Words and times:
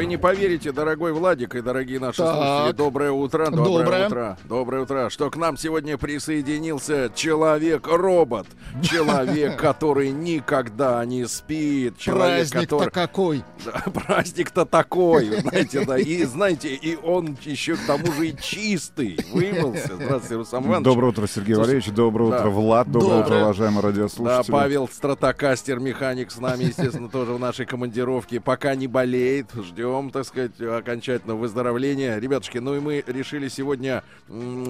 Вы 0.00 0.06
не 0.06 0.16
поверите, 0.16 0.72
дорогой 0.72 1.12
Владик 1.12 1.54
и 1.54 1.60
дорогие 1.60 2.00
наши 2.00 2.22
Так. 2.22 2.34
слушатели, 2.34 2.72
доброе 2.74 3.10
утро, 3.10 3.50
доброе, 3.50 3.84
Доброе. 3.84 4.06
утро, 4.06 4.38
доброе 4.44 4.82
утро, 4.84 5.10
что 5.10 5.28
к 5.28 5.36
нам 5.36 5.58
сегодня 5.58 5.98
присоединился 5.98 7.12
человек-робот, 7.14 8.46
человек, 8.82 9.56
который 9.60 10.08
никогда 10.08 11.04
не 11.04 11.26
спит, 11.28 11.98
человек, 11.98 12.48
Праздник-то 12.48 12.90
какой. 12.90 13.44
Да, 13.62 13.82
праздник-то 13.92 14.64
такой, 14.64 15.26
знаете, 15.42 15.84
да, 15.84 15.98
и 15.98 16.24
знаете, 16.24 16.74
и 16.74 16.96
он 16.96 17.36
еще 17.42 17.76
к 17.76 17.80
тому 17.86 18.10
же 18.12 18.28
и 18.28 18.36
чистый, 18.40 19.18
вымылся. 19.34 19.96
Здравствуйте, 19.96 20.36
Руслан 20.36 20.64
Иванович. 20.64 20.84
Доброе 20.84 21.08
утро, 21.08 21.26
Сергей 21.26 21.56
Валерьевич. 21.56 21.90
Доброе 21.90 22.30
да. 22.30 22.38
утро, 22.38 22.48
Влад. 22.48 22.90
Доброе 22.90 23.22
утро, 23.22 23.34
уважаемые 23.34 23.82
Да, 23.82 23.88
радиослушатели. 23.88 24.50
Павел 24.50 24.88
Стратокастер, 24.88 25.78
механик 25.78 26.30
с 26.30 26.38
нами, 26.38 26.64
естественно, 26.64 27.10
тоже 27.10 27.34
в 27.34 27.38
нашей 27.38 27.66
командировке. 27.66 28.40
Пока 28.40 28.74
не 28.74 28.86
болеет, 28.86 29.52
ждем, 29.90 30.10
так 30.10 30.24
сказать, 30.24 30.60
окончательного 30.60 31.38
выздоровления. 31.38 32.18
Ребятушки, 32.18 32.58
ну 32.58 32.76
и 32.76 32.80
мы 32.80 33.04
решили 33.06 33.48
сегодня, 33.48 34.02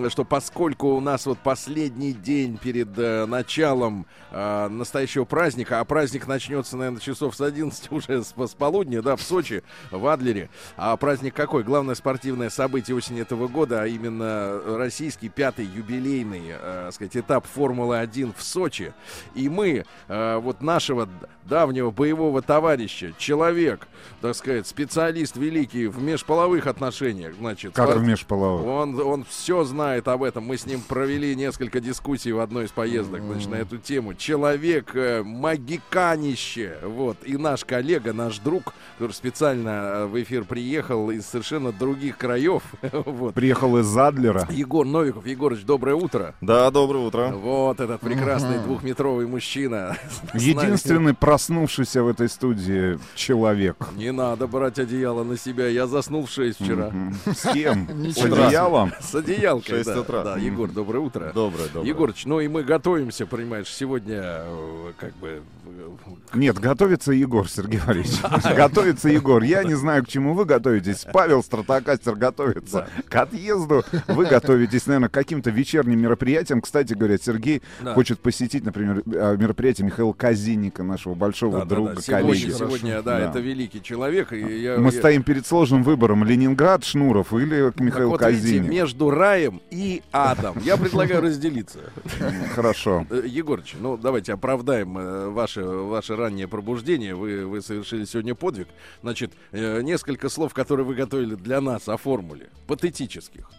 что 0.09 0.25
поскольку 0.25 0.89
у 0.89 1.01
нас 1.01 1.27
вот 1.27 1.39
последний 1.39 2.13
день 2.13 2.57
перед 2.57 2.97
э, 2.99 3.27
началом 3.27 4.07
э, 4.31 4.69
настоящего 4.69 5.25
праздника, 5.25 5.81
а 5.81 5.85
праздник 5.85 6.27
начнется, 6.27 6.77
наверное, 6.77 7.01
часов 7.01 7.37
с 7.37 7.41
11 7.41 7.93
уже 7.93 8.25
с, 8.25 8.35
с 8.37 8.55
полудня, 8.55 9.03
да, 9.03 9.17
в 9.17 9.23
Сочи, 9.23 9.63
в 9.91 10.07
Адлере. 10.07 10.49
А 10.77 10.97
праздник 10.97 11.35
какой? 11.35 11.63
Главное 11.63 11.95
спортивное 11.95 12.51
событие 12.51 12.97
осени 12.97 13.21
этого 13.21 13.49
года, 13.49 13.83
а 13.83 13.87
именно 13.87 14.61
российский 14.79 15.29
пятый 15.29 15.67
юбилейный, 15.67 16.43
э, 16.49 16.91
сказать, 16.93 17.17
этап 17.17 17.47
Формулы-1 17.47 18.35
в 18.37 18.43
Сочи. 18.43 18.93
И 19.35 19.49
мы, 19.49 19.85
э, 20.09 20.37
вот 20.39 20.63
нашего 20.63 21.09
давнего 21.45 21.91
боевого 21.91 22.43
товарища, 22.43 23.13
человек, 23.19 23.87
так 24.21 24.35
сказать, 24.35 24.67
специалист 24.67 25.00
великий 25.37 25.87
в 25.87 26.03
межполовых 26.03 26.67
отношениях, 26.67 27.35
значит, 27.39 27.75
Как 27.75 27.97
в 27.97 28.03
межполовых? 28.03 28.67
он, 28.67 29.01
он 29.01 29.25
все 29.25 29.65
знает 29.65 30.09
об 30.09 30.23
этом. 30.23 30.45
Мы 30.45 30.57
с 30.57 30.67
ним 30.67 30.81
провели 30.81 31.35
несколько 31.35 31.81
дискуссий 31.81 32.33
в 32.33 32.41
одной 32.41 32.67
из 32.67 32.71
поездок, 32.71 33.23
значит, 33.23 33.51
на 33.51 33.57
эту 33.57 33.79
тему. 33.79 34.15
Человек 34.15 34.95
э, 34.95 35.23
магиканище. 35.23 36.77
Вот. 36.83 37.19
И 37.25 37.37
наш 37.37 37.65
коллега, 37.65 38.13
наш 38.13 38.39
друг, 38.39 38.75
который 38.99 39.13
специально 39.13 39.69
э, 39.69 40.07
в 40.07 40.23
эфир 40.23 40.45
приехал 40.45 41.11
из 41.11 41.27
совершенно 41.27 41.73
других 41.73 42.17
краев. 42.19 42.63
вот. 42.93 43.35
Приехал 43.35 43.79
из 43.79 43.97
Адлера. 43.97 44.47
Егор 44.51 44.87
Новиков. 44.87 45.27
Егорыч, 45.27 45.63
доброе 45.63 45.95
утро. 45.95 46.35
Да, 46.41 46.71
доброе 46.71 47.07
утро. 47.07 47.29
Вот 47.29 47.81
этот 47.81 48.01
прекрасный 48.01 48.59
двухметровый 48.59 49.27
мужчина. 49.27 49.97
Единственный 50.35 51.15
проснувшийся 51.15 52.03
в 52.03 52.09
этой 52.09 52.29
студии 52.29 52.99
человек. 53.15 53.77
Не 53.97 54.13
надо 54.13 54.47
брать 54.47 54.79
одеяло 54.91 55.23
на 55.25 55.37
себя. 55.39 55.69
Я 55.69 55.87
заснул 55.87 56.27
в 56.27 56.31
6 56.31 56.61
вчера. 56.61 56.93
С 57.27 57.53
кем? 57.53 57.89
С 58.13 58.19
одеялом? 58.25 58.93
С 59.01 59.15
одеялкой, 59.15 59.77
Шесть 59.77 59.87
да. 59.95 60.01
утра. 60.01 60.25
Да, 60.25 60.37
Егор, 60.37 60.69
доброе 60.71 60.99
утро. 60.99 61.31
Доброе, 61.33 61.69
доброе. 61.69 61.89
Егорыч, 61.89 62.27
ну 62.27 62.41
и 62.41 62.49
мы 62.49 62.65
готовимся, 62.65 63.27
понимаешь, 63.27 63.69
сегодня 63.69 64.21
э, 64.21 64.93
как 64.99 65.15
бы... 65.17 65.43
э, 65.67 65.91
Нет, 66.35 66.59
готовится 66.59 67.13
Егор, 67.13 67.49
Сергей 67.49 67.81
Валерьевич. 67.87 68.19
Готовится 68.57 69.09
Егор. 69.09 69.43
Я 69.43 69.63
не 69.65 69.75
знаю, 69.75 70.05
к 70.05 70.09
чему 70.09 70.35
вы 70.35 70.45
готовитесь. 70.45 71.07
Павел 71.13 71.43
Стратокастер 71.43 72.17
готовится 72.17 72.89
к 73.09 73.15
отъезду. 73.15 73.85
Вы 74.09 74.27
готовитесь, 74.27 74.87
наверное, 74.87 75.09
к 75.09 75.13
каким-то 75.13 75.51
вечерним 75.51 76.01
мероприятиям. 76.01 76.61
Кстати 76.61 76.95
говоря, 76.95 77.17
Сергей 77.19 77.63
хочет 77.95 78.19
посетить, 78.19 78.65
например, 78.65 79.03
э, 79.07 79.37
мероприятие 79.37 79.87
Михаила 79.87 80.13
Казинника, 80.13 80.83
нашего 80.83 81.15
большого 81.15 81.65
друга, 81.65 81.97
коллеги. 82.05 82.51
сегодня, 82.51 83.03
да, 83.03 83.19
Да. 83.19 83.31
это 83.31 83.39
великий 83.39 83.83
человек. 83.83 84.33
И 84.33 84.39
я, 84.63 84.80
Мы 84.81 84.93
стоим 84.93 85.23
перед 85.23 85.47
сложным 85.47 85.83
выбором. 85.83 86.25
Ленинград, 86.25 86.85
Шнуров 86.85 87.33
или 87.33 87.73
Михаил 87.83 88.11
вот, 88.11 88.21
видите, 88.23 88.43
Казинник. 88.43 88.71
между 88.71 89.11
раем 89.11 89.61
и 89.71 90.03
адом. 90.13 90.57
Я 90.65 90.77
предлагаю 90.77 91.23
разделиться. 91.23 91.79
Хорошо. 92.55 93.07
Э, 93.11 93.23
Егорыч, 93.27 93.75
ну 93.79 93.97
давайте 93.97 94.33
оправдаем 94.33 94.99
э, 94.99 95.29
ваше, 95.29 95.63
ваше 95.63 96.17
раннее 96.17 96.49
пробуждение. 96.49 97.15
Вы, 97.15 97.47
вы 97.47 97.63
совершили 97.63 98.05
сегодня 98.05 98.35
подвиг. 98.35 98.69
Значит, 99.03 99.33
э, 99.53 99.83
несколько 99.83 100.29
слов, 100.29 100.55
которые 100.55 100.87
вы 100.87 100.95
готовили 100.95 101.35
для 101.35 101.61
нас 101.61 101.89
о 101.89 101.97
формуле. 101.97 102.49
Патетических. 102.67 103.51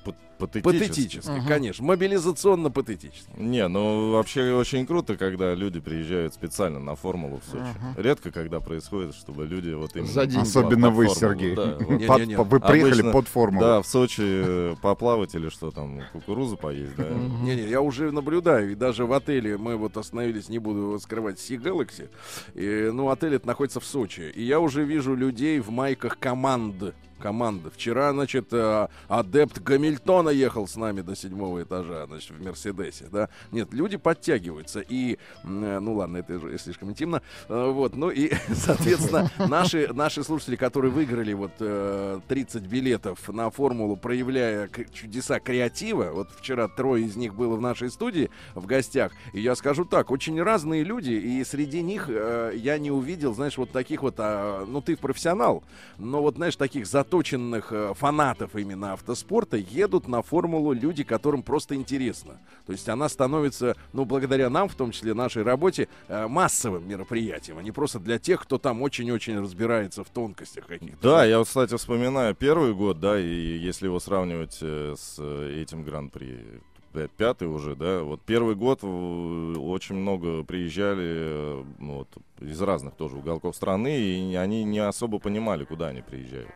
Патетически. 0.47 0.87
Патетических, 0.87 1.47
конечно. 1.47 1.85
Мобилизационно-патетических. 1.85 3.37
Не, 3.37 3.67
ну 3.67 4.11
вообще 4.11 4.53
очень 4.53 4.85
круто, 4.85 5.17
когда 5.17 5.53
люди 5.53 5.79
приезжают 5.79 6.33
специально 6.33 6.79
на 6.79 6.95
формулу 6.95 7.41
в 7.45 7.49
Сочи. 7.49 7.63
Редко, 7.97 8.31
когда 8.31 8.59
происходит, 8.59 9.15
чтобы 9.15 9.45
люди 9.45 9.71
вот 9.73 9.95
именно... 9.95 10.07
За 10.11 10.25
деньги. 10.25 10.43
Особенно 10.43 10.89
вы, 10.89 11.05
формулу, 11.07 11.15
Сергей. 11.19 11.55
да, 11.55 11.77
вот. 11.79 11.89
Не-не-не. 11.99 12.37
Под- 12.37 12.47
Вы 12.47 12.59
приехали 12.59 12.91
Обычно- 13.01 13.11
под 13.11 13.27
формулу. 13.27 13.61
Да, 13.65 13.81
в 13.81 13.87
Сочи 13.87 14.21
э, 14.23 14.75
поплавать 14.81 15.35
или 15.35 15.49
что 15.49 15.71
там, 15.71 16.01
кукурузу 16.13 16.57
поесть, 16.57 16.95
да. 16.95 17.07
Не-не, 17.09 17.63
я 17.69 17.81
уже 17.81 18.11
наблюдаю, 18.11 18.71
и 18.71 18.75
даже 18.75 19.05
в 19.05 19.13
отеле 19.13 19.57
мы 19.57 19.75
вот 19.77 19.97
остановились, 19.97 20.49
не 20.49 20.59
буду 20.59 20.99
скрывать, 20.99 21.37
Sea 21.37 21.61
Galaxy. 21.61 22.09
И, 22.53 22.89
ну, 22.91 23.09
отель 23.09 23.35
это 23.35 23.47
находится 23.47 23.79
в 23.79 23.85
Сочи. 23.85 24.31
И 24.33 24.43
я 24.43 24.59
уже 24.59 24.83
вижу 24.83 25.15
людей 25.15 25.59
в 25.59 25.69
майках 25.69 26.17
команды. 26.19 26.93
Команды. 27.21 27.69
Вчера, 27.69 28.11
значит, 28.11 28.47
э, 28.51 28.87
адепт 29.07 29.59
Гамильтона 29.61 30.29
ехал 30.29 30.67
с 30.67 30.75
нами 30.75 31.01
до 31.01 31.15
седьмого 31.15 31.61
этажа, 31.61 32.07
значит, 32.07 32.31
в 32.31 32.43
Мерседесе, 32.43 33.05
да. 33.11 33.29
Нет, 33.51 33.73
люди 33.73 33.97
подтягиваются. 33.97 34.79
И, 34.81 35.13
э, 35.43 35.79
ну 35.79 35.93
ладно, 35.95 36.17
это 36.17 36.35
уже 36.35 36.57
слишком 36.57 36.89
интимно. 36.89 37.21
Э, 37.47 37.71
Вот, 37.71 37.95
ну 37.95 38.09
и, 38.09 38.33
соответственно, 38.53 39.29
наши, 39.37 39.87
наши 39.93 40.23
слушатели, 40.23 40.55
которые 40.55 40.91
выиграли 40.91 41.33
вот 41.33 41.51
э, 41.59 42.19
30 42.27 42.63
билетов 42.63 43.29
на 43.29 43.49
формулу, 43.51 43.95
проявляя 43.95 44.67
чудеса 44.91 45.39
креатива, 45.39 46.11
вот 46.13 46.29
вчера 46.31 46.67
трое 46.67 47.05
из 47.05 47.15
них 47.15 47.35
было 47.35 47.55
в 47.55 47.61
нашей 47.61 47.91
студии 47.91 48.31
в 48.55 48.65
гостях, 48.65 49.11
и 49.33 49.39
я 49.39 49.55
скажу 49.55 49.85
так, 49.85 50.09
очень 50.11 50.41
разные 50.41 50.83
люди, 50.83 51.11
и 51.11 51.43
среди 51.43 51.81
них 51.81 52.09
я 52.09 52.77
не 52.79 52.91
увидел, 52.91 53.33
знаешь, 53.33 53.57
вот 53.57 53.71
таких 53.71 54.01
вот, 54.01 54.15
а, 54.17 54.65
ну 54.65 54.81
ты 54.81 54.97
профессионал, 54.97 55.63
но 55.97 56.21
вот, 56.21 56.35
знаешь, 56.35 56.55
таких 56.55 56.87
заточенных 56.87 57.10
э, 57.13 57.93
фанатов 57.95 58.55
именно 58.55 58.93
автоспорта 58.93 59.57
едут 59.57 60.07
на 60.07 60.21
формулу 60.21 60.73
люди, 60.73 61.03
которым 61.03 61.43
просто 61.43 61.75
интересно. 61.75 62.39
То 62.65 62.71
есть 62.71 62.87
она 62.89 63.09
становится, 63.09 63.75
ну, 63.93 64.05
благодаря 64.05 64.49
нам, 64.49 64.69
в 64.69 64.75
том 64.75 64.91
числе 64.91 65.13
нашей 65.13 65.43
работе, 65.43 65.87
э, 66.07 66.27
массовым 66.27 66.87
мероприятием, 66.87 67.57
а 67.57 67.63
не 67.63 67.71
просто 67.71 67.99
для 67.99 68.19
тех, 68.19 68.41
кто 68.41 68.57
там 68.57 68.81
очень-очень 68.81 69.39
разбирается 69.39 70.03
в 70.03 70.09
тонкостях 70.09 70.65
каких-то. 70.67 70.97
Да, 71.01 71.25
я 71.25 71.43
кстати, 71.43 71.75
вспоминаю 71.75 72.35
первый 72.35 72.73
год, 72.73 72.99
да, 72.99 73.19
и 73.19 73.57
если 73.57 73.87
его 73.87 73.99
сравнивать 73.99 74.57
э, 74.61 74.95
с 74.97 75.19
этим 75.19 75.83
гран-при, 75.83 76.61
пя- 76.93 77.09
пятый 77.15 77.47
уже, 77.47 77.75
да, 77.75 78.03
вот 78.03 78.21
первый 78.21 78.55
год 78.55 78.83
очень 78.83 79.95
много 79.95 80.43
приезжали 80.43 81.63
ну, 81.79 81.97
вот, 81.99 82.07
из 82.39 82.61
разных 82.61 82.95
тоже 82.95 83.17
уголков 83.17 83.55
страны, 83.55 83.99
и 83.99 84.35
они 84.35 84.63
не 84.63 84.79
особо 84.79 85.19
понимали, 85.19 85.65
куда 85.65 85.87
они 85.87 86.01
приезжают. 86.01 86.49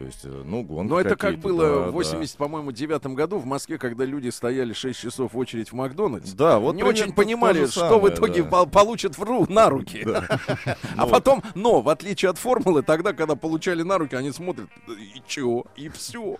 То 0.00 0.06
есть, 0.06 0.20
э, 0.24 0.42
ну, 0.46 0.62
гонки 0.62 0.88
Но 0.88 0.98
это 0.98 1.14
как 1.14 1.38
было 1.40 1.62
да, 1.62 1.78
в 1.80 1.84
да. 1.84 1.90
80, 1.90 2.38
по-моему, 2.38 2.72
девятом 2.72 3.14
году 3.14 3.36
в 3.36 3.44
Москве, 3.44 3.76
когда 3.76 4.06
люди 4.06 4.30
стояли 4.30 4.72
6 4.72 4.98
часов 4.98 5.34
в 5.34 5.38
очередь 5.38 5.72
в 5.72 5.74
Макдональдс. 5.74 6.32
Да, 6.32 6.58
вот 6.58 6.74
не 6.74 6.82
очень 6.82 7.12
понимали, 7.12 7.66
что 7.66 8.00
в 8.00 8.08
итоге 8.08 8.42
да. 8.42 8.48
пол- 8.48 8.66
получат 8.66 9.18
в 9.18 9.22
ру 9.22 9.44
на 9.46 9.68
руки. 9.68 10.06
А 10.96 11.04
Ну, 11.04 11.08
потом, 11.08 11.42
но 11.54 11.82
в 11.82 11.90
отличие 11.90 12.30
от 12.30 12.38
формулы, 12.38 12.82
тогда, 12.82 13.12
когда 13.12 13.34
получали 13.36 13.82
на 13.82 13.98
руки, 13.98 14.14
они 14.14 14.32
смотрят, 14.32 14.68
и 14.88 15.20
чё, 15.26 15.64
и 15.76 15.90
все. 15.90 16.38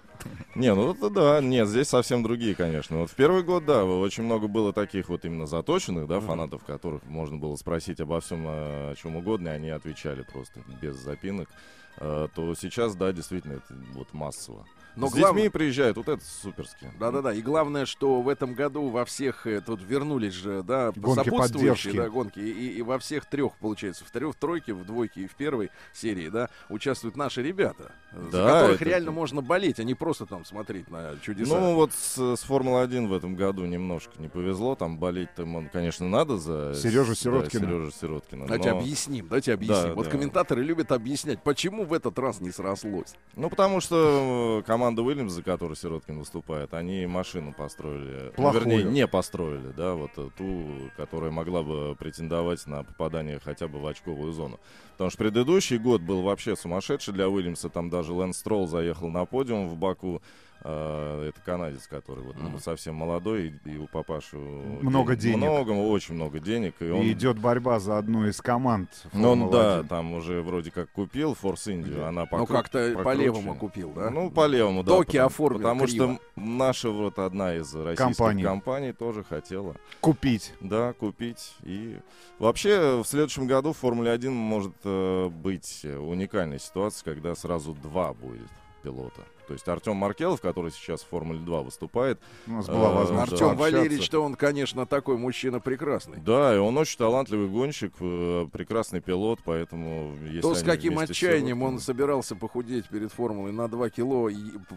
Не, 0.54 0.74
ну 0.74 0.92
это 0.92 1.10
да, 1.10 1.40
нет, 1.42 1.68
здесь 1.68 1.88
совсем 1.88 2.22
другие, 2.22 2.54
конечно. 2.54 3.00
Вот 3.00 3.10
в 3.10 3.14
первый 3.14 3.42
год, 3.42 3.66
да, 3.66 3.84
очень 3.84 4.22
много 4.22 4.48
было 4.48 4.72
таких 4.72 5.10
вот 5.10 5.26
именно 5.26 5.46
заточенных, 5.46 6.06
да, 6.06 6.20
фанатов, 6.20 6.64
которых 6.64 7.02
можно 7.04 7.36
было 7.36 7.56
спросить 7.56 8.00
обо 8.00 8.20
всем, 8.20 8.46
э, 8.46 8.92
о 8.92 8.94
чем 8.96 9.16
угодно, 9.16 9.48
и 9.48 9.52
они 9.52 9.68
отвечали 9.68 10.22
просто 10.22 10.60
без 10.80 10.96
запинок. 10.96 11.48
Э, 11.98 12.28
То 12.34 12.54
сейчас, 12.54 12.94
да, 12.96 13.12
действительно, 13.12 13.54
это 13.54 13.74
вот 13.94 14.12
массово. 14.14 14.66
Но 14.96 15.08
С 15.08 15.14
глав- 15.14 15.34
детьми 15.34 15.48
приезжают, 15.48 15.96
вот 15.96 16.08
это 16.08 16.22
суперски. 16.24 16.90
Да-да-да, 16.98 17.32
и 17.32 17.40
главное, 17.42 17.86
что 17.86 18.20
в 18.20 18.28
этом 18.28 18.54
году 18.54 18.88
во 18.88 19.04
всех, 19.04 19.46
э, 19.46 19.60
тут 19.60 19.80
вернулись 19.82 20.32
же, 20.34 20.62
да, 20.62 20.92
Гонки 20.96 21.24
сопутствующие, 21.24 21.70
поддержки. 21.92 21.96
да, 21.96 22.08
гонки, 22.08 22.38
и, 22.40 22.78
и 22.78 22.82
во 22.82 22.98
всех 22.98 23.26
трех, 23.26 23.52
получается, 23.58 24.04
в 24.04 24.10
трех, 24.10 24.34
в 24.34 24.38
тройке, 24.38 24.74
в 24.74 24.84
двойке 24.84 25.22
и 25.22 25.26
в 25.26 25.34
первой 25.36 25.70
серии, 25.92 26.28
да, 26.28 26.48
участвуют 26.68 27.16
наши 27.16 27.42
ребята, 27.42 27.92
э, 28.12 28.22
за 28.30 28.44
Да, 28.44 28.60
которых 28.60 28.76
это- 28.82 28.84
реально 28.90 29.10
можно 29.12 29.40
болеть, 29.42 29.78
а 29.80 29.84
не 29.84 29.94
просто 29.94 30.26
там 30.26 30.44
смотреть 30.44 30.90
на 30.90 31.16
чудеса. 31.22 31.58
Ну 31.58 31.74
вот 31.74 31.92
с, 31.92 32.36
с 32.36 32.42
Формулы-1 32.42 33.06
в 33.08 33.12
этом 33.14 33.36
году 33.36 33.64
немножко 33.66 34.12
не 34.18 34.28
повезло. 34.28 34.74
Там 34.74 34.98
болеть-то, 34.98 35.46
конечно, 35.72 36.08
надо 36.08 36.36
за... 36.38 36.74
Сережу 36.74 37.10
да, 37.10 37.14
Сироткина. 37.14 37.66
Сережу 37.66 37.90
Сироткина. 37.92 38.46
Давайте 38.46 38.72
но- 38.72 38.78
объясним, 38.80 39.26
давайте 39.28 39.54
объясним. 39.54 39.82
Да, 39.88 39.94
вот 39.94 40.04
да. 40.06 40.10
комментаторы 40.10 40.62
любят 40.62 40.92
объяснять, 40.92 41.42
почему 41.42 41.84
в 41.84 41.92
этот 41.92 42.18
раз 42.18 42.40
не 42.40 42.50
срослось. 42.50 43.14
Ну, 43.36 43.48
потому 43.48 43.80
что 43.80 44.60
э, 44.60 44.66
команда 44.90 45.02
Уильямс, 45.02 45.32
за 45.32 45.42
которую 45.42 45.76
Сироткин 45.76 46.18
выступает, 46.18 46.74
они 46.74 47.06
машину 47.06 47.54
построили. 47.56 48.26
Ну, 48.26 48.32
Плохую. 48.32 48.60
вернее, 48.60 48.84
не 48.84 49.06
построили, 49.06 49.72
да, 49.76 49.94
вот 49.94 50.10
ту, 50.36 50.66
которая 50.96 51.30
могла 51.30 51.62
бы 51.62 51.94
претендовать 51.96 52.66
на 52.66 52.82
попадание 52.82 53.38
хотя 53.38 53.68
бы 53.68 53.78
в 53.78 53.86
очковую 53.86 54.32
зону. 54.32 54.58
Потому 54.92 55.10
что 55.10 55.18
предыдущий 55.18 55.78
год 55.78 56.00
был 56.00 56.22
вообще 56.22 56.56
сумасшедший 56.56 57.14
для 57.14 57.28
Уильямса. 57.28 57.68
Там 57.68 57.88
даже 57.88 58.12
Лэнс 58.12 58.36
Стролл 58.36 58.66
заехал 58.66 59.08
на 59.10 59.24
подиум 59.26 59.68
в 59.68 59.76
Баку. 59.76 60.20
Э, 60.62 61.28
Это 61.30 61.40
канадец, 61.44 61.86
который 61.86 62.22
вот 62.24 62.36
Мгм. 62.36 62.58
совсем 62.58 62.94
молодой, 62.94 63.54
и 63.64 63.76
у 63.78 63.86
папаши 63.86 64.36
Много 64.36 65.16
денег. 65.16 65.38
Много, 65.38 65.70
очень 65.70 66.14
много 66.14 66.38
денег. 66.40 66.74
И 66.80 66.90
он 66.90 67.02
И 67.02 67.12
идет 67.12 67.38
борьба 67.38 67.78
за 67.78 67.98
одну 67.98 68.26
из 68.26 68.40
команд. 68.40 68.88
ну, 69.12 69.30
он, 69.32 69.50
да, 69.50 69.76
1. 69.78 69.88
там 69.88 70.12
уже 70.12 70.42
вроде 70.42 70.70
как 70.70 70.90
купил 70.90 71.34
Форс 71.34 71.66
Индию, 71.68 72.06
она 72.06 72.22
Ну, 72.22 72.26
покру- 72.38 72.46
как-то 72.46 72.78
покруче. 72.88 73.04
по-левому 73.04 73.54
купил, 73.54 73.92
да? 73.92 74.10
Ну, 74.10 74.30
по 74.30 74.46
левому, 74.46 74.82
да. 74.82 74.90
Доки 74.92 75.12
потому, 75.12 75.26
оформил 75.26 75.58
Потому 75.60 75.86
криво. 75.86 76.14
что 76.14 76.20
наша 76.36 76.90
вот 76.90 77.18
одна 77.18 77.54
из 77.54 77.74
российских 77.74 77.96
Компаний. 78.16 78.42
компаний 78.42 78.92
тоже 78.92 79.24
хотела, 79.24 79.76
Купить. 80.00 80.52
да, 80.60 80.92
купить. 80.94 81.54
И 81.62 81.98
вообще 82.38 83.00
в 83.02 83.06
следующем 83.06 83.46
году 83.46 83.72
в 83.72 83.78
Формуле 83.78 84.10
1 84.10 84.32
может 84.32 84.72
э, 84.84 85.28
быть 85.28 85.84
уникальная 85.84 86.58
ситуация, 86.58 87.04
когда 87.04 87.34
сразу 87.34 87.72
два 87.74 88.12
будет 88.12 88.48
пилота. 88.82 89.22
То 89.50 89.54
есть 89.54 89.66
Артем 89.66 89.96
Маркелов, 89.96 90.40
который 90.40 90.70
сейчас 90.70 91.02
в 91.02 91.08
Формуле 91.08 91.40
2 91.40 91.62
выступает, 91.62 92.20
У 92.46 92.52
нас 92.52 92.68
была 92.68 92.90
Э, 92.90 92.94
возможность 92.94 93.42
Артем. 93.42 93.56
Валерьевич, 93.56 94.04
что 94.04 94.22
он, 94.22 94.36
конечно, 94.36 94.86
такой 94.86 95.16
мужчина 95.16 95.58
прекрасный. 95.58 96.18
да, 96.20 96.54
и 96.54 96.58
он 96.58 96.78
очень 96.78 96.96
талантливый 96.96 97.48
гонщик, 97.48 97.92
э, 97.98 98.46
прекрасный 98.52 99.00
пилот, 99.00 99.40
поэтому 99.44 100.14
если 100.24 100.40
То, 100.42 100.54
с 100.54 100.62
каким 100.62 101.00
отчаянием 101.00 101.58
Сироткиным- 101.58 101.62
он 101.64 101.78
собирался 101.80 102.36
похудеть 102.36 102.88
перед 102.88 103.10
формулой 103.12 103.50
на 103.50 103.66
2 103.66 103.90
кило, 103.90 104.30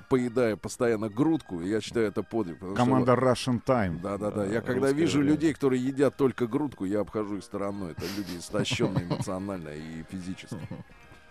поедая 0.09 0.55
постоянно 0.55 1.07
грудку, 1.07 1.61
я 1.61 1.79
считаю, 1.79 2.07
это 2.07 2.23
подвиг. 2.23 2.55
потому 2.57 2.75
что 2.75 2.83
Команда 2.83 3.13
Russian 3.13 3.61
Time. 3.63 4.01
Да, 4.01 4.17
да, 4.17 4.31
да. 4.31 4.37
Да, 4.37 4.45
Я 4.51 4.61
когда 4.61 4.91
вижу 4.91 5.19
время. 5.19 5.33
людей, 5.33 5.53
которые 5.53 5.85
едят 5.85 6.17
только 6.17 6.47
грудку, 6.47 6.85
я 6.85 7.01
обхожу 7.01 7.37
их 7.37 7.43
стороной. 7.43 7.91
Это 7.91 8.01
люди 8.17 8.39
истощенные 8.39 9.05
эмоционально 9.07 9.69
и 9.69 10.03
физически. 10.09 10.57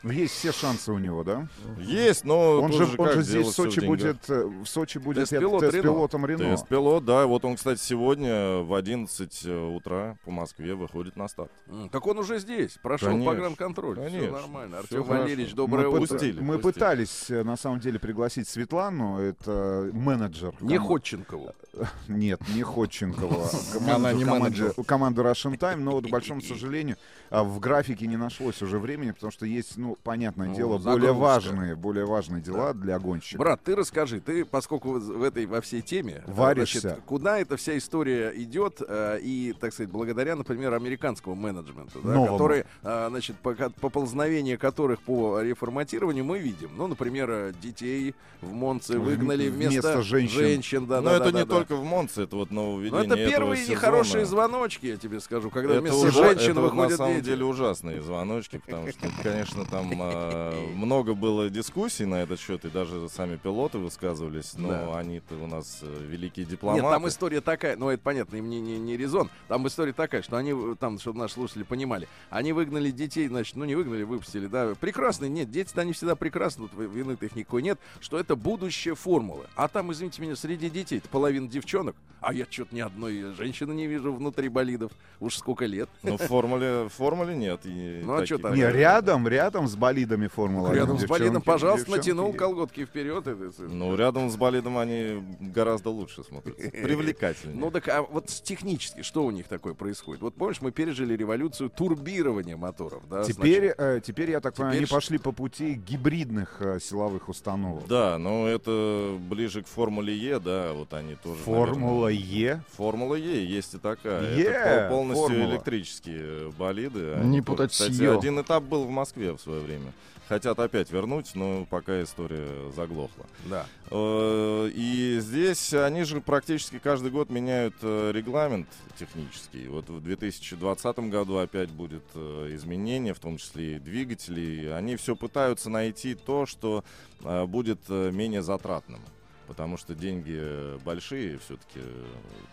Есть 0.05 0.35
все 0.35 0.53
шансы 0.53 0.93
у 0.93 0.99
него, 0.99 1.23
да? 1.23 1.49
Есть, 1.79 2.25
но 2.25 2.61
Он 2.61 2.73
же, 2.73 2.89
он 2.99 3.11
же 3.13 3.23
здесь 3.23 3.47
в 3.47 3.53
Сочи 3.53 3.81
будет, 3.81 4.29
э, 4.29 4.45
в 4.45 4.67
Сочи 4.67 4.99
будет 4.99 5.29
Тест-пилот 5.29 5.61
тест 5.61 5.81
пилотом 5.81 6.27
Рено. 6.27 6.57
ТС-пилот, 6.57 7.05
да. 7.05 7.27
Вот 7.27 7.45
он, 7.45 7.57
кстати, 7.57 7.81
сегодня 7.81 8.59
в 8.63 8.75
11 8.75 9.47
утра 9.77 10.17
по 10.25 10.31
Москве 10.33 10.75
выходит 10.75 11.17
на 11.17 11.29
старт. 11.29 11.51
Так 11.93 12.07
он 12.07 12.19
уже 12.19 12.39
здесь, 12.41 12.79
прошел 12.83 13.09
Конечно, 13.11 13.31
погранконтроль. 13.31 13.97
Все 13.97 14.05
конечно, 14.11 14.31
нормально. 14.33 14.83
всё 14.83 14.99
Артем. 15.01 15.17
Валерьевич, 15.17 15.55
доброе 15.55 15.89
мы, 15.89 16.01
утро. 16.01 16.15
Пустили, 16.15 16.41
мы 16.41 16.59
пустили. 16.59 16.73
пытались, 16.73 17.31
э, 17.31 17.45
на 17.45 17.57
самом 17.57 17.79
деле, 17.81 17.99
пригласить 17.99 18.49
Светлану, 18.49 19.19
это 19.21 19.89
менеджер. 19.93 20.55
Не 20.61 20.79
ком- 20.79 20.89
Ходченкову. 20.89 21.55
Нет, 22.09 22.41
не 22.55 22.63
Ходченкова. 22.63 23.49
Она 23.95 24.13
не 24.13 24.25
команды, 24.25 24.43
менеджер. 24.61 24.75
команды 24.85 25.23
Russian 25.23 25.57
Time, 25.57 25.77
но 25.77 25.93
вот, 25.93 26.07
к 26.07 26.11
большому 26.11 26.41
сожалению, 26.41 26.97
а, 27.31 27.45
в 27.45 27.61
графике 27.61 28.07
не 28.07 28.17
нашлось 28.17 28.61
уже 28.63 28.79
времени, 28.79 29.13
потому 29.13 29.31
что 29.31 29.47
есть, 29.47 29.77
ну, 29.77 29.92
понятное 30.03 30.49
Ну, 30.49 30.55
дело, 30.55 30.79
более 30.79 30.83
загрузка. 31.09 31.13
важные, 31.15 31.77
более 31.77 32.05
важные 32.07 32.43
дела 32.43 32.73
для 32.75 32.99
гонщика. 32.99 33.39
Брат, 33.39 33.61
ты 33.63 33.75
расскажи, 33.77 34.21
ты, 34.21 34.45
поскольку 34.45 34.93
в 34.99 35.23
этой 35.23 35.47
во 35.47 35.61
всей 35.61 35.83
теме, 35.83 36.23
э, 36.27 36.31
Варишься. 36.33 36.81
значит, 36.81 37.01
куда 37.07 37.39
эта 37.39 37.57
вся 37.57 37.77
история 37.79 38.33
идет, 38.35 38.81
э, 38.87 39.19
и, 39.23 39.55
так 39.59 39.73
сказать, 39.73 39.91
благодаря, 39.91 40.37
например, 40.37 40.75
американскому 40.75 41.35
менеджменту, 41.37 42.01
да, 42.03 42.15
Новому. 42.15 42.33
который, 42.33 42.65
э, 42.83 43.07
значит, 43.11 43.37
пока- 43.43 43.71
поползновение 43.71 44.57
которых 44.59 45.01
по 45.03 45.41
реформатированию 45.41 46.25
мы 46.25 46.39
видим. 46.39 46.71
Ну, 46.77 46.87
например, 46.87 47.55
детей 47.63 48.15
в 48.41 48.53
Монце 48.53 48.99
выгнали 48.99 49.49
вместо, 49.49 49.93
вместо 49.93 50.03
женщин. 50.03 50.87
да, 50.87 51.01
Но 51.01 51.11
да, 51.11 51.17
это 51.17 51.25
да, 51.27 51.31
не 51.41 51.45
да, 51.45 51.45
да. 51.45 51.55
только 51.57 51.77
в 51.77 51.85
Монце, 51.85 52.23
это 52.23 52.37
вот 52.37 52.51
Но 52.51 52.63
нововведение 52.63 53.05
это 53.07 53.15
этого 53.15 53.31
первые 53.31 53.57
сезона. 53.61 53.73
нехорошие 53.77 54.27
звоночки, 54.27 54.87
я 54.87 54.97
тебе 54.97 55.21
скажу, 55.21 55.51
когда 55.51 55.75
Это, 55.75 55.81
вместо 55.83 55.99
уже- 55.99 56.13
женщин 56.13 56.51
это 56.53 56.61
вот 56.61 56.71
на 56.75 56.77
выходят 56.83 56.99
самом 56.99 57.15
дети. 57.15 57.25
деле 57.25 57.45
ужасные 57.45 58.01
звоночки, 58.03 58.59
потому 58.65 58.89
что, 58.89 59.09
конечно, 59.23 59.65
там 59.65 59.82
а, 60.01 60.53
много 60.75 61.15
было 61.15 61.51
дискуссий 61.51 62.05
на 62.05 62.23
этот 62.23 62.39
счет, 62.41 62.65
и 62.65 62.69
даже 62.71 63.09
сами 63.09 63.37
пилоты 63.37 63.79
высказывались, 63.79 64.55
но 64.57 64.69
Да. 64.69 64.99
они-то 64.99 65.35
у 65.37 65.47
нас 65.47 65.81
э, 65.83 66.05
великие 66.09 66.45
Нет, 66.45 66.53
дипломаты. 66.53 66.83
там 66.83 67.09
история 67.09 67.41
такая, 67.41 67.77
ну 67.77 67.89
это 67.89 68.03
понятно, 68.03 68.37
им 68.37 68.49
не, 68.49 68.61
не, 68.61 68.79
не 68.79 68.97
резон. 68.97 69.31
Там 69.49 69.67
история 69.67 69.93
такая, 69.93 70.23
что 70.23 70.37
они, 70.37 70.53
э, 70.53 70.75
там, 70.79 70.99
чтобы 70.99 71.19
наши 71.19 71.35
слушатели 71.35 71.63
понимали, 71.63 72.09
они 72.31 72.53
выгнали 72.53 72.91
детей, 72.91 73.29
значит, 73.29 73.57
ну 73.57 73.65
не 73.65 73.75
выгнали, 73.75 74.03
выпустили, 74.03 74.47
да, 74.47 74.75
прекрасные, 74.79 75.31
нет, 75.31 75.51
дети-то 75.51 75.81
они 75.83 75.93
всегда 75.93 76.15
прекрасны, 76.17 76.69
тут 76.69 76.79
вины-то 76.79 77.27
их 77.27 77.35
никакой 77.37 77.63
нет, 77.63 77.79
что 78.01 78.19
это 78.19 78.37
будущее 78.37 78.95
формулы. 78.95 79.47
А 79.57 79.69
там, 79.69 79.93
извините 79.93 80.23
меня, 80.23 80.37
среди 80.37 80.71
детей 80.71 81.03
половина 81.11 81.49
девчонок, 81.49 81.97
а 82.21 82.33
я 82.33 82.47
что-то 82.49 82.75
ни 82.75 82.81
одной 82.81 83.33
женщины 83.35 83.73
не 83.73 83.87
вижу 83.87 84.13
внутри 84.13 84.49
болидов, 84.49 84.93
уж 85.21 85.37
сколько 85.37 85.67
лет. 85.67 85.89
Но 86.03 86.17
в 86.17 86.23
формуле, 86.23 86.85
в 86.85 86.89
формуле 86.91 87.35
нет. 87.37 87.61
и 87.65 88.03
Ну, 88.05 88.15
а 88.15 88.27
чё 88.27 88.37
таких. 88.39 88.43
так? 88.51 88.57
Не, 88.57 88.79
рядом, 88.79 89.27
рядом 89.27 89.67
с 89.73 89.77
болидами 89.77 90.29
Формулы 90.29 90.75
Рядом 90.75 90.99
с 90.99 91.05
болидом, 91.05 91.43
пожалуйста, 91.43 91.87
девчонки 91.87 92.09
натянул 92.11 92.33
колготки 92.35 92.85
вперед. 92.85 93.25
Ну, 93.59 93.97
рядом 93.97 94.31
с 94.31 94.37
болидом 94.37 94.79
они 94.79 95.23
гораздо 95.41 95.91
лучше 95.91 96.23
смотрятся. 96.23 96.71
Привлекательнее. 96.71 97.59
Ну 97.59 97.71
так, 97.71 97.89
а 97.89 98.03
вот 98.03 98.31
с- 98.31 98.41
технически 98.41 99.03
что 99.03 99.25
у 99.25 99.31
них 99.31 99.49
такое 99.49 99.75
происходит? 99.75 100.23
Вот 100.23 100.35
помнишь, 100.35 100.61
мы 100.61 100.71
пережили 100.71 101.17
революцию 101.17 101.71
турбирования 101.71 102.57
моторов, 102.57 103.03
да? 103.09 103.25
Теперь, 103.25 103.75
э, 103.77 104.01
теперь, 104.05 104.31
я 104.31 104.41
так 104.41 104.55
понимаю, 104.55 104.77
они 104.79 104.87
пошли 104.87 105.19
по 105.19 105.33
пути 105.33 105.75
гибридных 105.75 106.57
э, 106.61 106.79
силовых 106.81 107.29
установок. 107.29 107.87
Да, 107.89 108.19
но 108.19 108.47
это 108.47 109.17
ближе 109.29 109.63
к 109.63 109.67
Формуле 109.67 110.17
Е, 110.17 110.39
да, 110.39 110.73
вот 110.73 110.93
они 110.95 111.17
тоже. 111.17 111.41
Формула 111.43 112.09
Е. 112.09 112.63
Формула 112.77 113.15
Е 113.15 113.45
есть 113.47 113.75
и 113.75 113.79
такая. 113.79 114.37
Е, 114.37 114.43
Это 114.45 114.89
пол- 114.89 114.99
полностью 114.99 115.29
формула. 115.29 115.51
электрические 115.55 116.51
болиды. 116.59 117.17
Не 117.25 117.41
путать 117.41 117.73
с 117.73 117.79
Кстати, 117.81 118.03
один 118.05 118.41
этап 118.41 118.63
был 118.65 118.85
в 118.85 118.91
Москве 118.91 119.33
в 119.33 119.41
свое 119.41 119.62
время. 119.63 119.93
Хотят 120.29 120.59
опять 120.61 120.91
вернуть, 120.91 121.33
но 121.35 121.67
пока 121.67 122.03
история 122.03 122.71
заглохла. 122.75 123.27
Да. 123.45 123.67
Э, 123.91 124.71
И 124.73 125.19
здесь 125.21 125.75
они 125.75 126.05
же 126.05 126.21
практически 126.21 126.79
каждый 126.79 127.11
год 127.11 127.29
меняют 127.29 127.75
э, 127.83 128.13
регламент 128.15 128.69
технический. 128.97 129.69
Вот 129.69 129.91
в 129.91 130.01
2020 130.01 130.99
году 131.11 131.37
опять 131.39 131.71
будет 131.71 132.05
э, 132.15 132.51
изменение, 132.55 133.15
в 133.15 133.19
том 133.19 133.37
числе 133.37 133.77
и 133.77 133.79
двигателей. 133.79 134.75
Они 134.75 134.97
все 134.97 135.17
пытаются 135.17 135.69
найти 135.69 136.15
то, 136.15 136.47
что 136.47 136.85
будет 137.21 137.89
менее 137.89 138.43
затратным. 138.43 139.01
Потому 139.47 139.77
что 139.77 139.95
деньги 139.95 140.79
большие 140.83 141.39
все-таки 141.39 141.81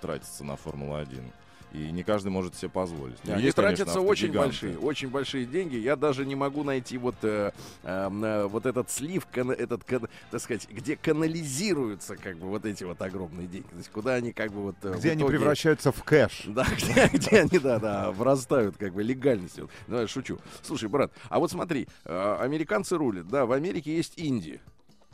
тратятся 0.02 0.44
на 0.44 0.58
Формулу-1. 0.58 1.24
И 1.72 1.92
не 1.92 2.04
каждый 2.04 2.30
может 2.30 2.56
себе 2.56 2.70
позволить. 2.70 3.18
Они 3.26 3.44
есть, 3.44 3.56
конечно, 3.56 3.76
тратятся 3.86 4.02
очень 4.02 4.30
автогиганты. 4.30 4.50
большие, 4.50 4.78
очень 4.80 5.10
большие 5.10 5.46
деньги. 5.46 5.76
Я 5.76 5.96
даже 5.96 6.26
не 6.26 6.34
могу 6.36 6.64
найти 6.64 6.98
вот, 6.98 7.16
э, 7.22 7.52
э, 7.84 8.10
э, 8.10 8.46
вот 8.48 8.66
этот 8.66 8.90
слив, 8.90 9.28
кана- 9.32 9.54
этот, 9.54 9.84
кан- 9.84 10.10
так 10.32 10.42
сказать, 10.42 10.68
где 10.70 10.96
канализируются 10.96 12.16
как 12.16 12.38
бы 12.38 12.48
вот 12.48 12.66
эти 12.66 12.84
вот 12.84 13.02
огромные 13.02 13.48
деньги. 13.48 13.68
То 13.68 13.78
есть 13.78 13.90
куда 13.92 14.16
они 14.16 14.32
как 14.34 14.52
бы 14.52 14.62
вот... 14.62 14.76
э, 14.84 14.96
Где 14.98 15.12
они 15.12 15.22
итоге- 15.22 15.38
превращаются 15.38 15.92
в 15.92 16.04
кэш. 16.04 16.44
Да, 16.48 16.66
где, 16.66 17.08
где 17.14 17.38
они, 17.42 17.60
да, 17.60 17.80
да, 17.80 18.12
врастают, 18.12 18.76
как 18.78 18.94
бы 18.94 19.04
легальностью. 19.04 19.70
Ну, 19.88 20.00
я 20.02 20.08
шучу. 20.08 20.40
Слушай, 20.64 20.90
брат, 20.90 21.12
а 21.30 21.40
вот 21.40 21.52
смотри, 21.52 21.88
э, 22.06 22.38
американцы 22.42 22.98
рулят, 22.98 23.28
да, 23.28 23.46
в 23.46 23.52
Америке 23.52 23.96
есть 23.96 24.18
Индия. 24.18 24.60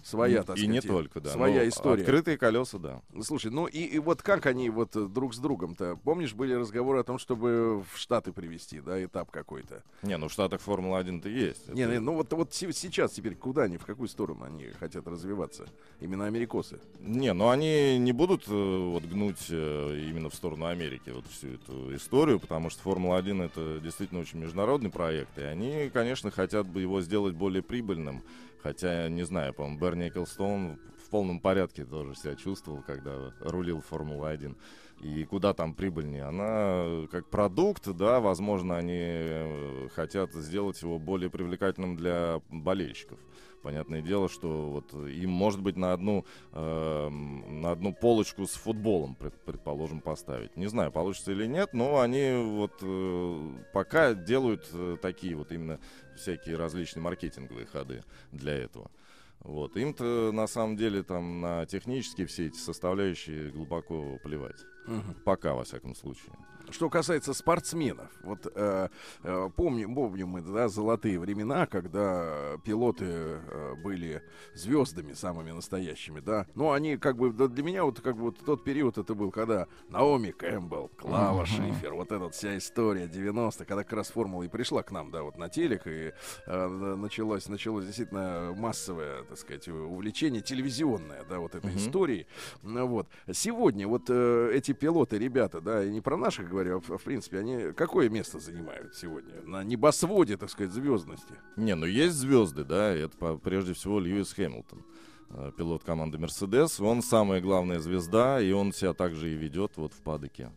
Своя, 0.05 0.43
так 0.43 0.55
И 0.57 0.59
сказать, 0.65 0.83
не 0.83 0.87
только, 0.87 1.19
да. 1.19 1.31
Своя 1.31 1.63
Ну, 1.63 1.69
история. 1.69 2.03
Открытые 2.03 2.37
колеса, 2.37 2.77
да. 2.77 3.01
Слушай, 3.23 3.49
ну 3.49 3.65
и, 3.65 3.79
и 3.79 3.97
вот 3.97 4.21
как 4.21 4.45
они 4.45 4.69
вот 4.69 4.95
э, 4.95 5.07
друг 5.07 5.33
с 5.33 5.39
другом-то? 5.39 5.95
Помнишь, 6.03 6.35
были 6.35 6.53
разговоры 6.53 6.99
о 6.99 7.03
том, 7.03 7.17
чтобы 7.17 7.83
в 7.91 7.97
Штаты 7.97 8.31
привезти, 8.31 8.81
да, 8.81 9.03
этап 9.03 9.31
какой-то? 9.31 9.81
Не, 10.03 10.17
ну 10.17 10.27
в 10.27 10.31
Штатах 10.31 10.61
Формула-1-то 10.61 11.27
есть. 11.27 11.69
Не, 11.73 11.81
Это- 11.81 11.93
не, 11.93 11.99
ну 11.99 12.13
вот, 12.13 12.31
вот 12.33 12.53
се- 12.53 12.71
сейчас 12.71 13.13
теперь 13.13 13.33
куда 13.33 13.63
они, 13.63 13.77
в 13.77 13.85
какую 13.87 14.07
сторону 14.07 14.45
они 14.45 14.67
хотят 14.79 15.07
развиваться? 15.07 15.65
Именно 15.99 16.27
америкосы. 16.27 16.79
Не, 16.99 17.33
ну 17.33 17.49
они 17.49 17.97
не 17.97 18.11
будут 18.11 18.43
э, 18.47 18.51
вот 18.51 19.03
гнуть 19.05 19.47
э, 19.49 20.05
именно 20.07 20.29
в 20.29 20.35
сторону 20.35 20.67
Америки 20.67 21.09
вот 21.09 21.25
всю 21.31 21.47
эту 21.55 21.95
историю, 21.95 22.39
потому 22.39 22.69
что 22.69 22.83
Формула-1 22.83 23.43
это 23.45 23.79
действительно 23.83 24.19
очень 24.21 24.37
международный 24.37 24.91
проект, 24.91 25.35
и 25.39 25.41
они, 25.41 25.89
конечно, 25.91 26.29
хотят 26.29 26.67
бы 26.67 26.81
его 26.81 27.01
сделать 27.01 27.33
более 27.33 27.63
прибыльным. 27.63 28.21
Хотя, 28.65 29.09
не 29.09 29.21
знаю, 29.21 29.53
по-моему, 29.53 29.77
Берни 29.77 30.07
Эклстоун 30.07 30.79
в 30.97 31.11
полном 31.11 31.39
порядке 31.39 31.85
тоже 31.85 32.15
себя 32.15 32.33
чувствовал, 32.33 32.81
когда 32.81 33.31
рулил 33.41 33.79
Формула-1. 33.79 34.57
И 35.01 35.23
куда 35.25 35.53
там 35.53 35.75
прибыльнее? 35.75 36.23
Она 36.23 37.05
как 37.11 37.29
продукт, 37.29 37.87
да, 37.87 38.19
возможно, 38.19 38.75
они 38.75 38.97
э, 38.97 39.87
хотят 39.93 40.33
сделать 40.33 40.81
его 40.81 40.97
более 40.97 41.29
привлекательным 41.29 41.95
для 41.95 42.41
болельщиков. 42.49 43.19
Понятное 43.65 44.01
дело, 44.01 44.29
что 44.29 44.69
вот 44.69 44.93
им, 44.93 45.31
может 45.31 45.61
быть, 45.61 45.75
на 45.75 45.93
одну, 45.93 46.23
э, 46.51 47.09
на 47.09 47.71
одну 47.71 47.93
полочку 47.93 48.45
с 48.45 48.53
футболом, 48.53 49.15
пред, 49.15 49.33
предположим, 49.43 50.01
поставить. 50.01 50.55
Не 50.55 50.67
знаю, 50.67 50.91
получится 50.91 51.31
или 51.31 51.47
нет, 51.47 51.73
но 51.73 51.99
они 51.99 52.31
вот 52.35 52.73
э, 52.81 53.49
пока 53.73 54.13
делают 54.13 54.69
э, 54.71 54.97
такие 55.01 55.35
вот 55.35 55.51
именно 55.51 55.79
всякие 56.15 56.57
различные 56.57 57.03
маркетинговые 57.03 57.65
ходы 57.65 58.03
для 58.31 58.53
этого. 58.53 58.91
Вот. 59.39 59.77
Им-то 59.77 60.31
на 60.33 60.47
самом 60.47 60.75
деле 60.75 61.03
там 61.03 61.41
на 61.41 61.65
технические 61.65 62.27
все 62.27 62.47
эти 62.47 62.57
составляющие 62.57 63.51
глубоко 63.51 64.17
плевать. 64.23 64.65
Мгм. 64.87 65.15
Пока, 65.23 65.53
во 65.53 65.63
всяком 65.63 65.95
случае. 65.95 66.33
Что 66.71 66.89
касается 66.89 67.33
спортсменов, 67.33 68.09
вот 68.23 68.51
э, 68.53 68.89
э, 69.23 69.49
помним, 69.55 69.95
помним 69.95 70.29
мы 70.29 70.41
да, 70.41 70.67
золотые 70.67 71.19
времена, 71.19 71.65
когда 71.67 72.57
пилоты 72.63 73.05
э, 73.07 73.75
были 73.83 74.21
звездами 74.53 75.13
самыми 75.13 75.51
настоящими, 75.51 76.19
да. 76.19 76.47
Но 76.55 76.71
они 76.71 76.97
как 76.97 77.17
бы 77.17 77.31
для 77.31 77.63
меня 77.63 77.83
вот 77.83 78.01
как 78.01 78.15
бы 78.15 78.23
вот 78.23 78.37
тот 78.45 78.63
период 78.63 78.97
это 78.97 79.13
был, 79.15 79.31
когда 79.31 79.67
Наоми 79.89 80.31
Кэмпбелл, 80.31 80.89
Клава 80.97 81.45
Шифер, 81.45 81.93
вот 81.93 82.11
эта 82.11 82.29
вся 82.29 82.57
история 82.57 83.07
90 83.07 83.65
когда 83.65 83.83
как 83.83 83.93
раз 83.93 84.09
формула 84.09 84.43
и 84.43 84.47
пришла 84.47 84.83
к 84.83 84.91
нам, 84.91 85.11
да, 85.11 85.23
вот 85.23 85.37
на 85.37 85.49
телек 85.49 85.87
и 85.87 86.13
э, 86.45 86.67
началось 86.95 87.47
началось 87.47 87.85
действительно 87.85 88.53
массовое, 88.55 89.23
так 89.23 89.37
сказать, 89.37 89.67
увлечение 89.67 90.41
телевизионное, 90.41 91.23
да, 91.29 91.39
вот 91.39 91.55
этой 91.55 91.71
Мгм. 91.71 91.77
истории. 91.79 92.27
Ну, 92.63 92.87
Вот 92.87 93.07
сегодня 93.31 93.87
вот 93.87 94.03
э, 94.09 94.51
эти 94.53 94.73
пилоты, 94.73 95.17
ребята, 95.17 95.61
да, 95.61 95.83
и 95.83 95.89
не 95.89 96.01
про 96.01 96.17
наших 96.17 96.49
говорю, 96.55 96.81
а 96.87 96.97
в, 96.97 97.03
принципе, 97.03 97.39
они 97.39 97.73
какое 97.73 98.09
место 98.09 98.39
занимают 98.39 98.95
сегодня 98.95 99.33
на 99.43 99.63
небосводе, 99.63 100.37
так 100.37 100.49
сказать, 100.49 100.71
звездности? 100.71 101.33
Не, 101.57 101.75
ну 101.75 101.85
есть 101.85 102.15
звезды, 102.15 102.63
да, 102.63 102.91
это 102.93 103.37
прежде 103.37 103.73
всего 103.73 103.99
Льюис 103.99 104.33
Хэмилтон, 104.33 104.85
э, 105.31 105.51
пилот 105.57 105.83
команды 105.83 106.17
Мерседес. 106.17 106.79
Он 106.79 107.01
самая 107.01 107.41
главная 107.41 107.79
звезда, 107.79 108.39
и 108.39 108.51
он 108.51 108.71
себя 108.71 108.93
также 108.93 109.31
и 109.31 109.35
ведет 109.35 109.73
вот 109.75 109.93
в 109.93 110.01
падоке. 110.01 110.51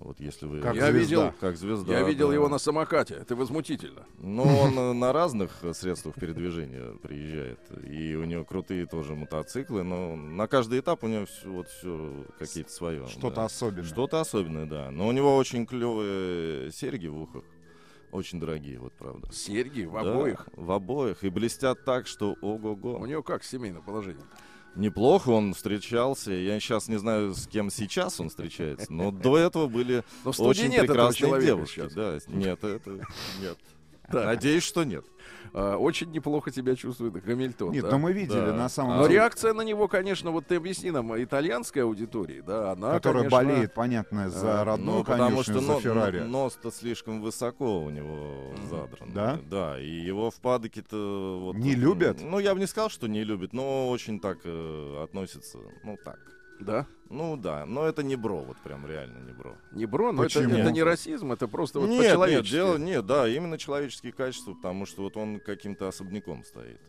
Вот 0.00 0.18
если 0.20 0.46
вы... 0.46 0.60
Как 0.60 0.74
Я 0.74 0.90
звезда. 0.90 0.98
видел, 0.98 1.32
Как 1.40 1.56
звезда. 1.56 1.92
я 1.92 2.02
видел 2.02 2.28
да. 2.28 2.34
его 2.34 2.48
на 2.48 2.58
самокате, 2.58 3.14
это 3.14 3.36
возмутительно. 3.36 4.04
Ну, 4.18 4.42
он 4.42 4.98
на 4.98 5.12
разных 5.12 5.50
средствах 5.72 6.16
передвижения 6.16 6.92
приезжает. 7.02 7.60
И 7.88 8.14
у 8.16 8.24
него 8.24 8.44
крутые 8.44 8.86
тоже 8.86 9.14
мотоциклы, 9.14 9.82
но 9.82 10.16
на 10.16 10.46
каждый 10.48 10.80
этап 10.80 11.04
у 11.04 11.06
него 11.08 11.26
все, 11.26 11.48
вот 11.48 11.68
все 11.68 12.26
какие-то 12.38 12.70
свое. 12.70 13.06
Что-то 13.06 13.36
да. 13.36 13.44
особенное. 13.44 13.84
Что-то 13.84 14.20
особенное, 14.20 14.66
да. 14.66 14.90
Но 14.90 15.06
у 15.08 15.12
него 15.12 15.36
очень 15.36 15.64
клевые 15.66 16.70
серьги 16.72 17.06
в 17.06 17.22
ухах. 17.22 17.44
Очень 18.10 18.38
дорогие, 18.38 18.78
вот 18.78 18.92
правда. 18.92 19.28
Серьги 19.32 19.82
в 19.84 19.92
Да, 19.94 20.00
обоих. 20.12 20.48
В 20.54 20.70
обоих. 20.70 21.24
И 21.24 21.28
блестят 21.30 21.84
так, 21.84 22.06
что 22.06 22.36
У 22.42 22.54
ого-го. 22.54 23.04
него 23.06 23.22
как 23.24 23.42
семейное 23.42 23.80
положение? 23.80 24.22
Неплохо 24.76 25.30
он 25.30 25.54
встречался. 25.54 26.32
Я 26.32 26.58
сейчас 26.58 26.88
не 26.88 26.98
знаю, 26.98 27.34
с 27.34 27.46
кем 27.46 27.70
сейчас 27.70 28.20
он 28.20 28.28
встречается, 28.28 28.92
но 28.92 29.10
до 29.10 29.36
этого 29.38 29.68
были 29.68 30.02
очень 30.24 30.70
прекрасные 30.70 31.40
девушки. 31.40 31.88
Да, 31.94 32.18
нет, 32.28 32.62
это 32.64 33.06
нет. 33.40 33.58
Надеюсь, 34.12 34.64
что 34.64 34.84
нет. 34.84 35.04
А, 35.56 35.76
очень 35.76 36.10
неплохо 36.10 36.50
тебя 36.50 36.74
чувствует 36.74 37.12
Гамильтон. 37.12 37.70
Нет, 37.70 37.84
да? 37.84 37.92
но 37.92 37.98
мы 38.00 38.12
видели 38.12 38.46
Да. 38.46 38.52
на 38.54 38.68
самом 38.68 38.96
Но 38.96 39.02
деле, 39.04 39.14
реакция 39.20 39.52
на 39.54 39.62
него, 39.62 39.86
конечно, 39.86 40.32
вот 40.32 40.46
ты 40.48 40.56
объясни 40.56 40.90
нам, 40.90 41.16
итальянской 41.22 41.84
аудитории, 41.84 42.40
да, 42.40 42.72
она, 42.72 42.90
которая 42.94 43.28
конечно, 43.28 43.38
болеет, 43.52 43.72
понятно, 43.72 44.30
за 44.30 44.48
э, 44.48 44.62
родную 44.64 44.98
ну, 44.98 45.04
потому 45.04 45.30
конюшню, 45.30 45.54
что 45.54 45.60
за 45.62 45.72
но- 45.74 45.80
Феррари. 45.80 46.18
но- 46.18 46.44
нос-то 46.44 46.72
слишком 46.72 47.22
высоко 47.22 47.84
у 47.84 47.90
него 47.90 48.52
задран. 48.68 49.12
Да? 49.14 49.38
Да, 49.48 49.80
и 49.80 49.88
его 49.88 50.32
в 50.32 50.40
падоке-то... 50.40 51.38
Вот, 51.44 51.56
Не 51.56 51.76
любят? 51.76 52.18
Ну, 52.20 52.40
я 52.40 52.52
бы 52.52 52.58
не 52.58 52.66
сказал, 52.66 52.90
что 52.90 53.06
не 53.06 53.22
любят, 53.22 53.52
но 53.52 53.88
очень 53.90 54.18
так 54.18 54.38
э, 54.44 55.04
относятся, 55.04 55.58
ну, 55.84 55.96
так. 56.04 56.18
Да, 56.60 56.86
Ну, 57.10 57.36
да, 57.36 57.66
но 57.66 57.86
это 57.86 58.02
не 58.02 58.16
бро, 58.16 58.42
вот 58.42 58.56
прям 58.58 58.86
реально 58.86 59.18
не 59.18 59.32
бро. 59.32 59.56
не 59.72 59.86
бро, 59.86 60.12
но 60.12 60.24
это, 60.24 60.40
Почему? 60.40 60.56
это 60.56 60.70
не 60.70 60.82
расизм, 60.82 61.32
это 61.32 61.48
просто 61.48 61.80
вот 61.80 61.88
нет, 61.88 62.16
нет, 62.18 62.44
дело, 62.44 62.76
нет, 62.76 63.04
да, 63.06 63.28
именно 63.28 63.58
человеческие 63.58 64.12
качества, 64.12 64.54
потому 64.54 64.86
что 64.86 65.02
вот 65.02 65.16
он 65.16 65.40
каким-то 65.40 65.88
особняком 65.88 66.44
стоит. 66.44 66.80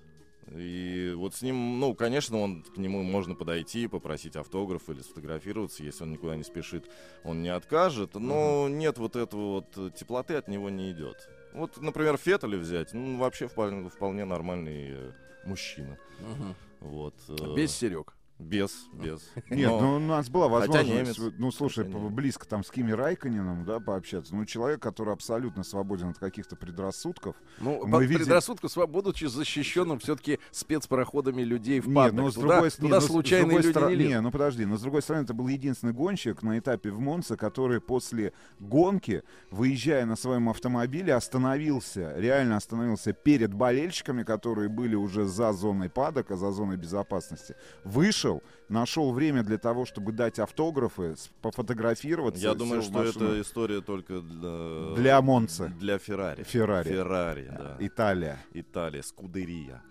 И 0.52 1.14
вот 1.18 1.34
с 1.34 1.42
ним, 1.42 1.80
ну, 1.80 1.96
конечно, 1.96 2.38
он 2.38 2.62
к 2.62 2.78
нему 2.78 3.02
можно 3.02 3.34
подойти, 3.34 3.88
попросить 3.88 4.36
автограф 4.36 4.88
или 4.90 5.02
сфотографироваться, 5.02 5.84
если 5.84 6.04
он 6.04 6.12
никуда 6.12 6.36
не 6.36 6.44
спешит, 6.44 6.86
он 7.24 7.42
не 7.42 7.50
откажет, 7.50 8.14
но 8.14 8.68
нет 8.70 9.00
вот 9.00 9.16
этого 9.16 9.64
вот 9.74 9.96
теплоты 9.96 10.36
от 10.36 10.48
него 10.48 10.70
не 10.70 10.92
идет. 10.92 11.28
Вот, 11.54 11.82
например, 11.82 12.18
Феттеля 12.18 12.58
взять, 12.58 12.94
ну, 12.94 13.18
вообще 13.18 13.48
вполне, 13.48 13.90
вполне 13.90 14.26
нормальный 14.26 14.90
э, 14.92 15.12
мужчина. 15.46 15.98
Мгм. 16.20 16.56
Вот. 16.82 17.16
э, 17.30 17.56
Без 17.56 17.72
Серег. 17.72 18.15
Без, 18.38 18.88
без. 18.92 19.32
Нет, 19.50 19.70
Но- 19.70 19.80
ну 19.80 19.96
у 19.96 20.00
нас 20.00 20.30
была 20.30 20.50
возможность, 20.50 21.18
немец. 21.20 21.34
ну 21.38 21.52
слушай, 21.52 21.86
близко 21.86 22.46
там 22.46 22.66
с 22.66 22.70
Кими 22.70 22.92
Райконином, 22.92 23.64
да, 23.64 23.80
пообщаться. 23.80 24.36
Ну 24.36 24.44
человек, 24.46 24.82
который 24.82 25.14
абсолютно 25.14 25.64
свободен 25.64 26.10
от 26.10 26.18
каких-то 26.18 26.58
предрассудков. 26.58 27.38
Ну, 27.62 27.88
Мы 27.88 28.06
предрассудком, 28.06 28.70
сва- 28.70 28.88
будучи 28.88 29.24
защищенным 29.26 30.00
все-таки 30.00 30.40
спецпроходами 30.52 31.44
людей 31.44 31.80
в 31.80 31.88
Не, 31.88 31.96
паддок. 31.96 32.20
ну, 32.26 32.30
с 32.32 32.34
туда, 32.36 32.48
другой, 32.48 32.70
туда 32.72 32.84
не, 32.88 32.90
ну, 32.94 33.00
с- 33.00 33.04
с 33.06 33.08
случайные 33.08 33.58
люди 33.58 33.70
стороны- 33.72 33.90
не 33.92 33.96
лезут. 33.96 34.12
Не, 34.12 34.22
ну 34.22 34.32
подожди, 34.32 34.66
но 34.66 34.78
с 34.78 34.82
другой 34.82 35.02
стороны, 35.02 35.24
это 35.24 35.34
был 35.34 35.48
единственный 35.48 35.94
гонщик 35.94 36.44
на 36.44 36.60
этапе 36.60 36.92
в 36.92 37.00
Монце, 37.00 37.38
который 37.38 37.80
после 37.80 38.34
гонки, 38.60 39.24
выезжая 39.50 40.06
на 40.06 40.18
своем 40.18 40.50
автомобиле, 40.50 41.14
остановился, 41.14 42.14
реально 42.18 42.58
остановился 42.58 43.14
перед 43.14 43.54
болельщиками, 43.54 44.24
которые 44.24 44.68
были 44.68 44.96
уже 44.96 45.24
за 45.26 45.54
зоной 45.54 45.90
падока, 45.90 46.36
за 46.36 46.52
зоной 46.52 46.76
безопасности. 46.76 47.56
Вышел, 47.86 48.25
нашел 48.70 49.12
время 49.12 49.44
для 49.44 49.58
того, 49.58 49.86
чтобы 49.86 50.12
дать 50.12 50.40
автографы, 50.40 51.16
пофотографироваться. 51.42 52.42
Я 52.42 52.54
думаю, 52.54 52.82
что 52.82 52.94
машину. 52.94 53.26
это 53.26 53.42
история 53.42 53.82
только 53.82 54.20
для... 54.22 54.96
Для 54.96 55.22
Монцы. 55.22 55.72
Для 55.80 55.98
Феррари. 55.98 56.44
Феррари. 56.44 56.90
Феррари, 56.90 57.52
да. 57.58 57.78
Италия. 57.80 58.40
Италия, 58.54 59.04
Скудерия. 59.04 59.82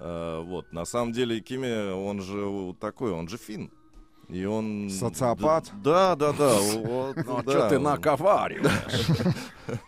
Э, 0.00 0.42
вот, 0.44 0.72
на 0.72 0.84
самом 0.84 1.12
деле 1.12 1.40
Кими, 1.40 1.92
он 1.92 2.20
же 2.20 2.44
вот 2.44 2.78
такой, 2.78 3.12
он 3.12 3.28
же 3.28 3.36
фин. 3.36 3.70
И 4.28 4.44
он... 4.44 4.90
Социопат? 4.90 5.70
Да, 5.82 6.14
да, 6.14 6.32
да. 6.32 6.54
вот, 6.58 7.16
Ну, 7.16 7.38
а 7.38 7.42
что 7.42 7.68
ты 7.70 7.78
наковариваешь? 7.78 9.06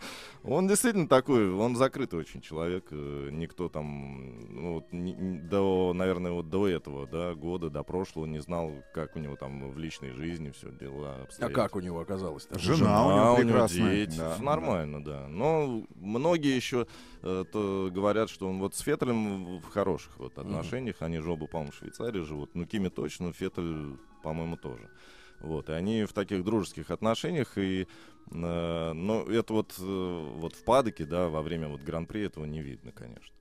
Он 0.43 0.67
действительно 0.67 1.07
такой, 1.07 1.51
он 1.53 1.75
закрытый 1.75 2.19
очень 2.19 2.41
человек. 2.41 2.87
э, 2.89 3.29
Никто 3.31 3.69
там, 3.69 4.39
ну, 4.49 4.73
вот, 4.75 4.91
ни- 4.91 5.37
до, 5.39 5.93
наверное, 5.93 6.31
вот 6.31 6.49
до 6.49 6.67
этого, 6.67 7.05
да, 7.05 7.35
года, 7.35 7.69
до 7.69 7.83
прошлого 7.83 8.25
не 8.25 8.39
знал, 8.39 8.71
как 8.93 9.15
у 9.15 9.19
него 9.19 9.35
там 9.35 9.71
в 9.71 9.77
личной 9.77 10.11
жизни 10.13 10.49
все 10.49 10.71
дела 10.71 11.17
А 11.19 11.23
обстоят. 11.23 11.53
как 11.53 11.75
у 11.75 11.79
него 11.79 11.99
оказалось? 11.99 12.47
Жена 12.51 13.05
у 13.05 13.11
него 13.11 13.33
у 13.33 13.37
прекрасная, 13.37 13.93
дети. 14.05 14.17
да, 14.17 14.37
нормально, 14.39 15.03
да. 15.03 15.27
Но 15.27 15.83
многие 15.95 16.55
еще 16.55 16.87
э, 17.21 17.45
то 17.51 17.89
говорят, 17.93 18.29
что 18.31 18.49
он 18.49 18.59
вот 18.59 18.73
с 18.73 18.79
Феттелем 18.79 19.59
в 19.59 19.69
хороших 19.69 20.17
вот 20.17 20.37
отношениях. 20.39 20.95
Они 21.01 21.19
же 21.19 21.31
оба, 21.31 21.45
по-моему, 21.45 21.71
в 21.71 21.75
Швейцарии 21.75 22.21
живут. 22.23 22.55
Ну, 22.55 22.65
Кими 22.65 22.89
точно, 22.89 23.31
Феттель, 23.31 23.95
по-моему, 24.23 24.57
тоже. 24.57 24.89
Вот, 25.41 25.69
и 25.69 25.73
они 25.73 26.05
в 26.05 26.13
таких 26.13 26.43
дружеских 26.43 26.91
отношениях, 26.91 27.57
и, 27.57 27.87
э, 28.31 28.91
но 28.93 29.23
это 29.23 29.53
вот, 29.53 29.73
э, 29.79 30.33
вот 30.37 30.53
в 30.55 30.63
падоке, 30.63 31.05
да, 31.05 31.29
во 31.29 31.41
время 31.41 31.67
вот 31.67 31.81
Гран-при 31.81 32.21
этого 32.23 32.45
не 32.45 32.61
видно, 32.61 32.91
конечно. 32.91 33.33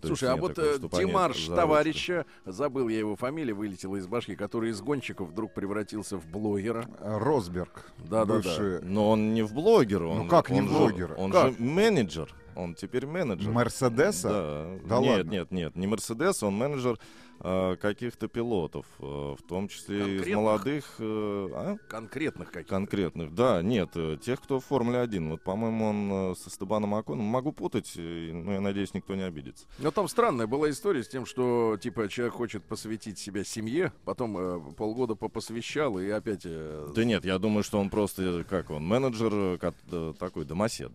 То 0.00 0.06
Слушай, 0.06 0.30
а 0.30 0.36
вот 0.36 0.54
такого, 0.54 0.70
э, 0.70 1.34
за 1.34 1.54
товарища, 1.54 2.24
забыл 2.46 2.88
я 2.88 2.98
его 2.98 3.14
фамилию, 3.14 3.54
вылетела 3.56 3.96
из 3.96 4.06
башки, 4.06 4.34
который 4.34 4.70
из 4.70 4.80
гонщиков 4.80 5.28
вдруг 5.28 5.52
превратился 5.52 6.16
в 6.16 6.26
блогера. 6.26 6.88
Росберг. 7.00 7.92
Да-да-да. 7.98 8.34
бывший 8.36 8.80
Но 8.82 9.10
он 9.10 9.34
не 9.34 9.42
в 9.42 9.52
блогера. 9.52 10.06
Он, 10.06 10.18
Ну 10.20 10.28
как 10.28 10.48
не 10.48 10.60
он 10.60 10.66
в 10.66 10.70
же- 10.72 10.78
блогера? 10.78 11.14
Он 11.14 11.30
Как? 11.30 11.52
же 11.52 11.62
менеджер. 11.62 12.34
Он 12.56 12.74
теперь 12.74 13.06
менеджер. 13.06 13.50
Мерседеса? 13.50 14.80
Да. 14.82 14.88
Да 14.88 14.98
нет, 15.00 15.16
ладно? 15.18 15.30
нет, 15.30 15.50
нет, 15.50 15.76
не 15.76 15.86
Мерседес, 15.86 16.42
он 16.42 16.56
менеджер 16.56 16.94
э, 16.94 16.98
каких-то 17.40 18.28
пилотов, 18.28 18.86
э, 18.98 19.02
в 19.02 19.42
том 19.48 19.68
числе 19.68 20.16
из 20.16 20.26
молодых, 20.34 20.96
э, 20.98 21.48
а? 21.52 21.76
Конкретных 21.88 22.50
каких 22.52 22.68
конкретных. 22.68 23.34
Да, 23.34 23.62
нет, 23.62 23.90
э, 23.94 24.18
тех, 24.22 24.40
кто 24.40 24.60
в 24.60 24.64
Формуле 24.64 25.00
1. 25.00 25.30
Вот, 25.30 25.42
по-моему, 25.42 25.86
он 25.86 26.32
э, 26.32 26.34
со 26.36 26.50
Стебаном 26.50 26.94
Аконом. 26.94 27.24
Могу 27.24 27.52
путать, 27.52 27.92
э, 27.96 28.30
но 28.32 28.52
я 28.52 28.60
надеюсь, 28.60 28.92
никто 28.94 29.14
не 29.14 29.22
обидится. 29.22 29.66
Но 29.78 29.90
там 29.90 30.06
странная 30.08 30.46
была 30.46 30.68
история 30.70 31.02
с 31.02 31.08
тем, 31.08 31.24
что 31.26 31.78
типа 31.80 32.08
человек 32.08 32.34
хочет 32.34 32.62
посвятить 32.64 33.18
себя 33.18 33.42
семье, 33.44 33.92
потом 34.04 34.36
э, 34.38 34.60
полгода 34.76 35.14
попосвящал 35.14 35.98
и 35.98 36.08
опять... 36.10 36.42
э, 36.44 36.92
Да 36.94 37.04
нет, 37.04 37.24
я 37.24 37.38
думаю, 37.38 37.62
что 37.62 37.78
он 37.80 37.88
просто, 37.90 38.22
э, 38.22 38.44
как 38.44 38.70
он, 38.70 38.86
менеджер 38.86 39.32
э, 39.32 39.58
э, 39.90 40.14
такой, 40.18 40.44
домосед. 40.44 40.92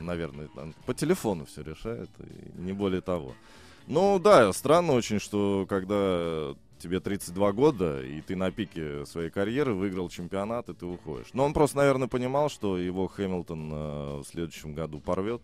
Наверное, 0.00 0.48
по 0.86 0.94
телефону 0.94 1.44
все 1.44 1.62
решает, 1.62 2.08
и 2.20 2.60
не 2.60 2.72
более 2.72 3.02
того. 3.02 3.34
Ну 3.86 4.18
да, 4.18 4.52
странно 4.52 4.92
очень, 4.92 5.18
что 5.18 5.66
когда 5.68 6.54
тебе 6.78 7.00
32 7.00 7.52
года, 7.52 8.02
и 8.02 8.20
ты 8.20 8.36
на 8.36 8.50
пике 8.50 9.06
своей 9.06 9.30
карьеры 9.30 9.74
выиграл 9.74 10.08
чемпионат, 10.08 10.68
и 10.68 10.74
ты 10.74 10.86
уходишь. 10.86 11.28
Но 11.32 11.44
он 11.44 11.52
просто, 11.52 11.78
наверное, 11.78 12.08
понимал, 12.08 12.48
что 12.48 12.78
его 12.78 13.08
Хэмилтон 13.08 13.70
э, 13.72 14.16
в 14.18 14.24
следующем 14.24 14.74
году 14.74 15.00
порвет 15.00 15.40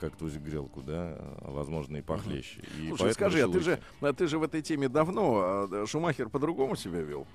как 0.00 0.16
тузик 0.16 0.42
грелку, 0.42 0.82
да, 0.82 1.16
а, 1.18 1.50
возможно, 1.50 1.96
и 1.96 2.02
похлеще. 2.02 2.60
И 2.78 2.88
Слушай, 2.88 3.00
поэтому 3.00 3.12
скажи, 3.14 3.42
а 3.42 3.48
ты 3.48 3.60
же, 3.60 3.80
а 4.00 4.12
ты 4.12 4.26
же 4.26 4.38
в 4.38 4.42
этой 4.42 4.60
теме 4.60 4.88
давно, 4.88 5.68
а 5.70 5.84
Шумахер 5.86 6.28
по-другому 6.28 6.76
себя 6.76 7.00
вел? 7.00 7.26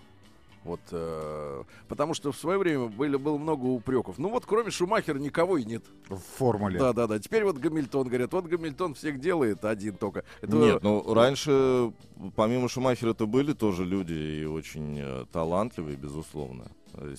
Вот, 0.63 0.81
э, 0.91 1.63
потому 1.87 2.13
что 2.13 2.31
в 2.31 2.37
свое 2.37 2.57
время 2.57 2.87
были, 2.87 3.15
было 3.15 3.37
много 3.37 3.65
упреков. 3.65 4.17
Ну 4.17 4.29
вот, 4.29 4.45
кроме 4.45 4.71
Шумахера 4.71 5.17
никого 5.17 5.57
и 5.57 5.63
нет. 5.63 5.83
В 6.09 6.17
формуле. 6.17 6.77
Да, 6.77 6.93
да, 6.93 7.07
да. 7.07 7.19
Теперь 7.19 7.43
вот 7.43 7.57
Гамильтон 7.57 8.07
говорят, 8.07 8.33
вот 8.33 8.45
Гамильтон 8.45 8.93
всех 8.93 9.19
делает 9.19 9.63
один 9.63 9.95
только. 9.95 10.25
Это, 10.41 10.55
Нет, 10.55 10.83
ну 10.83 11.13
раньше, 11.13 11.93
помимо 12.35 12.67
Шумахера-то 12.67 13.25
были 13.25 13.53
тоже 13.53 13.85
люди 13.85 14.13
и 14.13 14.45
очень 14.45 14.99
э, 14.99 15.25
талантливые, 15.31 15.95
безусловно. 15.95 16.71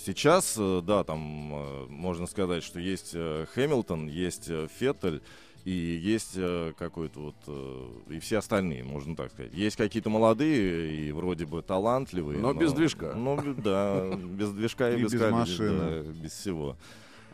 Сейчас, 0.04 0.56
э, 0.58 0.82
да, 0.84 1.04
там 1.04 1.54
э, 1.54 1.86
можно 1.88 2.26
сказать, 2.26 2.62
что 2.62 2.78
есть 2.80 3.12
э, 3.14 3.46
Хэмилтон, 3.54 4.08
есть 4.08 4.50
э, 4.50 4.68
Феттель, 4.78 5.22
и 5.64 5.70
есть 5.70 6.32
э, 6.36 6.72
какой-то 6.78 7.20
вот... 7.20 7.34
э, 7.46 8.14
и 8.14 8.18
все 8.20 8.38
остальные, 8.38 8.84
можно 8.84 9.14
так 9.14 9.30
сказать. 9.30 9.52
Есть 9.52 9.76
какие-то 9.76 10.08
молодые 10.08 10.94
и 10.94 11.12
вроде 11.12 11.46
бы 11.46 11.62
талантливые. 11.62 12.38
Но 12.38 12.54
без 12.54 12.72
движка. 12.72 13.12
Ну, 13.14 13.38
да, 13.58 14.14
без 14.14 14.52
движка 14.52 14.90
и, 14.90 15.00
И 15.00 15.02
без, 15.02 15.12
без 15.12 15.30
машины. 15.30 16.02
да, 16.02 16.12
без 16.12 16.32
всего. 16.32 16.76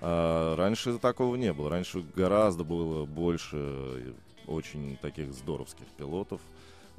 А 0.00 0.56
раньше 0.56 0.98
такого 0.98 1.36
не 1.36 1.52
было. 1.52 1.70
Раньше 1.70 2.04
гораздо 2.14 2.64
было 2.64 3.06
больше 3.06 3.56
э, 3.56 4.12
очень 4.46 4.96
таких 5.00 5.32
здоровских 5.32 5.86
пилотов. 5.96 6.40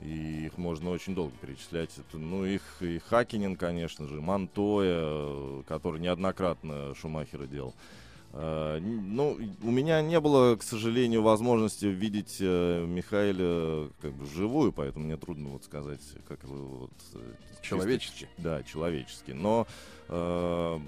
И 0.02 0.46
их 0.46 0.58
можно 0.58 0.92
очень 0.92 1.16
долго 1.16 1.34
перечислять. 1.42 1.90
Это, 1.98 2.18
ну, 2.18 2.46
их 2.46 2.62
и 2.82 3.00
Хакинин, 3.00 3.56
конечно 3.56 4.08
же, 4.08 4.22
Монтоя, 4.22 5.00
э, 5.02 5.64
который 5.68 6.00
неоднократно 6.00 6.94
Шумахера 6.96 7.48
делал. 7.48 7.74
Н- 8.34 9.16
ну, 9.16 9.38
у 9.64 9.72
меня 9.72 10.02
не 10.02 10.20
было, 10.20 10.56
к 10.56 10.64
сожалению, 10.64 11.24
возможности 11.24 11.86
видеть 11.86 12.38
э, 12.40 12.86
Михаила 12.86 13.90
как 14.02 14.14
бы 14.14 14.26
вживую, 14.26 14.72
поэтому 14.74 15.06
мне 15.06 15.18
трудно 15.18 15.50
вот 15.50 15.64
сказать, 15.64 16.02
как 16.28 16.44
его 16.44 16.58
вот, 16.58 16.92
э, 17.14 17.34
чисто 17.50 17.64
Человечески. 17.64 18.30
Да, 18.38 18.64
человечески. 18.64 19.32
Но 19.32 19.66
э, 20.10 20.80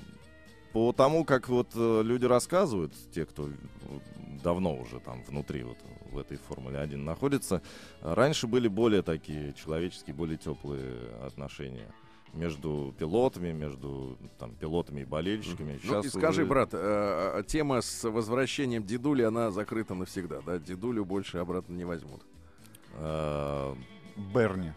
по 0.74 0.94
тому, 0.94 1.26
как 1.26 1.50
вот 1.50 1.70
э, 1.76 2.02
люди 2.04 2.26
рассказывают, 2.26 2.94
те, 3.14 3.26
кто 3.26 3.48
э, 3.48 3.52
давно 4.44 4.76
уже 4.78 5.00
там 5.00 5.24
внутри 5.24 5.64
вот 5.64 5.78
в 6.12 6.18
этой 6.18 6.38
Формуле 6.38 6.80
1 6.80 7.04
находится, 7.04 7.62
э, 8.02 8.14
раньше 8.14 8.48
были 8.48 8.68
более 8.68 9.02
такие 9.02 9.54
человеческие, 9.54 10.16
более 10.16 10.38
теплые 10.38 10.94
отношения 11.26 11.92
между 12.34 12.94
пилотами, 12.98 13.52
между 13.52 14.18
там, 14.38 14.52
пилотами 14.56 15.02
и 15.02 15.06
болельщиками. 15.06 15.80
Ну, 15.84 16.00
и 16.00 16.04
Щас 16.04 16.08
скажи, 16.14 16.42
уже- 16.44 16.50
брат, 16.50 16.70
э, 16.74 17.40
э, 17.40 17.44
тема 17.48 17.82
с 17.82 18.04
возвращением 18.10 18.84
дедули, 18.84 19.24
она 19.24 19.52
закрыта 19.52 19.94
навсегда, 19.96 20.42
да? 20.46 20.60
Дедулю 20.60 21.06
больше 21.06 21.38
обратно 21.40 21.74
не 21.74 21.86
возьмут. 21.86 22.22
э, 22.98 23.76
Берни. 24.34 24.74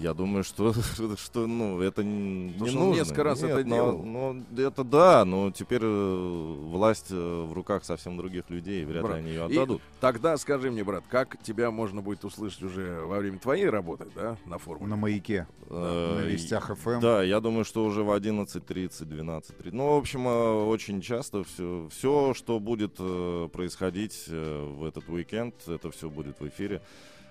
Я 0.00 0.14
думаю, 0.14 0.44
что, 0.44 0.72
что 1.16 1.46
ну, 1.46 1.80
это 1.80 2.02
Потому 2.02 2.10
не 2.10 2.54
он 2.70 2.74
нужно. 2.74 3.00
несколько 3.00 3.24
раз 3.24 3.42
Нет, 3.42 3.50
это 3.50 3.68
но- 3.68 3.74
делал. 3.74 4.02
но 4.02 4.36
это 4.56 4.84
да, 4.84 5.24
но 5.24 5.50
теперь 5.50 5.80
э, 5.82 6.54
власть 6.68 7.06
э, 7.10 7.14
в 7.46 7.52
руках 7.52 7.84
совсем 7.84 8.16
других 8.16 8.48
людей, 8.50 8.84
вряд 8.84 9.02
Брат, 9.02 9.14
ли 9.16 9.20
они 9.22 9.30
ее 9.30 9.40
и 9.48 9.56
отдадут. 9.56 9.82
Тогда 10.00 10.36
скажи 10.36 10.70
мне, 10.70 10.84
брат, 10.84 11.04
как 11.10 11.42
тебя 11.42 11.70
можно 11.70 12.00
будет 12.02 12.24
услышать 12.24 12.62
уже 12.62 13.00
во 13.02 13.18
время 13.18 13.38
твоей 13.38 13.68
работы, 13.68 14.06
да, 14.14 14.36
на 14.46 14.58
формуле? 14.58 14.90
На 14.90 14.96
маяке. 14.96 15.46
Э, 15.68 16.20
На 16.22 16.26
вестях 16.26 16.70
ФМ. 16.78 17.00
Да, 17.00 17.22
я 17.22 17.40
думаю, 17.40 17.64
что 17.64 17.84
уже 17.84 18.02
в 18.02 18.10
11.30, 18.10 18.88
12.30. 19.08 19.70
Ну, 19.72 19.94
в 19.94 19.98
общем, 19.98 20.28
э, 20.28 20.64
очень 20.66 21.00
часто 21.00 21.42
все, 21.44 21.88
все 21.90 22.34
что 22.34 22.60
будет 22.60 22.96
э, 22.98 23.48
происходить 23.52 24.26
э, 24.28 24.64
в 24.78 24.84
этот 24.84 25.08
уикенд, 25.08 25.54
это 25.66 25.90
все 25.90 26.08
будет 26.08 26.38
в 26.40 26.46
эфире. 26.48 26.82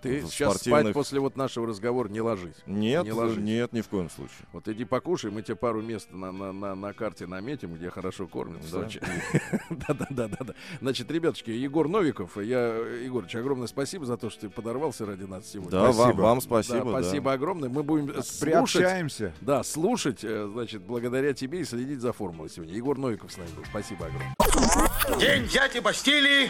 Ты 0.02 0.22
в 0.22 0.28
сейчас 0.28 0.54
спать 0.56 0.68
спортивных- 0.68 0.94
после 0.94 1.20
вот 1.20 1.36
нашего 1.38 1.68
разговора 1.68 2.08
не 2.10 2.22
ложись. 2.22 2.56
Нет, 2.66 3.06
Не 3.06 3.12
ложись. 3.12 3.38
нет, 3.44 3.74
ни 3.74 3.82
в 3.82 3.88
коем 3.88 4.10
случае. 4.10 4.46
Вот 4.54 4.68
иди 4.68 4.86
покушай, 4.86 5.32
мы 5.32 5.42
тебе 5.42 5.56
пару 5.56 5.82
мест 5.82 6.10
на, 6.12 6.32
на, 6.32 6.52
на, 6.52 6.76
на 6.76 6.94
карте 6.94 7.28
наметим, 7.28 7.74
где 7.76 7.90
хорошо 7.90 8.28
кормят 8.28 8.64
в 8.64 8.72
Да. 8.72 8.82
Сочи. 8.84 9.02
Да-да-да-да. 9.70 10.54
Значит, 10.82 11.10
ребятушки, 11.12 11.50
Егор 11.52 11.88
Новиков, 11.88 12.38
я, 12.38 12.76
Егорыч, 12.78 13.36
огромное 13.36 13.68
спасибо 13.68 14.06
за 14.06 14.18
то, 14.18 14.30
что 14.30 14.42
ты 14.42 14.50
подорвался 14.50 15.06
ради 15.06 15.24
нас 15.24 15.48
сегодня. 15.48 15.72
Да, 15.72 15.84
вам, 15.92 15.94
Спасибо. 15.94 16.22
вам 16.22 16.38
Да, 16.38 16.42
спасибо. 16.42 16.92
да. 16.92 17.02
спасибо 17.02 17.34
огромное. 17.34 17.70
Мы 17.70 17.84
будем 17.84 18.10
э, 18.10 18.14
слушать, 18.22 18.40
Приобщаемся. 18.42 19.34
да, 19.42 19.64
слушать, 19.64 20.24
э, 20.24 20.50
значит, 20.52 20.82
благодаря 20.84 21.34
тебе 21.34 21.62
и 21.62 21.64
следить 21.64 22.00
за 22.02 22.14
формулой 22.14 22.50
сегодня. 22.50 22.74
Егор 22.76 22.98
Новиков 22.98 23.32
с 23.32 23.38
нами 23.38 23.50
был. 23.56 23.64
Спасибо 23.70 24.06
огромное. 24.08 24.36
День 25.20 25.48
дяди 25.48 25.80
Бастилии 25.80 26.50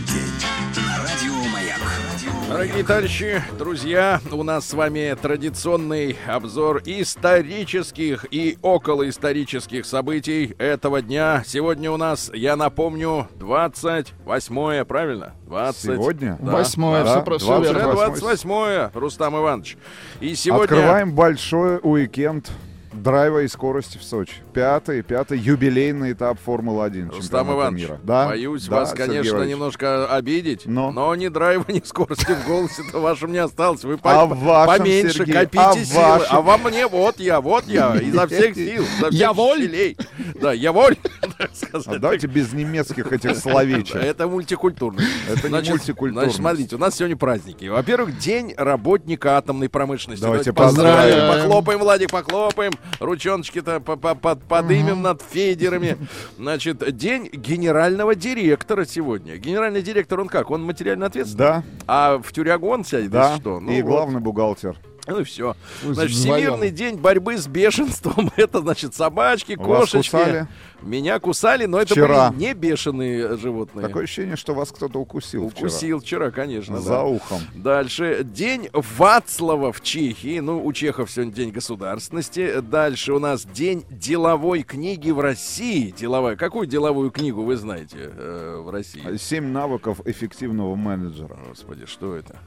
Дорогие 2.51 2.83
товарищи, 2.83 3.41
друзья, 3.57 4.19
у 4.29 4.43
нас 4.43 4.67
с 4.67 4.73
вами 4.73 5.15
традиционный 5.19 6.17
обзор 6.27 6.81
исторических 6.85 8.25
и 8.29 8.57
околоисторических 8.61 9.85
событий 9.85 10.53
этого 10.57 11.01
дня. 11.01 11.43
Сегодня 11.45 11.89
у 11.91 11.97
нас, 11.97 12.29
я 12.33 12.57
напомню, 12.57 13.29
28 13.35 14.83
правильно? 14.83 15.33
20. 15.47 15.81
Сегодня? 15.95 16.37
Да. 16.41 16.51
Восьмое, 16.51 17.03
Да, 17.05 17.11
все, 17.15 17.23
про- 17.23 17.37
всё 17.37 17.47
20. 17.47 17.69
Уже 17.71 17.79
верно. 17.79 17.93
28 17.93 18.89
Рустам 18.99 19.37
Иванович. 19.37 19.77
И 20.19 20.35
сегодня... 20.35 20.63
Открываем 20.63 21.13
большой 21.13 21.79
уикенд 21.81 22.51
драйва 22.93 23.39
и 23.43 23.47
скорости 23.47 23.97
в 23.97 24.03
Сочи. 24.03 24.33
Пятый, 24.53 25.01
пятый 25.01 25.37
юбилейный 25.39 26.11
этап 26.13 26.37
Формулы-1 26.45 27.09
Рустам 27.09 27.21
чемпионата 27.21 27.53
Иванович, 27.53 27.81
мира. 27.83 27.99
Да? 28.03 28.27
боюсь 28.27 28.65
Да, 28.67 28.75
вас, 28.75 28.89
Сергей 28.89 29.05
конечно, 29.07 29.31
Валерьевич. 29.33 29.55
немножко 29.55 30.05
обидеть, 30.15 30.61
Но? 30.65 30.91
но 30.91 31.15
ни 31.15 31.27
драйва, 31.29 31.65
ни 31.69 31.81
скорости 31.85 32.31
в 32.33 32.47
голосе-то 32.47 32.99
вашем 32.99 33.31
не 33.31 33.37
осталось. 33.37 33.83
Вы 33.83 33.93
А 34.03 34.25
по- 34.27 34.35
вашем, 34.35 34.77
поменьше 34.83 35.17
Сергей, 35.19 35.33
копите 35.33 35.59
а 35.63 35.73
силы. 35.73 35.99
вашем? 36.01 36.35
А 36.37 36.41
во 36.41 36.57
мне 36.57 36.87
вот 36.87 37.19
я, 37.19 37.41
вот 37.41 37.65
я, 37.67 37.95
изо 37.97 38.27
всех 38.27 38.55
сил. 38.55 38.83
изо 38.83 39.07
всех 39.07 39.11
Я 39.13 39.33
воль? 39.33 39.61
щелей. 39.61 39.97
Да, 40.41 40.53
я 40.53 40.71
воль, 40.71 40.97
А 41.73 41.97
давайте 41.97 42.27
без 42.27 42.53
немецких 42.53 43.11
этих 43.11 43.35
словечек. 43.37 43.95
Это 43.95 44.27
мультикультурно. 44.27 45.01
Это 45.29 45.49
не 45.49 45.69
мультикультурно. 45.69 46.21
Значит, 46.21 46.37
смотрите, 46.37 46.75
у 46.75 46.79
нас 46.79 46.95
сегодня 46.95 47.17
праздники. 47.17 47.65
Во-первых, 47.65 48.17
день 48.17 48.53
работника 48.57 49.37
атомной 49.37 49.69
промышленности. 49.69 50.23
Давайте 50.23 50.53
поздравим. 50.53 51.09
поздравим. 51.09 51.41
Похлопаем, 51.41 51.79
Владик, 51.79 52.11
похлопаем. 52.11 52.71
Ручоночки-то 52.99 53.79
по- 53.79 53.95
по- 53.95 54.15
по- 54.15 54.35
подымем 54.35 55.01
над 55.01 55.21
фейдерами. 55.21 55.97
Значит, 56.37 56.95
день 56.95 57.29
генерального 57.31 58.15
директора 58.15 58.85
сегодня. 58.85 59.37
Генеральный 59.37 59.81
директор, 59.81 60.19
он 60.19 60.27
как? 60.27 60.51
Он 60.51 60.63
материально 60.63 61.07
ответственный? 61.07 61.37
Да, 61.37 61.63
А 61.87 62.17
в 62.19 62.31
тюрягон 62.31 62.83
сядет, 62.85 63.11
да. 63.11 63.35
что? 63.37 63.59
Ну, 63.59 63.71
и 63.71 63.81
вот. 63.81 63.89
главный 63.89 64.19
бухгалтер. 64.21 64.75
Ну 65.11 65.19
и 65.19 65.23
все. 65.25 65.57
Значит. 65.83 66.15
Всемирный 66.15 66.71
день 66.71 66.95
борьбы 66.95 67.37
с 67.37 67.45
бешенством. 67.45 68.31
Это, 68.37 68.61
значит, 68.61 68.95
собачки, 68.95 69.53
Вас 69.53 69.91
кошечки. 69.91 70.11
кусали? 70.11 70.47
Меня 70.81 71.19
кусали, 71.19 71.65
но 71.65 71.79
это 71.81 71.93
Вчера. 71.93 72.31
были 72.31 72.39
не 72.39 72.53
бешеные 72.53 73.35
животные. 73.37 73.85
Такое 73.85 74.05
ощущение, 74.05 74.37
что 74.37 74.53
вас 74.53 74.71
кто-то 74.71 74.99
укусил 74.99 75.49
вчера. 75.49 75.67
Укусил 75.67 75.99
вчера, 75.99 76.31
конечно. 76.31 76.79
За 76.79 76.89
да. 76.89 77.03
ухом. 77.03 77.39
Дальше. 77.53 78.21
День 78.23 78.69
Вацлава 78.71 79.73
в 79.73 79.81
Чехии. 79.81 80.39
Ну, 80.39 80.65
у 80.65 80.71
чехов 80.71 81.11
сегодня 81.11 81.33
день 81.33 81.51
государственности. 81.51 82.61
Дальше 82.61 83.11
у 83.13 83.19
нас 83.19 83.45
день 83.45 83.83
деловой 83.89 84.63
книги 84.63 85.11
в 85.11 85.19
России. 85.19 85.93
Деловая. 85.95 86.37
Какую 86.37 86.67
деловую 86.67 87.11
книгу 87.11 87.43
вы 87.43 87.57
знаете 87.57 87.97
э, 87.99 88.61
в 88.63 88.69
России? 88.69 89.17
Семь 89.17 89.47
навыков 89.47 89.99
эффективного 90.05 90.75
менеджера. 90.75 91.37
Господи, 91.49 91.85
что 91.85 92.15
это? 92.15 92.37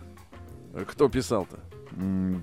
Кто 0.88 1.08
писал-то? 1.08 1.58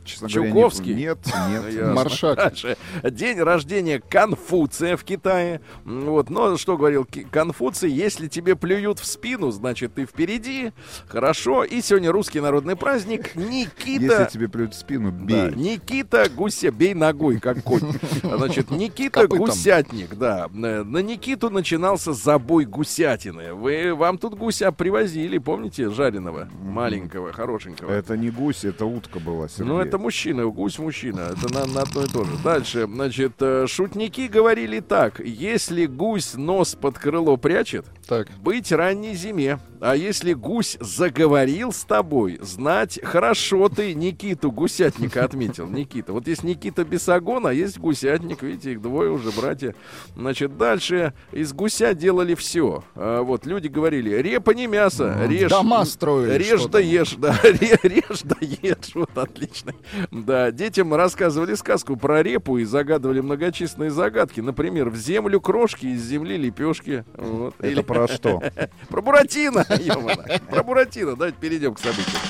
Честно 0.06 0.30
Чуковский? 0.30 0.94
говоря, 0.94 1.16
не- 1.48 1.54
нет, 1.54 1.74
нет. 1.74 1.94
Маршак. 1.96 2.38
Дальше. 2.38 2.78
День 3.04 3.40
рождения 3.40 4.00
Конфуция 4.00 4.98
в 4.98 5.04
Китае. 5.04 5.62
Вот, 5.86 6.30
но 6.30 6.58
что 6.58 6.78
говорил 6.78 7.08
Конфуций, 7.32 7.92
если 7.92 8.28
тебе 8.28 8.56
плюют 8.56 9.00
в 9.00 9.06
спину, 9.06 9.52
значит 9.52 9.96
ты 9.96 10.06
впереди. 10.06 10.72
Хорошо. 11.08 11.64
И 11.64 11.82
сегодня 11.82 12.12
русский 12.12 12.40
народный 12.40 12.76
праздник 12.76 13.36
Никита. 13.36 14.04
Если 14.22 14.26
тебе 14.32 14.48
плюют 14.50 14.74
в 14.74 14.78
спину, 14.78 15.12
Да, 15.12 15.50
бей. 15.50 15.56
Никита 15.74 16.30
Гуся, 16.30 16.72
бей 16.72 16.94
ногой, 16.94 17.40
как 17.40 17.64
конь. 17.64 17.94
Значит, 18.24 18.72
Никита 18.72 19.22
Копытом. 19.22 19.46
Гусятник, 19.48 20.16
да. 20.16 20.48
Э, 20.54 20.84
На 20.84 21.00
Никиту 21.02 21.50
начинался 21.50 22.14
забой 22.14 22.66
гусятины. 22.66 23.54
Вы, 23.54 23.94
вам 23.94 24.18
тут 24.18 24.36
гуся 24.36 24.72
привозили, 24.72 25.38
помните, 25.38 25.90
жареного, 25.90 26.50
маленького, 26.62 27.34
хорошенького. 27.34 27.92
Это 27.92 28.16
не 28.18 28.30
гусь, 28.30 28.64
это 28.66 28.86
утка 28.86 29.20
была. 29.20 29.41
Слова, 29.48 29.70
Сергей. 29.70 29.74
Ну, 29.74 29.80
это 29.80 29.98
мужчина, 29.98 30.46
гусь 30.46 30.80
мужчина. 30.80 31.32
Это 31.32 31.54
на, 31.54 31.66
на 31.66 31.82
одно 31.82 32.04
и 32.04 32.08
то 32.08 32.24
же. 32.24 32.32
Дальше, 32.44 32.88
значит, 32.88 33.34
э, 33.40 33.66
шутники 33.68 34.28
говорили 34.28 34.80
так. 34.80 35.20
Если 35.20 35.86
гусь 35.86 36.34
нос 36.36 36.76
под 36.76 36.98
крыло 36.98 37.38
прячет, 37.38 37.86
Так. 38.12 38.28
быть 38.44 38.70
ранней 38.74 39.16
зиме. 39.16 39.58
А 39.80 39.96
если 39.96 40.34
гусь 40.34 40.78
заговорил 40.82 41.72
с 41.72 41.86
тобой, 41.86 42.38
знать, 42.42 43.00
хорошо 43.02 43.70
ты 43.70 43.94
Никиту 43.96 44.52
гусятника 44.52 45.24
отметил. 45.24 45.68
Никита. 45.68 46.12
Вот 46.12 46.28
есть 46.28 46.44
Никита 46.44 46.84
Бесогон, 46.84 47.48
а 47.48 47.54
есть 47.54 47.80
гусятник. 47.80 48.44
Видите, 48.44 48.74
их 48.74 48.82
двое 48.82 49.10
уже, 49.12 49.32
братья. 49.32 49.74
Значит, 50.16 50.58
дальше 50.58 51.14
из 51.32 51.54
гуся 51.54 51.94
делали 51.94 52.36
все. 52.36 52.84
вот 52.96 53.46
люди 53.46 53.70
говорили, 53.70 54.10
репа 54.10 54.52
не 54.52 54.68
мясо, 54.68 55.18
режь. 55.28 55.50
Дома 55.50 55.86
строили. 55.86 56.38
Режь 56.38 56.66
да 56.66 56.80
ешь, 56.80 57.16
да, 57.18 57.36
ре- 57.44 57.80
режь 57.82 58.22
да 58.24 58.36
ешь, 58.42 58.94
вот 58.94 59.18
отлично. 59.18 59.74
Да, 60.12 60.52
детям 60.52 60.94
рассказывали 60.94 61.56
сказку 61.56 61.96
про 61.96 62.22
репу 62.22 62.58
и 62.58 62.66
загадывали 62.66 63.22
многочисленные 63.22 63.90
загадки. 63.90 64.42
Например, 64.42 64.90
в 64.90 64.98
землю 64.98 65.40
крошки, 65.40 65.86
из 65.88 66.04
земли 66.04 66.36
лепешки. 66.38 67.06
Вот. 67.16 67.56
Это 67.60 67.68
Или 67.68 67.82
про 67.82 68.01
что? 68.08 68.42
про 68.90 69.02
Буратино. 69.02 69.66
Про 70.50 70.64
Буратино. 70.64 71.16
Давайте 71.16 71.38
перейдем 71.40 71.74
к 71.74 71.80
событиям. 71.80 72.22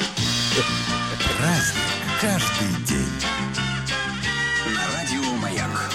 Праздник 1.37 1.91
каждый 2.21 2.85
день. 2.85 3.07
На 4.75 4.97
радио 4.97 5.31
Маяк. 5.41 5.91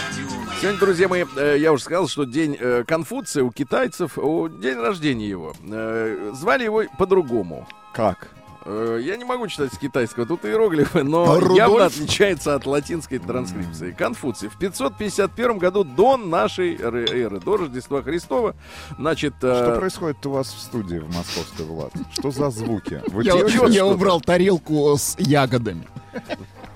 Сегодня, 0.60 0.80
друзья 0.80 1.08
мои, 1.08 1.24
э, 1.36 1.56
я 1.58 1.72
уже 1.72 1.84
сказал, 1.84 2.08
что 2.08 2.24
день 2.24 2.56
э, 2.58 2.84
Конфуция 2.86 3.44
у 3.44 3.52
китайцев, 3.52 4.16
день 4.60 4.78
рождения 4.78 5.28
его. 5.28 5.54
Э, 5.70 6.32
Звали 6.34 6.64
его 6.64 6.84
по-другому. 6.98 7.68
Как? 7.94 8.28
Э, 8.68 8.98
Я 9.00 9.16
не 9.16 9.24
могу 9.24 9.46
читать 9.46 9.72
с 9.72 9.79
китайского, 9.79 10.26
тут 10.26 10.44
иероглифы, 10.44 11.02
но 11.05 11.31
А 11.33 11.40
Рудольф? 11.40 11.57
явно 11.57 11.85
отличается 11.87 12.55
от 12.55 12.66
латинской 12.66 13.18
транскрипции. 13.18 13.92
Конфуций. 13.92 14.48
В 14.48 14.59
551 14.59 15.59
году 15.59 15.85
до 15.85 16.16
нашей 16.16 16.76
эры, 16.76 17.38
до 17.40 17.57
Рождества 17.57 18.02
Христова, 18.02 18.57
значит... 18.98 19.35
э, 19.42 19.55
Что 19.55 19.76
происходит 19.79 20.24
у 20.26 20.31
вас 20.31 20.48
в 20.52 20.59
студии 20.59 20.98
в 20.98 21.07
московской, 21.14 21.64
Влад? 21.66 21.92
Что 22.12 22.31
за 22.31 22.50
звуки? 22.50 23.02
Вы 23.09 23.22
Я, 23.24 23.33
пьете 23.44 23.66
я 23.74 23.87
убрал 23.87 24.20
тарелку 24.20 24.96
с 24.96 25.14
ягодами. 25.18 25.87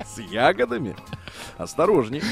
с 0.07 0.19
ягодами. 0.21 0.95
Осторожней. 1.59 2.23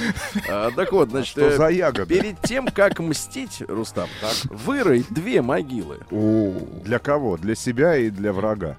А, 0.49 0.71
так 0.71 0.93
вот, 0.93 1.11
значит, 1.11 1.33
Что 1.33 1.49
э, 1.49 1.57
за 1.57 1.69
ягоды? 1.69 2.15
перед 2.19 2.41
тем, 2.43 2.67
как 2.69 2.99
мстить, 3.01 3.63
Рустам, 3.69 4.09
вырой 4.45 5.05
две 5.11 5.43
могилы. 5.43 5.99
Для 6.85 6.99
кого? 6.99 7.37
Для 7.37 7.55
себя 7.55 7.97
и 7.97 8.09
для 8.11 8.33
врага. 8.33 8.77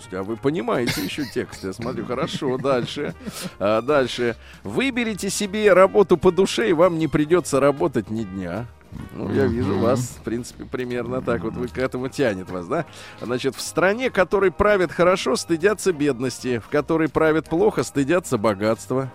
Слушайте, 0.00 0.16
а 0.16 0.22
вы 0.22 0.38
понимаете 0.38 1.04
еще 1.04 1.26
текст, 1.26 1.62
я 1.62 1.74
смотрю, 1.74 2.06
хорошо, 2.06 2.56
дальше. 2.56 3.14
А, 3.58 3.82
дальше. 3.82 4.34
Выберите 4.62 5.28
себе 5.28 5.70
работу 5.74 6.16
по 6.16 6.32
душе, 6.32 6.70
и 6.70 6.72
вам 6.72 6.98
не 6.98 7.06
придется 7.06 7.60
работать 7.60 8.08
ни 8.08 8.22
дня. 8.22 8.66
Ну, 9.12 9.30
я 9.30 9.44
вижу 9.44 9.78
вас, 9.78 10.16
в 10.18 10.22
принципе, 10.22 10.64
примерно 10.64 11.20
так 11.20 11.42
вот 11.42 11.52
вы 11.52 11.68
к 11.68 11.76
этому 11.76 12.08
тянет 12.08 12.48
вас, 12.48 12.66
да? 12.66 12.86
Значит, 13.20 13.54
в 13.54 13.60
стране, 13.60 14.08
которой 14.08 14.50
правят 14.50 14.90
хорошо, 14.90 15.36
стыдятся 15.36 15.92
бедности, 15.92 16.60
в 16.60 16.68
которой 16.68 17.10
правят 17.10 17.50
плохо, 17.50 17.82
стыдятся 17.82 18.38
богатства. 18.38 19.12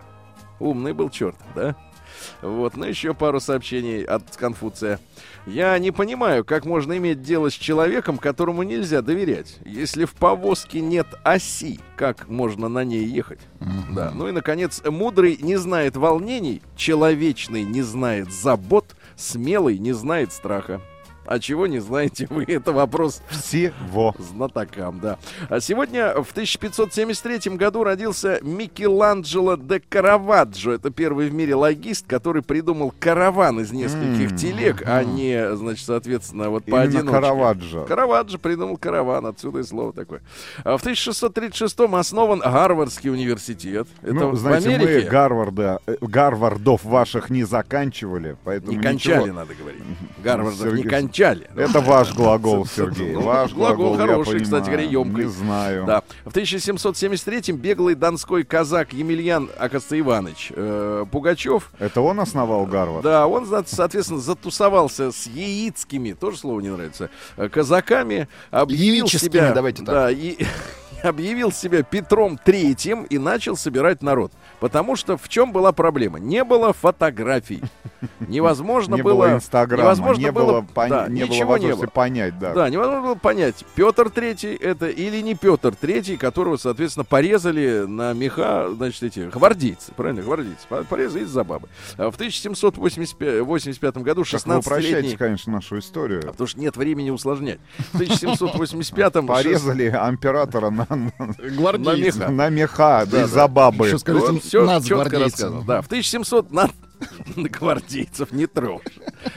Умный 0.59 0.93
был 0.93 1.09
черт, 1.09 1.37
да? 1.55 1.75
Вот, 2.41 2.77
ну 2.77 2.85
еще 2.85 3.13
пару 3.13 3.39
сообщений 3.39 4.03
от 4.03 4.35
Конфуция. 4.37 4.99
Я 5.45 5.77
не 5.77 5.91
понимаю, 5.91 6.43
как 6.43 6.65
можно 6.65 6.97
иметь 6.97 7.21
дело 7.21 7.49
с 7.49 7.53
человеком, 7.53 8.17
которому 8.17 8.63
нельзя 8.63 9.01
доверять. 9.01 9.57
Если 9.63 10.05
в 10.05 10.13
повозке 10.13 10.81
нет 10.81 11.07
оси, 11.23 11.79
как 11.95 12.27
можно 12.27 12.67
на 12.67 12.83
ней 12.83 13.05
ехать? 13.05 13.39
Да. 13.91 14.11
Ну 14.13 14.27
и, 14.27 14.31
наконец, 14.31 14.81
мудрый 14.83 15.37
не 15.39 15.57
знает 15.57 15.97
волнений, 15.97 16.61
человечный 16.75 17.63
не 17.63 17.83
знает 17.83 18.31
забот, 18.31 18.95
смелый 19.15 19.77
не 19.77 19.93
знает 19.93 20.31
страха. 20.31 20.81
А 21.25 21.39
чего 21.39 21.67
не 21.67 21.79
знаете 21.79 22.27
вы? 22.29 22.43
Это 22.47 22.71
вопрос 22.71 23.21
Всего. 23.29 24.13
знатокам, 24.19 24.99
да. 24.99 25.17
А 25.49 25.59
сегодня 25.59 26.13
в 26.21 26.31
1573 26.31 27.55
году 27.55 27.83
родился 27.83 28.39
Микеланджело 28.41 29.55
де 29.57 29.79
Караваджо. 29.79 30.71
Это 30.73 30.89
первый 30.89 31.29
в 31.29 31.33
мире 31.33 31.55
логист, 31.55 32.05
который 32.07 32.41
придумал 32.41 32.93
караван 32.99 33.59
из 33.59 33.71
нескольких 33.71 34.31
М, 34.31 34.37
телег, 34.37 34.83
а 34.85 35.03
не, 35.03 35.55
значит, 35.55 35.85
соответственно, 35.85 36.49
вот 36.49 36.63
Именно 36.67 36.81
поодиночке. 36.83 37.11
Караваджо. 37.11 37.85
Караваджо 37.85 38.37
придумал 38.37 38.77
караван, 38.77 39.25
отсюда 39.25 39.59
и 39.59 39.63
слово 39.63 39.93
такое. 39.93 40.21
А 40.63 40.77
в 40.77 40.81
1636 40.81 41.79
основан 41.93 42.39
Гарвардский 42.39 43.09
университет. 43.09 43.87
Это 44.01 44.13
ну, 44.13 44.29
в 44.31 44.37
знаете, 44.37 44.75
Америке. 44.75 45.05
мы 45.05 45.09
Гарварда, 45.11 45.79
э, 45.87 45.95
Гарвардов 46.01 46.83
ваших 46.83 47.29
не 47.29 47.43
заканчивали, 47.43 48.37
поэтому 48.43 48.73
Не 48.77 48.81
кончали, 48.83 49.21
ничего. 49.23 49.35
надо 49.35 49.53
говорить. 49.55 49.83
Гарвардов 50.25 50.65
не 50.73 50.81
Сергей- 50.81 50.89
кончали. 50.89 51.49
Это 51.55 51.79
ваш 51.81 52.13
глагол, 52.13 52.65
Сергей. 52.65 53.15
Ваш 53.15 53.53
глагол 53.53 53.95
глагол, 53.95 53.99
я 53.99 54.07
хороший, 54.13 54.39
кстати 54.41 54.65
говоря, 54.65 54.83
ёмкий. 54.83 55.23
Не 55.25 55.29
знаю. 55.29 55.85
Да. 55.85 56.01
В 56.25 56.31
1773-м 56.35 57.57
беглый 57.57 57.95
донской 57.95 58.43
казак 58.43 58.93
Емельян, 58.93 59.49
оказывается, 59.57 59.99
Иванович 59.99 60.51
э, 60.55 61.05
Пугачев, 61.11 61.71
Это 61.79 62.01
он 62.01 62.19
основал 62.19 62.65
Гарвард? 62.65 63.03
да, 63.03 63.27
он, 63.27 63.47
соответственно, 63.67 64.19
затусовался 64.19 65.11
с 65.11 65.27
яицкими, 65.27 66.13
тоже 66.13 66.37
слово 66.37 66.59
не 66.61 66.69
нравится, 66.69 67.09
э, 67.37 67.47
казаками, 67.49 68.27
объявил 68.51 69.05
Яическими, 69.05 69.29
себя, 69.31 69.51
давайте 69.53 69.83
так. 69.83 69.93
да, 69.93 70.11
и 70.11 70.37
объявил 71.03 71.51
себя 71.51 71.83
Петром 71.83 72.37
Третьим 72.37 73.03
и 73.03 73.17
начал 73.17 73.55
собирать 73.55 74.01
народ. 74.01 74.31
Потому 74.59 74.95
что 74.95 75.17
в 75.17 75.27
чем 75.29 75.51
была 75.51 75.71
проблема? 75.71 76.19
Не 76.19 76.43
было 76.43 76.73
фотографий. 76.73 77.61
Невозможно 78.27 78.95
Не 78.95 79.03
было... 79.03 79.13
было 79.25 79.33
Инстаграма, 79.35 79.83
невозможно 79.83 80.21
не 80.21 80.31
было, 80.31 80.45
было, 80.45 80.61
пон- 80.73 80.89
да, 80.89 81.07
не 81.07 81.23
было 81.25 81.33
ничего 81.33 81.57
не 81.57 81.75
было. 81.75 81.85
понять, 81.87 82.37
да. 82.39 82.53
Да, 82.53 82.69
невозможно 82.69 83.01
было 83.01 83.15
понять, 83.15 83.65
Петр 83.75 84.09
Третий 84.09 84.53
это 84.55 84.87
или 84.87 85.21
не 85.21 85.33
Петр 85.35 85.73
Третий, 85.75 86.17
которого, 86.17 86.57
соответственно, 86.57 87.03
порезали 87.03 87.85
на 87.87 88.13
меха, 88.13 88.69
значит, 88.75 89.03
эти 89.03 89.19
гвардейцы, 89.29 89.91
правильно, 89.95 90.21
гвардейцы, 90.21 90.67
по- 90.69 90.83
порезали 90.83 91.23
из-за 91.23 91.43
бабы. 91.43 91.67
А 91.97 92.11
В 92.11 92.15
1785 92.15 93.97
году 93.97 94.23
Как 94.23 94.45
вы 94.45 94.57
упрощаете, 94.57 94.97
16-летний... 94.99 95.17
конечно, 95.17 95.53
нашу 95.53 95.79
историю. 95.79 96.21
А 96.25 96.31
Потому 96.31 96.47
что 96.47 96.59
нет 96.59 96.77
времени 96.77 97.09
усложнять. 97.09 97.59
В 97.93 97.99
1785-м... 98.01 99.27
Порезали 99.27 99.87
императора 99.89 100.69
на, 100.69 100.84
на, 100.89 102.29
На 102.29 102.49
меха. 102.49 103.05
Да, 103.09 103.23
из-за 103.23 103.47
бабы. 103.47 103.91
Нас 103.91 104.85
четко 104.85 105.19
рассказано. 105.19 105.63
Да, 105.65 105.81
в 105.81 105.87
1700... 105.87 106.51
На... 106.51 106.69
Гвардейцев 107.35 108.31
не 108.31 108.47
трожь. 108.47 108.81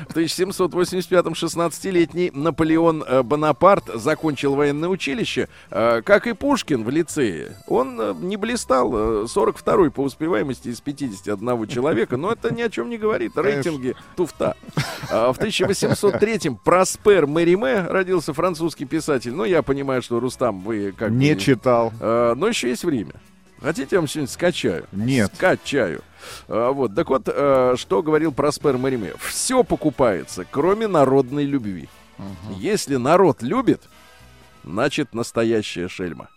В 0.09 0.17
1785-м 0.17 1.33
16-летний 1.33 2.31
Наполеон 2.33 3.05
э, 3.07 3.23
Бонапарт 3.23 3.91
закончил 3.95 4.55
военное 4.55 4.89
училище, 4.89 5.49
э, 5.71 6.03
как 6.03 6.27
и 6.27 6.33
Пушкин 6.33 6.85
в 6.85 6.91
лицее. 6.91 7.57
Он 7.67 8.01
э, 8.01 8.15
не 8.21 8.37
блистал, 8.37 8.93
э, 8.95 9.25
42-й 9.25 9.91
по 9.91 10.03
успеваемости 10.03 10.69
из 10.69 10.81
51 10.81 11.67
человека, 11.69 12.17
но 12.17 12.33
это 12.33 12.53
ни 12.53 12.63
о 12.63 12.71
чем 12.71 12.91
не 12.91 12.99
говорит. 12.99 13.33
Рейтинги 13.37 13.95
туфта. 14.17 14.57
А 15.11 15.33
В 15.33 15.39
1803-м 15.39 16.57
Проспер 16.65 17.27
Мериме 17.27 17.87
родился 17.89 18.33
французский 18.33 18.85
писатель. 18.85 19.33
Ну, 19.33 19.45
я 19.45 19.63
понимаю, 19.63 20.03
что 20.03 20.21
Рустам, 20.21 20.61
вы 20.61 20.93
как 20.97 21.11
Не 21.11 21.37
читал. 21.37 21.93
Но 22.01 22.49
еще 22.49 22.69
есть 22.69 22.85
время. 22.85 23.15
Хотите, 23.61 23.97
я 23.97 24.01
вам 24.01 24.07
что-нибудь 24.07 24.31
скачаю? 24.31 24.87
Нет. 24.93 25.33
Скачаю. 25.35 26.03
А, 26.49 26.71
вот. 26.71 26.95
Так 26.95 27.09
вот, 27.09 27.25
э, 27.27 27.75
что 27.77 28.03
говорил 28.03 28.33
Проспер 28.33 28.79
Мариме. 28.79 29.15
Все 29.19 29.65
покупается, 29.65 30.45
кроме 30.49 30.87
народной 30.87 31.45
любви. 31.45 31.89
Если 32.57 32.97
народ 32.97 33.43
любит, 33.43 33.83
значит 34.65 35.15
настоящая 35.15 35.89
шельма. 35.89 36.29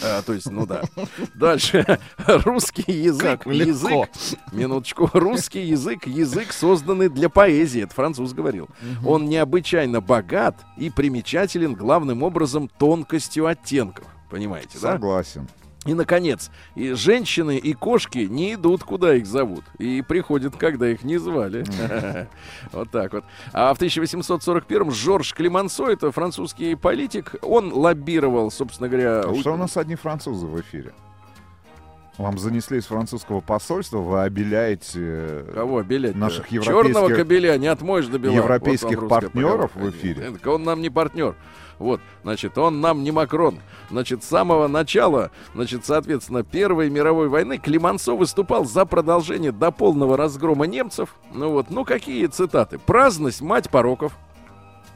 А, 0.00 0.22
то 0.22 0.32
есть, 0.32 0.48
ну 0.50 0.64
да. 0.66 0.82
Дальше. 1.34 1.98
Русский 2.26 2.92
язык. 2.92 3.46
Язык. 3.46 4.08
Минуточку. 4.52 5.10
Русский 5.12 5.62
язык. 5.62 6.06
Язык, 6.06 6.52
созданный 6.52 7.08
для 7.08 7.28
поэзии. 7.28 7.82
Это 7.82 7.94
француз 7.94 8.32
говорил. 8.32 8.68
Он 9.04 9.28
необычайно 9.28 10.00
богат 10.00 10.56
и 10.76 10.90
примечателен 10.90 11.74
главным 11.74 12.22
образом 12.22 12.68
тонкостью 12.68 13.46
оттенков. 13.46 14.04
Понимаете, 14.30 14.78
да? 14.80 14.92
Согласен. 14.92 15.48
И, 15.88 15.94
наконец, 15.94 16.50
и 16.74 16.92
женщины, 16.92 17.56
и 17.56 17.72
кошки 17.72 18.18
не 18.18 18.54
идут, 18.54 18.84
куда 18.84 19.14
их 19.14 19.26
зовут. 19.26 19.64
И 19.78 20.02
приходят, 20.06 20.54
когда 20.56 20.88
их 20.90 21.02
не 21.02 21.16
звали. 21.18 21.64
Вот 22.72 22.90
так 22.90 23.12
вот. 23.12 23.24
А 23.52 23.72
в 23.72 23.80
1841-м 23.80 24.90
Жорж 24.90 25.32
Климансо, 25.32 25.86
это 25.86 26.10
французский 26.12 26.74
политик, 26.74 27.36
он 27.42 27.72
лоббировал, 27.72 28.50
собственно 28.50 28.88
говоря... 28.88 29.20
А 29.20 29.34
что 29.36 29.54
у 29.54 29.56
нас 29.56 29.76
одни 29.76 29.94
французы 29.94 30.46
в 30.46 30.60
эфире? 30.60 30.92
Вам 32.18 32.36
занесли 32.36 32.78
из 32.78 32.86
французского 32.86 33.40
посольства, 33.40 33.98
вы 33.98 34.22
обеляете 34.22 34.98
э, 35.00 35.52
Кого 35.54 35.78
обелять? 35.78 36.16
Наших 36.16 36.48
Черного 36.48 36.80
европейских- 36.80 37.16
кобеля 37.16 37.56
не 37.58 37.68
отмоешь 37.68 38.06
до 38.08 38.18
бела. 38.18 38.32
европейских 38.32 39.08
партнеров 39.08 39.70
в 39.74 39.88
эфире. 39.90 40.32
Он 40.44 40.64
нам 40.64 40.82
не 40.82 40.90
партнер. 40.90 41.36
Вот, 41.78 42.00
значит, 42.22 42.58
он 42.58 42.80
нам 42.80 43.04
не 43.04 43.12
Макрон. 43.12 43.58
Значит, 43.90 44.24
с 44.24 44.28
самого 44.28 44.68
начала, 44.68 45.30
значит, 45.54 45.84
соответственно, 45.84 46.42
Первой 46.42 46.90
мировой 46.90 47.28
войны 47.28 47.58
Климансо 47.58 48.14
выступал 48.14 48.64
за 48.64 48.84
продолжение 48.84 49.52
до 49.52 49.70
полного 49.70 50.16
разгрома 50.16 50.66
немцев. 50.66 51.14
Ну 51.32 51.50
вот, 51.52 51.70
ну 51.70 51.84
какие 51.84 52.26
цитаты? 52.26 52.78
Праздность, 52.78 53.40
мать 53.40 53.70
пороков. 53.70 54.12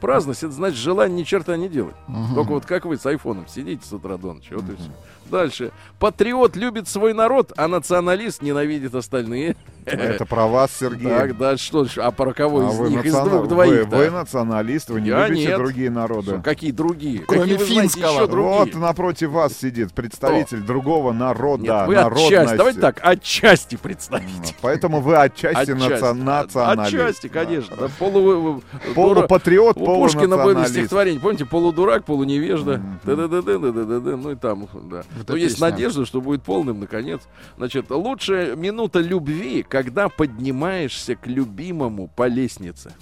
Праздность, 0.01 0.43
это 0.43 0.51
значит 0.51 0.77
желание 0.77 1.19
ни 1.19 1.23
черта 1.23 1.55
не 1.55 1.69
делать. 1.69 1.95
Только 2.35 2.51
вот 2.51 2.65
как 2.65 2.83
вы 2.85 2.97
с 2.97 3.05
айфоном 3.05 3.47
сидите 3.47 3.87
с 3.87 3.93
утра 3.93 4.17
до 4.17 4.33
ночи, 4.33 4.53
вот 4.53 4.65
и 4.69 4.75
все. 4.75 4.91
Дальше. 5.31 5.71
Патриот 5.99 6.55
любит 6.55 6.87
свой 6.87 7.13
народ, 7.13 7.53
а 7.57 7.67
националист 7.67 8.41
ненавидит 8.41 8.93
остальные. 8.93 9.55
Это 9.85 10.25
про 10.25 10.47
вас, 10.47 10.71
Сергей. 10.79 11.09
Так, 11.09 11.37
дальше 11.37 11.65
что? 11.65 11.85
А 11.97 12.11
про 12.11 12.33
кого 12.33 12.67
А 12.67 12.71
из 12.71 12.77
вы, 12.77 12.89
них? 12.89 13.05
Из 13.05 13.13
национа- 13.13 13.29
двух 13.29 13.41
вы, 13.41 13.47
двоих 13.47 13.87
вы 13.87 14.09
националист, 14.11 14.89
вы 14.89 15.01
не 15.01 15.09
Я 15.09 15.27
любите 15.27 15.47
нет. 15.49 15.57
другие 15.57 15.89
народы. 15.89 16.31
Что, 16.31 16.41
Какие 16.41 16.71
другие? 16.71 17.19
Кроме 17.19 17.41
Какие 17.41 17.57
вы 17.57 17.65
знаете 17.65 17.81
финского. 17.95 18.13
еще 18.13 18.27
другие? 18.27 18.59
Вот 18.59 18.75
напротив 18.75 19.29
вас 19.31 19.53
сидит 19.57 19.91
представитель 19.93 20.61
другого 20.61 21.11
народа, 21.11 21.63
Нет, 21.63 21.87
вы 21.87 21.95
народности. 21.95 22.33
отчасти, 22.33 22.55
давайте 22.55 22.79
так, 22.79 22.99
отчасти 23.01 23.75
представите. 23.75 24.29
Ну, 24.37 24.43
Поэтому 24.61 25.01
вы 25.01 25.15
отчасти, 25.17 25.71
наци- 25.71 25.95
Отчасти, 25.95 26.17
националист. 26.21 26.93
Отчасти, 26.95 27.27
конечно. 27.27 27.75
Да, 27.75 27.87
полу, 27.99 28.21
дура- 28.21 28.93
Полупатриот, 28.95 29.75
У 29.75 29.85
Пушкина 29.85 30.37
было 30.37 30.65
стихотворение, 30.65 31.19
помните, 31.19 31.43
полудурак, 31.45 32.05
полуневежда. 32.05 32.79
Ну 33.03 34.31
и 34.31 34.35
там, 34.35 34.67
да. 34.89 35.03
Это 35.19 35.33
Но 35.33 35.37
есть 35.37 35.59
надежда, 35.59 36.05
что 36.05 36.21
будет 36.21 36.43
полным, 36.43 36.79
наконец. 36.79 37.21
Значит, 37.57 37.89
лучшая 37.89 38.55
минута 38.55 38.99
любви, 38.99 39.63
когда 39.63 40.09
поднимаешься 40.09 41.15
к 41.15 41.27
любимому 41.27 42.07
по 42.07 42.27
лестнице. 42.27 42.93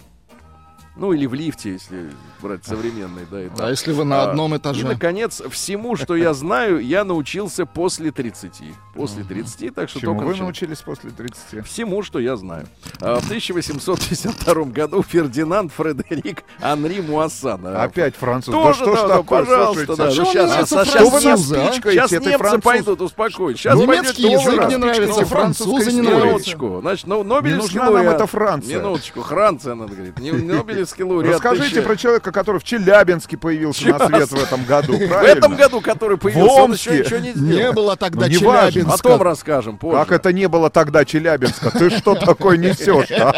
Ну, 0.97 1.13
или 1.13 1.25
в 1.25 1.33
лифте, 1.33 1.71
если 1.71 2.11
брать 2.41 2.65
современный, 2.65 3.25
да, 3.31 3.47
этап. 3.47 3.61
А 3.61 3.69
если 3.69 3.93
вы 3.93 4.03
на 4.03 4.23
А, 4.23 4.29
одном 4.31 4.53
И, 4.53 4.57
этаже? 4.57 4.85
наконец, 4.85 5.41
всему, 5.49 5.95
что 5.95 6.15
я 6.17 6.33
знаю, 6.33 6.79
я 6.85 7.05
научился 7.05 7.65
после 7.65 8.11
30. 8.11 8.61
После 8.93 9.23
30, 9.23 9.73
так 9.73 9.89
что 9.89 10.01
Чему 10.01 10.11
только 10.15 10.25
вы 10.25 10.31
начал. 10.31 10.43
научились 10.43 10.79
после 10.79 11.11
30? 11.11 11.65
Всему, 11.65 12.03
что 12.03 12.19
я 12.19 12.35
знаю. 12.35 12.67
А, 12.99 13.19
В 13.21 13.25
1852 13.25 14.65
году 14.65 15.01
Фердинанд 15.01 15.71
Фредерик 15.71 16.43
Анри 16.61 16.99
Муассан. 16.99 17.61
а, 17.65 17.83
Опять 17.83 18.15
француз. 18.15 18.53
Тоже, 18.53 18.85
да 18.85 18.95
что 18.97 19.07
да, 19.07 19.17
такое? 19.17 19.39
пожалуйста, 19.45 19.95
да. 19.95 20.11
что 20.11 20.21
Ну, 20.21 20.27
вы 20.27 20.33
щас- 20.33 20.49
нравится 20.49 20.85
щас- 20.85 20.89
французы, 20.93 21.21
щас 21.21 21.51
а? 21.51 21.55
немцы- 21.55 21.91
Сейчас 21.91 22.37
француз. 22.37 22.61
пойдут, 22.63 23.01
успокойтесь. 23.01 23.61
Сейчас 23.61 23.79
Немецкий 23.79 24.23
пойдет 24.23 24.41
язык 24.41 24.67
не 24.69 24.77
нравится, 24.77 25.25
французы 25.25 25.91
не 25.93 26.01
нравятся. 26.01 26.25
Минуточку. 26.27 26.77
Значит, 26.81 27.07
ну, 27.07 27.23
Нобелевский 27.23 27.79
нужна 27.79 27.91
нам 27.91 28.09
эта 28.09 28.27
Франция. 28.27 28.77
Минуточку. 28.77 29.21
Франция, 29.21 29.75
надо 29.75 29.93
говорить. 29.93 30.19
Не- 30.19 30.31
Нобелевский 30.81 31.03
лауреат. 31.03 31.33
Расскажите 31.35 31.69
тысяча- 31.69 31.81
про 31.83 31.95
человека, 31.95 32.31
который 32.31 32.59
в 32.59 32.63
Челябинске 32.63 33.37
появился 33.37 33.87
на 33.87 34.07
свет 34.07 34.29
в 34.31 34.43
этом 34.43 34.63
году. 34.65 34.93
В 34.97 35.11
этом 35.11 35.55
году, 35.55 35.81
который 35.81 36.17
появился, 36.17 36.53
он 36.61 36.73
еще 36.73 36.99
ничего 36.99 37.19
не 37.19 37.29
Не 37.29 37.33
сделал. 37.33 37.73
было 37.73 37.95
тогда 37.95 38.25
Ну, 38.27 38.31
неважно. 38.31 38.71
Челябинска. 38.71 38.97
Потом 39.03 39.21
расскажем 39.21 39.77
позже. 39.77 39.97
Как 39.97 40.11
это 40.11 40.33
не 40.33 40.47
было 40.47 40.69
тогда 40.69 41.05
Челябинска? 41.05 41.71
Ты 41.71 41.89
что 41.91 42.15
такое 42.15 42.57
несешь, 42.57 43.11
а? 43.11 43.33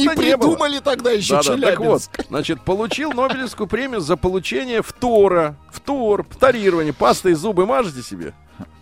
Не 0.00 0.08
придумали 0.10 0.78
тогда 0.80 1.10
еще 1.10 1.36
Да-да, 1.36 1.42
так 1.70 1.78
вот, 1.80 2.02
Челябинск. 2.02 2.10
значит, 2.28 2.60
получил 2.62 3.12
Нобелевскую 3.12 3.66
премию 3.66 4.00
за 4.00 4.16
получение 4.16 4.82
фтора. 4.82 5.56
Фтор, 5.72 6.24
фторирование. 6.30 6.92
Пастой 6.92 7.34
зубы 7.34 7.66
мажете 7.66 8.02
себе? 8.02 8.32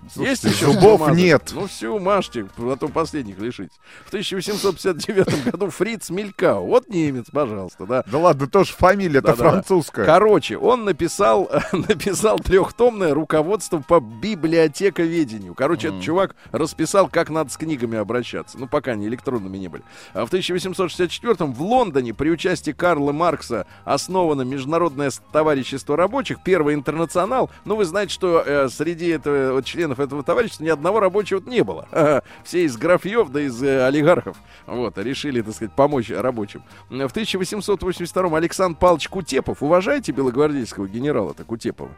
Есть 0.03 0.15
Слушайте, 0.15 0.49
еще 0.49 0.73
зубов 0.73 1.01
мазать? 1.01 1.17
нет. 1.17 1.53
Ну 1.55 1.67
все, 1.69 1.99
мажьте, 1.99 2.47
а 2.59 2.77
то 2.77 2.89
последних 2.89 3.39
лишитесь. 3.39 3.79
В 4.05 4.09
1859 4.09 5.45
году 5.53 5.71
Фриц 5.71 6.11
Мелькау. 6.11 6.67
Вот 6.67 6.89
немец, 6.89 7.27
пожалуйста, 7.33 7.87
да. 7.87 8.05
Да 8.07 8.19
ладно, 8.19 8.49
тоже 8.49 8.73
фамилия-то 8.73 9.35
французская. 9.35 10.05
Короче, 10.05 10.59
он 10.59 10.85
написал, 10.85 11.51
написал 11.73 12.39
трехтомное 12.41 13.15
руководство 13.15 13.79
по 13.79 14.01
библиотековедению. 14.01 15.55
Короче, 15.55 15.89
этот 15.89 16.03
чувак 16.03 16.35
расписал, 16.51 17.09
как 17.09 17.31
надо 17.31 17.51
с 17.51 17.57
книгами 17.57 17.97
обращаться. 17.99 18.59
Ну, 18.59 18.67
пока 18.67 18.93
они 18.93 19.07
электронными 19.07 19.57
не 19.57 19.69
были. 19.69 19.85
А 20.15 20.25
в 20.25 20.29
1864 20.29 21.35
в 21.51 21.63
Лондоне 21.63 22.13
при 22.15 22.31
участии 22.31 22.73
Карла 22.73 23.13
Маркса 23.13 23.67
основано 23.85 24.43
Международное 24.43 25.11
товарищество 25.33 25.97
рабочих, 25.97 26.43
первый 26.43 26.75
интернационал. 26.75 27.51
Ну, 27.65 27.77
вы 27.77 27.85
знаете, 27.85 28.13
что 28.13 28.43
э, 28.45 28.69
среди 28.69 29.09
этого, 29.09 29.53
вот 29.55 29.65
членов 29.93 30.01
этого 30.01 30.23
товарищества 30.23 30.65
ни 30.65 30.69
одного 30.69 31.01
рабочего 31.01 31.43
не 31.47 31.63
было. 31.63 32.23
Все 32.45 32.65
из 32.65 32.77
графьев, 32.77 33.31
да 33.31 33.41
из 33.41 33.63
э, 33.63 33.87
олигархов. 33.87 34.37
Вот, 34.67 34.99
решили, 34.99 35.43
так 35.43 35.55
сказать, 35.55 35.75
помочь 35.75 36.11
рабочим. 36.11 36.63
В 36.89 36.95
1882 36.95 38.37
Александр 38.37 38.79
Павлович 38.79 39.09
Кутепов. 39.09 39.63
Уважаете 39.63 40.13
белогвардейского 40.13 40.89
генерала-то 40.89 41.45
Кутепова? 41.45 41.91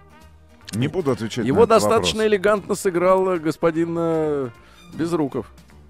Не 0.75 0.89
буду 0.89 1.13
отвечать 1.13 1.47
Его 1.47 1.67
достаточно 1.67 2.19
вопрос. 2.19 2.33
элегантно 2.33 2.75
сыграл 2.75 3.31
э, 3.31 3.39
господин 3.39 3.95
э, 3.99 4.49
Безруков. 4.95 5.47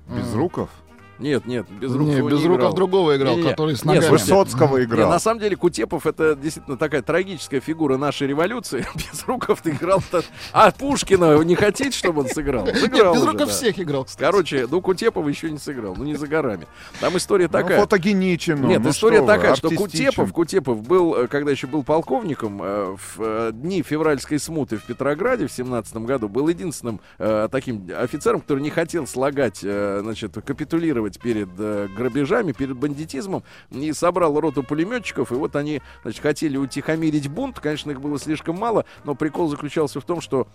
Безруков? 0.09 0.69
Нет, 1.19 1.47
нет, 1.47 1.67
Безруков 1.71 2.09
Не, 2.09 2.17
его 2.19 2.31
не 2.31 2.45
играл. 2.45 2.73
другого 2.75 3.17
играл, 3.17 3.35
Не-не-не. 3.37 3.51
который 3.51 3.77
с 3.77 3.85
Нет, 3.85 3.87
ногами. 3.97 4.07
слушайте, 4.09 4.35
Высоцкого 4.35 4.79
Не, 4.79 4.85
играл. 4.85 5.11
на 5.11 5.19
самом 5.19 5.41
деле 5.41 5.57
Кутепов 5.57 6.07
это 6.07 6.35
действительно 6.35 6.77
такая 6.77 7.03
трагическая 7.03 7.61
фигура 7.61 7.97
нашей 7.97 8.27
революции. 8.27 8.87
Безруков 9.13 9.63
ты 9.63 9.71
играл 9.71 9.99
-то... 10.11 10.25
А 10.53 10.71
Пушкина 10.73 11.39
не 11.43 11.55
хотите, 11.55 11.91
чтобы 11.97 12.23
он 12.23 12.29
сыграл? 12.29 12.65
Нет, 12.67 12.79
Сыграл 12.79 13.13
уже, 13.13 13.21
Безруков 13.21 13.47
да. 13.49 13.53
всех 13.53 13.79
играл, 13.79 14.05
кстати. 14.05 14.23
Короче, 14.23 14.67
ну 14.71 14.81
Кутепова 14.81 15.29
еще 15.29 15.51
не 15.51 15.59
сыграл, 15.59 15.95
ну 15.97 16.05
не 16.05 16.15
за 16.17 16.27
горами. 16.27 16.67
Там 17.01 17.17
история 17.17 17.47
Ну, 17.47 17.53
такая. 17.53 17.81
фотогеничен 17.81 18.63
он, 18.65 18.69
Нет, 18.71 18.83
ну 18.83 18.91
история 18.91 19.17
что 19.19 19.27
вы, 19.27 19.33
такая, 19.33 19.55
что 19.57 19.69
артистичен. 19.69 20.07
Кутепов, 20.09 20.33
Кутепов 20.33 20.83
был, 20.83 21.15
э, 21.15 21.27
когда 21.29 21.51
еще 21.51 21.67
был 21.67 21.83
полковником, 21.85 22.61
э, 22.63 22.97
в 22.97 23.21
э, 23.21 23.51
дни 23.53 23.83
февральской 23.83 24.39
смуты 24.39 24.79
в 24.79 24.83
Петрограде 24.85 25.47
в 25.47 25.53
17 25.53 25.97
году, 25.99 26.29
был 26.29 26.49
единственным 26.49 27.01
э, 27.19 27.49
таким 27.51 27.89
офицером, 27.97 28.41
который 28.41 28.61
не 28.63 28.71
хотел 28.71 29.07
слагать, 29.07 29.59
значит, 29.59 30.35
капитулировать 30.45 31.04
перед 31.19 31.49
э, 31.59 31.89
грабежами, 31.95 32.53
перед 32.53 32.77
бандитизмом, 32.77 33.43
и 33.71 33.93
собрал 33.93 34.39
роту 34.41 34.63
пулеметчиков, 34.63 35.33
и 35.33 35.35
вот 35.35 35.57
они, 35.57 35.83
значит, 36.03 36.23
хотели 36.23 36.57
утихомирить 36.57 37.29
бунт, 37.29 37.61
конечно, 37.61 37.91
их 37.91 38.01
было 38.01 38.19
слишком 38.19 38.57
мало, 38.57 38.85
но 39.05 39.15
прикол 39.15 39.49
заключался 39.49 40.01
в 40.01 40.05
том, 40.05 40.21
что 40.21 40.47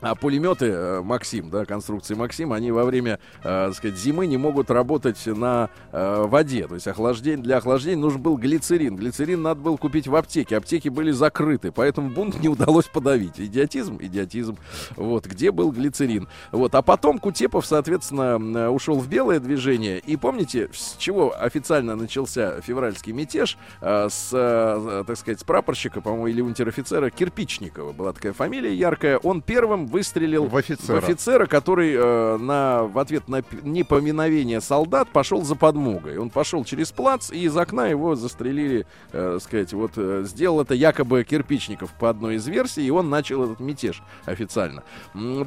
а 0.00 0.14
пулеметы 0.14 0.66
э, 0.66 1.02
Максим, 1.02 1.50
да, 1.50 1.66
конструкции 1.66 2.14
Максим, 2.14 2.52
они 2.54 2.72
во 2.72 2.84
время, 2.84 3.18
э, 3.44 3.70
сказать, 3.72 3.98
зимы 3.98 4.26
не 4.26 4.38
могут 4.38 4.70
работать 4.70 5.26
на 5.26 5.68
э, 5.92 6.24
воде. 6.26 6.66
То 6.66 6.74
есть 6.74 6.88
охлаждение, 6.88 7.44
для 7.44 7.58
охлаждения 7.58 8.00
нужен 8.00 8.22
был 8.22 8.38
глицерин. 8.38 8.96
Глицерин 8.96 9.42
надо 9.42 9.60
было 9.60 9.76
купить 9.76 10.08
в 10.08 10.16
аптеке. 10.16 10.56
Аптеки 10.56 10.88
были 10.88 11.10
закрыты, 11.10 11.70
поэтому 11.70 12.08
бунт 12.10 12.40
не 12.40 12.48
удалось 12.48 12.86
подавить. 12.86 13.38
Идиотизм, 13.38 13.98
идиотизм. 14.00 14.56
Вот, 14.96 15.26
где 15.26 15.50
был 15.50 15.70
глицерин. 15.70 16.28
Вот, 16.50 16.74
а 16.74 16.80
потом 16.80 17.18
Кутепов, 17.18 17.66
соответственно, 17.66 18.38
э, 18.58 18.68
ушел 18.68 18.98
в 18.98 19.06
белое 19.06 19.38
движение. 19.38 19.69
И 19.78 20.16
помните, 20.16 20.68
с 20.72 20.96
чего 20.98 21.34
официально 21.38 21.96
начался 21.96 22.60
февральский 22.60 23.12
мятеж? 23.12 23.56
Э, 23.80 24.08
с, 24.10 24.30
э, 24.32 25.04
так 25.06 25.16
сказать, 25.16 25.40
с 25.40 25.44
прапорщика, 25.44 26.00
по-моему, 26.00 26.26
или 26.28 26.40
унтер-офицера 26.40 27.10
Кирпичникова. 27.10 27.92
Была 27.92 28.12
такая 28.12 28.32
фамилия 28.32 28.74
яркая. 28.74 29.18
Он 29.18 29.42
первым 29.42 29.86
выстрелил 29.86 30.46
В 30.46 30.56
офицера. 30.56 31.00
в 31.00 31.04
офицера, 31.04 31.46
который 31.46 31.94
э, 31.94 32.36
на, 32.38 32.84
в 32.84 32.98
ответ 32.98 33.28
на 33.28 33.42
непоминовение 33.62 34.60
солдат 34.60 35.08
пошел 35.10 35.42
за 35.42 35.54
подмогой. 35.56 36.18
Он 36.18 36.30
пошел 36.30 36.64
через 36.64 36.92
плац, 36.92 37.30
и 37.30 37.44
из 37.44 37.56
окна 37.56 37.86
его 37.86 38.14
застрелили, 38.14 38.86
э, 39.12 39.38
сказать, 39.40 39.72
вот 39.72 39.92
э, 39.96 40.24
сделал 40.26 40.60
это 40.60 40.74
якобы 40.74 41.24
Кирпичников 41.24 41.92
по 41.94 42.10
одной 42.10 42.36
из 42.36 42.46
версий, 42.46 42.86
и 42.86 42.90
он 42.90 43.10
начал 43.10 43.44
этот 43.44 43.60
мятеж 43.60 44.02
официально. 44.24 44.82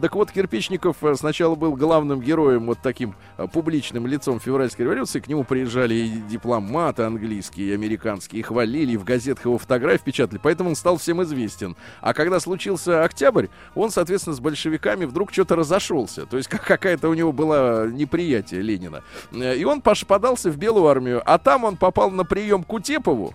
Так 0.01 0.15
вот, 0.15 0.31
Кирпичников 0.31 1.03
э, 1.03 1.15
сначала 1.15 1.55
был 1.55 1.75
главным 1.75 2.21
героем, 2.21 2.65
вот 2.65 2.79
таким 2.81 3.15
э, 3.37 3.47
публичным 3.51 4.07
лицом 4.13 4.39
февральской 4.39 4.85
революции. 4.85 5.19
К 5.19 5.27
нему 5.27 5.43
приезжали 5.43 5.93
и 5.93 6.09
дипломаты 6.29 7.03
английские, 7.03 7.69
и 7.69 7.73
американские, 7.73 8.39
и 8.39 8.43
хвалили, 8.43 8.93
и 8.93 8.97
в 8.97 9.03
газетах 9.03 9.45
его 9.45 9.57
фотографии 9.57 10.03
печатали, 10.03 10.39
поэтому 10.41 10.69
он 10.69 10.75
стал 10.75 10.97
всем 10.97 11.21
известен. 11.23 11.75
А 12.01 12.13
когда 12.13 12.39
случился 12.39 13.03
октябрь, 13.03 13.47
он, 13.75 13.91
соответственно, 13.91 14.35
с 14.35 14.39
большевиками 14.39 15.05
вдруг 15.05 15.31
что-то 15.31 15.55
разошелся. 15.55 16.25
То 16.25 16.37
есть 16.37 16.49
как 16.49 16.63
какая-то 16.63 17.09
у 17.09 17.13
него 17.13 17.31
была 17.31 17.87
неприятие 17.87 18.61
Ленина. 18.61 19.03
Э, 19.31 19.55
И 19.57 19.65
он 19.65 19.81
подался 19.81 20.49
в 20.51 20.57
Белую 20.57 20.87
армию, 20.87 21.21
а 21.25 21.37
там 21.37 21.63
он 21.63 21.77
попал 21.77 22.11
на 22.11 22.23
прием 22.23 22.63
к 22.63 22.67
Кутепову, 22.67 23.33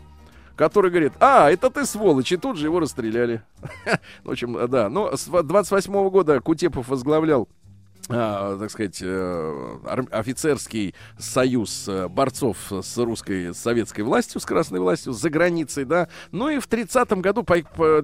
который 0.56 0.90
говорит, 0.90 1.12
а, 1.20 1.50
это 1.50 1.70
ты 1.70 1.86
сволочь, 1.86 2.32
и 2.32 2.36
тут 2.36 2.56
же 2.56 2.66
его 2.66 2.80
расстреляли. 2.80 3.42
В 4.24 4.30
общем, 4.30 4.58
да, 4.68 4.88
ну, 4.88 5.16
с 5.16 5.26
28 5.26 6.08
года 6.10 6.40
Кутепов 6.40 6.88
возглавлял 6.88 7.48
так 8.08 8.70
сказать, 8.70 9.00
э, 9.02 9.78
офицерский 10.10 10.94
союз 11.18 11.86
э, 11.88 12.08
борцов 12.08 12.56
с 12.70 12.96
русской, 12.96 13.52
с 13.52 13.58
советской 13.58 14.00
властью, 14.00 14.40
с 14.40 14.46
красной 14.46 14.80
властью 14.80 15.12
за 15.12 15.28
границей, 15.28 15.84
да. 15.84 16.08
Ну 16.32 16.48
и 16.48 16.58
в 16.58 16.68
30-м 16.68 17.20
году 17.20 17.42
по- 17.42 17.62
по- 17.62 18.02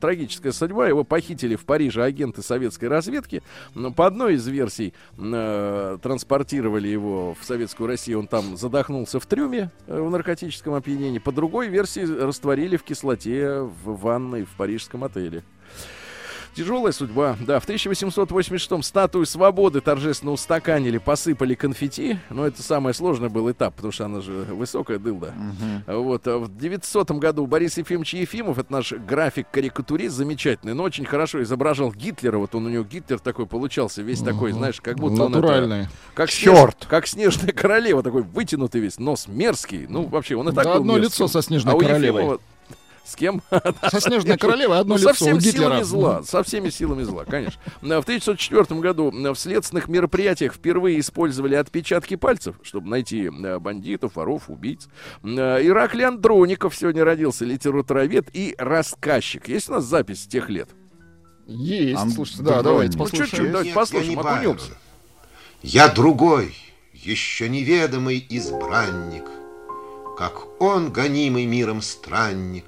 трагическая 0.00 0.52
судьба, 0.52 0.86
его 0.86 1.02
похитили 1.02 1.56
в 1.56 1.64
Париже 1.64 2.02
агенты 2.02 2.42
советской 2.42 2.86
разведки. 2.86 3.42
Но 3.74 3.92
по 3.92 4.06
одной 4.06 4.34
из 4.34 4.46
версий 4.46 4.94
э, 5.18 5.98
транспортировали 6.00 6.88
его 6.88 7.34
в 7.40 7.44
советскую 7.44 7.88
Россию, 7.88 8.20
он 8.20 8.26
там 8.28 8.56
задохнулся 8.56 9.18
в 9.18 9.26
трюме 9.26 9.70
э, 9.86 10.00
в 10.00 10.10
наркотическом 10.10 10.74
опьянении. 10.74 11.18
По 11.18 11.32
другой 11.32 11.68
версии 11.68 12.00
растворили 12.00 12.76
в 12.76 12.84
кислоте 12.84 13.60
в 13.60 14.00
ванной 14.00 14.44
в 14.44 14.50
парижском 14.56 15.04
отеле. 15.04 15.42
Тяжелая 16.60 16.92
судьба. 16.92 17.36
Да, 17.40 17.58
в 17.58 17.66
1886-м 17.66 18.82
статую 18.82 19.24
свободы 19.24 19.80
торжественно 19.80 20.32
устаканили, 20.32 20.98
посыпали 20.98 21.54
конфетти. 21.54 22.18
Но 22.28 22.46
это 22.46 22.62
самый 22.62 22.92
сложный 22.92 23.30
был 23.30 23.50
этап, 23.50 23.74
потому 23.76 23.92
что 23.92 24.04
она 24.04 24.20
же 24.20 24.32
высокая 24.50 24.98
дылда. 24.98 25.32
Вот. 25.86 26.26
А 26.28 26.36
в 26.38 26.54
900 26.58 27.12
году 27.12 27.46
Борис 27.46 27.78
Ефимович 27.78 28.12
Ефимов, 28.14 28.58
это 28.58 28.70
наш 28.70 28.92
график-карикатурист 28.92 30.14
замечательный, 30.14 30.74
но 30.74 30.82
очень 30.82 31.06
хорошо 31.06 31.42
изображал 31.42 31.92
Гитлера. 31.92 32.36
Вот 32.36 32.54
он 32.54 32.66
у 32.66 32.68
него 32.68 32.84
Гитлер 32.84 33.18
такой 33.20 33.46
получался, 33.46 34.02
весь 34.02 34.20
такой, 34.20 34.52
знаешь, 34.52 34.80
как 34.82 34.96
будто 34.98 35.22
он 35.24 35.32
это- 35.32 35.40
Натуральный. 35.40 35.88
как 36.14 36.28
Чёрт! 36.28 36.76
снеж- 36.82 36.88
как 36.88 37.06
снежная 37.06 37.52
королева, 37.54 38.02
такой 38.02 38.20
вытянутый 38.22 38.82
весь, 38.82 38.98
нос 38.98 39.28
мерзкий. 39.28 39.86
Ну, 39.88 40.02
вообще, 40.04 40.36
он 40.36 40.48
и 40.50 40.52
так 40.54 40.64
Да 40.64 40.74
был 40.74 40.80
одно 40.80 40.92
мерзкий. 40.98 41.06
лицо 41.24 41.28
со 41.28 41.40
снежной 41.40 41.74
А 41.74 41.78
королевой. 41.78 42.22
Ефимова- 42.22 42.40
С 43.04 43.16
кем? 43.16 43.42
Со 43.90 44.00
снежной 44.00 44.36
королевой 44.38 44.78
одно 44.78 44.94
Ну, 44.94 45.00
лицо 45.00 45.08
со 45.08 45.14
всеми 45.14 45.38
силами 45.40 45.82
зла, 45.82 46.22
со 46.22 46.42
всеми 46.44 46.70
силами 46.70 47.02
зла, 47.02 47.24
конечно. 47.24 47.60
Э, 47.82 47.98
В 48.00 48.02
1904 48.04 48.80
году 48.80 49.10
э, 49.10 49.32
в 49.32 49.36
следственных 49.38 49.88
мероприятиях 49.88 50.54
впервые 50.54 51.00
использовали 51.00 51.56
отпечатки 51.56 52.14
пальцев, 52.16 52.56
чтобы 52.62 52.88
найти 52.88 53.24
э, 53.26 53.58
бандитов, 53.58 54.14
воров, 54.16 54.44
убийц. 54.48 54.88
Ираклий 55.24 56.04
Андроников 56.06 56.76
сегодня 56.76 57.04
родился, 57.04 57.44
литературовед 57.44 58.28
и 58.32 58.54
рассказчик. 58.58 59.48
Есть 59.48 59.68
у 59.70 59.72
нас 59.72 59.84
запись 59.84 60.22
с 60.22 60.26
тех 60.26 60.48
лет? 60.48 60.68
Есть, 61.46 62.00
Ан- 62.00 62.10
слушайте, 62.10 62.42
да, 62.44 62.62
давайте 62.62 62.96
Ну, 62.96 63.04
послушаем. 63.04 63.30
чуть-чуть, 63.30 63.50
давайте 63.50 63.72
послушаем, 63.72 64.10
я 64.12 64.22
не 64.22 64.28
окунемся. 64.30 64.72
Я 65.62 65.88
другой, 65.88 66.54
еще 66.92 67.48
неведомый 67.48 68.24
избранник, 68.30 69.24
Как 70.16 70.60
он, 70.60 70.92
гонимый 70.92 71.46
миром 71.46 71.82
странник, 71.82 72.66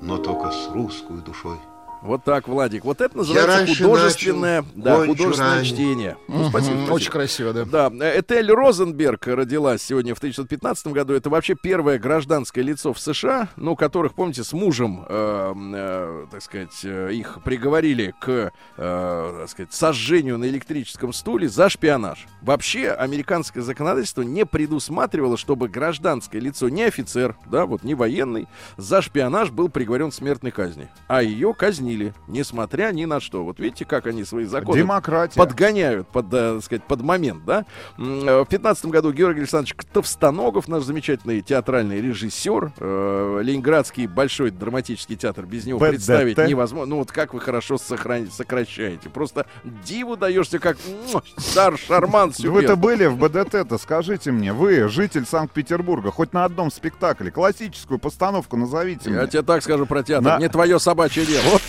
Но 0.00 0.18
только 0.18 0.50
с 0.50 0.68
русской 0.68 1.20
душой. 1.20 1.58
Вот 2.02 2.24
так, 2.24 2.48
Владик. 2.48 2.84
Вот 2.84 3.00
это 3.00 3.16
называется 3.16 3.66
художественное, 3.82 4.62
начал, 4.62 4.72
да, 4.76 5.06
художественное 5.06 5.50
ранее. 5.56 5.64
чтение. 5.64 6.16
Ну, 6.28 6.48
спасибо, 6.48 6.74
спасибо. 6.76 6.92
Очень 6.92 7.10
красиво, 7.10 7.52
да. 7.52 7.64
Да, 7.64 7.92
э, 8.06 8.20
Этель 8.20 8.50
Розенберг 8.50 9.26
родилась 9.26 9.82
сегодня 9.82 10.14
в 10.14 10.18
1915 10.18 10.88
году. 10.88 11.14
Это 11.14 11.28
вообще 11.30 11.54
первое 11.60 11.98
гражданское 11.98 12.62
лицо 12.62 12.92
в 12.92 13.00
США, 13.00 13.48
ну, 13.56 13.74
которых, 13.76 14.14
помните, 14.14 14.44
с 14.44 14.52
мужем, 14.52 15.04
э, 15.08 15.54
э, 15.74 16.26
так 16.30 16.42
сказать, 16.42 16.80
э, 16.84 17.10
их 17.12 17.38
приговорили 17.44 18.14
к, 18.20 18.52
э, 18.76 19.36
так 19.40 19.48
сказать, 19.50 19.72
сожжению 19.72 20.38
на 20.38 20.44
электрическом 20.46 21.12
стуле 21.12 21.48
за 21.48 21.68
шпионаж. 21.68 22.26
Вообще, 22.42 22.90
американское 22.90 23.62
законодательство 23.62 24.22
не 24.22 24.46
предусматривало, 24.46 25.36
чтобы 25.36 25.68
гражданское 25.68 26.38
лицо, 26.38 26.68
не 26.68 26.84
офицер, 26.84 27.36
да, 27.46 27.66
вот 27.66 27.82
не 27.82 27.94
военный, 27.94 28.46
за 28.76 29.02
шпионаж 29.02 29.50
был 29.50 29.68
приговорен 29.68 30.10
к 30.10 30.14
смертной 30.14 30.52
казни. 30.52 30.88
А 31.08 31.22
ее 31.22 31.54
казнили, 31.88 32.14
несмотря 32.26 32.92
ни 32.92 33.04
на 33.04 33.20
что. 33.20 33.44
Вот 33.44 33.58
видите, 33.60 33.84
как 33.84 34.06
они 34.06 34.24
свои 34.24 34.44
законы 34.44 34.78
Демократия. 34.78 35.38
подгоняют 35.38 36.08
под, 36.08 36.26
э, 36.32 36.54
так 36.56 36.64
сказать, 36.64 36.84
под 36.84 37.00
момент, 37.02 37.44
да. 37.44 37.64
Э, 37.98 38.42
В 38.42 38.46
пятнадцатом 38.46 38.90
году 38.90 39.12
Георгий 39.12 39.40
Александрович 39.40 39.74
Товстоногов, 39.92 40.68
наш 40.68 40.82
замечательный 40.84 41.40
театральный 41.40 42.00
режиссер, 42.00 42.72
э, 42.78 43.40
Ленинградский 43.42 44.06
большой 44.06 44.50
драматический 44.50 45.16
театр, 45.16 45.46
без 45.46 45.64
него 45.66 45.78
БДТ. 45.78 45.90
представить 45.90 46.38
невозможно. 46.38 46.86
Ну 46.94 46.98
вот 46.98 47.10
как 47.12 47.34
вы 47.34 47.40
хорошо 47.40 47.76
сохрани- 47.76 48.30
сокращаете. 48.30 49.08
Просто 49.08 49.46
диву 49.84 50.16
даешься, 50.16 50.58
как 50.58 50.76
м, 50.86 51.22
Дар 51.54 51.78
Шарман 51.78 52.28
Вы-то 52.30 52.42
Сюгер. 52.42 52.76
были 52.76 53.06
в 53.06 53.16
БДТ-то, 53.18 53.78
скажите 53.78 54.30
мне, 54.30 54.52
вы, 54.52 54.88
житель 54.88 55.24
Санкт-Петербурга, 55.24 56.10
хоть 56.10 56.32
на 56.32 56.44
одном 56.44 56.70
спектакле, 56.70 57.30
классическую 57.30 57.98
постановку 57.98 58.56
назовите 58.56 59.10
Я 59.10 59.18
мне. 59.22 59.26
тебе 59.28 59.42
так 59.42 59.62
скажу 59.62 59.86
про 59.86 60.02
театр. 60.02 60.24
На- 60.24 60.38
Не 60.38 60.48
твое 60.48 60.78
собачье 60.78 61.24
дело. 61.24 61.42
Вот. 61.52 61.62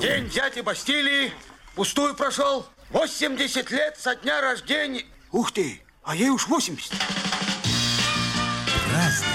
День 0.00 0.28
дяди 0.28 0.60
Бастилии 0.60 1.32
пустую 1.74 2.14
прошел. 2.14 2.66
80 2.90 3.70
лет 3.70 3.98
со 3.98 4.14
дня 4.16 4.40
рождения. 4.40 5.04
Ух 5.30 5.52
ты, 5.52 5.80
а 6.02 6.14
ей 6.14 6.28
уж 6.28 6.46
80. 6.46 6.92
Праздник 8.90 9.31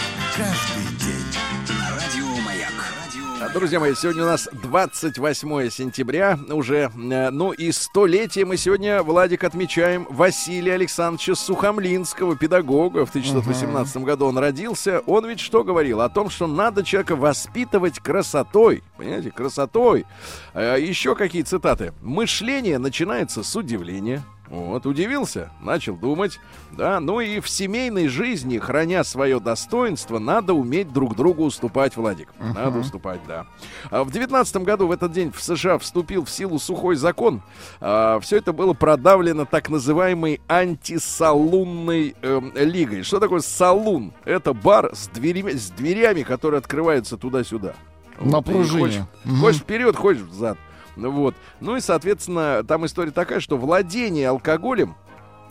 Друзья 3.54 3.80
мои, 3.80 3.94
сегодня 3.94 4.24
у 4.24 4.26
нас 4.26 4.50
28 4.52 5.70
сентября 5.70 6.40
уже. 6.50 6.90
э, 6.96 7.30
Ну 7.30 7.52
и 7.52 7.72
столетие 7.72 8.46
мы 8.46 8.58
сегодня, 8.58 9.04
Владик, 9.04 9.44
отмечаем 9.44 10.08
Василия 10.10 10.74
Александровича 10.74 11.36
Сухомлинского, 11.36 12.36
педагога. 12.36 13.06
В 13.06 13.10
1918 13.10 13.98
году 13.98 14.26
он 14.26 14.38
родился. 14.40 15.00
Он 15.06 15.28
ведь 15.28 15.40
что 15.40 15.64
говорил? 15.64 16.02
О 16.02 16.10
том, 16.10 16.30
что 16.32 16.48
надо 16.48 16.84
человека 16.84 17.16
воспитывать 17.16 18.00
красотой. 18.00 18.84
Понимаете, 18.98 19.30
красотой. 19.32 20.06
А, 20.54 20.76
Еще 20.76 21.16
какие 21.16 21.44
цитаты? 21.44 21.94
Мышление 22.02 22.80
начинается 22.80 23.44
с 23.44 23.56
удивления. 23.56 24.24
Вот, 24.50 24.86
удивился, 24.86 25.52
начал 25.62 25.96
думать, 25.98 26.40
да, 26.72 27.00
ну 27.02 27.20
и 27.20 27.42
в 27.42 27.50
семейной 27.50 28.08
жизни, 28.08 28.60
храня 28.60 29.04
свое 29.04 29.40
достоинство, 29.42 30.20
надо 30.20 30.54
уметь 30.54 30.94
друг 30.94 31.16
другу 31.18 31.44
уступать, 31.44 31.98
Владик. 31.98 32.30
Надо 32.40 32.80
уступать, 32.80 33.20
да. 33.28 33.46
А 33.92 34.04
в 34.06 34.12
девятнадцатом 34.12 34.64
году 34.64 34.88
в 34.88 34.92
этот 34.92 35.12
день 35.12 35.32
в 35.34 35.42
США 35.44 35.78
вступил 35.78 36.24
в 36.24 36.30
силу 36.30 36.60
сухой 36.60 36.96
закон. 36.96 37.42
все 37.80 38.38
это 38.38 38.54
было 38.54 38.72
продавлено 38.74 39.44
так 39.46 39.70
называемой 39.70 40.40
антисалунной 40.48 42.16
эм, 42.22 42.52
лигой. 42.56 43.04
Что 43.04 43.20
такое 43.20 43.40
салун? 43.42 44.14
Это 44.26 44.54
бар 44.54 44.96
с 44.96 45.08
дверями, 45.08 45.52
с 45.52 45.70
дверями 45.72 46.24
которые 46.24 46.60
открываются 46.60 47.18
туда-сюда. 47.18 47.74
На 48.20 48.38
Вот, 48.38 48.46
пружине. 48.46 48.80
Хочешь, 48.82 49.02
Мгм. 49.26 49.40
хочешь 49.42 49.62
вперед, 49.62 49.96
хочешь 49.96 50.22
взад. 50.24 50.58
Вот. 50.98 51.36
Ну 51.60 51.76
и, 51.76 51.80
соответственно, 51.80 52.64
там 52.64 52.86
история 52.86 53.12
такая, 53.12 53.40
что 53.40 53.58
владение 53.58 54.30
алкоголем 54.30 54.96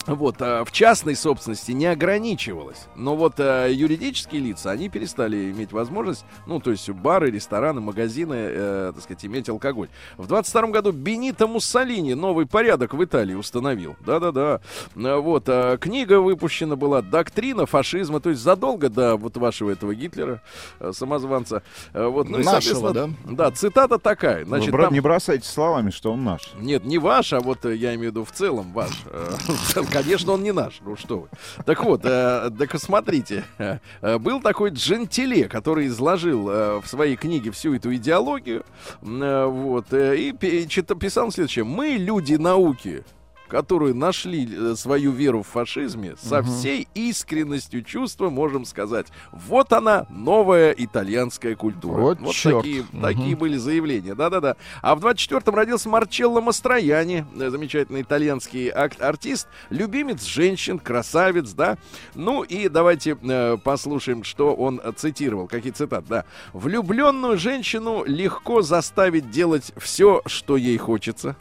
вот, 0.07 0.37
а, 0.39 0.63
в 0.65 0.71
частной 0.71 1.15
собственности 1.15 1.71
не 1.73 1.85
ограничивалось. 1.85 2.87
Но 2.95 3.15
вот 3.15 3.35
а, 3.39 3.67
юридические 3.67 4.41
лица, 4.41 4.71
они 4.71 4.89
перестали 4.89 5.51
иметь 5.51 5.71
возможность, 5.71 6.25
ну, 6.45 6.59
то 6.59 6.71
есть 6.71 6.89
бары, 6.89 7.29
рестораны, 7.29 7.81
магазины, 7.81 8.35
э, 8.37 8.91
так 8.95 9.03
сказать, 9.03 9.25
иметь 9.25 9.49
алкоголь. 9.49 9.89
В 10.17 10.27
22 10.27 10.67
году 10.67 10.91
Бенито 10.91 11.47
Муссолини 11.47 12.13
новый 12.13 12.45
порядок 12.45 12.93
в 12.93 13.03
Италии 13.03 13.33
установил. 13.35 13.95
Да-да-да. 14.05 14.61
А, 14.95 15.17
Вот, 15.19 15.43
а, 15.47 15.77
книга 15.77 16.19
выпущена 16.21 16.75
была 16.75 17.01
«Доктрина 17.01 17.65
фашизма», 17.65 18.19
то 18.19 18.29
есть 18.29 18.41
задолго 18.41 18.89
до 18.89 19.17
вот 19.17 19.37
вашего 19.37 19.71
этого 19.71 19.93
Гитлера, 19.93 20.41
э, 20.79 20.91
самозванца. 20.93 21.63
Вот, 21.93 22.29
ну 22.29 22.37
Нашего, 22.37 22.79
соответственно, 22.79 23.15
да, 23.25 23.51
цитата 23.51 23.99
такая. 23.99 24.39
Вы, 24.39 24.45
Значит, 24.45 24.71
брат, 24.71 24.85
там- 24.87 24.93
не 24.93 24.99
бросайте 25.01 25.47
словами, 25.47 25.89
что 25.91 26.11
он 26.13 26.23
наш. 26.23 26.53
нет, 26.59 26.85
не 26.85 26.97
ваш, 26.97 27.33
а 27.33 27.39
вот 27.39 27.65
э, 27.65 27.75
я 27.75 27.89
имею 27.95 28.11
в 28.11 28.13
виду 28.13 28.25
в 28.25 28.31
целом 28.31 28.71
ваш. 28.73 28.91
Конечно, 30.03 30.33
он 30.33 30.43
не 30.43 30.51
наш, 30.51 30.79
ну 30.85 30.95
что 30.95 31.19
вы. 31.21 31.27
Так 31.65 31.83
вот, 31.83 32.01
э, 32.03 32.49
так 32.57 32.79
смотрите, 32.79 33.43
э, 33.57 34.17
был 34.19 34.41
такой 34.41 34.69
Джентиле, 34.69 35.47
который 35.47 35.87
изложил 35.87 36.49
э, 36.49 36.81
в 36.81 36.87
своей 36.87 37.15
книге 37.15 37.51
всю 37.51 37.73
эту 37.75 37.95
идеологию, 37.95 38.63
э, 39.01 39.45
вот, 39.45 39.91
э, 39.93 40.15
и 40.17 40.31
пи- 40.33 40.67
писал 40.99 41.31
следующее. 41.31 41.65
Мы, 41.65 41.97
люди 41.97 42.35
науки, 42.35 43.03
которые 43.47 43.93
нашли 43.93 44.47
э, 44.51 44.75
свою 44.75 45.11
веру 45.11 45.43
в 45.43 45.47
фашизме, 45.47 46.15
со 46.21 46.41
всей 46.43 46.87
искренностью 46.93 47.81
чувства 47.83 48.29
можем 48.29 48.65
сказать, 48.65 49.07
вот 49.31 49.73
она, 49.73 50.05
новая 50.09 50.71
итальянская 50.71 51.55
культура. 51.55 52.01
Вот 52.01 52.31
чёрт. 52.31 52.63
такие, 52.63 52.85
Мгм. 52.91 53.01
такие 53.01 53.35
были 53.35 53.57
заявления, 53.57 54.15
да-да-да. 54.15 54.55
А 54.81 54.95
в 54.95 54.99
24-м 54.99 55.55
родился 55.55 55.89
Марчелло 55.89 56.41
Мастрояни, 56.41 57.25
э, 57.39 57.49
замечательный 57.49 58.01
итальянский 58.01 58.69
артист, 58.69 59.47
любимец 59.69 60.23
женщин, 60.25 60.79
красавец, 60.79 61.51
да. 61.51 61.77
Ну 62.15 62.43
и 62.43 62.69
давайте 62.69 63.17
э, 63.21 63.57
послушаем, 63.63 64.23
что 64.23 64.53
он 64.53 64.81
цитировал, 64.95 65.47
какие 65.47 65.71
цитаты, 65.71 66.05
да. 66.09 66.25
Влюбленную 66.53 67.37
женщину 67.37 68.03
легко 68.05 68.61
заставить 68.61 69.29
делать 69.31 69.71
все, 69.77 70.21
что 70.25 70.57
ей 70.57 70.77
хочется. 70.77 71.35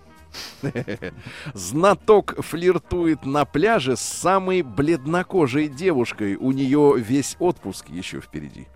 Знаток 1.55 2.43
флиртует 2.45 3.25
на 3.25 3.45
пляже 3.45 3.97
с 3.97 4.01
самой 4.01 4.63
бледнокожей 4.63 5.69
девушкой. 5.69 6.37
У 6.37 6.53
нее 6.53 6.95
весь 6.97 7.37
отпуск 7.39 7.89
еще 7.89 8.21
впереди. 8.21 8.69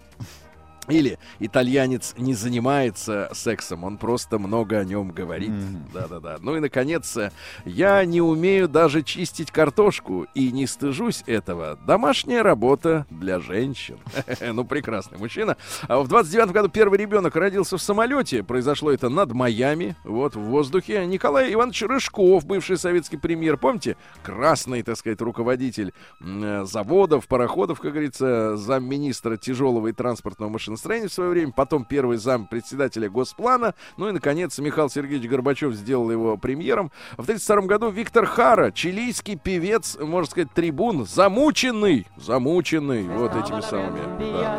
Или 0.88 1.18
итальянец 1.38 2.14
не 2.18 2.34
занимается 2.34 3.30
сексом, 3.32 3.84
он 3.84 3.96
просто 3.98 4.38
много 4.38 4.78
о 4.78 4.84
нем 4.84 5.10
говорит. 5.10 5.52
Да-да-да. 5.92 6.38
Ну 6.40 6.56
и, 6.56 6.60
наконец, 6.60 7.16
э, 7.16 7.30
я 7.64 8.04
не 8.04 8.20
умею 8.20 8.68
даже 8.68 9.02
чистить 9.02 9.50
картошку 9.50 10.26
и 10.34 10.50
не 10.50 10.66
стыжусь 10.66 11.22
этого. 11.26 11.78
Домашняя 11.86 12.42
работа 12.42 13.06
для 13.10 13.40
женщин. 13.40 13.98
Ну, 14.52 14.64
прекрасный 14.64 15.18
мужчина. 15.18 15.56
А 15.86 16.00
в 16.00 16.08
29 16.08 16.50
году 16.50 16.68
первый 16.68 16.98
ребенок 16.98 17.36
родился 17.36 17.76
в 17.76 17.82
самолете. 17.82 18.42
Произошло 18.42 18.90
это 18.90 19.08
над 19.08 19.32
Майами, 19.32 19.96
вот, 20.02 20.34
в 20.34 20.40
воздухе. 20.40 21.06
Николай 21.06 21.52
Иванович 21.52 21.82
Рыжков, 21.82 22.44
бывший 22.46 22.76
советский 22.76 23.16
премьер, 23.16 23.56
помните? 23.58 23.96
Красный, 24.22 24.82
так 24.82 24.96
сказать, 24.96 25.20
руководитель 25.20 25.92
э, 26.20 26.64
заводов, 26.64 27.28
пароходов, 27.28 27.80
как 27.80 27.92
говорится, 27.92 28.56
замминистра 28.56 29.36
тяжелого 29.36 29.88
и 29.88 29.92
транспортного 29.92 30.50
машиностроения 30.70 31.08
в 31.08 31.12
свое 31.12 31.30
время, 31.30 31.52
потом 31.52 31.84
первый 31.84 32.16
зам 32.16 32.46
председателя 32.46 33.08
Госплана, 33.10 33.74
ну 33.96 34.08
и, 34.08 34.12
наконец, 34.12 34.58
Михаил 34.58 34.88
Сергеевич 34.88 35.28
Горбачев 35.28 35.74
сделал 35.74 36.10
его 36.10 36.36
премьером. 36.36 36.90
В 37.12 37.22
1932 37.22 37.66
году 37.66 37.90
Виктор 37.90 38.26
Хара, 38.26 38.70
чилийский 38.70 39.36
певец, 39.36 39.96
можно 40.00 40.30
сказать, 40.30 40.52
трибун, 40.54 41.06
замученный, 41.06 42.06
замученный 42.16 43.04
вот 43.08 43.34
этими 43.34 43.60
самыми. 43.60 44.00
Да, 44.18 44.58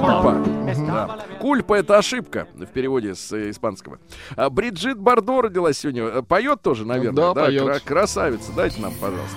Кульпа. 0.00 0.44
Да. 0.86 1.18
Кульпа 1.40 1.74
это 1.74 1.98
ошибка 1.98 2.48
в 2.54 2.66
переводе 2.66 3.14
с 3.14 3.32
э, 3.32 3.50
испанского. 3.50 3.98
А 4.36 4.48
Бриджит 4.50 4.98
Бардо 4.98 5.42
родилась 5.42 5.78
сегодня. 5.78 6.22
Поет 6.22 6.62
тоже, 6.62 6.86
наверное. 6.86 7.34
Да, 7.34 7.34
поет. 7.34 7.62
кра- 7.62 7.80
красавица. 7.80 8.52
Дайте 8.56 8.80
нам, 8.80 8.92
пожалуйста. 9.00 9.36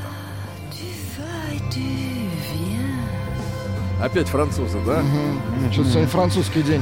Опять 4.01 4.27
французы, 4.27 4.79
да? 4.85 5.01
Что-то 5.71 5.89
сегодня 5.89 6.07
французский 6.07 6.61
день. 6.61 6.81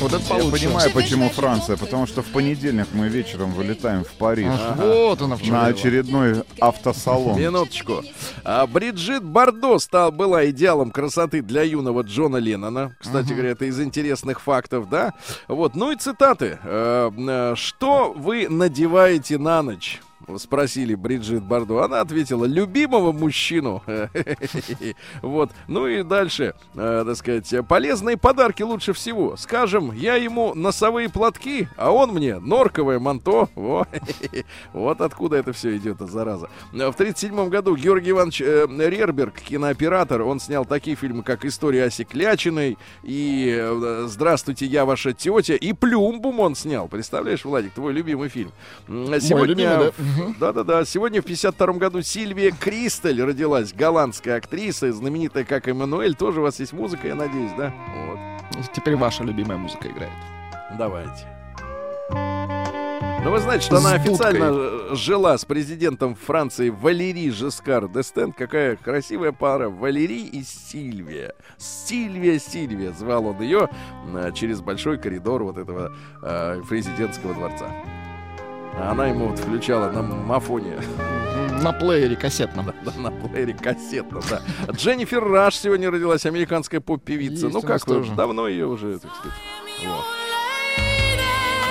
Вот 0.00 0.12
это 0.12 0.22
Я 0.22 0.28
получше. 0.28 0.50
понимаю, 0.50 0.88
Je 0.88 0.92
vais 0.92 0.94
почему 0.94 1.28
Франция. 1.30 1.76
Потому 1.76 2.06
что 2.06 2.22
в 2.22 2.26
понедельник 2.26 2.86
мы 2.92 3.08
вечером 3.08 3.52
вылетаем 3.52 4.04
в 4.04 4.10
Париж. 4.12 4.52
Ах, 4.52 4.76
Вот 4.76 5.22
она 5.22 5.36
в 5.36 5.42
чем 5.42 5.54
На 5.54 5.66
очередной 5.66 6.42
автосалон. 6.60 7.38
Минуточку. 7.40 8.02
А, 8.44 8.66
Бриджит 8.66 9.24
Бардо 9.24 9.78
стал, 9.78 10.12
была 10.12 10.48
идеалом 10.50 10.90
красоты 10.90 11.42
для 11.42 11.62
юного 11.62 12.02
Джона 12.02 12.36
Леннона. 12.36 12.94
Кстати 13.00 13.32
говоря, 13.32 13.50
это 13.50 13.64
из 13.64 13.80
интересных 13.80 14.40
фактов, 14.40 14.88
да? 14.88 15.14
Вот, 15.48 15.74
ну 15.74 15.90
и 15.90 15.96
цитаты. 15.96 16.58
Э, 16.62 17.10
э, 17.16 17.54
Что 17.56 18.12
вы 18.14 18.48
надеваете 18.48 19.38
на 19.38 19.62
ночь? 19.62 20.00
Спросили 20.36 20.94
Бриджит 20.94 21.42
Бардо. 21.42 21.84
Она 21.84 22.00
ответила, 22.00 22.44
любимого 22.44 23.12
мужчину. 23.12 23.82
Вот. 25.22 25.50
Ну 25.66 25.86
и 25.86 26.02
дальше, 26.02 26.54
э, 26.74 27.04
так 27.06 27.16
сказать, 27.16 27.52
полезные 27.66 28.16
подарки 28.16 28.62
лучше 28.62 28.92
всего. 28.92 29.36
Скажем, 29.36 29.92
я 29.92 30.16
ему 30.16 30.54
носовые 30.54 31.08
платки, 31.08 31.68
а 31.76 31.90
он 31.90 32.10
мне 32.12 32.38
норковое 32.38 32.98
манто. 32.98 33.48
Во. 33.54 33.86
Вот 34.72 35.00
откуда 35.00 35.36
это 35.36 35.52
все 35.52 35.76
идет, 35.76 35.98
зараза. 36.00 36.48
В 36.72 36.76
1937 36.76 37.48
году 37.48 37.76
Георгий 37.76 38.10
Иванович 38.10 38.42
э, 38.42 38.66
Рерберг, 38.78 39.34
кинооператор, 39.40 40.22
он 40.22 40.40
снял 40.40 40.64
такие 40.64 40.96
фильмы, 40.96 41.22
как 41.22 41.44
«История 41.44 41.84
Оси 41.84 42.04
Клячиной» 42.04 42.78
и 43.02 43.56
э, 43.58 44.04
«Здравствуйте, 44.08 44.66
я 44.66 44.84
ваша 44.84 45.12
тетя», 45.12 45.54
и 45.54 45.72
«Плюмбум» 45.72 46.40
он 46.40 46.54
снял. 46.54 46.88
Представляешь, 46.88 47.44
Владик, 47.44 47.72
твой 47.72 47.92
любимый 47.92 48.28
фильм. 48.28 48.52
М, 48.88 49.10
любимый, 49.46 49.92
да. 50.16 50.17
Да-да-да. 50.38 50.84
Сегодня 50.84 51.22
в 51.22 51.24
52 51.24 51.72
году 51.74 52.02
Сильвия 52.02 52.50
Кристель 52.50 53.22
родилась, 53.22 53.72
голландская 53.72 54.36
актриса, 54.36 54.92
знаменитая 54.92 55.44
как 55.44 55.68
Эммануэль. 55.68 56.14
Тоже 56.14 56.40
у 56.40 56.42
вас 56.42 56.60
есть 56.60 56.72
музыка, 56.72 57.08
я 57.08 57.14
надеюсь, 57.14 57.52
да? 57.56 57.72
Вот. 58.06 58.72
Теперь 58.74 58.96
ваша 58.96 59.24
любимая 59.24 59.58
музыка 59.58 59.88
играет. 59.88 60.12
Давайте. 60.78 61.26
Ну, 63.24 63.32
вы 63.32 63.40
знаете, 63.40 63.64
что 63.66 63.76
С 63.78 63.84
она 63.84 63.94
официально 63.96 64.44
э, 64.50 64.94
жила 64.94 65.36
с 65.36 65.44
президентом 65.44 66.14
Франции 66.14 66.70
Валери 66.70 67.30
Жескар 67.30 67.84
д'Эстен. 67.84 68.32
Какая 68.32 68.76
красивая 68.76 69.32
пара. 69.32 69.68
Валери 69.68 70.24
и 70.24 70.44
Сильвия. 70.44 71.34
Сильвия, 71.58 72.38
Сильвия. 72.38 72.92
Звал 72.92 73.26
он 73.26 73.40
ее 73.42 73.68
э, 74.14 74.30
через 74.34 74.60
большой 74.60 74.98
коридор 74.98 75.42
вот 75.42 75.58
этого 75.58 75.92
э, 76.22 76.62
президентского 76.68 77.34
дворца. 77.34 77.66
А 78.76 78.92
она 78.92 79.06
ему 79.08 79.28
вот 79.28 79.38
включала 79.38 79.90
на 79.90 80.02
мафоне, 80.02 80.78
На 81.62 81.72
плеере 81.72 82.14
кассетном. 82.16 82.66
да, 82.84 82.92
на 82.96 83.10
плеере 83.10 83.54
кассетном, 83.54 84.22
да. 84.30 84.40
Дженнифер 84.72 85.24
Раш 85.24 85.56
сегодня 85.56 85.90
родилась, 85.90 86.24
американская 86.26 86.80
поп-певица. 86.80 87.46
Есть 87.46 87.54
Ну 87.54 87.62
как 87.62 87.86
вы, 87.86 87.94
тоже. 87.96 88.12
давно 88.14 88.46
ее 88.48 88.66
уже, 88.66 88.98
так 88.98 89.10
сказать. 89.16 89.36
Вот. 89.84 90.04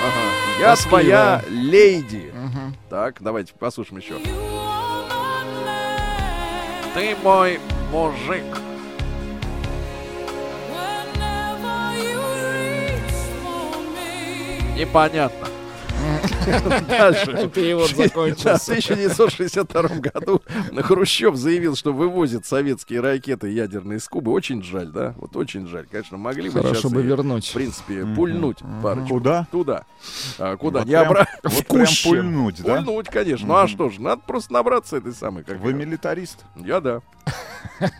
Ага. 0.00 0.60
Я 0.60 0.70
Тоскливо. 0.70 0.90
твоя 1.00 1.42
леди. 1.50 2.32
Мгм. 2.34 2.74
Так, 2.90 3.16
давайте 3.20 3.52
послушаем 3.54 4.00
еще. 4.00 4.14
Ты 6.94 7.16
мой 7.22 7.58
мужик. 7.92 8.44
Непонятно. 14.76 15.48
Дальше. 16.88 17.50
Перевод 17.54 17.88
Да, 17.90 17.94
В 17.94 17.96
закончился. 17.96 18.72
1962 18.72 19.82
году 19.98 20.42
Хрущев 20.82 21.36
заявил, 21.36 21.76
что 21.76 21.92
вывозит 21.92 22.46
советские 22.46 23.00
ракеты 23.00 23.48
ядерные 23.50 23.98
из 23.98 24.08
Кубы. 24.08 24.32
Очень 24.32 24.62
жаль, 24.62 24.88
да? 24.88 25.14
Вот 25.18 25.36
очень 25.36 25.66
жаль. 25.66 25.86
Конечно, 25.90 26.16
могли 26.16 26.50
бы 26.50 26.60
Хорошо 26.60 26.74
сейчас 26.74 26.92
бы 26.92 27.02
вернуть. 27.02 27.46
в 27.48 27.52
принципе, 27.54 28.06
пульнуть 28.16 28.58
парочку. 28.82 29.14
Куда? 29.14 29.46
Туда. 29.50 29.84
А, 30.38 30.56
куда? 30.56 30.84
Не 30.84 30.94
обратно. 30.94 31.28
Вот 31.42 31.66
прям 31.66 31.86
пульнуть, 32.04 32.62
да? 32.62 32.76
Пульнуть, 32.76 33.08
конечно. 33.08 33.46
Ну 33.46 33.56
а 33.56 33.68
что 33.68 33.90
ж, 33.90 33.98
надо 33.98 34.22
просто 34.26 34.52
набраться 34.52 34.96
этой 34.96 35.12
самой. 35.12 35.44
Вы 35.46 35.72
милитарист? 35.72 36.44
Я 36.56 36.80
да. 36.80 37.00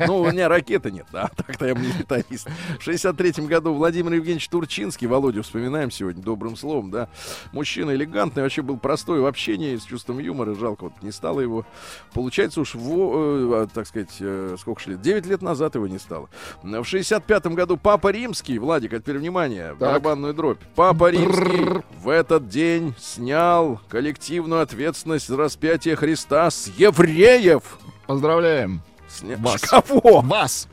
Ну, 0.07 0.19
у 0.19 0.31
меня 0.31 0.49
ракеты 0.49 0.91
нет, 0.91 1.07
да, 1.13 1.31
так-то 1.37 1.67
я 1.67 1.75
милитарист. 1.75 2.49
В 2.81 2.87
63-м 2.89 3.47
году 3.47 3.73
Владимир 3.75 4.13
Евгеньевич 4.15 4.49
Турчинский, 4.49 5.07
Володю 5.07 5.43
вспоминаем 5.45 5.91
сегодня 5.93 6.21
добрым 6.23 6.57
словом, 6.57 6.91
да. 6.91 7.09
Мужчина 7.53 7.93
элегантный, 7.93 8.43
вообще 8.43 8.63
был 8.63 8.77
простой 8.77 9.21
в 9.21 9.27
общении, 9.27 9.77
с 9.77 9.85
чувством 9.85 10.19
юмора, 10.19 10.55
жалко, 10.55 10.85
вот 10.85 10.95
не 11.03 11.13
стало 11.13 11.41
его. 11.41 11.65
Получается 12.13 12.61
уж, 12.61 12.75
во- 12.75 13.63
э, 13.63 13.67
так 13.73 13.87
сказать, 13.87 14.17
э, 14.19 14.57
сколько 14.59 14.83
ж 14.83 14.87
лет, 14.89 15.01
9 15.01 15.27
лет 15.27 15.43
назад 15.43 15.77
его 15.77 15.87
не 15.87 15.99
стало. 15.99 16.29
В 16.63 16.67
65-м 16.83 17.55
году 17.55 17.77
Папа 17.77 18.09
Римский, 18.11 18.59
Владик, 18.59 18.95
а 18.95 18.99
теперь 18.99 19.19
внимание, 19.19 19.75
барабанную 19.75 20.35
дробь. 20.35 20.61
Папа 20.75 21.11
Римский 21.11 21.83
в 22.01 22.09
этот 22.09 22.49
день 22.49 22.95
снял 22.99 23.81
коллективную 23.89 24.63
ответственность 24.63 25.29
за 25.29 25.37
распятие 25.37 25.95
Христа 25.95 26.51
с 26.51 26.67
евреев. 26.77 27.63
Поздравляем. 28.07 28.81
Сня- 29.21 29.37
Вас. 29.39 29.61
Кого? 29.63 30.21
Вас. 30.21 30.69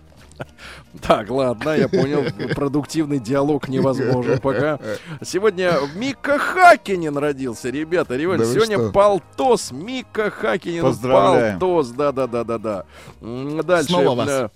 Так, 1.01 1.29
ладно, 1.29 1.69
я 1.71 1.87
понял. 1.87 2.23
Продуктивный 2.55 3.19
диалог 3.19 3.67
невозможен 3.67 4.37
пока. 4.41 4.79
Сегодня 5.23 5.73
Мика 5.95 6.37
Хакинин 6.37 7.17
родился, 7.17 7.69
ребята. 7.69 8.15
Револь. 8.15 8.39
Да 8.39 8.45
Сегодня 8.45 8.77
что? 8.77 8.91
Палтос. 8.91 9.71
Мика 9.71 10.29
Хакинин. 10.29 10.83
Поздравляем. 10.83 11.59
Палтос, 11.59 11.89
да-да-да-да-да. 11.89 12.85
Дальше. 13.21 13.89
Снова 13.89 14.15
вас. 14.15 14.51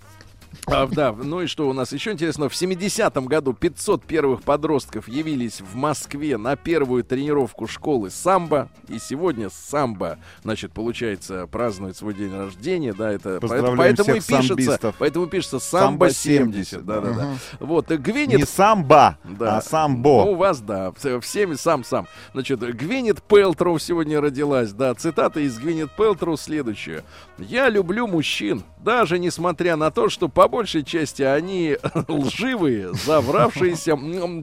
А, 0.70 0.86
да, 0.86 1.12
ну 1.12 1.42
и 1.42 1.46
что 1.46 1.68
у 1.68 1.72
нас 1.72 1.92
еще 1.92 2.12
интересно? 2.12 2.48
В 2.48 2.52
70-м 2.52 3.26
году 3.26 3.52
500 3.52 4.04
первых 4.04 4.42
подростков 4.42 5.08
явились 5.08 5.60
в 5.60 5.74
Москве 5.74 6.36
на 6.36 6.56
первую 6.56 7.04
тренировку 7.04 7.66
школы 7.66 8.10
самбо. 8.10 8.68
И 8.88 8.98
сегодня 8.98 9.48
самбо, 9.50 10.18
значит, 10.42 10.72
получается, 10.72 11.46
празднует 11.46 11.96
свой 11.96 12.14
день 12.14 12.32
рождения. 12.36 12.92
Да, 12.92 13.10
это 13.10 13.40
Поздравляем 13.40 13.76
поэтому 13.76 14.10
и 14.10 14.20
пишется, 14.20 14.46
самбистов. 14.46 14.94
поэтому 14.98 15.26
пишется 15.26 15.58
самбо 15.58 16.08
Самбо 16.08 16.10
70. 16.10 16.68
70, 16.68 16.84
Да, 16.84 17.00
да, 17.00 17.12
да. 17.12 17.28
Вот, 17.60 17.90
и 17.90 17.94
Не 17.94 17.98
Гвинет 17.98 18.48
самбо, 18.48 19.18
да. 19.24 19.58
а 19.58 19.62
самбо. 19.62 20.24
Ну, 20.24 20.32
у 20.32 20.34
вас, 20.36 20.60
да, 20.60 20.92
всеми 21.20 21.54
сам-сам. 21.54 22.06
Значит, 22.32 22.60
Гвинет 22.60 23.22
Пелтроу 23.22 23.78
сегодня 23.78 24.20
родилась, 24.20 24.72
да. 24.72 24.94
Цитата 24.94 25.40
из 25.40 25.58
Гвинет 25.58 25.90
Пелтроу 25.96 26.36
следующая. 26.36 27.04
«Я 27.38 27.68
люблю 27.68 28.06
мужчин, 28.06 28.62
даже 28.78 29.18
несмотря 29.18 29.76
на 29.76 29.90
то, 29.90 30.08
что 30.08 30.28
по 30.28 30.48
большей 30.60 30.84
части 30.84 31.22
они 31.22 31.78
лживые, 32.08 32.92
завравшиеся 32.92 33.96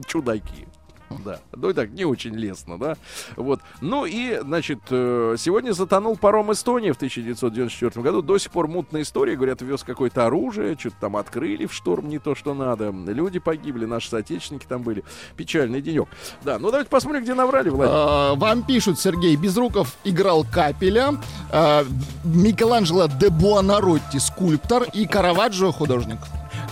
чудаки». 0.04 0.66
Да, 1.24 1.40
ну 1.54 1.70
и 1.70 1.72
так, 1.72 1.90
не 1.90 2.04
очень 2.04 2.34
лестно, 2.34 2.78
да. 2.78 2.96
Вот. 3.36 3.60
Ну 3.80 4.06
и, 4.06 4.38
значит, 4.40 4.78
э, 4.90 5.36
сегодня 5.38 5.72
затонул 5.72 6.16
паром 6.16 6.52
Эстонии 6.52 6.90
в 6.90 6.96
1994 6.96 8.02
году. 8.02 8.22
До 8.22 8.38
сих 8.38 8.50
пор 8.50 8.68
мутная 8.68 9.02
история. 9.02 9.36
Говорят, 9.36 9.62
вез 9.62 9.82
какое-то 9.82 10.26
оружие, 10.26 10.76
что-то 10.78 10.96
там 11.00 11.16
открыли 11.16 11.66
в 11.66 11.72
шторм, 11.72 12.08
не 12.08 12.18
то, 12.18 12.34
что 12.34 12.54
надо. 12.54 12.90
Люди 12.90 13.38
погибли, 13.38 13.84
наши 13.84 14.08
соотечественники 14.08 14.66
там 14.66 14.82
были. 14.82 15.04
Печальный 15.36 15.80
денек. 15.80 16.08
Да, 16.42 16.58
ну 16.58 16.70
давайте 16.70 16.90
посмотрим, 16.90 17.22
где 17.22 17.34
наврали, 17.34 17.68
Владимир. 17.68 17.98
А, 17.98 18.34
Вам 18.34 18.62
пишут, 18.62 18.98
Сергей 18.98 19.36
Безруков 19.36 19.96
играл 20.04 20.44
Капеля, 20.44 21.14
а, 21.50 21.84
Микеланджело 22.24 23.08
де 23.08 23.28
Буонаротти 23.28 24.18
скульптор 24.18 24.84
и 24.92 25.06
Караваджо 25.06 25.72
художник. 25.72 26.18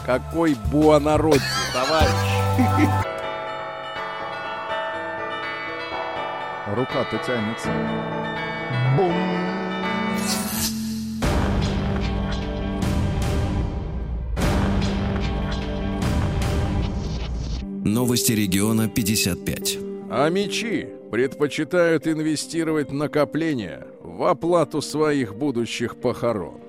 Какой 0.05 0.57
Буонаротти, 0.71 1.43
товарищ. 1.73 3.17
Рука-то 6.67 7.17
тянется. 7.25 7.71
Бум. 8.97 9.15
Новости 17.85 18.33
региона 18.33 18.89
55. 18.89 19.79
А 20.11 20.29
мечи 20.29 20.89
предпочитают 21.13 22.09
инвестировать 22.09 22.91
накопления 22.91 23.87
в 24.03 24.25
оплату 24.25 24.83
своих 24.83 25.37
будущих 25.37 25.95
похорон. 25.95 26.66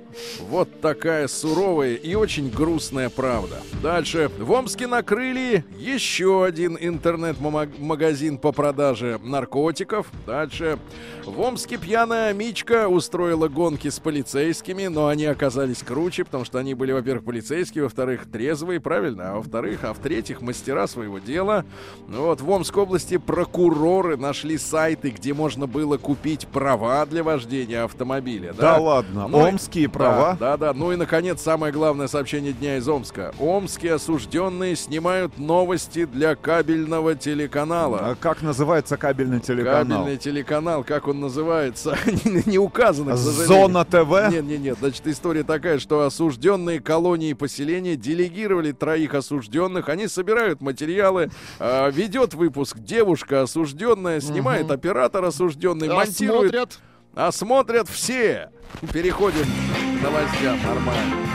Вот 0.50 0.82
такая 0.82 1.28
суровая 1.28 1.96
и 1.96 2.16
очень 2.16 2.50
грустная 2.50 3.10
правда. 3.10 3.58
Дальше. 3.82 4.30
В 4.40 4.52
Омске 4.52 4.88
накрыли 4.88 5.66
еще 5.78 6.46
один 6.46 6.78
интернет-магазин 6.80 8.38
по 8.38 8.52
продаже 8.52 9.20
наркотиков. 9.24 10.08
Дальше. 10.26 10.80
В 11.26 11.40
Омске 11.40 11.78
пьяная 11.78 12.34
Мичка 12.34 12.88
устроила 12.88 13.48
гонки 13.48 13.90
с 13.90 14.00
полицейскими, 14.00 14.88
но 14.88 15.08
они 15.08 15.26
оказались 15.26 15.84
круче, 15.84 16.24
потому 16.24 16.46
что 16.46 16.60
они 16.60 16.74
были, 16.74 16.92
во-первых, 16.92 17.26
полицейские, 17.26 17.84
во-вторых, 17.84 18.30
трезвые, 18.32 18.80
правильно, 18.80 19.32
а 19.32 19.36
во-вторых, 19.36 19.84
а 19.84 19.94
в-третьих, 19.94 20.42
мастера 20.42 20.88
своего 20.88 21.20
дела. 21.20 21.66
Вот 22.08 22.42
в 22.42 22.50
Омской 22.50 22.84
области 22.84 23.18
прокуроры 23.18 24.18
нашли 24.18 24.58
сайты, 24.58 25.10
где 25.10 25.34
можно 25.34 25.68
было 25.68 25.98
купить 25.98 26.48
права 26.48 27.06
для 27.06 27.24
вождения 27.24 27.84
автомобиля. 27.84 28.54
Да 28.54 28.78
ладно, 28.78 29.28
Ну 29.28 29.38
омские 29.40 29.88
да, 29.88 29.94
права. 30.10 30.38
Да, 30.40 30.58
да. 30.58 30.74
Ну 30.74 30.92
и, 30.92 30.96
наконец, 30.96 31.42
самое 31.42 31.72
главное 31.74 32.08
сообщение 32.08 32.54
дня 32.54 32.78
из 32.78 32.88
Омска. 32.88 33.34
Омские 33.40 33.94
осужденные 33.94 34.76
снимают 34.76 35.38
новости 35.38 36.06
для 36.06 36.36
кабельного 36.36 37.16
телеканала. 37.16 38.00
А 38.00 38.16
как 38.16 38.42
называется 38.42 38.98
кабельный 38.98 39.40
телеканал? 39.40 40.02
Кабельный 40.02 40.18
телеканал, 40.18 40.84
как 40.84 41.08
он 41.08 41.20
называется, 41.20 41.98
не, 42.46 42.58
указано, 42.58 43.14
к 43.14 43.18
сожалению. 43.18 43.48
Зона 43.48 43.86
ТВ? 43.86 44.32
Нет, 44.32 44.44
нет, 44.46 44.60
нет. 44.60 44.78
Значит, 44.80 45.08
история 45.08 45.44
такая, 45.44 45.80
что 45.80 46.04
осужденные 46.04 46.80
колонии 46.80 47.30
и 47.30 47.34
поселения 47.34 47.96
делегировали 47.96 48.72
троих 48.72 49.14
осужденных. 49.14 49.90
Они 49.90 50.08
собирают 50.08 50.62
материалы, 50.62 51.30
а, 51.60 51.90
ведет 51.90 52.34
выпуск 52.34 52.80
девушка 52.80 53.42
осужденная, 53.42 54.20
снимает 54.20 54.72
оператор 54.72 55.26
осужденный, 55.26 55.90
монтирует. 55.90 56.52
Смотрят. 56.52 56.80
А 57.16 57.32
смотрят 57.32 57.90
все. 57.90 58.52
Переходим 58.94 59.46
новостям 60.02 60.62
нормально. 60.64 61.28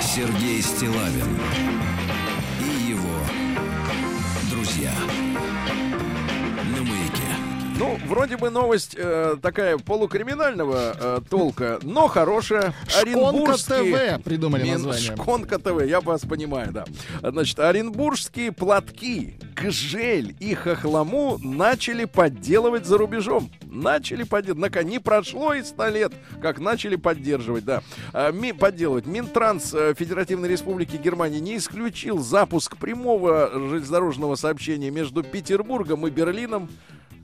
Сергей 0.00 0.60
Стилавин 0.62 1.38
и 2.60 2.90
его 2.90 3.18
друзья. 4.50 4.92
Ну, 7.78 7.98
вроде 8.06 8.36
бы 8.36 8.50
новость 8.50 8.94
э, 8.96 9.36
такая 9.40 9.78
полукриминального 9.78 10.94
э, 10.94 11.20
толка, 11.28 11.78
но 11.82 12.06
хорошая. 12.06 12.74
Шконка 12.86 13.54
ТВ 13.56 14.22
придумали 14.22 14.62
Мин- 14.64 14.74
название. 14.74 15.16
Шконка 15.16 15.58
ТВ, 15.58 15.84
я 15.86 16.00
вас 16.00 16.20
понимаю, 16.22 16.70
да. 16.72 16.84
Значит, 17.22 17.58
оренбургские 17.58 18.52
платки, 18.52 19.34
гжель 19.56 20.36
и 20.38 20.54
хохлому 20.54 21.38
начали 21.42 22.04
подделывать 22.04 22.86
за 22.86 22.98
рубежом. 22.98 23.50
Начали 23.64 24.22
подделывать. 24.24 24.84
Не 24.84 24.98
прошло 24.98 25.54
и 25.54 25.62
100 25.62 25.88
лет, 25.88 26.12
как 26.42 26.58
начали 26.60 26.96
поддерживать, 26.96 27.64
да. 27.64 27.82
А, 28.12 28.30
ми- 28.32 28.52
подделывать. 28.52 29.06
Минтранс 29.06 29.72
э, 29.74 29.94
Федеративной 29.98 30.48
Республики 30.48 30.96
Германии 30.96 31.40
не 31.40 31.56
исключил 31.56 32.18
запуск 32.18 32.76
прямого 32.76 33.50
железнодорожного 33.52 34.34
сообщения 34.36 34.90
между 34.90 35.22
Петербургом 35.22 36.06
и 36.06 36.10
Берлином. 36.10 36.68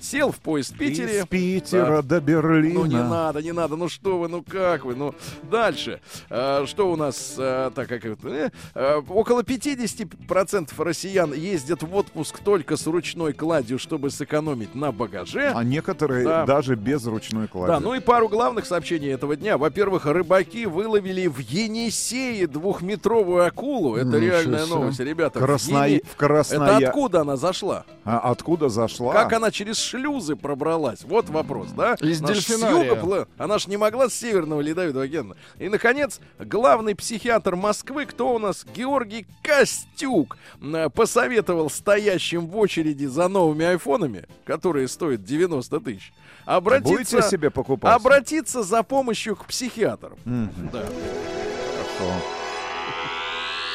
Сел 0.01 0.31
в 0.33 0.37
поезд 0.39 0.73
в 0.75 0.79
Питере. 0.79 1.21
Из 1.21 1.27
Питера 1.27 2.03
Да. 2.03 2.03
до 2.03 2.21
Берлина. 2.21 2.75
Ну 2.75 2.87
не 2.87 2.97
надо, 3.03 3.43
не 3.43 3.53
надо, 3.53 3.77
ну 3.77 3.89
что 3.89 4.19
вы, 4.19 4.29
ну 4.29 4.43
как 4.43 4.85
вы, 4.85 4.95
ну 4.95 5.15
дальше. 5.51 6.01
А, 6.31 6.65
что 6.67 6.91
у 6.93 6.97
нас, 6.97 7.35
а, 7.39 7.71
так 7.71 7.89
как 7.89 8.05
э, 8.05 8.51
а, 8.75 8.99
около 9.09 9.43
50% 9.43 10.71
россиян 10.79 11.33
ездят 11.33 11.83
в 11.83 11.95
отпуск 11.95 12.39
только 12.39 12.77
с 12.77 12.87
ручной 12.87 13.33
кладью, 13.33 13.79
чтобы 13.79 14.11
сэкономить 14.11 14.75
на 14.75 14.93
багаже. 14.93 15.53
А 15.55 15.65
некоторые 15.65 16.25
Да. 16.25 16.47
даже 16.47 16.77
без 16.77 17.05
ручной 17.07 17.49
клади. 17.49 17.73
Да, 17.73 17.81
ну 17.81 17.95
и 17.95 18.01
пару 18.01 18.29
главных 18.29 18.67
сообщений 18.67 19.09
этого 19.13 19.37
дня. 19.37 19.59
Во-первых, 19.59 20.07
рыбаки 20.07 20.67
выловили 20.67 21.27
в 21.27 21.39
Енисее 21.39 22.47
двухметровую 22.47 23.45
акулу. 23.47 23.97
Это 23.97 24.07
Ничего 24.09 24.21
реальная 24.21 24.67
новость, 24.67 25.01
ребята. 25.01 25.39
в 25.39 25.43
Красноя- 25.43 25.89
Ени- 25.89 26.03
в 26.05 26.17
Красноя- 26.17 26.79
Это 26.79 26.89
откуда 26.89 27.21
она 27.23 27.37
зашла? 27.37 27.85
А 28.05 28.19
откуда 28.31 28.69
зашла? 28.69 29.13
Как 29.13 29.33
она 29.33 29.51
через 29.51 29.77
шлюзы 29.89 30.37
пробралась? 30.37 31.03
Вот 31.05 31.29
вопрос, 31.29 31.69
да? 31.71 31.95
Из 32.01 32.21
Она 32.23 32.33
дельфинария. 32.33 32.91
юга 32.95 33.01
пла- 33.01 33.29
Она 33.39 33.59
ж 33.59 33.67
не 33.67 33.77
могла 33.77 34.09
с 34.09 34.15
Северного 34.15 34.61
Ледовитого 34.61 35.05
океана. 35.05 35.37
И, 35.59 35.69
наконец, 35.69 36.21
главный 36.39 36.95
психиатр 36.95 37.57
Москвы, 37.57 38.07
кто 38.07 38.35
у 38.35 38.39
нас? 38.39 38.65
Георгий 38.75 39.27
Костюк, 39.43 40.37
м, 40.61 40.91
посоветовал 40.91 41.71
стоящим 41.71 42.47
в 42.47 42.57
очереди 42.57 43.07
за 43.07 43.29
новыми 43.29 43.65
айфонами, 43.65 44.27
которые 44.45 44.89
стоят 44.89 45.25
90 45.25 45.81
тысяч, 45.81 46.13
обратиться, 46.45 46.93
Будете 47.17 47.23
себе 47.23 47.51
покупать? 47.51 47.95
обратиться 47.95 48.63
за 48.63 48.83
помощью 48.83 49.37
к 49.37 49.47
психиатрам. 49.47 50.17
Мгм. 50.25 50.71
Да. 50.73 50.81
Хорошо. 50.81 52.13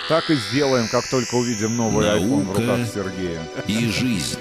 Так 0.10 0.30
и 0.30 0.36
сделаем, 0.36 0.88
как 0.92 1.10
только 1.10 1.36
увидим 1.36 1.78
новый 1.78 2.06
iPhone 2.06 2.42
в 2.42 2.46
Наука. 2.48 2.62
руках 2.62 2.80
Сергея. 2.94 3.40
И 3.68 3.88
жизнь. 3.88 4.38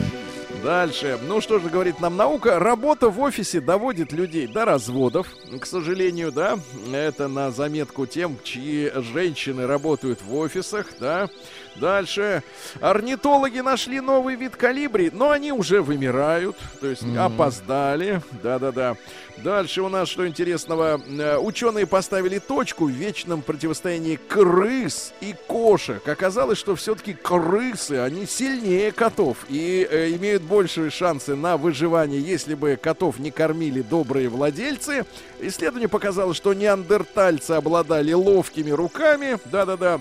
Дальше. 0.63 1.19
Ну 1.27 1.41
что 1.41 1.59
же 1.59 1.69
говорит 1.69 1.99
нам 2.01 2.17
наука? 2.17 2.61
Работа 2.61 3.09
в 3.09 3.21
офисе 3.21 3.61
доводит 3.61 4.13
людей 4.13 4.47
до 4.47 4.65
разводов. 4.65 5.27
К 5.61 5.67
сожалению, 5.67 6.31
да. 6.31 6.57
Это 6.93 7.27
на 7.27 7.51
заметку 7.51 8.07
тем, 8.07 8.37
чьи 8.45 8.93
женщины 9.13 9.67
работают 9.67 10.23
в 10.23 10.35
офисах, 10.37 10.87
да. 11.01 11.29
Дальше. 11.77 12.43
Орнитологи 12.81 13.61
нашли 13.61 14.01
новый 14.01 14.37
вид 14.37 14.57
калибри, 14.57 15.11
но 15.13 15.31
они 15.31 15.53
уже 15.53 15.83
вымирают. 15.83 16.57
То 16.81 16.87
есть 16.87 17.05
опоздали. 17.17 18.23
Да-да-да. 18.43 18.97
Дальше 19.39 19.83
у 19.83 19.89
нас 19.89 20.09
что 20.09 20.27
интересного. 20.27 21.01
Э, 21.19 21.39
Ученые 21.39 21.87
поставили 21.87 22.39
точку 22.39 22.87
в 22.87 22.91
вечном 22.91 23.43
противостоянии 23.43 24.17
крыс 24.17 25.13
и 25.21 25.35
кошек. 25.47 26.07
Оказалось, 26.07 26.59
что 26.59 26.77
все-таки 26.77 27.15
крысы, 27.15 27.99
они 27.99 28.27
сильнее 28.27 28.93
котов 28.93 29.39
и 29.49 29.87
э, 29.91 30.11
имеют 30.11 30.43
большие 30.43 30.91
шансы 30.91 31.35
на 31.35 31.57
выживание, 31.57 32.21
если 32.21 32.55
бы 32.55 32.79
котов 32.81 33.19
не 33.19 33.31
кормили 33.31 33.83
добрые 33.83 34.29
владельцы. 34.29 35.07
Исследование 35.41 35.89
показало, 35.89 36.35
что 36.35 36.53
неандертальцы 36.55 37.53
обладали 37.53 38.13
ловкими 38.13 38.71
руками. 38.71 39.39
Да-да-да. 39.47 40.01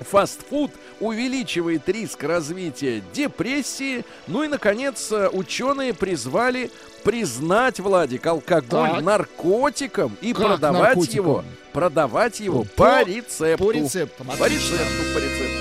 Фастфуд 0.00 0.70
увеличивает 1.00 1.88
риск 1.88 2.22
развития 2.24 3.02
депрессии. 3.12 4.04
Ну 4.26 4.42
и, 4.42 4.48
наконец, 4.48 5.10
э, 5.12 5.28
ученые 5.32 5.94
призвали 5.94 6.70
признать, 7.02 7.80
Владик, 7.80 8.26
алкоголь 8.26 8.90
Так. 8.90 9.02
наркотиком 9.02 10.16
и 10.20 10.32
Как 10.32 10.46
продавать 10.46 10.82
наркотиком? 10.96 11.16
его. 11.16 11.44
Продавать 11.72 12.40
его 12.40 12.62
По- 12.76 13.02
по, 13.02 13.02
рецепту. 13.04 13.64
по 13.64 13.70
рецептам, 13.72 14.26
По 14.26 14.44
рецепту, 14.48 15.14
по 15.14 15.18
рецепту. 15.18 15.58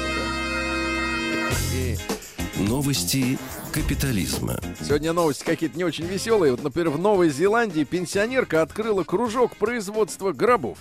да. 2.57 2.63
Новости 2.63 3.37
капитализма. 3.73 4.59
Сегодня 4.81 5.11
новости 5.11 5.43
какие-то 5.43 5.75
не 5.77 5.83
очень 5.83 6.05
веселые. 6.05 6.51
Вот, 6.51 6.63
например, 6.63 6.91
в 6.91 6.99
Новой 6.99 7.29
Зеландии 7.29 7.83
пенсионерка 7.83 8.61
открыла 8.61 9.03
кружок 9.03 9.55
производства 9.57 10.31
гробов. 10.31 10.77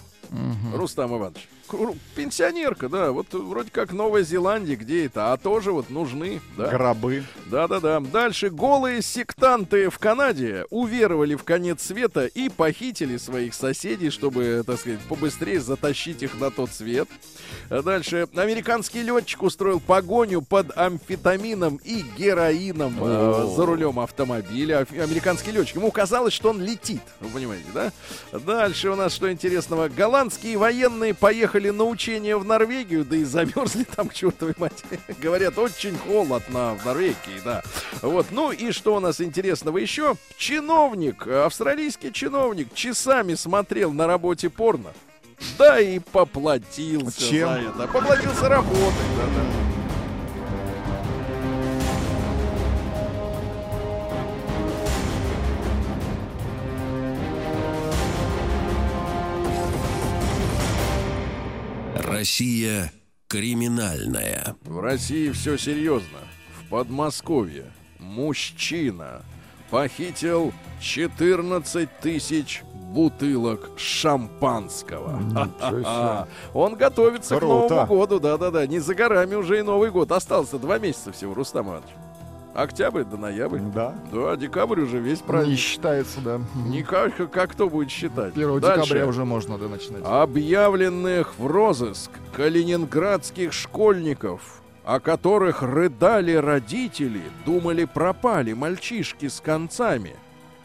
Рустам 0.75 1.17
Иванович. 1.17 1.49
Пенсионерка, 2.15 2.89
да, 2.89 3.13
вот 3.13 3.33
вроде 3.33 3.71
как 3.71 3.93
Новая 3.93 4.23
Зеландия, 4.23 4.77
где 4.77 5.07
это, 5.07 5.33
а 5.33 5.37
тоже 5.37 5.73
вот 5.73 5.91
нужны, 5.91 6.41
да. 6.57 6.69
Гробы. 6.69 7.25
Да-да-да. 7.47 8.01
Дальше. 8.01 8.51
Голые 8.51 9.03
сектанты 9.03 9.91
в 9.91 9.99
Канаде 9.99 10.65
уверовали 10.71 11.35
в 11.35 11.45
конец 11.45 11.83
света 11.83 12.27
и 12.27 12.49
похитили 12.49 13.17
своих 13.17 13.55
соседей, 13.55 14.11
чтобы, 14.11 14.63
так 14.67 14.79
сказать, 14.79 15.01
побыстрее 15.09 15.61
затащить 15.61 16.23
их 16.23 16.39
на 16.41 16.51
тот 16.51 16.71
свет. 16.71 17.09
Дальше. 17.69 18.29
Американский 18.35 19.03
летчик 19.03 19.43
устроил 19.43 19.81
погоню 19.81 20.43
под 20.43 20.77
амфетамином 20.77 21.81
и 21.85 22.05
героином 22.17 22.97
э, 23.01 23.53
за 23.55 23.67
рулем 23.67 24.01
автомобиля. 24.01 24.87
Американский 24.91 25.53
летчик. 25.53 25.77
Ему 25.77 25.91
казалось, 25.91 26.33
что 26.33 26.51
он 26.51 26.61
летит. 26.61 27.03
Вы 27.21 27.29
понимаете, 27.29 27.67
да? 27.75 27.93
Дальше 28.33 28.91
у 28.91 28.97
нас 28.97 29.13
что 29.13 29.31
интересного. 29.31 29.89
Голландские 29.89 30.57
военные 30.57 31.15
поехали 31.15 31.62
на 31.71 31.85
учения 31.85 32.37
в 32.37 32.45
Норвегию, 32.45 33.05
да 33.05 33.17
и 33.17 33.25
замерзли 33.25 33.85
там 33.85 34.09
к 34.09 34.15
чертовой 34.15 34.55
матери. 34.59 35.01
Говорят, 35.21 35.59
очень 35.59 35.97
холодно 35.97 36.75
в 36.75 36.85
Норвегии, 36.85 37.41
да. 37.45 37.63
Вот, 38.01 38.27
ну 38.31 38.53
и 38.53 38.73
что 38.73 38.97
у 38.97 39.01
нас 39.01 39.21
интересного 39.21 39.79
еще? 39.79 40.15
Чиновник, 40.37 41.27
австралийский 41.27 42.13
чиновник, 42.13 42.75
часами 42.75 43.35
смотрел 43.35 43.93
на 43.93 44.07
работе 44.07 44.51
порно. 44.51 44.93
Да 45.59 45.81
и 45.81 45.99
поплатился 45.99 47.21
Чем? 47.21 47.49
за 47.49 47.61
это. 47.61 47.89
Поплатился 47.89 48.49
работой, 48.49 49.07
да-да. 49.17 49.72
Россия 62.13 62.93
криминальная. 63.29 64.57
В 64.63 64.81
России 64.81 65.31
все 65.31 65.57
серьезно. 65.57 66.19
В 66.61 66.69
Подмосковье 66.69 67.73
мужчина 67.99 69.23
похитил 69.71 70.53
14 70.81 71.89
тысяч 72.01 72.63
бутылок 72.93 73.71
шампанского. 73.79 75.19
Он 76.53 76.75
готовится 76.77 77.37
к 77.37 77.39
Круто. 77.39 77.75
Новому 77.75 77.87
году, 77.87 78.21
да-да-да. 78.21 78.67
Не 78.67 78.81
за 78.81 78.95
горами 78.95 79.35
уже 79.35 79.59
и 79.61 79.63
Новый 79.63 79.91
год. 79.91 80.13
Остался 80.13 80.59
два 80.59 80.79
месяца 80.79 81.13
всего, 81.13 81.33
Рустам 81.33 81.69
Иванович. 81.69 81.91
Октябрь 82.55 83.05
до 83.05 83.17
ноябрь. 83.17 83.61
Да. 83.75 83.95
Да, 84.13 84.37
декабрь 84.37 84.81
уже 84.81 84.99
весь 84.99 85.21
Не 85.21 85.27
праздник. 85.27 85.59
считается, 85.59 86.21
да. 86.21 86.41
Никак, 86.67 87.17
как 87.31 87.53
кто 87.53 87.69
будет 87.69 87.91
считать? 87.91 88.37
1 88.37 88.61
Дальше. 88.61 88.83
декабря 88.83 89.07
уже 89.07 89.25
можно 89.25 89.57
да, 89.59 89.69
начинать. 89.69 90.03
объявленных 90.05 91.35
в 91.39 91.47
розыск 91.47 92.11
калининградских 92.37 93.53
школьников, 93.53 94.61
о 94.85 95.01
которых 95.01 95.63
рыдали 95.63 96.33
родители, 96.35 97.23
думали 97.47 97.85
пропали 97.87 98.53
мальчишки 98.53 99.29
с 99.29 99.41
концами, 99.41 100.15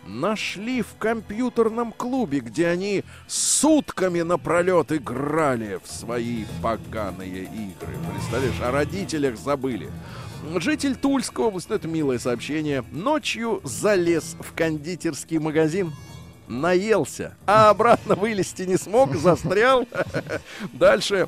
нашли 0.05 0.81
в 0.81 0.95
компьютерном 0.99 1.91
клубе, 1.93 2.39
где 2.41 2.67
они 2.67 3.03
сутками 3.27 4.21
напролет 4.21 4.91
играли 4.91 5.79
в 5.83 5.89
свои 5.89 6.45
поганые 6.61 7.43
игры. 7.43 7.95
Представляешь, 8.13 8.61
о 8.61 8.71
родителях 8.71 9.37
забыли. 9.37 9.89
Житель 10.59 10.95
Тульской 10.95 11.45
области, 11.45 11.69
ну 11.69 11.75
это 11.75 11.87
милое 11.87 12.19
сообщение, 12.19 12.83
ночью 12.91 13.61
залез 13.63 14.35
в 14.39 14.53
кондитерский 14.53 15.39
магазин, 15.39 15.93
наелся, 16.47 17.35
а 17.45 17.69
обратно 17.69 18.15
вылезти 18.15 18.63
не 18.63 18.77
смог, 18.77 19.15
застрял. 19.15 19.87
Дальше 20.73 21.27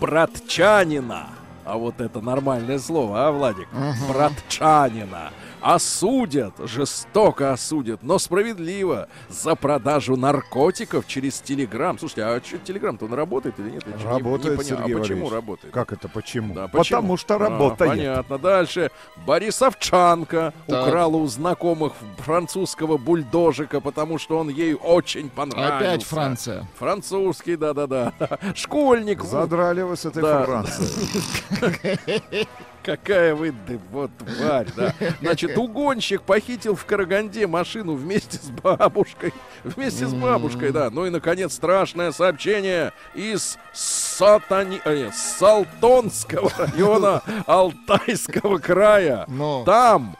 братчанина. 0.00 1.28
А 1.64 1.76
вот 1.76 2.00
это 2.00 2.20
нормальное 2.20 2.78
слово, 2.78 3.28
а, 3.28 3.30
Владик? 3.30 3.68
Братчанина. 4.08 5.30
Осудят, 5.62 6.54
жестоко 6.58 7.52
осудят, 7.52 8.02
но 8.02 8.18
справедливо 8.18 9.08
за 9.28 9.54
продажу 9.54 10.16
наркотиков 10.16 11.06
через 11.06 11.40
Телеграм. 11.40 11.98
Слушайте, 11.98 12.24
а 12.24 12.40
что 12.44 12.58
Телеграм-то 12.58 13.04
он 13.06 13.14
работает 13.14 13.58
или 13.58 13.70
нет? 13.70 13.82
Я 13.86 13.92
чё-то 13.92 13.98
не- 13.98 14.04
не 14.04 14.10
Работает, 14.18 14.58
поня- 14.58 14.64
Сергей 14.64 14.94
А 14.94 14.98
почему 14.98 15.00
Валерьевич. 15.00 15.32
работает? 15.32 15.74
Как 15.74 15.92
это 15.92 16.08
почему? 16.08 16.54
Да, 16.54 16.68
Потому 16.68 17.16
что 17.16 17.34
А, 17.34 17.38
работает. 17.38 17.90
понятно. 17.90 18.38
Дальше. 18.38 18.90
Борисовчанка 19.26 20.52
Так. 20.66 20.88
украла 20.88 21.16
у 21.16 21.26
знакомых 21.26 21.92
французского 22.18 22.96
бульдожика, 22.96 23.80
потому 23.80 24.18
что 24.18 24.38
он 24.38 24.48
ей 24.48 24.74
очень 24.74 25.28
понравился. 25.30 25.76
Опять 25.76 26.04
Франция. 26.04 26.66
Французский, 26.78 27.56
да-да-да. 27.56 28.12
Школьник. 28.54 29.22
Задрали 29.24 29.82
вы 29.82 29.96
с 29.96 30.04
этой 30.06 30.22
Да. 30.22 30.44
Францией. 30.44 32.48
Какая 32.82 33.34
вы, 33.34 33.52
да, 33.52 33.74
вот 33.90 34.10
тварь, 34.18 34.68
да. 34.76 34.94
Значит, 35.20 35.56
угонщик 35.58 36.22
похитил 36.22 36.74
в 36.74 36.84
Караганде 36.86 37.46
машину 37.46 37.94
вместе 37.94 38.38
с 38.38 38.50
бабушкой. 38.50 39.34
Вместе 39.64 40.06
с 40.06 40.14
бабушкой, 40.14 40.72
да. 40.72 40.90
Ну 40.90 41.06
и, 41.06 41.10
наконец, 41.10 41.52
страшное 41.54 42.12
сообщение 42.12 42.92
из 43.14 43.58
Сатани... 43.72 44.80
а, 44.84 44.94
нет, 44.94 45.14
Салтонского 45.14 46.50
района 46.56 47.22
Алтайского 47.46 48.58
края. 48.58 49.24
Но 49.28 49.64
Там 49.64 50.16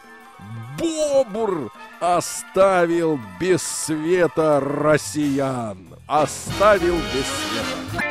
Бобур 0.78 1.72
оставил 2.00 3.18
без 3.38 3.62
света 3.62 4.60
россиян. 4.60 5.78
Оставил 6.06 6.96
без 6.96 7.26
света. 7.26 8.10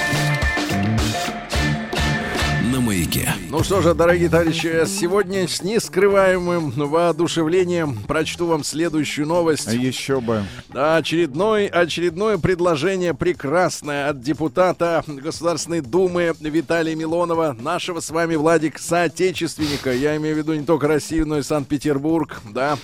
Маяке. 3.11 3.33
Ну 3.49 3.63
что 3.63 3.81
же, 3.81 3.93
дорогие 3.93 4.29
товарищи, 4.29 4.85
сегодня 4.85 5.47
с 5.47 5.61
нескрываемым 5.61 6.71
воодушевлением 6.71 7.97
прочту 8.07 8.47
вам 8.47 8.63
следующую 8.63 9.27
новость. 9.27 9.67
А 9.67 9.73
еще 9.73 10.21
бы. 10.21 10.43
Да, 10.69 10.95
очередной, 10.95 11.67
очередное 11.67 12.37
предложение 12.37 13.13
прекрасное 13.13 14.09
от 14.09 14.21
депутата 14.21 15.03
Государственной 15.07 15.81
Думы 15.81 16.33
Виталия 16.39 16.95
Милонова, 16.95 17.55
нашего 17.59 17.99
с 17.99 18.09
вами, 18.09 18.35
Владик, 18.35 18.79
соотечественника. 18.79 19.91
Я 19.93 20.15
имею 20.17 20.35
в 20.35 20.37
виду 20.37 20.53
не 20.53 20.65
только 20.65 20.87
Россию, 20.87 21.27
но 21.27 21.39
и 21.39 21.43
Санкт-Петербург, 21.43 22.41
да. 22.51 22.77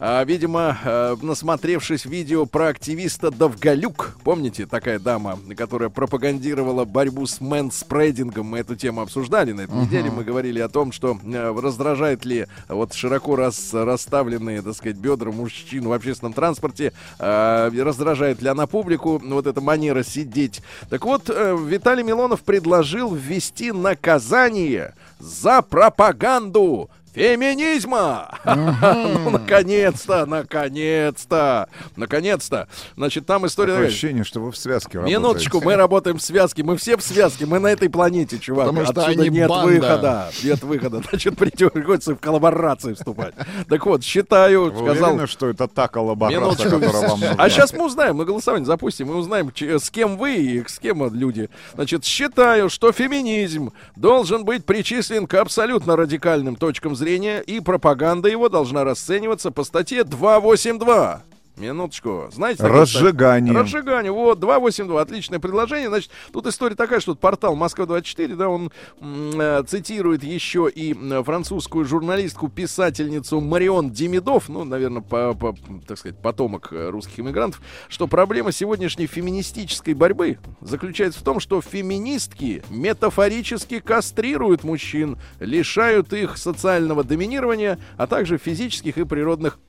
А, 0.00 0.24
видимо, 0.24 0.78
э, 0.82 1.16
насмотревшись 1.20 2.06
видео 2.06 2.46
про 2.46 2.68
активиста 2.68 3.30
Довголюк, 3.30 4.16
помните, 4.24 4.66
такая 4.66 4.98
дама, 4.98 5.38
которая 5.56 5.90
пропагандировала 5.90 6.84
борьбу 6.84 7.26
с 7.26 7.40
мэнспредингом, 7.40 8.46
мы 8.46 8.60
эту 8.60 8.76
тему 8.76 9.02
обсуждали 9.02 9.52
на 9.52 9.62
этой 9.62 9.73
неделе, 9.74 10.10
мы 10.10 10.24
говорили 10.24 10.60
о 10.60 10.68
том, 10.68 10.92
что 10.92 11.18
э, 11.24 11.54
раздражает 11.60 12.24
ли 12.24 12.46
вот 12.68 12.92
широко 12.94 13.36
рас- 13.36 13.72
расставленные, 13.72 14.62
так 14.62 14.74
сказать, 14.74 14.96
бедра 14.96 15.30
мужчин 15.30 15.86
в 15.88 15.92
общественном 15.92 16.32
транспорте, 16.32 16.92
э, 17.18 17.70
раздражает 17.82 18.42
ли 18.42 18.48
она 18.48 18.66
публику, 18.66 19.20
вот 19.24 19.46
эта 19.46 19.60
манера 19.60 20.02
сидеть. 20.02 20.62
Так 20.90 21.04
вот, 21.04 21.28
э, 21.28 21.56
Виталий 21.66 22.02
Милонов 22.02 22.42
предложил 22.42 23.14
ввести 23.14 23.72
наказание 23.72 24.94
за 25.18 25.62
пропаганду 25.62 26.90
феминизма. 27.14 28.38
Ну, 28.94 29.30
наконец-то, 29.30 30.26
наконец-то, 30.26 31.68
наконец-то. 31.96 32.68
Значит, 32.96 33.26
там 33.26 33.46
история 33.46 33.72
Такое 33.72 33.88
ощущение, 33.88 34.24
что 34.24 34.40
вы 34.40 34.52
в 34.52 34.56
связке. 34.56 34.98
Минуточку, 34.98 35.60
мы 35.60 35.76
работаем 35.76 36.18
в 36.18 36.22
связке, 36.22 36.62
мы 36.62 36.76
все 36.76 36.96
в 36.96 37.02
связке, 37.02 37.46
мы 37.46 37.58
на 37.58 37.68
этой 37.68 37.88
планете, 37.88 38.38
чувак. 38.38 38.68
Потому 38.68 38.86
что 38.86 39.02
Отсюда 39.02 39.22
они 39.22 39.30
нет 39.30 39.48
банда. 39.48 39.66
выхода, 39.66 40.30
нет 40.42 40.62
выхода. 40.62 41.02
Значит, 41.08 41.36
приходится 41.36 42.14
в 42.14 42.18
коллаборации 42.18 42.94
вступать. 42.94 43.34
Так 43.68 43.86
вот, 43.86 44.04
считаю, 44.04 44.70
Вы 44.70 44.84
сказал... 44.84 45.10
уверены, 45.12 45.26
что 45.26 45.48
это 45.48 45.68
та 45.68 45.88
коллаборация, 45.88 46.40
Минуточку. 46.40 46.70
которая 46.70 47.08
вам 47.08 47.20
нужна? 47.20 47.34
А 47.38 47.50
сейчас 47.50 47.72
мы 47.72 47.86
узнаем, 47.86 48.16
мы 48.16 48.24
голосование 48.24 48.66
запустим, 48.66 49.08
мы 49.08 49.16
узнаем, 49.16 49.52
с 49.54 49.90
кем 49.90 50.16
вы 50.16 50.34
и 50.36 50.64
с 50.66 50.78
кем 50.78 51.12
люди. 51.14 51.50
Значит, 51.74 52.04
считаю, 52.04 52.68
что 52.68 52.92
феминизм 52.92 53.72
должен 53.96 54.44
быть 54.44 54.64
причислен 54.64 55.26
к 55.26 55.34
абсолютно 55.34 55.96
радикальным 55.96 56.56
точкам 56.56 56.94
зрения, 56.94 57.03
и 57.40 57.60
пропаганда 57.60 58.28
его 58.28 58.48
должна 58.48 58.84
расцениваться 58.84 59.50
по 59.50 59.64
статье 59.64 60.04
282. 60.04 61.22
Минуточку. 61.56 62.28
Знаете, 62.32 62.64
Разжигание. 62.64 63.54
Разжигание. 63.54 64.10
Вот, 64.10 64.40
282. 64.40 65.00
Отличное 65.00 65.38
предложение. 65.38 65.88
Значит, 65.88 66.10
тут 66.32 66.46
история 66.48 66.74
такая, 66.74 66.98
что 66.98 67.14
портал 67.14 67.54
Москва-24, 67.54 68.34
да, 68.34 68.48
он 68.48 68.72
э, 69.00 69.62
цитирует 69.66 70.24
еще 70.24 70.68
и 70.68 70.94
французскую 71.22 71.84
журналистку, 71.84 72.48
писательницу 72.48 73.40
Марион 73.40 73.90
Демидов, 73.90 74.48
ну, 74.48 74.64
наверное, 74.64 75.02
по, 75.02 75.34
по, 75.34 75.54
так 75.86 75.98
сказать, 75.98 76.20
потомок 76.20 76.72
э, 76.72 76.88
русских 76.90 77.20
иммигрантов, 77.20 77.62
что 77.88 78.08
проблема 78.08 78.50
сегодняшней 78.50 79.06
феминистической 79.06 79.94
борьбы 79.94 80.38
заключается 80.60 81.20
в 81.20 81.22
том, 81.22 81.38
что 81.38 81.60
феминистки 81.60 82.64
метафорически 82.68 83.78
кастрируют 83.78 84.64
мужчин, 84.64 85.18
лишают 85.38 86.12
их 86.12 86.36
социального 86.36 87.04
доминирования, 87.04 87.78
а 87.96 88.08
также 88.08 88.38
физических 88.38 88.98
и 88.98 89.04
природных 89.04 89.60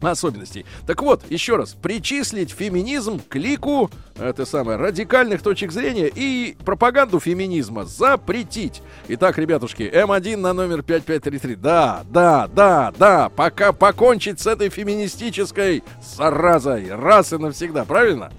особенностей. 0.00 0.66
Так 0.86 1.02
вот, 1.02 1.22
еще 1.30 1.56
раз, 1.56 1.74
причислить 1.74 2.50
феминизм 2.50 3.20
к 3.28 3.36
лику, 3.36 3.90
это 4.18 4.44
самое, 4.44 4.78
радикальных 4.78 5.42
точек 5.42 5.72
зрения 5.72 6.08
и 6.08 6.56
пропаганду 6.64 7.20
феминизма 7.20 7.84
запретить. 7.84 8.82
Итак, 9.08 9.38
ребятушки, 9.38 9.82
М1 9.82 10.36
на 10.36 10.52
номер 10.52 10.82
5533. 10.82 11.56
Да, 11.56 12.04
да, 12.10 12.48
да, 12.48 12.92
да, 12.98 13.28
пока 13.30 13.72
покончить 13.72 14.40
с 14.40 14.46
этой 14.46 14.68
феминистической 14.68 15.82
заразой 16.16 16.94
раз 16.94 17.32
и 17.32 17.38
навсегда, 17.38 17.84
правильно? 17.84 18.30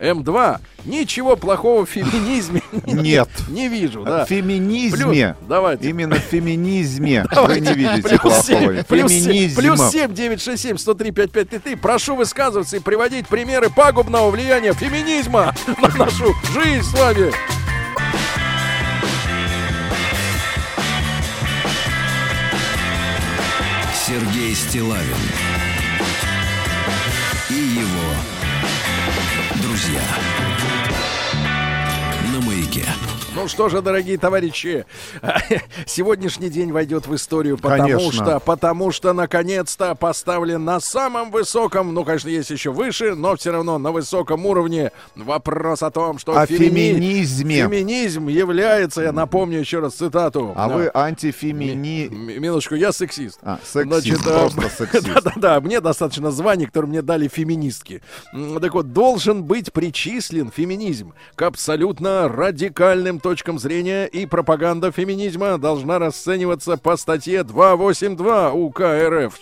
М2. 0.00 0.58
Ничего 0.84 1.36
плохого 1.36 1.84
в 1.84 1.90
феминизме 1.90 2.62
Нет. 2.86 3.28
не 3.48 3.68
вижу, 3.68 4.04
да. 4.04 4.24
В 4.24 4.28
феминизме, 4.28 5.34
Плюс- 5.34 5.48
давайте. 5.48 5.88
именно 5.90 6.16
в 6.16 6.20
феминизме 6.20 7.26
вы 7.36 7.60
не 7.60 7.72
видите 7.74 8.18
плохого. 8.18 8.28
плюс 8.28 8.46
семь, 8.46 8.82
Феминизм. 8.84 9.60
плюс 9.60 9.90
7, 9.90 10.14
9, 10.14 10.40
6, 10.40 10.62
7, 10.62 10.78
103, 10.78 11.10
5, 11.10 11.30
5, 11.32 11.48
3, 11.50 11.58
3. 11.58 11.74
Прошу 11.76 12.14
высказываться 12.16 12.76
и 12.76 12.80
приводить 12.80 13.26
примеры 13.28 13.70
пагубного 13.70 14.30
влияния 14.30 14.72
феминизма 14.72 15.54
на 15.82 15.88
нашу 16.04 16.34
жизнь 16.54 16.82
с 16.84 16.92
вами. 16.98 17.32
Сергей 24.06 24.54
Стилавин 24.54 25.16
Ну 33.40 33.46
что 33.46 33.68
же, 33.68 33.80
дорогие 33.82 34.18
товарищи, 34.18 34.84
сегодняшний 35.86 36.48
день 36.48 36.72
войдет 36.72 37.06
в 37.06 37.14
историю, 37.14 37.56
потому 37.56 37.82
Конечно. 37.84 38.12
что, 38.12 38.40
потому 38.40 38.90
что 38.90 39.12
наконец-то 39.12 39.94
поставлен 39.94 40.64
на 40.64 40.80
самом 40.80 41.30
высоком, 41.30 41.94
ну, 41.94 42.04
конечно, 42.04 42.28
есть 42.28 42.50
еще 42.50 42.72
выше, 42.72 43.14
но 43.14 43.36
все 43.36 43.52
равно 43.52 43.78
на 43.78 43.92
высоком 43.92 44.44
уровне 44.44 44.90
вопрос 45.14 45.84
о 45.84 45.90
том, 45.92 46.18
что 46.18 46.36
О 46.36 46.46
фемини- 46.46 46.94
феминизме. 46.94 47.62
феминизм 47.62 48.26
является, 48.26 49.02
я 49.02 49.12
напомню 49.12 49.60
еще 49.60 49.78
раз 49.78 49.94
цитату. 49.94 50.52
А 50.56 50.68
Да. 50.68 50.74
вы 50.74 50.90
антифемини... 50.92 52.08
Минуточку, 52.08 52.74
я 52.74 52.90
сексист. 52.90 53.38
А, 53.42 53.60
сексист, 53.64 54.24
просто 54.24 54.68
сексист. 54.78 55.06
Да-да-да, 55.14 55.60
мне 55.60 55.80
достаточно 55.80 56.32
званий, 56.32 56.66
которые 56.66 56.88
мне 56.88 57.02
дали 57.02 57.28
феминистки. 57.28 58.02
Так 58.60 58.74
вот, 58.74 58.92
должен 58.92 59.44
быть 59.44 59.72
причислен 59.72 60.50
феминизм 60.50 61.12
к 61.36 61.42
абсолютно 61.42 62.26
радикальным 62.28 63.20
точкам 63.28 63.58
зрения, 63.58 64.06
и 64.06 64.24
пропаганда 64.24 64.90
феминизма 64.90 65.58
должна 65.58 65.98
расцениваться 65.98 66.78
по 66.78 66.96
статье 66.96 67.42
282 67.44 68.52
УК 68.52 68.80
РФ. 68.80 69.34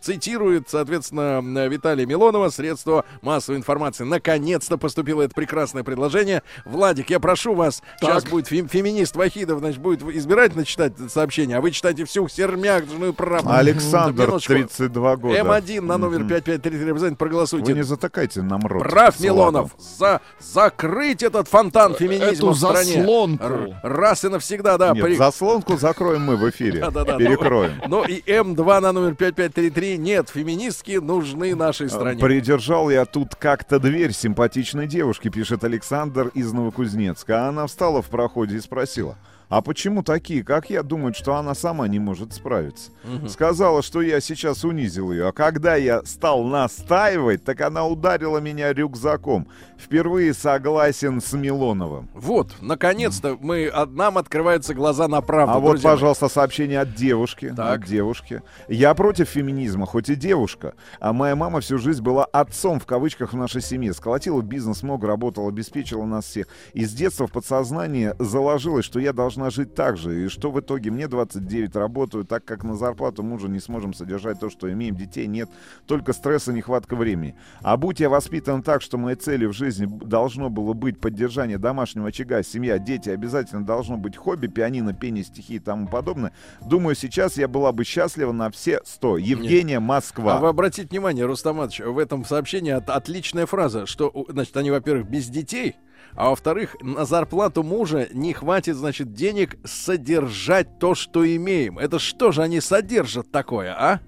Цитирует, 0.00 0.70
соответственно, 0.70 1.66
Виталия 1.68 2.06
Милонова, 2.06 2.48
средства 2.48 3.04
массовой 3.20 3.58
информации. 3.58 4.04
Наконец-то 4.04 4.78
поступило 4.78 5.20
это 5.20 5.34
прекрасное 5.34 5.84
предложение. 5.84 6.42
Владик, 6.64 7.10
я 7.10 7.20
прошу 7.20 7.54
вас, 7.54 7.82
сейчас 8.00 8.24
будет 8.24 8.50
фем- 8.50 8.66
феминист 8.66 9.14
Вахидов, 9.14 9.58
значит, 9.58 9.82
будет 9.82 10.02
избирательно 10.02 10.64
читать 10.64 10.94
это 10.98 11.10
сообщение, 11.10 11.58
а 11.58 11.60
вы 11.60 11.70
читайте 11.70 12.06
всю 12.06 12.26
сермягную 12.28 13.12
правду. 13.12 13.50
Александр, 13.52 14.22
Минуточку. 14.22 14.54
32 14.54 15.16
года. 15.16 15.38
М1 15.38 15.82
на 15.82 15.98
номер 15.98 16.20
5533. 16.20 16.90
Обязательно 16.90 17.16
проголосуйте. 17.16 17.72
Вы 17.72 17.78
не 17.78 17.84
затыкайте 17.84 18.40
нам 18.40 18.66
рот. 18.66 18.84
Прав. 18.84 19.20
Милонов. 19.20 19.72
За 19.78 20.22
закрыть 20.40 21.22
этот 21.22 21.46
фонтан 21.48 21.94
феминизма 21.94 22.32
Эту 22.32 22.50
в 22.50 22.56
стране. 22.56 23.02
Заслонку. 23.38 23.72
Р- 23.72 23.78
раз 23.82 24.24
и 24.24 24.28
навсегда, 24.28 24.78
да. 24.78 24.92
Нет, 24.92 25.04
при- 25.04 25.16
заслонку 25.16 25.76
закроем 25.76 26.22
мы 26.22 26.36
в 26.36 26.48
эфире. 26.50 26.80
Да-да-да. 26.80 27.16
Перекроем. 27.18 27.82
Ну 27.88 28.04
и 28.04 28.20
М2 28.20 28.80
на 28.80 28.92
номер 28.92 29.14
5533. 29.14 29.98
Нет, 29.98 30.28
феминистки 30.28 30.92
нужны 30.98 31.54
нашей 31.54 31.88
стране. 31.88 32.20
Придержал 32.20 32.90
я 32.90 33.04
тут 33.04 33.34
как-то 33.34 33.78
дверь 33.78 34.12
симпатичной 34.12 34.86
девушки, 34.86 35.28
пишет 35.28 35.64
Александр 35.64 36.28
из 36.34 36.52
Новокузнецка. 36.52 37.48
Она 37.48 37.66
встала 37.66 38.02
в 38.02 38.06
проходе 38.06 38.56
и 38.56 38.60
спросила, 38.60 39.16
а 39.48 39.60
почему 39.60 40.02
такие, 40.02 40.42
как 40.42 40.70
я, 40.70 40.82
думают, 40.82 41.16
что 41.16 41.34
она 41.36 41.54
сама 41.54 41.86
не 41.88 41.98
может 41.98 42.32
справиться? 42.32 42.90
Сказала, 43.28 43.82
что 43.82 44.02
я 44.02 44.20
сейчас 44.20 44.64
унизил 44.64 45.12
ее, 45.12 45.28
а 45.28 45.32
когда 45.32 45.76
я 45.76 46.02
стал 46.04 46.44
настаивать, 46.44 47.44
так 47.44 47.60
она 47.60 47.86
ударила 47.86 48.38
меня 48.38 48.72
рюкзаком. 48.72 49.46
Впервые 49.78 50.32
согласен 50.32 51.20
с 51.20 51.32
Милоновым. 51.34 52.08
Вот, 52.14 52.54
наконец-то 52.62 53.36
мы, 53.38 53.68
а, 53.72 53.86
нам 53.86 54.16
открываются 54.16 54.72
глаза 54.72 55.08
на 55.08 55.20
правду. 55.20 55.54
А 55.56 55.58
вот, 55.58 55.72
друзья 55.72 55.90
мои. 55.90 55.96
пожалуйста, 55.96 56.28
сообщение 56.28 56.80
от 56.80 56.94
девушки. 56.94 57.52
Так. 57.54 57.82
От 57.82 57.86
девушки. 57.86 58.42
Я 58.66 58.94
против 58.94 59.28
феминизма, 59.28 59.84
хоть 59.84 60.08
и 60.08 60.14
девушка. 60.14 60.74
А 61.00 61.12
моя 61.12 61.36
мама 61.36 61.60
всю 61.60 61.76
жизнь 61.78 62.02
была 62.02 62.24
отцом 62.24 62.80
в 62.80 62.86
кавычках 62.86 63.34
в 63.34 63.36
нашей 63.36 63.60
семье. 63.60 63.92
Сколотила 63.92 64.40
бизнес, 64.40 64.82
много 64.82 65.06
работала, 65.06 65.48
обеспечила 65.48 66.04
нас 66.06 66.24
всех. 66.24 66.46
И 66.72 66.84
с 66.86 66.92
детства 66.92 67.26
в 67.26 67.32
подсознание 67.32 68.16
заложилось, 68.18 68.86
что 68.86 69.00
я 69.00 69.12
должна 69.12 69.33
жить 69.50 69.74
так 69.74 69.96
же. 69.96 70.24
И 70.24 70.28
что 70.28 70.50
в 70.50 70.60
итоге 70.60 70.90
мне 70.90 71.08
29 71.08 71.76
работаю, 71.76 72.24
так 72.24 72.44
как 72.44 72.64
на 72.64 72.76
зарплату 72.76 73.22
мужа 73.22 73.48
не 73.48 73.60
сможем 73.60 73.94
содержать 73.94 74.40
то, 74.40 74.50
что 74.50 74.72
имеем. 74.72 74.96
Детей 74.96 75.26
нет. 75.26 75.48
Только 75.86 76.12
стресс 76.12 76.48
и 76.48 76.52
нехватка 76.52 76.96
времени. 76.96 77.34
А 77.62 77.76
будь 77.76 78.00
я 78.00 78.08
воспитан 78.08 78.62
так, 78.62 78.82
что 78.82 78.98
моей 78.98 79.16
целью 79.16 79.50
в 79.50 79.52
жизни 79.52 79.86
должно 79.86 80.50
было 80.50 80.72
быть 80.72 81.00
поддержание 81.00 81.58
домашнего 81.58 82.08
очага, 82.08 82.42
семья, 82.42 82.78
дети, 82.78 83.10
обязательно 83.10 83.64
должно 83.64 83.96
быть 83.96 84.16
хобби, 84.16 84.46
пианино, 84.46 84.92
пение, 84.92 85.24
стихи 85.24 85.56
и 85.56 85.58
тому 85.58 85.88
подобное. 85.88 86.32
Думаю, 86.66 86.94
сейчас 86.96 87.36
я 87.36 87.48
была 87.48 87.72
бы 87.72 87.84
счастлива 87.84 88.32
на 88.32 88.50
все 88.50 88.80
сто. 88.84 89.18
Евгения, 89.18 89.80
Москва. 89.80 90.36
А 90.36 90.40
вы 90.40 90.48
обратите 90.48 90.88
внимание, 90.88 91.24
Рустаматович, 91.26 91.80
в 91.80 91.98
этом 91.98 92.24
сообщении 92.24 92.72
от- 92.72 92.90
отличная 92.90 93.46
фраза, 93.46 93.86
что, 93.86 94.12
значит, 94.28 94.56
они, 94.56 94.70
во-первых, 94.70 95.08
без 95.08 95.28
детей, 95.28 95.76
а 96.16 96.30
во-вторых, 96.30 96.76
на 96.80 97.04
зарплату 97.04 97.62
мужа 97.62 98.08
не 98.12 98.32
хватит, 98.32 98.76
значит, 98.76 99.12
денег 99.12 99.56
содержать 99.64 100.78
то, 100.78 100.94
что 100.94 101.24
имеем. 101.26 101.78
Это 101.78 101.98
что 101.98 102.32
же 102.32 102.42
они 102.42 102.60
содержат 102.60 103.30
такое, 103.30 103.72
а? 103.72 104.00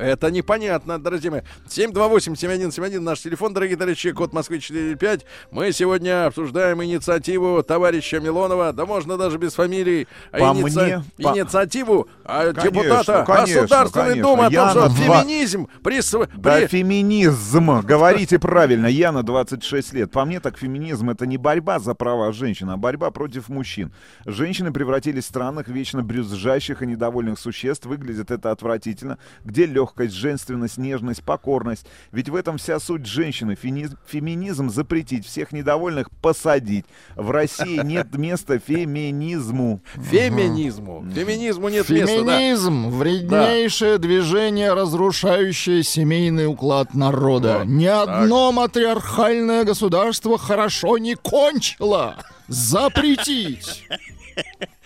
Это 0.00 0.30
непонятно, 0.30 0.98
друзья 0.98 1.30
мои. 1.30 1.40
728-7171 1.68 3.00
наш 3.00 3.20
телефон, 3.20 3.52
дорогие 3.52 3.76
товарищи, 3.76 4.12
код 4.12 4.32
Москвы 4.32 4.58
45. 4.60 5.26
Мы 5.50 5.72
сегодня 5.72 6.26
обсуждаем 6.26 6.82
инициативу 6.82 7.62
товарища 7.62 8.18
Милонова, 8.18 8.72
да 8.72 8.86
можно 8.86 9.18
даже 9.18 9.36
без 9.38 9.54
фамилии, 9.54 10.08
а 10.32 10.38
По 10.38 10.42
иници- 10.56 10.82
мне, 10.82 11.04
по- 11.22 11.36
инициативу 11.36 12.08
а, 12.24 12.52
Конечно, 12.52 12.70
депутата 12.70 13.24
конечно, 13.26 13.60
Государственной 13.62 14.04
конечно. 14.08 14.22
Думы 14.30 14.42
о 14.44 14.46
том, 14.46 14.52
Яна 14.52 14.70
что 14.70 14.80
два. 14.88 15.22
феминизм 15.22 15.68
присв- 15.82 16.28
Да, 16.36 16.66
феминизм. 16.66 17.80
Говорите 17.82 18.38
правильно. 18.38 18.86
Я 18.86 19.12
на 19.12 19.22
26 19.22 19.92
лет. 19.92 20.10
По 20.10 20.24
мне, 20.24 20.40
так 20.40 20.56
феминизм 20.56 21.10
это 21.10 21.26
не 21.26 21.36
борьба 21.36 21.78
за 21.78 21.94
права 21.94 22.32
женщин, 22.32 22.70
а 22.70 22.76
борьба 22.76 23.10
против 23.10 23.48
мужчин. 23.48 23.92
Женщины 24.24 24.72
превратились 24.72 25.24
в 25.24 25.28
странных, 25.28 25.68
вечно 25.68 26.02
брюзжащих 26.02 26.82
и 26.82 26.86
недовольных 26.86 27.38
существ. 27.38 27.84
Выглядит 27.86 28.30
это 28.30 28.50
отвратительно. 28.50 29.18
Где 29.44 29.66
легкость, 29.90 30.14
женственность, 30.14 30.78
нежность, 30.78 31.22
покорность? 31.22 31.86
Ведь 32.12 32.28
в 32.28 32.34
этом 32.34 32.58
вся 32.58 32.78
суть 32.78 33.06
женщины. 33.06 33.56
Феминизм 33.56 34.70
запретить, 34.70 35.26
всех 35.26 35.52
недовольных 35.52 36.10
посадить. 36.22 36.86
В 37.16 37.30
России 37.30 37.80
нет 37.84 38.14
места 38.14 38.58
феминизму. 38.58 39.80
феминизму. 39.94 41.04
Феминизму 41.14 41.68
нет 41.68 41.88
места, 41.88 42.24
да. 42.24 42.38
Феминизм 42.38 42.90
вреднейшее 42.90 43.98
движение, 43.98 44.72
разрушающее 44.72 45.82
семейный 45.82 46.46
уклад 46.46 46.94
народа. 46.94 47.62
Ни 47.64 47.86
одно 47.86 48.52
матриархальное 48.52 49.64
государство 49.64 50.38
хорошо 50.38 50.98
не 50.98 51.14
кончило. 51.14 52.16
Запретить. 52.48 53.84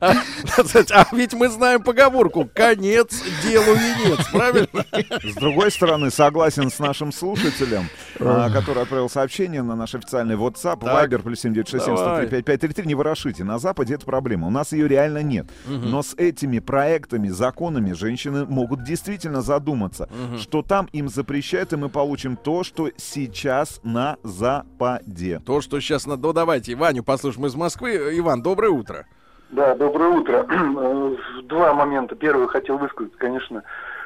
А, 0.00 0.14
кстати, 0.62 0.92
а 0.92 1.06
ведь 1.12 1.34
мы 1.34 1.48
знаем 1.48 1.82
поговорку 1.82 2.48
«конец 2.52 3.22
делу 3.42 3.74
венец», 3.74 4.26
правильно? 4.32 4.84
С 5.22 5.34
другой 5.34 5.70
стороны, 5.70 6.10
согласен 6.10 6.70
с 6.70 6.78
нашим 6.78 7.12
слушателем, 7.12 7.88
а, 8.18 8.50
который 8.50 8.82
отправил 8.82 9.08
сообщение 9.08 9.62
на 9.62 9.76
наш 9.76 9.94
официальный 9.94 10.36
WhatsApp. 10.36 10.80
Viber, 10.80 11.22
плюс 11.22 11.40
7967 11.40 11.94
Давай. 11.96 12.26
103 12.26 12.42
5533. 12.42 12.86
Не 12.86 12.94
ворошите. 12.94 13.44
На 13.44 13.58
Западе 13.58 13.94
это 13.94 14.06
проблема. 14.06 14.46
У 14.46 14.50
нас 14.50 14.72
ее 14.72 14.88
реально 14.88 15.22
нет. 15.22 15.46
Но 15.66 16.02
с 16.02 16.14
этими 16.14 16.58
проектами, 16.58 17.28
законами 17.28 17.92
женщины 17.92 18.44
могут 18.46 18.84
действительно 18.84 19.42
задуматься, 19.42 20.08
что 20.38 20.62
там 20.62 20.88
им 20.92 21.08
запрещают, 21.08 21.72
и 21.72 21.76
мы 21.76 21.88
получим 21.88 22.36
то, 22.36 22.64
что 22.64 22.90
сейчас 22.96 23.80
на 23.82 24.16
Западе. 24.22 25.40
То, 25.44 25.60
что 25.60 25.80
сейчас. 25.80 26.06
Ну, 26.06 26.16
давайте 26.16 26.74
Ваню 26.74 27.02
послушаем 27.02 27.46
из 27.46 27.54
Москвы. 27.54 28.19
Иван, 28.20 28.42
доброе 28.42 28.70
утро. 28.70 29.06
Да, 29.50 29.74
доброе 29.74 30.10
утро. 30.10 30.46
Э, 30.50 31.16
Два 31.44 31.74
момента. 31.74 32.14
Первый 32.14 32.46
хотел 32.48 32.78
высказать, 32.78 33.16
конечно, 33.16 33.62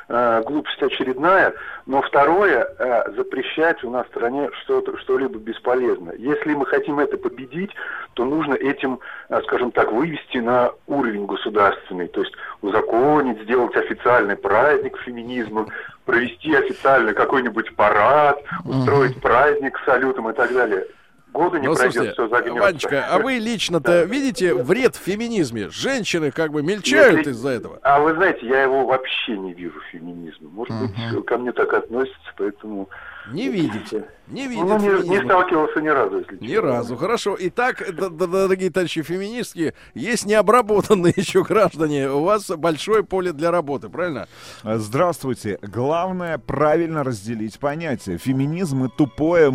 э, 0.08 0.42
глупость 0.46 0.82
очередная, 0.82 1.52
но 1.86 2.00
второе, 2.00 2.66
э, 2.78 3.12
запрещать 3.16 3.84
у 3.84 3.90
нас 3.90 4.06
в 4.06 4.10
стране 4.10 4.48
что-то, 4.62 4.96
что-либо 4.98 5.38
бесполезно. 5.38 6.12
Если 6.16 6.54
мы 6.54 6.64
хотим 6.64 6.98
это 7.00 7.18
победить, 7.18 7.72
то 8.14 8.24
нужно 8.24 8.54
этим, 8.54 9.00
скажем 9.44 9.72
так, 9.72 9.92
вывести 9.92 10.38
на 10.38 10.70
уровень 10.86 11.26
государственный, 11.26 12.08
то 12.08 12.20
есть 12.22 12.32
узаконить, 12.62 13.42
сделать 13.42 13.76
официальный 13.76 14.36
праздник 14.36 14.96
феминизма, 14.98 15.66
провести 16.06 16.54
официальный 16.54 17.12
какой-нибудь 17.14 17.74
парад, 17.76 18.40
устроить 18.64 19.20
праздник 19.20 19.78
с 19.78 19.84
салютом 19.84 20.30
и 20.30 20.32
так 20.32 20.52
далее. 20.52 20.86
Года 21.34 21.58
не 21.58 21.66
Ну, 21.66 21.74
пройдет, 21.74 21.94
слушайте, 21.94 22.12
все 22.12 22.28
загнется. 22.28 22.60
Ванечка, 22.62 23.06
а 23.10 23.18
вы 23.18 23.32
лично-то 23.38 24.04
видите 24.04 24.54
вред 24.54 24.94
в 24.94 25.00
феминизме? 25.00 25.68
Женщины 25.68 26.30
как 26.30 26.52
бы 26.52 26.62
мельчают 26.62 27.18
Если- 27.18 27.30
из-за 27.32 27.48
этого. 27.48 27.80
А 27.82 27.98
вы 27.98 28.14
знаете, 28.14 28.46
я 28.46 28.62
его 28.62 28.86
вообще 28.86 29.36
не 29.36 29.52
вижу 29.52 29.80
феминизма. 29.90 30.48
Может 30.48 30.74
быть, 30.80 31.26
ко 31.26 31.36
мне 31.36 31.50
так 31.52 31.74
относятся, 31.74 32.32
поэтому... 32.36 32.88
Не 33.32 33.48
видите. 33.48 34.04
Не 34.26 34.46
видите 34.48 34.64
Ну, 34.64 34.78
не, 34.78 34.84
не 34.86 35.02
феминизма. 35.02 35.24
сталкивался 35.28 35.80
ни 35.82 35.88
разу, 35.88 36.18
если 36.20 36.36
Ни 36.40 36.46
честно. 36.48 36.62
разу. 36.62 36.96
Хорошо. 36.96 37.36
Итак, 37.38 37.84
дорогие 38.16 38.70
товарищи 38.70 39.02
феминистки, 39.02 39.74
есть 39.94 40.24
необработанные 40.24 41.12
еще 41.16 41.42
граждане. 41.42 42.08
У 42.10 42.22
вас 42.24 42.48
большое 42.48 43.02
поле 43.04 43.32
для 43.34 43.50
работы, 43.50 43.88
правильно? 43.90 44.26
Здравствуйте. 44.62 45.58
Главное 45.60 46.38
правильно 46.38 47.04
разделить 47.04 47.58
понятия. 47.58 48.16
Феминизм 48.16 48.84
и 48.84 48.88
тупое 48.96 49.50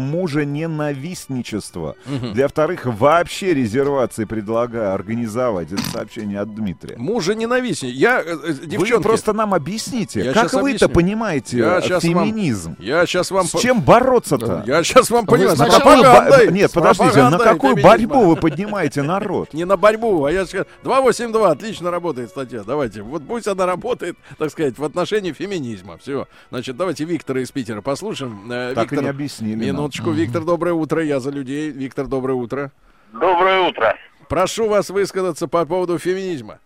мужа-ненавистничество. 0.79 1.95
Для 2.33 2.47
вторых 2.47 2.85
вообще 2.85 3.53
резервации 3.53 4.25
предлагаю 4.25 4.93
организовать. 4.93 5.71
Это 5.71 5.81
сообщение 5.89 6.39
от 6.39 6.53
Дмитрия. 6.53 6.95
Мужа 6.97 7.33
ненавистнее. 7.35 7.91
Я, 7.93 8.21
э, 8.21 8.25
э, 8.25 8.35
Вы 8.35 8.67
девчонки, 8.67 9.03
просто 9.03 9.33
нам 9.33 9.53
объясните, 9.53 10.23
Я 10.25 10.33
как 10.33 10.53
вы 10.53 10.59
объясню. 10.61 10.75
это 10.87 10.89
понимаете, 10.89 11.57
Я 11.57 11.81
щас 11.81 12.03
вам- 12.03 12.25
феминизм? 12.25 12.75
я 12.79 13.05
сейчас 13.05 13.31
вам... 13.31 13.45
С 13.59 13.61
чем 13.61 13.81
бороться-то? 13.81 14.63
Я 14.65 14.83
сейчас 14.83 15.09
вам 15.09 15.25
понимаю, 15.25 15.57
На 15.57 15.69
какую 15.69 16.01
бо-. 16.01 16.51
Нет, 16.51 16.71
подождите, 16.71 17.29
на 17.29 17.37
какую 17.37 17.75
борьбу 17.75 18.25
вы 18.25 18.35
поднимаете 18.35 19.01
народ? 19.03 19.53
Не 19.53 19.65
на 19.65 19.77
борьбу, 19.77 20.25
а 20.25 20.31
я 20.31 20.45
сейчас... 20.45 20.65
282, 20.83 21.51
отлично 21.51 21.91
работает 21.91 22.29
статья. 22.29 22.63
Давайте, 22.65 23.01
вот 23.01 23.23
пусть 23.27 23.47
она 23.47 23.65
работает, 23.65 24.17
так 24.37 24.51
сказать, 24.51 24.77
в 24.77 24.83
отношении 24.83 25.31
феминизма. 25.31 25.97
Все. 25.97 26.27
Значит, 26.49 26.77
давайте 26.77 27.03
Виктора 27.05 27.41
из 27.41 27.51
Питера 27.51 27.81
послушаем. 27.81 28.49
Э, 28.51 28.73
Так 28.73 28.87
и 28.87 28.95
Виктор, 28.95 29.03
не 29.03 29.09
объяснили 29.09 29.55
нам. 29.55 29.75
Минуточку, 29.75 30.11
Виктор, 30.11 30.43
доброе 30.43 30.73
утро. 30.73 31.03
Я 31.03 31.19
за 31.19 31.29
людей. 31.31 31.69
Виктор, 31.69 32.07
доброе 32.07 32.33
утро. 32.35 32.71
Доброе 33.13 33.61
утро. 33.67 33.95
Прошу 34.27 34.69
вас 34.69 34.89
высказаться 34.89 35.47
по 35.47 35.65
поводу 35.65 35.97
феминизма. 35.97 36.59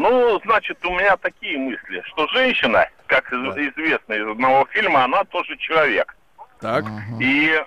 Ну, 0.00 0.40
значит, 0.46 0.82
у 0.86 0.92
меня 0.92 1.14
такие 1.18 1.58
мысли, 1.58 2.00
что 2.06 2.26
женщина, 2.28 2.88
как 3.06 3.30
из- 3.34 3.54
известно 3.54 4.14
из 4.14 4.26
одного 4.26 4.64
фильма, 4.70 5.04
она 5.04 5.24
тоже 5.24 5.58
человек. 5.58 6.16
Так. 6.58 6.86
И, 7.20 7.62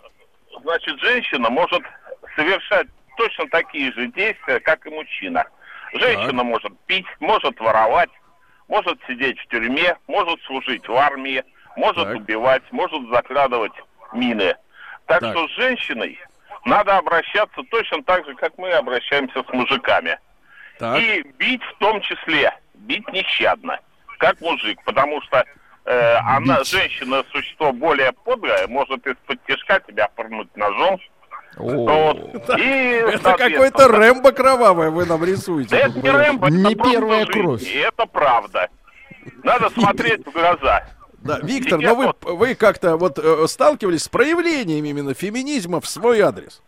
значит, 0.63 0.99
женщина 0.99 1.51
может 1.51 1.83
совершать 2.35 2.87
точно 3.17 3.47
такие 3.49 3.91
же 3.93 4.07
действия, 4.07 4.59
как 4.61 4.83
и 4.87 4.89
мужчина. 4.89 5.45
Женщина 5.93 6.43
может 6.43 6.73
пить, 6.87 7.05
может 7.19 7.59
воровать, 7.59 8.09
может 8.67 8.97
сидеть 9.07 9.39
в 9.39 9.45
тюрьме, 9.49 9.95
может 10.07 10.41
служить 10.45 10.87
в 10.87 10.95
армии, 10.95 11.43
может 11.75 12.05
Так. 12.07 12.15
убивать, 12.15 12.63
может 12.71 13.07
закрадывать 13.11 13.73
мины. 14.11 14.55
Так, 15.05 15.19
Так. 15.19 15.33
что 15.37 15.47
с 15.49 15.51
женщиной 15.51 16.19
надо 16.65 16.97
обращаться 16.97 17.61
точно 17.69 18.01
так 18.01 18.25
же, 18.25 18.33
как 18.33 18.57
мы 18.57 18.71
обращаемся 18.71 19.43
с 19.43 19.53
мужиками. 19.53 20.17
Так. 20.83 20.99
И 20.99 21.23
бить 21.39 21.63
в 21.63 21.77
том 21.77 22.01
числе, 22.01 22.53
бить 22.73 23.07
нещадно, 23.13 23.79
как 24.19 24.41
мужик, 24.41 24.77
потому 24.83 25.21
что 25.21 25.45
э, 25.85 26.15
она, 26.15 26.61
женщина, 26.65 27.23
существо 27.31 27.71
более 27.71 28.11
подлое, 28.11 28.67
может 28.67 29.07
из-под 29.07 29.41
тяжка 29.45 29.79
тебя 29.79 30.09
порнуть 30.09 30.53
ножом. 30.57 30.99
Вот. 31.55 32.17
И, 32.57 32.61
Это 32.99 33.17
соответственно, 33.23 33.37
какой-то 33.37 33.87
Рэмбо 33.87 34.33
кровавое 34.33 34.89
вы 34.89 35.05
нам 35.05 35.23
рисуете. 35.23 35.69
Да 35.69 35.77
это 35.77 35.99
не 36.01 36.09
Рэмбо, 36.09 36.47
это 36.47 36.55
Не 36.57 36.75
первая 36.75 37.25
жизнь, 37.27 37.31
кровь. 37.31 37.61
И 37.63 37.77
это 37.77 38.05
правда. 38.05 38.67
Надо 39.41 39.69
смотреть 39.69 40.27
в 40.27 40.31
глаза. 40.33 40.85
Да, 41.21 41.39
Виктор, 41.41 41.79
но 41.79 41.95
вы, 41.95 42.07
вот- 42.07 42.25
вы 42.25 42.55
как-то 42.55 42.97
вот 42.97 43.19
э, 43.19 43.47
сталкивались 43.47 44.03
с 44.03 44.09
проявлением 44.09 44.83
именно 44.83 45.13
феминизма 45.13 45.79
в 45.79 45.87
свой 45.87 46.19
адрес? 46.19 46.61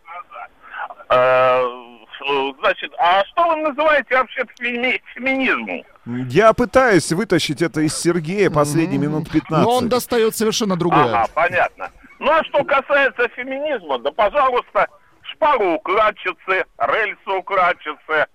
Э, 2.20 2.52
значит, 2.60 2.92
а 2.98 3.24
что 3.26 3.48
вы 3.48 3.56
называете 3.56 4.16
вообще 4.16 4.44
феми- 4.60 5.00
феминизмом? 5.14 5.82
Я 6.28 6.52
пытаюсь 6.52 7.10
вытащить 7.12 7.62
это 7.62 7.80
из 7.80 7.96
Сергея 7.98 8.50
последние 8.50 8.98
минут 8.98 9.30
15. 9.30 9.66
Но 9.66 9.70
он 9.76 9.88
достает 9.88 10.36
совершенно 10.36 10.76
другое. 10.76 11.04
Ага, 11.04 11.26
понятно. 11.34 11.90
Ну 12.18 12.30
а 12.32 12.42
что 12.44 12.64
касается 12.64 13.28
феминизма, 13.28 13.98
да 13.98 14.10
пожалуйста, 14.12 14.86
шпару 15.22 15.74
укладчицы, 15.74 16.64
рельсы 16.78 17.30
укладчицы 17.30 18.26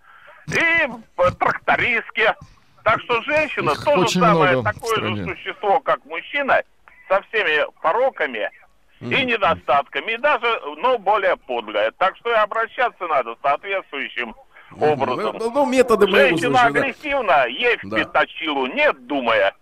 и 0.47 0.87
п- 1.15 1.31
трактористки. 1.39 2.33
Так 2.83 2.99
что 3.01 3.21
женщина 3.21 3.71
Их 3.71 3.83
то 3.83 3.95
же 3.95 4.01
очень 4.01 4.21
самое 4.21 4.63
такое 4.63 5.15
же 5.15 5.25
существо, 5.25 5.79
как 5.81 6.03
мужчина, 6.05 6.61
со 7.07 7.21
всеми 7.23 7.65
пороками 7.81 8.49
и 9.01 9.25
недостатками, 9.25 10.13
и 10.13 10.17
даже, 10.17 10.47
но 10.77 10.97
более 10.97 11.35
подлое. 11.37 11.91
Так 11.97 12.15
что 12.17 12.29
и 12.31 12.35
обращаться 12.35 13.07
надо 13.07 13.35
соответствующим 13.41 14.35
образом. 14.79 15.37
Ну, 15.39 15.51
ну, 15.51 15.65
методы 15.65 16.07
мы 16.07 16.17
Женщина 16.17 16.49
услышали, 16.49 16.73
да. 16.73 16.79
агрессивна, 16.79 17.45
ей 17.47 17.77
в 17.77 17.89
Да. 17.89 17.97
нет, 18.67 19.07
думая. 19.07 19.53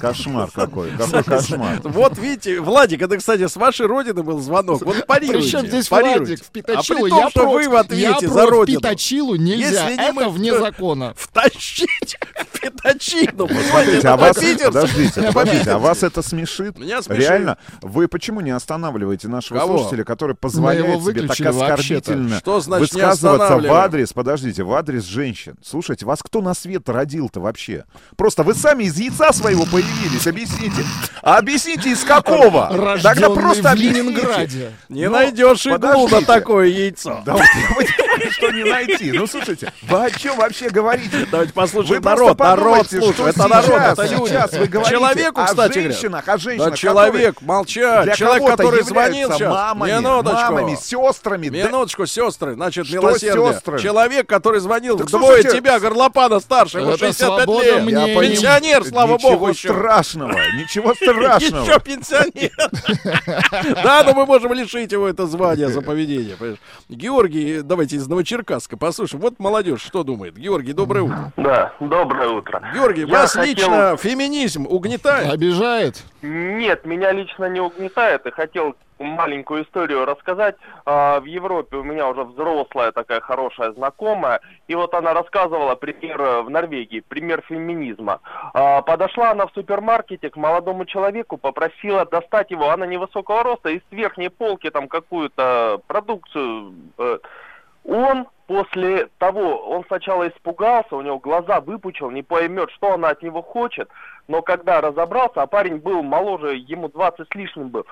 Кошмар 0.00 0.50
какой, 0.54 0.90
какой 0.96 1.22
кошмар. 1.22 1.80
Вот 1.84 2.18
видите, 2.18 2.60
Владик, 2.60 3.02
это, 3.02 3.18
кстати, 3.18 3.46
с 3.46 3.56
вашей 3.56 3.86
родины 3.86 4.22
был 4.22 4.40
звонок. 4.40 4.82
Вот 4.82 5.06
парируйте. 5.06 5.42
Причем 5.42 5.66
здесь 5.66 5.88
парируйте. 5.88 6.18
Владик 6.18 6.44
в 6.44 6.50
Пятачилу, 6.50 7.06
а 7.06 7.08
том, 7.08 7.18
я 7.18 7.30
что 7.30 7.40
против, 7.42 7.54
вы 7.54 7.68
в 7.68 7.76
ответе 7.76 8.28
за 8.28 8.46
родину. 8.46 8.80
Пятачилу 8.80 9.34
нельзя, 9.36 9.88
Если 9.88 9.96
не 9.96 10.02
это 10.02 10.12
мы, 10.12 10.28
вне 10.30 10.58
закона. 10.58 11.14
Втащить 11.16 12.18
в 12.52 12.60
Пятачину. 12.60 13.48
Смотрите, 13.48 14.08
а 14.08 14.16
вас, 14.16 14.36
Подождите, 14.36 14.66
подождите, 14.66 15.32
подождите, 15.32 15.70
а 15.70 15.78
вас 15.78 16.02
это 16.02 16.22
смешит? 16.22 16.78
Меня 16.78 17.02
смешит. 17.02 17.22
Реально? 17.22 17.58
Вы 17.82 18.08
почему 18.08 18.40
не 18.40 18.50
останавливаете 18.50 19.28
нашего 19.28 19.60
слушателя, 19.60 20.04
который 20.04 20.34
позволяет 20.34 21.02
себе 21.02 21.22
так 21.26 21.40
оскорбительно 21.40 22.40
высказываться 22.44 23.56
в 23.58 23.72
адрес, 23.72 24.12
подождите, 24.12 24.62
в 24.62 24.72
адрес 24.72 25.04
женщин? 25.04 25.56
Слушайте, 25.64 26.06
вас 26.06 26.22
кто 26.22 26.40
на 26.40 26.54
свет 26.54 26.88
родил-то 26.88 27.40
вообще? 27.40 27.84
Просто 28.16 28.42
вы 28.42 28.54
сами 28.54 28.84
из 28.84 28.98
яйца 28.98 29.32
своего 29.32 29.64
появились, 29.64 29.89
объясните. 30.26 30.84
А 31.22 31.38
объясните, 31.38 31.90
из 31.90 32.04
какого? 32.04 32.68
Тогда 32.70 32.92
Рожденный 32.94 33.34
просто 33.34 33.70
в. 33.70 33.74
Ленинграде. 33.74 34.72
Не 34.88 35.06
Ну, 35.06 35.12
найдешь 35.12 35.66
иглу 35.66 36.08
на 36.08 36.22
такое 36.22 36.66
яйцо. 36.66 37.22
Да 37.24 37.36
что 38.30 38.50
не 38.50 38.64
найти. 38.64 39.12
Ну, 39.12 39.26
слушайте, 39.26 39.72
вы 39.82 40.04
о 40.04 40.10
чем 40.10 40.36
вообще 40.36 40.68
говорите? 40.68 41.26
Давайте 41.30 41.52
послушаем 41.52 42.02
народ, 42.02 42.38
народ 42.38 42.86
что 42.86 43.28
это 43.28 43.48
народ, 43.48 43.64
сейчас, 43.66 43.92
это 43.98 44.02
люди. 44.14 44.28
сейчас 44.28 44.52
вы 44.52 44.66
говорите 44.66 44.94
Человеку, 44.94 45.40
о 45.40 45.44
кстати 45.46 45.72
говоря. 45.72 45.90
женщинах, 45.90 46.28
о 46.28 46.38
женщинах, 46.38 46.70
Да 46.70 46.76
человек, 46.76 47.42
молчать. 47.42 48.16
Человек, 48.16 48.46
который 48.46 48.82
звонил 48.82 49.32
сейчас. 49.32 49.52
мамами, 49.52 49.92
Минуточку. 49.92 50.34
мамами, 50.36 50.78
сестрами. 50.80 51.48
Минуточку, 51.48 52.06
сестры, 52.06 52.54
значит, 52.54 52.86
Что 52.86 52.96
милосердие. 52.96 53.52
сестры? 53.54 53.78
Человек, 53.80 54.28
который 54.28 54.60
звонил 54.60 54.98
Так 54.98 55.08
слушайте, 55.10 55.52
тебя, 55.52 55.78
горлопана 55.80 56.40
старше, 56.40 56.78
ему 56.78 56.90
это 56.90 56.98
65 56.98 57.44
свобода 57.44 57.64
лет. 57.64 58.20
Пенсионер, 58.20 58.84
слава 58.84 59.18
богу, 59.18 59.48
еще. 59.48 59.68
Страшного, 59.80 60.32
ничего 60.56 60.94
страшного. 60.94 61.64
Еще 61.64 61.80
пенсионер. 61.80 62.50
Да, 63.82 64.02
но 64.04 64.12
мы 64.14 64.26
можем 64.26 64.52
лишить 64.52 64.92
его 64.92 65.08
это 65.08 65.26
звание 65.26 65.68
за 65.68 65.82
поведение. 65.82 66.36
Георгий, 66.88 67.62
давайте 67.62 67.96
из 67.96 68.06
Новочеркасска 68.06 68.76
послушаем. 68.76 69.22
Вот 69.22 69.38
молодежь 69.38 69.80
что 69.80 70.04
думает. 70.04 70.36
Георгий, 70.36 70.72
доброе 70.72 71.02
утро. 71.02 71.32
Да, 71.36 71.72
доброе 71.80 72.28
утро. 72.28 72.62
Георгий, 72.74 73.04
вас 73.04 73.34
лично 73.36 73.96
феминизм 73.96 74.66
угнетает? 74.66 75.32
Обижает. 75.32 76.02
Нет, 76.22 76.84
меня 76.84 77.12
лично 77.12 77.46
не 77.46 77.60
угнетает, 77.60 78.26
и 78.26 78.30
хотел 78.30 78.76
маленькую 79.04 79.64
историю 79.64 80.04
рассказать. 80.04 80.56
А, 80.84 81.20
В 81.20 81.24
Европе 81.24 81.76
у 81.76 81.82
меня 81.82 82.08
уже 82.08 82.24
взрослая 82.24 82.92
такая 82.92 83.20
хорошая 83.20 83.72
знакомая, 83.72 84.40
и 84.68 84.74
вот 84.74 84.94
она 84.94 85.14
рассказывала 85.14 85.74
пример 85.74 86.20
э, 86.20 86.42
в 86.42 86.50
Норвегии, 86.50 87.00
пример 87.00 87.42
феминизма. 87.48 88.20
А, 88.54 88.82
Подошла 88.82 89.30
она 89.30 89.46
в 89.46 89.52
супермаркете 89.52 90.30
к 90.30 90.36
молодому 90.36 90.84
человеку, 90.84 91.36
попросила 91.36 92.04
достать 92.04 92.50
его, 92.50 92.70
она 92.70 92.86
невысокого 92.86 93.42
роста, 93.42 93.70
из 93.70 93.82
верхней 93.90 94.28
полки 94.28 94.70
там 94.70 94.88
какую-то 94.88 95.80
продукцию. 95.86 96.74
э, 96.98 97.18
Он 97.84 98.26
после 98.50 99.08
того, 99.18 99.58
он 99.70 99.84
сначала 99.86 100.28
испугался, 100.28 100.96
у 100.96 101.02
него 101.02 101.20
глаза 101.20 101.60
выпучил, 101.60 102.10
не 102.10 102.24
поймет, 102.24 102.68
что 102.72 102.94
она 102.94 103.10
от 103.10 103.22
него 103.22 103.42
хочет, 103.42 103.88
но 104.26 104.42
когда 104.42 104.80
разобрался, 104.80 105.42
а 105.42 105.46
парень 105.46 105.76
был 105.76 106.02
моложе, 106.02 106.56
ему 106.56 106.88
20 106.88 107.28
с 107.28 107.34
лишним 107.36 107.68
был, 107.68 107.86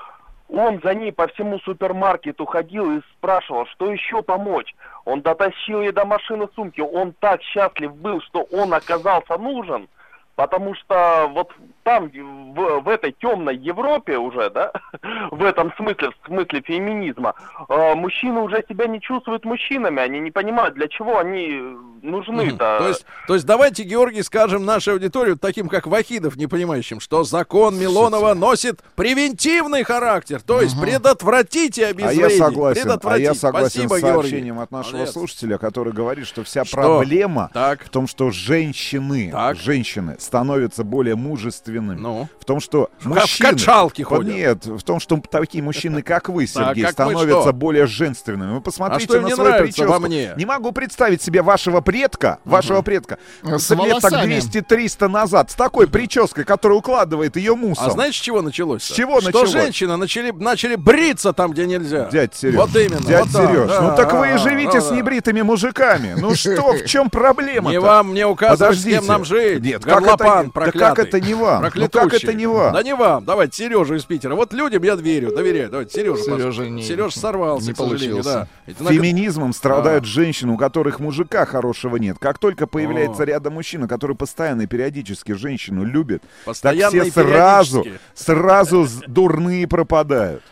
он 0.49 0.81
за 0.83 0.95
ней 0.95 1.13
по 1.13 1.27
всему 1.29 1.59
супермаркету 1.61 2.47
ходил 2.47 2.99
и 2.99 3.03
спрашивал, 3.13 3.67
что 3.67 3.93
еще 3.93 4.23
помочь. 4.23 4.75
Он 5.05 5.21
дотащил 5.21 5.83
ей 5.83 5.93
до 5.93 6.05
машины 6.05 6.49
сумки. 6.55 6.81
Он 6.81 7.13
так 7.21 7.43
счастлив 7.43 7.95
был, 7.95 8.21
что 8.23 8.43
он 8.51 8.73
оказался 8.73 9.37
нужен. 9.37 9.89
Потому 10.37 10.75
что 10.75 11.29
вот 11.33 11.53
там, 11.89 12.11
в, 12.55 12.81
в 12.83 12.89
этой 12.89 13.13
темной 13.13 13.57
Европе 13.57 14.19
уже, 14.19 14.51
да, 14.51 14.73
в 15.31 15.43
этом 15.43 15.73
смысле, 15.77 16.11
в 16.23 16.27
смысле 16.27 16.61
феминизма, 16.61 17.35
э, 17.67 17.95
мужчины 17.95 18.41
уже 18.41 18.63
себя 18.69 18.87
не 18.87 19.01
чувствуют 19.01 19.47
мужчинами, 19.47 20.03
они 20.03 20.21
не 20.21 20.31
понимают, 20.31 20.75
для 20.75 20.89
чего 20.89 21.19
они 21.19 21.59
нужны-то. 22.03 22.77
То 22.79 22.89
есть, 22.89 23.07
то 23.27 23.35
есть 23.35 23.47
давайте, 23.47 23.85
Георгий, 23.85 24.23
скажем 24.23 24.67
нашей 24.67 24.93
аудитории, 24.93 25.35
таким 25.35 25.69
как 25.69 25.87
Вахидов, 25.87 26.37
не 26.37 26.47
понимающим, 26.47 27.01
что 27.01 27.25
закон 27.25 27.79
Милонова 27.79 28.35
носит 28.35 28.83
превентивный 28.95 29.83
характер, 29.83 30.43
то 30.43 30.61
есть 30.61 30.79
предотвратить 30.79 31.79
и 31.79 31.85
А 31.85 31.89
обезвредить. 31.89 32.39
я 32.39 32.45
согласен, 32.45 33.01
а 33.03 33.19
я 33.19 33.35
согласен 33.35 33.89
Спасибо, 33.89 33.95
с 33.95 34.03
Георгий. 34.03 34.29
сообщением 34.29 34.59
от 34.61 34.71
нашего 34.71 34.97
Молодец. 34.97 35.15
слушателя, 35.15 35.57
который 35.57 35.95
говорит, 35.95 36.27
что 36.27 36.45
вся 36.45 36.67
Что? 36.67 36.77
проблема 36.77 37.51
Так. 37.55 37.83
в 37.85 37.89
том, 37.89 38.07
что 38.07 38.31
женщины, 38.31 39.33
женщины 39.57 40.17
становятся 40.19 40.85
более 40.85 41.17
мужественными. 41.17 41.78
В 41.81 42.45
том, 42.45 42.61
что 42.61 42.91
Ну. 43.05 43.13
В 43.13 43.15
ка- 43.15 43.21
в 43.21 43.23
мужчины... 43.23 43.51
качалке 43.51 44.05
Вот 44.05 44.17
ходят. 44.19 44.35
Нет, 44.35 44.67
в 44.67 44.83
том, 44.83 45.01
что 45.01 45.21
такие 45.31 45.63
мужчины, 45.63 46.03
как 46.03 46.29
вы, 46.29 46.47
Сергей, 46.47 46.85
как 46.85 46.93
становятся 46.93 47.43
что? 47.43 47.53
более 47.53 47.87
женственными. 47.87 48.55
Вы 48.55 48.61
посмотрите 48.61 49.05
А 49.05 49.09
что 49.09 49.17
им 49.17 49.23
на 49.25 49.29
не 49.29 49.35
свою 49.35 49.59
прическу. 49.63 50.01
мне? 50.01 50.33
Не 50.37 50.45
могу 50.47 50.73
представить 50.73 51.23
себе 51.23 51.43
вашего 51.43 51.81
предка, 51.81 52.39
вашего 52.45 52.83
предка, 52.83 53.19
С 53.43 53.71
лет 53.71 54.01
так 54.01 54.13
волосами. 54.13 54.35
200-300 54.39 55.09
назад, 55.09 55.51
с 55.51 55.55
такой 55.55 55.89
прической, 55.89 56.45
которая 56.45 56.79
укладывает 56.79 57.37
ее 57.37 57.55
мусор. 57.55 57.89
А 57.89 57.91
знаете, 57.91 58.17
с 58.17 58.21
чего 58.21 58.43
началось? 58.43 58.83
С 58.83 58.91
чего 58.91 59.21
что 59.21 59.27
началось? 59.29 59.51
женщины 59.51 59.97
начали, 59.97 60.31
начали 60.31 60.75
бриться 60.77 61.33
там, 61.33 61.53
где 61.53 61.67
нельзя. 61.67 62.09
Дядь 62.11 62.35
Сереж, 62.35 62.57
Вот 62.57 62.75
именно. 62.77 63.01
дядь 63.07 63.27
вот 63.27 63.43
Сереж, 63.49 63.69
да, 63.69 63.81
ну 63.83 63.97
так 63.97 64.13
вы 64.13 64.35
и 64.35 64.37
живите 64.39 64.81
с 64.81 64.91
небритыми 64.91 65.43
мужиками. 65.43 66.15
Ну 66.19 66.35
что, 66.35 66.73
в 66.73 66.85
чем 66.87 67.11
проблема? 67.11 67.71
Не 67.71 67.81
вам 67.81 68.11
мне 68.11 68.27
указывать, 68.27 68.79
с 68.79 68.85
кем 68.85 69.07
нам 69.07 69.25
жить. 69.25 69.63
Нет, 69.63 69.85
как 69.85 70.03
это- 70.03 70.17
проклятый. 70.53 70.81
Да 70.81 70.89
как 70.95 70.99
это 70.99 71.21
не 71.21 71.35
вам? 71.35 71.63
Ну 71.75 71.89
как 71.89 72.15
это 72.15 72.33
не 72.35 72.47
вам? 72.47 72.73
Да 72.73 72.83
не 72.83 72.95
вам. 72.95 73.25
Давайте 73.25 73.57
Сережу 73.65 73.95
из 73.95 74.05
Питера. 74.05 74.35
Вот 74.35 74.53
людям 74.53 74.83
я 74.83 74.95
верю, 74.95 75.35
доверяю. 75.35 75.71
Давайте 75.71 75.95
Сережу. 75.95 76.23
Сережа 76.25 76.69
не- 76.69 76.83
Сереж 76.83 77.15
сорвался, 77.15 77.67
не 77.69 77.75
получился. 77.75 78.49
да. 78.67 78.91
Феминизмом 78.91 79.53
страдают 79.53 80.05
женщины, 80.05 80.53
у 80.53 80.57
которых 80.57 81.01
мужика 81.01 81.45
хорошего 81.47 81.97
нет. 81.97 82.19
Как 82.19 82.39
только 82.39 82.67
появляется 82.67 83.23
О. 83.23 83.27
рядом 83.27 83.55
мужчина, 83.55 83.89
который 83.89 84.17
постоянно 84.17 84.63
и 84.63 84.67
периодически 84.67 85.33
женщину 85.33 85.85
любит, 85.85 86.23
Постоянно 86.45 86.93
так 86.93 87.11
все 87.11 87.23
сразу, 87.23 87.87
сразу 88.15 88.87
дурные 89.07 89.67
пропадают. 89.67 90.43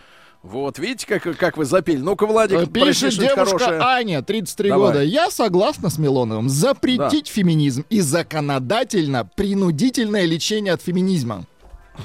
Вот, 0.51 0.79
видите, 0.79 1.07
как, 1.07 1.37
как 1.37 1.57
вы 1.57 1.65
запели. 1.65 1.99
Ну-ка, 1.99 2.25
Владик, 2.27 2.73
Пишет 2.73 3.19
девушка 3.19 3.45
хорошее. 3.47 3.81
Аня, 3.81 4.23
33 4.23 4.69
Давай. 4.69 4.89
года. 4.89 5.03
Я 5.03 5.31
согласна 5.31 5.91
с 5.91 5.99
Милоновым. 5.99 6.49
Запретить 6.49 7.27
феминизм 7.27 7.85
и 7.91 8.01
законодательно 8.01 9.29
принудительное 9.35 10.25
лечение 10.25 10.73
от 10.73 10.83
феминизма. 10.83 11.47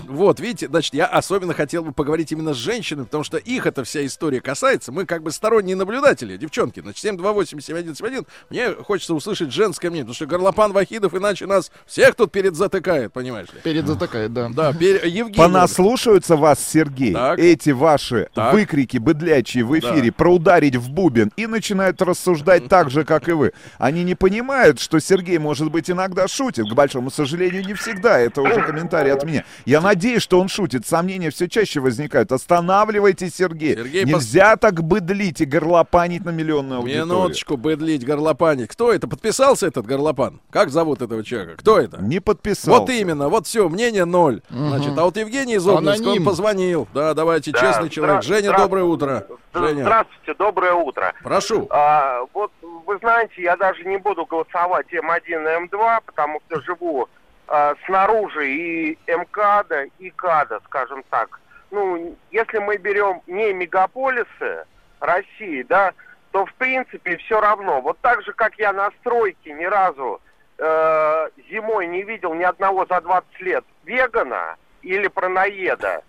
Вот, 0.07 0.39
видите, 0.39 0.67
значит, 0.67 0.93
я 0.93 1.05
особенно 1.05 1.53
хотел 1.53 1.83
бы 1.83 1.91
поговорить 1.91 2.31
именно 2.31 2.53
с 2.53 2.57
женщинами, 2.57 3.05
потому 3.05 3.23
что 3.23 3.37
их 3.37 3.65
эта 3.65 3.83
вся 3.83 4.05
история 4.05 4.41
касается. 4.41 4.91
Мы 4.91 5.05
как 5.05 5.23
бы 5.23 5.31
сторонние 5.31 5.75
наблюдатели, 5.75 6.37
девчонки. 6.37 6.79
Значит, 6.81 7.03
728-7171. 7.05 8.25
Мне 8.49 8.71
хочется 8.71 9.13
услышать 9.13 9.51
женское 9.51 9.89
мнение, 9.89 10.05
потому 10.05 10.15
что 10.15 10.25
Горлопан 10.25 10.71
Вахидов 10.73 11.13
иначе 11.15 11.45
нас 11.45 11.71
всех 11.85 12.15
тут 12.15 12.31
перед 12.31 12.55
затыкает, 12.55 13.13
понимаешь 13.13 13.47
ли? 13.53 13.59
Перед 13.63 13.87
затыкает, 13.87 14.33
да. 14.33 14.49
Да, 14.49 14.71
пер- 14.71 15.05
Евгений. 15.07 15.37
Понаслушаются 15.37 16.35
вас, 16.35 16.59
Сергей, 16.65 17.13
Так. 17.13 17.39
эти 17.39 17.71
ваши 17.71 18.29
Так. 18.33 18.53
выкрики 18.53 18.97
быдлячие 18.97 19.63
в 19.65 19.77
эфире 19.79 20.09
Да. 20.11 20.13
про 20.13 20.33
ударить 20.35 20.75
в 20.75 20.89
бубен 20.89 21.31
и 21.35 21.47
начинают 21.47 22.01
рассуждать 22.01 22.67
так 22.67 22.89
же, 22.89 23.03
как 23.03 23.27
и 23.27 23.33
вы. 23.33 23.53
Они 23.77 24.03
не 24.03 24.15
понимают, 24.15 24.79
что 24.79 24.99
Сергей, 24.99 25.37
может 25.37 25.71
быть, 25.71 25.89
иногда 25.89 26.27
шутит. 26.27 26.69
К 26.69 26.73
большому 26.73 27.11
сожалению, 27.11 27.65
не 27.65 27.73
всегда. 27.73 28.19
Это 28.19 28.41
уже 28.41 28.61
комментарий 28.61 29.11
от 29.11 29.23
меня. 29.23 29.43
Я 29.65 29.80
надеюсь, 29.81 30.21
что 30.21 30.39
он 30.39 30.47
шутит. 30.47 30.85
Сомнения 30.87 31.29
все 31.29 31.47
чаще 31.49 31.79
возникают. 31.79 32.31
Останавливайтесь, 32.31 33.35
Сергей. 33.35 33.75
Сергей, 33.75 34.03
пос- 34.03 34.07
Нельзя 34.07 34.55
так 34.55 34.83
быдлить 34.83 35.41
и 35.41 35.45
горлопанить 35.45 36.23
на 36.25 36.29
миллионную 36.29 36.79
аудиторию. 36.79 37.05
Минуточку, 37.05 37.57
быдлить, 37.57 38.05
горлопанить. 38.05 38.69
Кто 38.69 38.91
это? 38.93 39.07
Подписался 39.07 39.67
этот 39.67 39.85
горлопан? 39.85 40.39
Как 40.51 40.69
зовут 40.69 41.01
этого 41.01 41.23
человека? 41.23 41.57
Кто 41.57 41.77
это? 41.79 42.01
Не 42.01 42.19
подписался. 42.19 42.69
Вот 42.79 42.89
именно, 42.89 43.29
вот 43.29 43.47
все, 43.47 43.67
мнение 43.69 44.05
ноль. 44.05 44.41
Значит, 44.49 44.97
а 44.97 45.03
вот 45.05 45.17
Евгений 45.17 45.55
из 45.55 45.67
Обнинска, 45.67 46.07
он 46.09 46.23
позвонил. 46.23 46.87
Да, 46.93 47.13
давайте, 47.13 47.51
Да, 47.51 47.59
честный 47.59 47.89
человек. 47.89 48.23
Женя, 48.23 48.49
здра- 48.51 48.57
доброе 48.57 48.83
утро. 48.85 49.27
Женя, 49.53 49.81
Здравствуйте, 49.83 50.33
доброе 50.37 50.73
утро. 50.73 51.13
прошу. 51.23 51.67
А, 51.71 52.21
вот 52.33 52.51
вы 52.85 52.97
знаете, 52.99 53.41
я 53.41 53.57
даже 53.57 53.83
не 53.83 53.97
буду 53.97 54.25
голосовать 54.25 54.87
М1 54.93 55.21
и 55.25 55.33
М2, 55.67 55.99
потому 56.05 56.39
что 56.47 56.61
живу 56.61 57.07
а, 57.53 57.75
снаружи 57.85 58.49
и 58.49 58.97
МКАДа, 59.07 59.83
и 59.99 60.09
КАДа, 60.11 60.61
скажем 60.67 61.03
так. 61.09 61.37
Ну, 61.69 62.15
если 62.31 62.59
мы 62.59 62.77
берем 62.77 63.21
не 63.27 63.51
мегаполисы 63.51 64.63
России, 65.01 65.63
да, 65.63 65.91
то 66.31 66.45
в 66.45 66.53
принципе 66.53 67.17
все 67.17 67.41
равно. 67.41 67.81
Вот 67.81 67.99
так 67.99 68.21
же, 68.23 68.31
как 68.31 68.55
я 68.55 68.71
на 68.71 68.89
стройке 69.01 69.51
ни 69.51 69.65
разу 69.65 70.21
э, 70.59 71.29
зимой 71.49 71.87
не 71.87 72.03
видел 72.03 72.33
ни 72.35 72.43
одного 72.43 72.85
за 72.85 73.01
20 73.01 73.41
лет 73.41 73.65
вегана 73.83 74.55
или 74.81 75.09
пронаеда, 75.09 76.03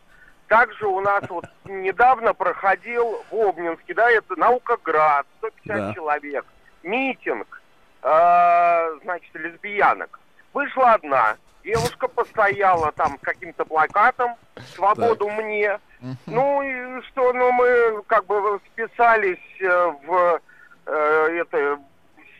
также 0.46 0.86
у 0.86 1.00
нас 1.00 1.24
вот 1.28 1.46
недавно 1.64 2.34
проходил 2.34 3.24
в 3.32 3.34
Обнинске, 3.34 3.94
да, 3.94 4.08
это 4.12 4.36
Наукоград, 4.38 5.26
150 5.38 5.76
Да. 5.76 5.92
человек, 5.94 6.44
митинг, 6.84 7.60
э, 8.02 8.98
значит, 9.02 9.34
лесбиянок. 9.34 10.20
Вышла 10.52 10.94
одна, 10.94 11.36
девушка 11.64 12.08
постояла 12.08 12.92
там 12.92 13.18
с 13.18 13.20
каким-то 13.24 13.64
плакатом 13.64 14.34
«Свободу 14.74 15.28
мне». 15.30 15.78
Ну 16.26 16.62
и 16.62 17.02
что, 17.02 17.32
ну 17.32 17.52
мы 17.52 18.02
как 18.08 18.26
бы 18.26 18.60
списались 18.72 19.38
э, 19.60 19.92
в 20.04 20.40
э, 20.86 21.38
это, 21.40 21.78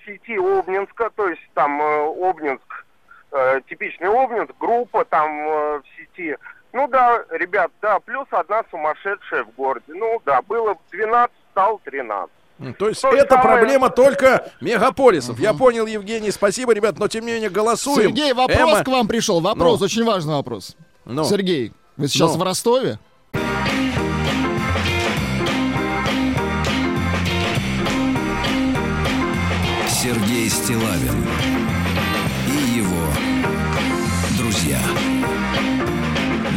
сети 0.04 0.36
Обнинска, 0.36 1.10
то 1.10 1.28
есть 1.28 1.42
там 1.54 1.80
э, 1.80 2.28
Обнинск, 2.28 2.84
э, 3.30 3.60
типичный 3.68 4.08
Обнинск, 4.08 4.52
группа 4.58 5.04
там 5.04 5.30
э, 5.30 5.78
в 5.78 5.84
сети. 5.96 6.36
Ну 6.72 6.88
да, 6.88 7.24
ребят, 7.30 7.70
да, 7.80 8.00
плюс 8.00 8.26
одна 8.30 8.64
сумасшедшая 8.70 9.44
в 9.44 9.50
городе. 9.54 9.92
Ну 9.94 10.20
да, 10.24 10.42
было 10.42 10.76
12, 10.90 11.34
стало 11.50 11.78
13. 11.84 12.30
М, 12.62 12.74
То 12.74 12.88
есть 12.88 13.02
То 13.02 13.10
же 13.10 13.18
это 13.18 13.34
самое- 13.34 13.58
проблема 13.58 13.90
только 13.90 14.50
мегаполисов. 14.60 15.38
Я 15.40 15.52
понял, 15.52 15.84
Евгений, 15.86 16.30
спасибо, 16.30 16.72
ребят, 16.72 16.98
но 16.98 17.08
тем 17.08 17.26
не 17.26 17.32
менее 17.32 17.50
голосуем. 17.50 18.08
Сергей, 18.10 18.32
вопрос 18.32 18.58
Эмма- 18.58 18.84
к 18.84 18.88
вам 18.88 19.08
пришел. 19.08 19.40
Вопрос, 19.40 19.80
Ну. 19.80 19.84
очень 19.86 20.04
важный 20.04 20.34
вопрос. 20.34 20.76
Ну. 21.04 21.24
Сергей, 21.24 21.72
вы 21.96 22.06
сейчас 22.08 22.32
Ну. 22.32 22.38
в 22.38 22.42
Ростове? 22.42 22.98
Сергей 29.88 30.48
Стилавин 30.48 31.24
и 32.48 32.78
его 32.78 33.06
друзья. 34.38 34.80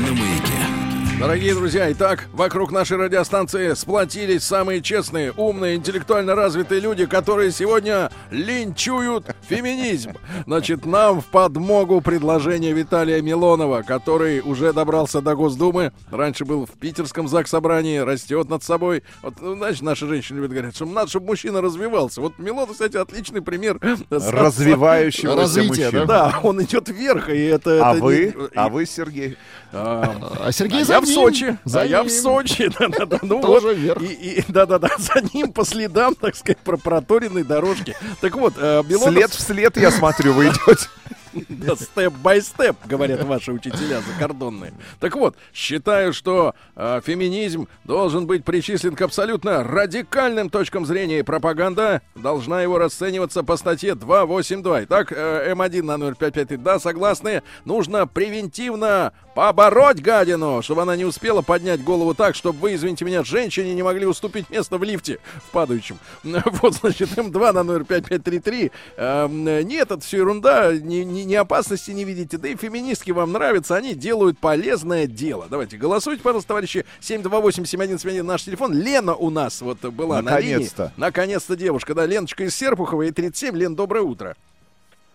На 0.01 0.13
маяке. 0.13 0.84
Дорогие 1.19 1.55
друзья, 1.55 1.89
итак, 1.93 2.25
вокруг 2.33 2.71
нашей 2.73 2.97
радиостанции 2.97 3.73
сплотились 3.73 4.43
самые 4.43 4.81
честные, 4.81 5.31
умные, 5.31 5.75
интеллектуально 5.77 6.35
развитые 6.35 6.81
люди, 6.81 7.05
которые 7.05 7.51
сегодня 7.51 8.11
линчуют 8.31 9.25
феминизм. 9.47 10.11
Значит, 10.45 10.85
нам 10.85 11.21
в 11.21 11.25
подмогу 11.27 12.01
предложение 12.01 12.73
Виталия 12.73 13.21
Милонова, 13.21 13.81
который 13.83 14.41
уже 14.41 14.73
добрался 14.73 15.21
до 15.21 15.35
Госдумы, 15.35 15.93
раньше 16.11 16.43
был 16.43 16.65
в 16.65 16.71
питерском 16.71 17.29
заксобрании, 17.29 17.97
растет 17.99 18.49
над 18.49 18.61
собой. 18.63 19.01
Вот, 19.23 19.35
ну, 19.41 19.55
знаешь, 19.55 19.81
наши 19.81 20.05
женщины 20.07 20.37
любят 20.37 20.51
говорить, 20.51 20.75
что 20.75 20.85
надо, 20.85 21.09
чтобы 21.09 21.27
мужчина 21.27 21.61
развивался. 21.61 22.19
Вот 22.19 22.37
Милонов, 22.39 22.73
кстати, 22.73 22.97
отличный 22.97 23.41
пример. 23.41 23.79
Развивающегося 24.09 25.35
Развитие, 25.37 25.85
мужчины. 25.85 26.05
Да, 26.05 26.39
он 26.43 26.61
идет 26.61 26.89
вверх, 26.89 27.29
и 27.29 27.41
это... 27.45 27.89
А 27.89 27.93
это 27.95 28.03
вы? 28.03 28.17
не- 28.37 28.47
А 28.53 28.67
вы, 28.69 28.85
Сергей? 28.85 29.37
А, 29.71 30.15
А 30.41 30.51
Сергей 30.51 30.81
а. 30.83 31.04
В 31.05 31.13
Сочи. 31.13 31.57
за 31.63 31.81
а 31.81 31.85
я 31.85 32.03
в. 32.03 32.09
Сочи. 32.09 32.69
Да-да-да. 32.79 33.19
Ну 33.21 33.41
Тоже 33.41 33.67
вот. 33.67 33.77
вверх. 33.77 34.01
И, 34.01 34.13
и- 34.39 34.43
да-да-да. 34.47 34.89
За 34.97 35.21
ним 35.33 35.51
по 35.51 35.65
следам, 35.65 36.15
так 36.15 36.35
сказать, 36.35 36.59
про 36.59 36.77
проторенной 36.77 37.43
дорожки. 37.43 37.95
Так 38.21 38.35
вот, 38.35 38.53
э, 38.57 38.83
Белонов... 38.83 39.13
След 39.13 39.31
в 39.31 39.39
след, 39.39 39.77
я 39.77 39.91
смотрю, 39.91 40.33
вы 40.33 40.45
идете. 40.45 40.87
Да, 41.49 41.75
степ-бай-степ, 41.75 42.77
говорят 42.85 43.23
ваши 43.23 43.51
учителя 43.51 44.01
закордонные. 44.01 44.73
Так 44.99 45.15
вот, 45.15 45.35
считаю, 45.53 46.13
что 46.13 46.55
э, 46.75 47.01
феминизм 47.05 47.67
должен 47.83 48.25
быть 48.25 48.45
причислен 48.45 48.95
к 48.95 49.01
абсолютно 49.01 49.63
радикальным 49.63 50.49
точкам 50.49 50.85
зрения, 50.85 51.19
и 51.19 51.23
пропаганда 51.23 52.01
должна 52.15 52.61
его 52.61 52.77
расцениваться 52.77 53.43
по 53.43 53.57
статье 53.57 53.95
282. 53.95 54.83
Итак, 54.85 55.11
э, 55.11 55.53
М1 55.53 55.81
на 55.83 56.13
055, 56.15 56.63
да, 56.63 56.79
согласны? 56.79 57.43
Нужно 57.65 58.07
превентивно 58.07 59.11
побороть 59.35 60.01
гадину, 60.01 60.61
чтобы 60.63 60.81
она 60.83 60.95
не 60.95 61.05
успела 61.05 61.41
поднять 61.41 61.83
голову 61.83 62.15
так, 62.15 62.35
чтобы 62.35 62.57
вы, 62.59 62.75
извините 62.75 63.03
меня, 63.05 63.23
женщине 63.23 63.75
не 63.75 63.83
могли 63.83 64.07
уступить 64.07 64.49
место 64.49 64.77
в 64.77 64.83
лифте 64.83 65.19
в 65.47 65.51
падающем. 65.51 65.99
Вот, 66.61 66.75
значит, 66.75 67.09
М2 67.09 67.51
на 67.51 67.63
05533. 67.83 68.71
Эм, 68.97 69.43
Нет, 69.43 69.91
это 69.91 69.99
все 69.99 70.17
ерунда, 70.17 70.73
ни, 70.73 70.97
ни- 71.03 71.21
ни 71.23 71.35
опасности 71.35 71.91
не 71.91 72.05
видите. 72.05 72.37
Да 72.37 72.47
и 72.47 72.55
феминистки 72.55 73.11
вам 73.11 73.33
нравятся, 73.33 73.75
они 73.75 73.93
делают 73.93 74.39
полезное 74.39 75.05
дело. 75.05 75.47
Давайте, 75.49 75.77
голосуйте, 75.77 76.23
пожалуйста, 76.23 76.49
товарищи. 76.49 76.85
728-7171 77.01 78.23
наш 78.23 78.43
телефон. 78.43 78.73
Лена 78.73 79.15
у 79.15 79.29
нас 79.29 79.61
вот 79.61 79.79
была 79.81 80.21
на 80.21 80.39
линии. 80.39 80.53
Наконец-то. 80.53 80.93
Наконец-то 80.95 81.55
девушка, 81.57 81.93
да, 81.93 82.05
Леночка 82.05 82.45
из 82.45 82.55
Серпухова, 82.55 83.01
и 83.03 83.11
37. 83.11 83.55
Лен, 83.57 83.75
доброе 83.75 84.01
утро. 84.01 84.35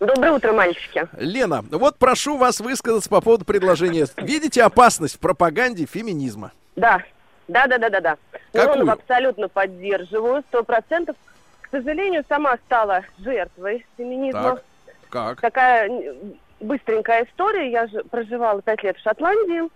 Доброе 0.01 0.31
утро, 0.31 0.51
мальчики. 0.51 1.07
Лена, 1.15 1.63
вот 1.69 1.97
прошу 1.99 2.35
вас 2.35 2.59
высказаться 2.59 3.07
по 3.07 3.21
поводу 3.21 3.45
предложения. 3.45 4.07
Видите 4.17 4.63
опасность 4.63 5.17
в 5.17 5.19
пропаганде 5.19 5.85
феминизма? 5.85 6.51
Да, 6.75 7.03
да, 7.47 7.67
да, 7.67 7.77
да, 7.77 7.89
да, 7.91 8.01
да. 8.01 8.17
Какую? 8.51 8.77
Миронова 8.77 8.93
абсолютно 8.93 9.47
поддерживаю, 9.47 10.41
сто 10.49 10.63
процентов. 10.63 11.15
К 11.61 11.69
сожалению, 11.69 12.25
сама 12.27 12.57
стала 12.65 13.03
жертвой 13.19 13.85
феминизма. 13.95 14.41
Так, 14.41 14.63
как? 15.11 15.41
Такая 15.41 16.15
быстренькая 16.59 17.25
история. 17.25 17.71
Я 17.71 17.85
же 17.85 18.03
проживала 18.05 18.59
пять 18.63 18.81
лет 18.81 18.97
в 18.97 19.03
Шотландии, 19.03 19.69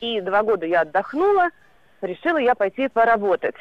и 0.00 0.20
два 0.20 0.42
года 0.42 0.66
я 0.66 0.82
отдохнула. 0.82 1.48
Решила 2.02 2.36
я 2.36 2.54
пойти 2.54 2.88
поработать. 2.88 3.54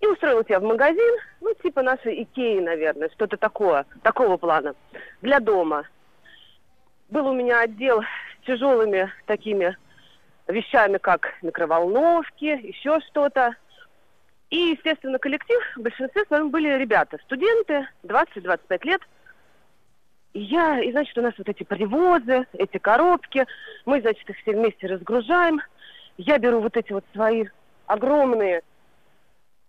И 0.00 0.06
устроилась 0.06 0.46
я 0.48 0.60
в 0.60 0.62
магазин, 0.62 1.14
ну, 1.40 1.52
типа 1.62 1.82
нашей 1.82 2.22
Икеи, 2.22 2.60
наверное, 2.60 3.10
что-то 3.10 3.36
такое, 3.36 3.84
такого 4.02 4.38
плана, 4.38 4.74
для 5.20 5.40
дома. 5.40 5.84
Был 7.10 7.28
у 7.28 7.34
меня 7.34 7.60
отдел 7.60 8.02
с 8.02 8.46
тяжелыми 8.46 9.12
такими 9.26 9.76
вещами, 10.48 10.96
как 10.96 11.34
микроволновки, 11.42 12.60
еще 12.66 13.00
что-то. 13.08 13.54
И, 14.48 14.56
естественно, 14.56 15.18
коллектив 15.18 15.60
в 15.76 15.80
большинстве 15.80 16.24
своем 16.24 16.50
были 16.50 16.78
ребята, 16.78 17.18
студенты, 17.24 17.86
20-25 18.02 18.86
лет. 18.86 19.02
И 20.32 20.40
я, 20.40 20.80
и, 20.80 20.90
значит, 20.92 21.16
у 21.18 21.22
нас 21.22 21.34
вот 21.36 21.48
эти 21.48 21.62
привозы, 21.62 22.46
эти 22.54 22.78
коробки, 22.78 23.46
мы, 23.84 24.00
значит, 24.00 24.28
их 24.30 24.36
все 24.38 24.52
вместе 24.52 24.86
разгружаем. 24.86 25.60
Я 26.16 26.38
беру 26.38 26.60
вот 26.60 26.76
эти 26.76 26.92
вот 26.92 27.04
свои 27.12 27.46
огромные 27.86 28.62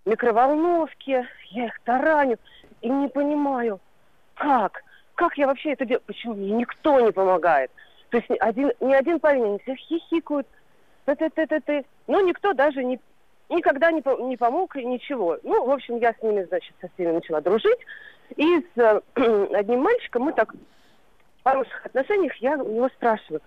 микроволновки, 0.05 1.27
я 1.49 1.65
их 1.65 1.79
тараню 1.83 2.37
и 2.81 2.89
не 2.89 3.07
понимаю, 3.07 3.79
как, 4.35 4.83
как 5.15 5.37
я 5.37 5.47
вообще 5.47 5.73
это 5.73 5.85
делаю, 5.85 6.03
почему 6.05 6.33
мне 6.35 6.51
никто 6.51 6.99
не 6.99 7.11
помогает. 7.11 7.71
То 8.09 8.17
есть 8.17 8.29
ни 8.29 8.37
один, 8.37 8.71
ни 8.79 8.93
один 8.93 9.19
парень, 9.19 9.45
они 9.45 9.59
все 9.59 9.75
хихикают, 9.75 10.47
ты 11.05 11.15
ты 11.15 11.29
ты 11.29 11.47
ты 11.47 11.59
ты 11.61 11.85
но 12.07 12.19
никто 12.21 12.53
даже 12.53 12.83
не, 12.83 12.99
никогда 13.49 13.91
не, 13.91 14.03
не 14.27 14.37
помог 14.37 14.75
и 14.75 14.85
ничего. 14.85 15.37
Ну, 15.43 15.65
в 15.65 15.71
общем, 15.71 15.97
я 15.97 16.13
с 16.13 16.21
ними, 16.21 16.43
значит, 16.43 16.73
со 16.81 16.89
всеми 16.89 17.11
начала 17.11 17.41
дружить, 17.41 17.79
и 18.35 18.59
с 18.59 18.77
э, 18.77 19.01
одним 19.53 19.81
мальчиком 19.81 20.23
мы 20.23 20.33
так 20.33 20.53
в 20.53 21.43
хороших 21.43 21.85
отношениях, 21.85 22.35
я 22.37 22.57
у 22.57 22.69
него 22.69 22.89
спрашиваю, 22.89 23.41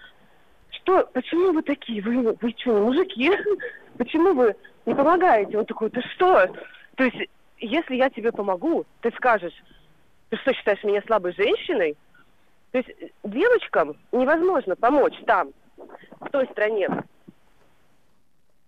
что, 0.70 1.08
почему 1.12 1.52
вы 1.52 1.62
такие? 1.62 2.02
Вы, 2.02 2.36
вы 2.40 2.54
что, 2.56 2.72
не 2.72 2.80
мужики? 2.80 3.30
Почему 3.98 4.34
вы 4.34 4.56
не 4.86 4.94
помогаете? 4.94 5.58
Он 5.58 5.66
такой, 5.66 5.90
ты 5.90 6.02
что? 6.14 6.48
То 6.96 7.04
есть, 7.04 7.30
если 7.58 7.96
я 7.96 8.10
тебе 8.10 8.32
помогу, 8.32 8.84
ты 9.00 9.10
скажешь, 9.16 9.54
ты 10.30 10.36
что, 10.38 10.52
считаешь 10.52 10.82
меня 10.84 11.02
слабой 11.06 11.32
женщиной? 11.32 11.96
То 12.72 12.78
есть, 12.78 12.90
девочкам 13.22 13.96
невозможно 14.12 14.74
помочь 14.76 15.14
там, 15.26 15.50
в 16.20 16.28
той 16.30 16.46
стране. 16.48 16.88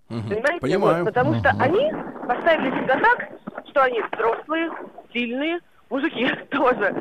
Понимаете? 0.08 0.60
Понимаю. 0.60 1.04
Вот, 1.04 1.12
потому 1.12 1.34
что 1.40 1.50
они 1.58 1.90
поставили 2.26 2.70
себя 2.82 3.00
так, 3.00 3.28
что 3.68 3.82
они 3.82 4.00
взрослые, 4.12 4.70
сильные, 5.12 5.58
мужики 5.90 6.28
тоже. 6.50 6.94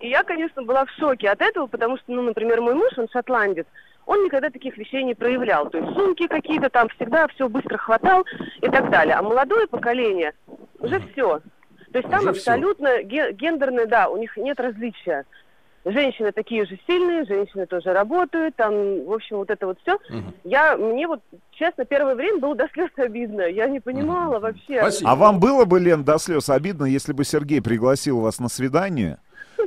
И 0.00 0.08
я, 0.08 0.22
конечно, 0.22 0.62
была 0.62 0.86
в 0.86 0.90
шоке 0.92 1.28
от 1.28 1.42
этого, 1.42 1.66
потому 1.66 1.98
что, 1.98 2.12
ну, 2.12 2.22
например, 2.22 2.60
мой 2.60 2.74
муж, 2.74 2.92
он 2.96 3.08
шотландец, 3.08 3.66
он 4.06 4.24
никогда 4.24 4.50
таких 4.50 4.76
вещей 4.78 5.02
не 5.02 5.14
проявлял. 5.14 5.68
То 5.68 5.78
есть 5.78 5.92
сумки 5.94 6.26
какие-то 6.28 6.70
там 6.70 6.88
всегда 6.90 7.26
все 7.28 7.48
быстро 7.48 7.76
хватал 7.76 8.24
и 8.62 8.68
так 8.68 8.90
далее. 8.90 9.16
А 9.16 9.22
молодое 9.22 9.66
поколение 9.66 10.32
уже 10.78 11.00
все. 11.12 11.40
То 11.92 11.98
есть 11.98 12.08
там 12.10 12.20
Уже 12.20 12.30
абсолютно 12.30 13.02
ге- 13.02 13.32
гендерное, 13.32 13.86
да, 13.86 14.08
у 14.08 14.16
них 14.16 14.36
нет 14.36 14.58
различия. 14.60 15.24
Женщины 15.84 16.32
такие 16.32 16.66
же 16.66 16.78
сильные, 16.84 17.24
женщины 17.26 17.64
тоже 17.64 17.92
работают, 17.92 18.56
там, 18.56 19.04
в 19.04 19.12
общем, 19.12 19.36
вот 19.36 19.50
это 19.50 19.66
вот 19.66 19.78
все. 19.82 19.98
Я, 20.42 20.76
мне 20.76 21.06
вот, 21.06 21.20
честно, 21.52 21.84
первое 21.84 22.16
время 22.16 22.38
было 22.38 22.56
до 22.56 22.68
слез 22.72 22.90
обидно. 22.96 23.42
Я 23.42 23.68
не 23.68 23.78
понимала 23.78 24.40
вообще. 24.40 24.80
А 25.04 25.14
вам 25.14 25.38
было 25.38 25.64
бы, 25.64 25.78
Лен, 25.78 26.02
до 26.02 26.18
слез 26.18 26.50
обидно, 26.50 26.86
если 26.86 27.12
бы 27.12 27.22
Сергей 27.24 27.62
пригласил 27.62 28.20
вас 28.20 28.40
на 28.40 28.48
свидание 28.48 29.18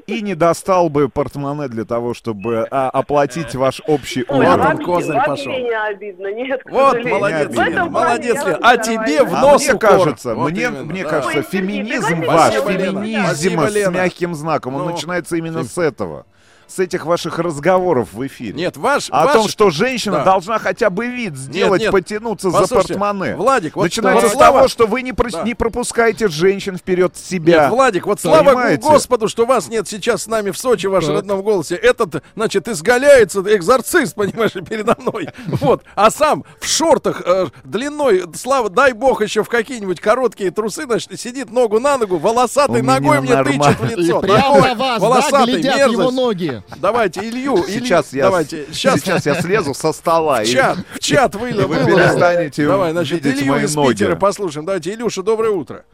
и 0.10 0.22
не 0.22 0.36
достал 0.36 0.90
бы 0.90 1.10
портмоне 1.10 1.68
для 1.68 1.86
того, 1.86 2.14
чтобы 2.14 2.68
а, 2.72 2.90
оплатить 2.90 3.56
ваш 3.56 3.82
общий 3.88 4.26
Ой, 4.28 4.40
ужин? 4.46 4.60
вообще, 4.60 5.14
вообще 5.14 5.64
не 5.64 5.78
обидно, 5.78 6.34
нет, 6.34 6.62
Вот, 6.70 6.92
сожалению. 6.94 7.16
молодец, 7.16 7.50
этом 7.50 7.66
Лена, 7.66 7.86
молодец, 7.90 8.46
Лена. 8.46 8.60
А 8.62 8.78
тебе 8.78 9.24
в 9.24 9.32
нормально. 9.32 9.42
нос 9.52 9.64
мне 9.64 9.74
укор. 9.74 9.90
кажется, 9.90 10.36
Вот 10.36 10.52
мне, 10.52 10.64
именно, 10.64 10.84
мне 10.84 11.04
да. 11.04 11.10
кажется, 11.10 11.38
Ой, 11.40 11.46
Сергей, 11.52 11.60
феминизм 11.62 12.20
пригласите 12.20 12.28
ваш, 12.28 12.54
Спасибо, 12.54 13.68
феминизм 13.68 13.68
с 13.68 13.90
мягким 13.92 14.36
знаком, 14.36 14.76
он 14.76 14.86
Ну, 14.86 14.92
начинается 14.92 15.36
именно 15.36 15.64
с 15.64 15.78
этого. 15.78 16.26
С 16.70 16.78
этих 16.80 17.06
ваших 17.06 17.40
разговоров 17.40 18.10
в 18.14 18.26
эфире. 18.28 18.54
Нет, 18.54 18.78
ваш... 18.78 19.10
О 19.10 19.26
ваш- 19.26 19.34
том, 19.34 19.48
что 19.50 19.70
женщина 19.72 20.18
Да. 20.18 20.24
должна 20.26 20.60
хотя 20.60 20.90
бы 20.92 21.08
вид 21.08 21.36
сделать, 21.36 21.82
нет. 21.82 21.92
потянуться 21.92 22.52
Послушайте, 22.52 22.94
за 22.94 23.00
портмоне. 23.00 23.36
Владик, 23.36 23.76
вот 23.76 23.84
Начинается 23.84 24.28
вот 24.28 24.32
с 24.32 24.34
слава- 24.36 24.58
того, 24.60 24.68
что 24.68 24.86
вы 24.86 25.02
не, 25.02 25.12
прос- 25.12 25.32
Да. 25.32 25.44
не 25.44 25.56
пропускаете 25.56 26.28
женщин 26.28 26.78
вперед 26.78 27.18
себя. 27.18 27.64
Нет, 27.64 27.72
Владик, 27.72 28.06
вот 28.06 28.22
слава 28.22 28.44
Понимаете? 28.50 28.84
Господу, 28.84 29.28
что 29.28 29.46
вас 29.48 29.68
нет 29.68 29.88
сейчас 29.88 30.24
с 30.24 30.28
нами 30.28 30.52
в 30.52 30.58
Сочи, 30.60 30.86
в 30.88 30.92
вашем 30.92 31.16
родном 31.16 31.42
голосе. 31.42 31.76
Этот, 31.76 32.24
значит, 32.36 32.68
изгаляется, 32.68 33.42
экзорцист, 33.48 34.14
понимаешь, 34.16 34.52
передо 34.52 34.96
мной. 35.00 35.30
Вот. 35.48 35.84
А 35.96 36.12
сам 36.12 36.44
в 36.60 36.68
шортах 36.68 37.22
э, 37.26 37.48
длиной, 37.64 38.24
слава, 38.36 38.70
дай 38.70 38.94
бог, 38.94 39.22
еще 39.24 39.44
в 39.44 39.50
какие-нибудь 39.50 40.00
короткие 40.00 40.52
трусы, 40.52 40.84
значит, 40.86 41.20
сидит 41.20 41.50
ногу 41.52 41.80
на 41.80 41.98
ногу, 41.98 42.18
волосатой 42.18 42.82
У 42.82 42.84
ногой 42.84 43.22
мне 43.22 43.44
тычет 43.44 43.80
в 43.80 43.86
лицо. 43.86 44.20
И 44.20 44.22
прямо 44.22 44.60
на 44.62 44.76
вас, 44.76 45.00
да, 45.02 45.08
волосатый, 45.08 45.54
глядят 45.56 45.78
мерзость. 45.78 46.00
его 46.00 46.12
ноги. 46.12 46.59
Давайте, 46.78 47.22
Илью, 47.22 47.56
Илью, 47.56 47.68
Сейчас 47.68 48.14
я, 48.14 48.24
давайте, 48.26 48.66
сейчас, 48.72 49.02
сейчас 49.02 49.26
я 49.26 49.36
слезу 49.36 49.74
со 49.74 49.92
стола. 49.94 50.40
в 50.40 50.44
и- 50.44 50.48
чат, 50.48 50.78
в 50.96 51.00
чат 51.00 51.36
и 51.36 51.38
вылил, 51.38 51.68
вы 51.68 51.76
перестанете 51.76 52.68
Давай, 52.68 52.92
значит, 52.92 53.24
видеть 53.24 53.42
Илью 53.42 53.54
мои 53.54 53.64
из 53.66 53.76
ноги. 53.76 53.94
Питера 53.94 54.16
послушаем. 54.16 54.66
Давайте, 54.66 54.94
Илюша, 54.94 55.24
доброе 55.24 55.52
утро. 55.52 55.86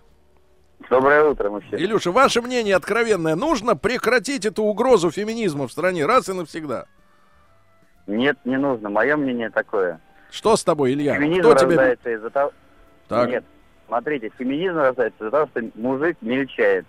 Доброе 0.90 1.24
утро, 1.26 1.50
мужчина. 1.50 1.76
Илюша, 1.78 2.12
ваше 2.12 2.42
мнение 2.42 2.76
откровенное. 2.76 3.36
Нужно 3.36 3.76
прекратить 3.76 4.46
эту 4.46 4.64
угрозу 4.64 5.10
феминизма 5.12 5.68
в 5.68 5.72
стране 5.72 6.06
раз 6.06 6.30
и 6.30 6.34
навсегда. 6.34 6.86
Нет, 8.08 8.38
не 8.46 8.58
нужно. 8.58 8.90
Мое 8.90 9.16
мнение 9.18 9.50
такое. 9.50 10.00
Что 10.30 10.56
с 10.56 10.64
тобой, 10.64 10.94
Илья? 10.94 11.16
Феминизм 11.16 11.42
Кто 11.42 11.56
тебе... 11.56 11.68
рождается 11.70 12.10
из-за 12.14 12.30
того... 12.30 12.52
Так. 13.08 13.30
Нет, 13.30 13.44
смотрите, 13.88 14.32
феминизм 14.38 14.78
рождается 14.78 15.24
из-за 15.24 15.32
того, 15.32 15.48
что 15.48 15.62
мужик 15.76 16.18
мельчает. 16.22 16.86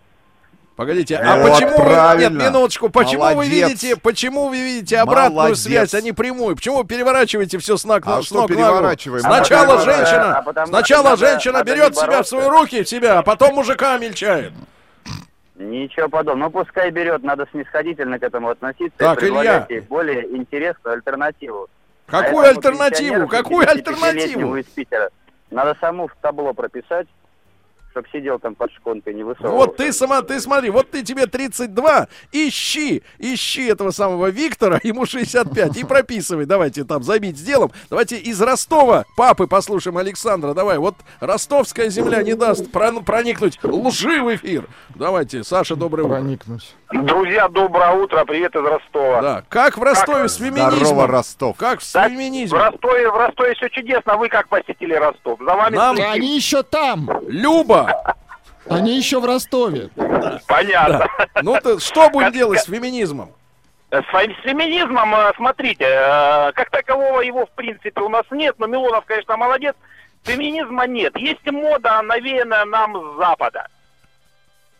Погодите, 0.76 1.16
а 1.16 1.38
Вот 1.38 1.52
почему 1.52 1.70
вы... 1.70 1.76
Нет, 1.76 1.84
правильно. 1.86 2.42
минуточку, 2.42 2.90
почему 2.90 3.22
вы 3.24 3.30
Молодец. 3.34 3.68
видите, 3.68 3.96
почему 3.96 4.48
вы 4.48 4.60
видите 4.60 4.98
обратную 4.98 5.32
Молодец. 5.34 5.60
связь, 5.62 5.94
а 5.94 6.02
не 6.02 6.12
прямую? 6.12 6.54
Почему 6.54 6.76
вы 6.78 6.84
переворачиваете 6.84 7.56
все 7.58 7.78
с 7.78 7.84
ног, 7.86 8.02
А 8.06 8.20
с 8.20 8.26
что 8.26 8.42
ног 8.42 8.50
на 8.50 8.56
голову? 8.56 8.70
переворачиваем? 8.74 9.22
Сначала 9.22 9.74
А 9.80 9.84
женщина, 9.84 10.36
а 10.38 10.42
потому 10.42 10.66
сначала 10.66 11.04
надо- 11.10 11.16
женщина 11.16 11.52
надо 11.54 11.72
берет 11.72 11.96
себя 11.96 12.22
в 12.22 12.28
свои 12.28 12.46
руки, 12.46 12.82
в 12.84 12.88
себя, 12.88 13.18
а 13.18 13.22
потом 13.22 13.54
мужика 13.54 13.96
мельчает. 13.96 14.52
Ничего 15.54 16.10
подобного. 16.10 16.50
Ну, 16.50 16.50
пускай 16.62 16.90
берет, 16.90 17.22
надо 17.22 17.46
снисходительно 17.50 18.18
к 18.18 18.22
этому 18.22 18.50
относиться 18.50 18.98
Так, 18.98 19.16
и 19.16 19.20
предлагать 19.22 19.70
Илья. 19.70 19.78
ей 19.78 19.80
более 19.80 20.36
интересную 20.36 20.94
альтернативу. 20.96 21.68
Какую 22.06 22.44
А 22.44 22.50
альтернативу? 22.50 23.26
Какую 23.26 23.66
55-летнему 23.66 24.04
альтернативу? 24.04 24.56
из 24.56 24.66
Питера 24.66 25.08
надо 25.50 25.74
саму 25.80 26.08
в 26.08 26.12
табло 26.20 26.52
прописать, 26.52 27.06
чтобы 27.96 28.08
сидел 28.12 28.38
там 28.38 28.54
под 28.54 28.70
шконкой, 28.72 29.14
не 29.14 29.22
высовывался. 29.22 29.56
Вот 29.56 29.76
ты 29.78 29.90
сама, 29.92 30.20
ты 30.20 30.38
смотри, 30.38 30.68
вот 30.68 30.90
ты 30.90 31.02
тебе 31.02 31.26
32, 31.26 32.08
ищи, 32.32 33.02
ищи 33.18 33.66
этого 33.68 33.90
самого 33.90 34.26
Виктора, 34.26 34.78
ему 34.82 35.06
65, 35.06 35.78
и 35.78 35.84
прописывай, 35.84 36.44
давайте 36.44 36.84
там 36.84 37.02
забить 37.02 37.38
сделаем. 37.38 37.70
Давайте 37.88 38.16
из 38.18 38.40
Ростова 38.42 39.04
папы 39.16 39.46
послушаем 39.46 39.96
Александра, 39.96 40.52
давай, 40.52 40.76
вот 40.78 40.94
ростовская 41.20 41.88
земля 41.88 42.22
не 42.22 42.34
даст 42.34 42.70
про- 42.70 42.92
проникнуть 43.00 43.58
лжи 43.62 44.20
в 44.22 44.34
эфир. 44.34 44.66
Давайте, 44.94 45.42
Саша, 45.42 45.74
доброе 45.74 46.02
утро. 46.02 46.14
Проникнуть. 46.16 46.74
Друзья, 46.92 47.48
доброе 47.48 47.92
утро, 47.92 48.24
привет 48.26 48.54
из 48.54 48.62
Ростова. 48.62 49.22
Да, 49.22 49.44
как 49.48 49.78
в 49.78 49.82
Ростове 49.82 50.28
с 50.28 50.36
феминизмом? 50.36 50.70
Здорово, 50.72 51.06
Ростов. 51.06 51.56
Как 51.56 51.80
с 51.80 51.92
Да, 51.92 52.08
В 52.08 52.10
феминизмом? 52.12 52.60
Ростове, 52.60 53.10
в 53.10 53.16
Ростове 53.16 53.54
все 53.54 53.68
чудесно, 53.70 54.16
вы 54.16 54.28
как 54.28 54.48
посетили 54.48 54.94
Ростов? 54.94 55.40
За 55.40 55.54
вами 55.54 55.74
Нам-. 55.76 55.96
Они 56.12 56.36
еще 56.36 56.62
там. 56.62 57.10
Люба! 57.26 57.85
Они 58.68 58.96
еще 58.96 59.20
в 59.20 59.24
Ростове. 59.24 59.90
Понятно. 60.48 61.06
Ну 61.42 61.58
ты 61.60 61.78
что 61.78 62.08
будем 62.10 62.32
делать 62.32 62.60
с 62.60 62.64
феминизмом? 62.66 63.30
С 63.90 64.02
фем- 64.12 64.34
с 64.40 64.42
феминизмом, 64.42 65.14
э, 65.14 65.32
смотрите, 65.36 65.84
э, 65.84 66.52
как 66.52 66.70
такового 66.70 67.20
его 67.20 67.46
в 67.46 67.50
принципе 67.50 68.00
у 68.00 68.08
нас 68.08 68.24
нет, 68.32 68.56
но 68.58 68.66
Милонов, 68.66 69.04
конечно, 69.04 69.36
молодец. 69.36 69.76
Феминизма 70.24 70.88
нет. 70.88 71.16
Есть 71.16 71.48
мода, 71.50 72.02
навеянная 72.02 72.64
нам 72.64 72.96
с 72.96 73.16
Запада. 73.18 73.68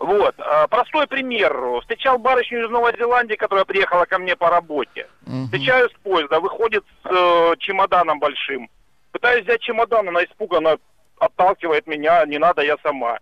Вот. 0.01 0.35
э, 0.39 0.67
Простой 0.69 1.07
пример. 1.07 1.57
Встречал 1.83 2.19
барышню 2.19 2.65
из 2.67 2.71
Новой 2.71 2.97
Зеландии, 2.99 3.37
которая 3.37 3.65
приехала 3.65 4.05
ко 4.07 4.19
мне 4.19 4.35
по 4.35 4.51
работе. 4.51 5.07
Встречаю 5.45 5.89
с 5.89 5.93
поезда, 6.03 6.41
выходит 6.41 6.85
с 7.05 7.09
э, 7.09 7.55
чемоданом 7.61 8.19
большим. 8.19 8.69
Пытаюсь 9.13 9.45
взять 9.45 9.61
чемодан, 9.63 10.09
она 10.09 10.25
испуганно 10.25 10.79
отталкивает 11.19 11.87
меня, 11.87 12.25
не 12.27 12.39
надо, 12.39 12.63
я 12.63 12.77
сама. 12.83 13.19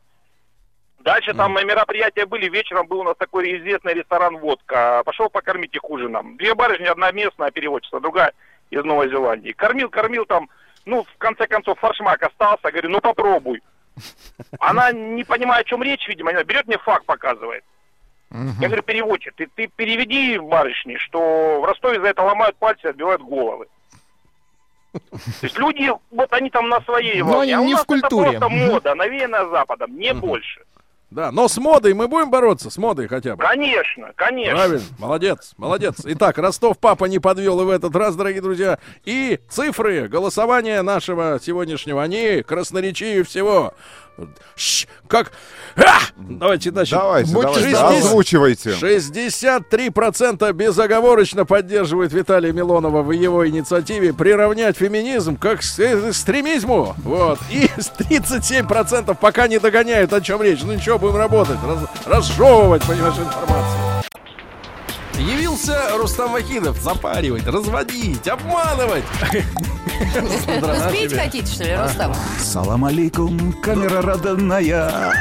Дальше 1.00 1.34
там 1.34 1.52
мероприятия 1.52 2.24
были, 2.24 2.48
вечером 2.48 2.86
был 2.86 3.00
у 3.00 3.04
нас 3.04 3.16
такой 3.18 3.58
известный 3.58 3.92
ресторан 3.92 4.38
«Водка». 4.38 5.02
Пошел 5.04 5.28
покормить 5.28 5.74
их 5.74 5.84
ужином. 5.90 6.38
Две 6.38 6.54
барышни, 6.54 6.86
одна 6.86 7.12
местная 7.12 7.50
переводчица, 7.50 8.00
другая 8.00 8.32
из 8.70 8.82
Новой 8.84 9.10
Зеландии. 9.10 9.52
Кормил, 9.52 9.90
кормил 9.90 10.24
там, 10.24 10.48
ну, 10.86 11.04
в 11.04 11.18
конце 11.18 11.46
концов, 11.46 11.78
форшмак 11.78 12.22
остался. 12.22 12.70
Говорю, 12.70 12.88
ну 12.88 13.00
попробуй. 13.02 13.62
Она, 14.58 14.92
не 14.92 15.24
понимая, 15.24 15.60
о 15.60 15.64
чем 15.64 15.82
речь, 15.82 16.08
видимо, 16.08 16.30
она 16.30 16.42
берет 16.42 16.66
мне 16.66 16.78
факт, 16.78 17.04
показывает. 17.04 17.64
Я 18.30 18.66
говорю, 18.66 18.82
переводчик, 18.82 19.32
ты, 19.36 19.46
ты 19.54 19.68
переведи 19.68 20.38
барышне, 20.38 20.98
что 20.98 21.60
в 21.60 21.64
Ростове 21.64 22.00
за 22.00 22.08
это 22.08 22.22
ломают 22.22 22.56
пальцы 22.56 22.86
и 22.86 22.90
отбивают 22.90 23.22
головы. 23.22 23.68
То 25.10 25.18
есть 25.42 25.58
люди, 25.58 25.90
вот 26.10 26.32
они 26.32 26.50
там 26.50 26.68
на 26.68 26.80
своей 26.82 27.22
Но 27.22 27.32
волне, 27.32 27.56
они 27.56 27.64
а 27.64 27.66
не 27.66 27.74
в 27.74 27.84
культуре. 27.84 28.30
это 28.30 28.40
просто 28.40 28.56
мода, 28.56 28.94
навеянная 28.94 29.46
Западом, 29.48 29.96
не 29.96 30.14
больше. 30.14 30.62
Да, 31.14 31.30
но 31.30 31.46
с 31.46 31.58
модой 31.58 31.94
мы 31.94 32.08
будем 32.08 32.28
бороться, 32.28 32.70
с 32.70 32.76
модой 32.76 33.06
хотя 33.06 33.36
бы. 33.36 33.44
Конечно, 33.44 34.12
конечно. 34.16 34.56
Правильно, 34.56 34.84
молодец, 34.98 35.54
молодец. 35.56 35.94
Итак, 36.04 36.38
Ростов 36.38 36.76
папа 36.78 37.04
не 37.04 37.20
подвел 37.20 37.60
и 37.60 37.64
в 37.64 37.70
этот 37.70 37.94
раз, 37.94 38.16
дорогие 38.16 38.42
друзья. 38.42 38.80
И 39.04 39.38
цифры 39.48 40.08
голосования 40.08 40.82
нашего 40.82 41.38
сегодняшнего, 41.40 42.02
они 42.02 42.42
красноречивее 42.42 43.22
всего. 43.22 43.74
Ш, 44.56 44.86
как... 45.08 45.32
А! 45.76 45.98
Давайте, 46.16 46.70
значит, 46.70 46.94
Давайте, 46.98 47.32
давайте, 47.32 47.60
шестьдесят- 47.62 47.98
озвучивайте. 47.98 48.70
63% 48.70 50.52
безоговорочно 50.52 51.44
поддерживает 51.44 52.12
Виталия 52.12 52.52
Милонова 52.52 53.02
в 53.02 53.10
его 53.10 53.46
инициативе 53.48 54.12
приравнять 54.12 54.76
феминизм 54.76 55.36
как 55.36 55.60
к 55.60 55.62
экстремизму. 55.64 56.94
Вот. 57.04 57.38
И 57.50 57.68
с 57.76 57.90
37% 57.90 59.16
пока 59.20 59.48
не 59.48 59.58
догоняют, 59.58 60.12
о 60.12 60.20
чем 60.20 60.42
речь. 60.42 60.60
Ну 60.62 60.74
ничего, 60.74 60.98
будем 60.98 61.16
работать, 61.16 61.58
раз- 61.66 61.88
разжевывать, 62.06 62.82
понимаешь, 62.84 63.14
информацию. 63.18 63.93
Явился 65.18 65.76
Рустам 65.96 66.32
Вахидов 66.32 66.76
запаривать, 66.80 67.46
разводить, 67.46 68.26
обманывать. 68.28 69.04
Успеть 70.86 71.12
хотите, 71.14 71.46
что 71.46 71.64
ли, 71.64 71.76
Рустам? 71.76 72.14
Салам 72.38 72.84
алейкум, 72.84 73.52
камера 73.54 74.02
родная. 74.02 75.12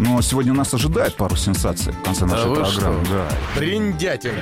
Но 0.00 0.20
сегодня 0.22 0.52
нас 0.52 0.72
ожидает 0.74 1.16
пару 1.16 1.36
сенсаций 1.36 1.92
в 1.92 2.02
конце 2.02 2.24
нашей 2.26 2.52
программы. 2.54 3.04
Да. 3.10 3.26
Бриндятина. 3.56 4.34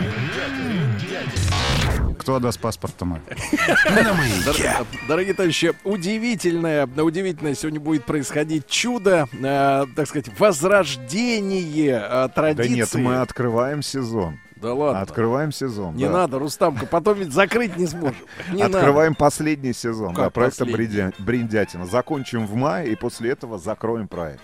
Кто 2.18 2.36
отдаст 2.36 2.60
паспорт 2.60 2.94
Тамар? 2.96 3.20
Дор- 4.44 4.86
Дорогие 5.08 5.34
товарищи, 5.34 5.72
удивительное, 5.84 6.86
удивительное 6.86 7.54
сегодня 7.54 7.80
будет 7.80 8.04
происходить 8.04 8.66
чудо, 8.66 9.26
э, 9.32 9.86
так 9.96 10.06
сказать, 10.06 10.26
возрождение 10.38 11.94
э, 11.96 12.00
Да 12.00 12.28
традиции. 12.28 12.74
нет, 12.74 12.94
мы 12.94 13.16
открываем 13.20 13.82
сезон. 13.82 14.38
Да 14.60 14.74
ладно. 14.74 15.00
Открываем 15.00 15.52
сезон. 15.52 15.94
Не 15.96 16.06
да. 16.06 16.12
надо, 16.12 16.38
Рустамка, 16.38 16.86
потом 16.86 17.18
ведь 17.18 17.32
закрыть 17.32 17.76
не 17.76 17.86
сможем. 17.86 18.16
Не 18.52 18.62
Открываем 18.62 19.14
последний 19.14 19.72
сезон 19.72 20.14
Как 20.14 20.24
да, 20.26 20.30
проекта 20.30 20.64
последний? 20.64 20.86
«Бриндя- 20.86 21.14
Бриндятина. 21.18 21.86
Закончим 21.86 22.46
в 22.46 22.54
мае, 22.54 22.90
и 22.92 22.96
после 22.96 23.30
этого 23.30 23.58
закроем 23.58 24.08
проект. 24.08 24.40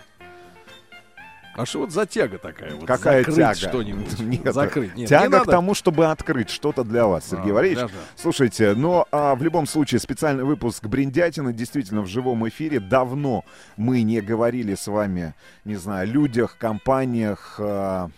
А 1.56 1.66
что 1.66 1.78
вот 1.80 1.92
за 1.92 2.04
тяга 2.04 2.38
такая? 2.38 2.74
Вот 2.74 2.84
Какая 2.84 3.18
закрыть 3.20 3.36
тяга? 3.36 3.54
что-нибудь. 3.54 4.18
Нет, 4.18 4.52
закрыть. 4.52 4.96
Нет, 4.96 5.08
тяга 5.08 5.24
не 5.26 5.30
к 5.30 5.32
надо. 5.38 5.50
тому, 5.52 5.74
чтобы 5.74 6.06
открыть 6.06 6.50
что-то 6.50 6.82
для 6.82 7.06
вас, 7.06 7.28
Сергей 7.30 7.52
А, 7.52 7.54
Валерьевич. 7.54 7.82
даже. 7.82 7.94
Слушайте, 8.16 8.74
но 8.74 9.06
а, 9.12 9.36
в 9.36 9.42
любом 9.44 9.66
случае 9.68 10.00
специальный 10.00 10.42
выпуск 10.42 10.84
Бриндятина 10.86 11.52
действительно 11.52 12.00
в 12.02 12.08
живом 12.08 12.48
эфире. 12.48 12.80
Давно 12.80 13.44
мы 13.76 14.02
не 14.02 14.20
говорили 14.20 14.74
с 14.74 14.88
вами, 14.88 15.34
не 15.64 15.76
знаю, 15.76 16.08
людях, 16.08 16.56
компаниях, 16.58 17.54
а, 17.60 18.08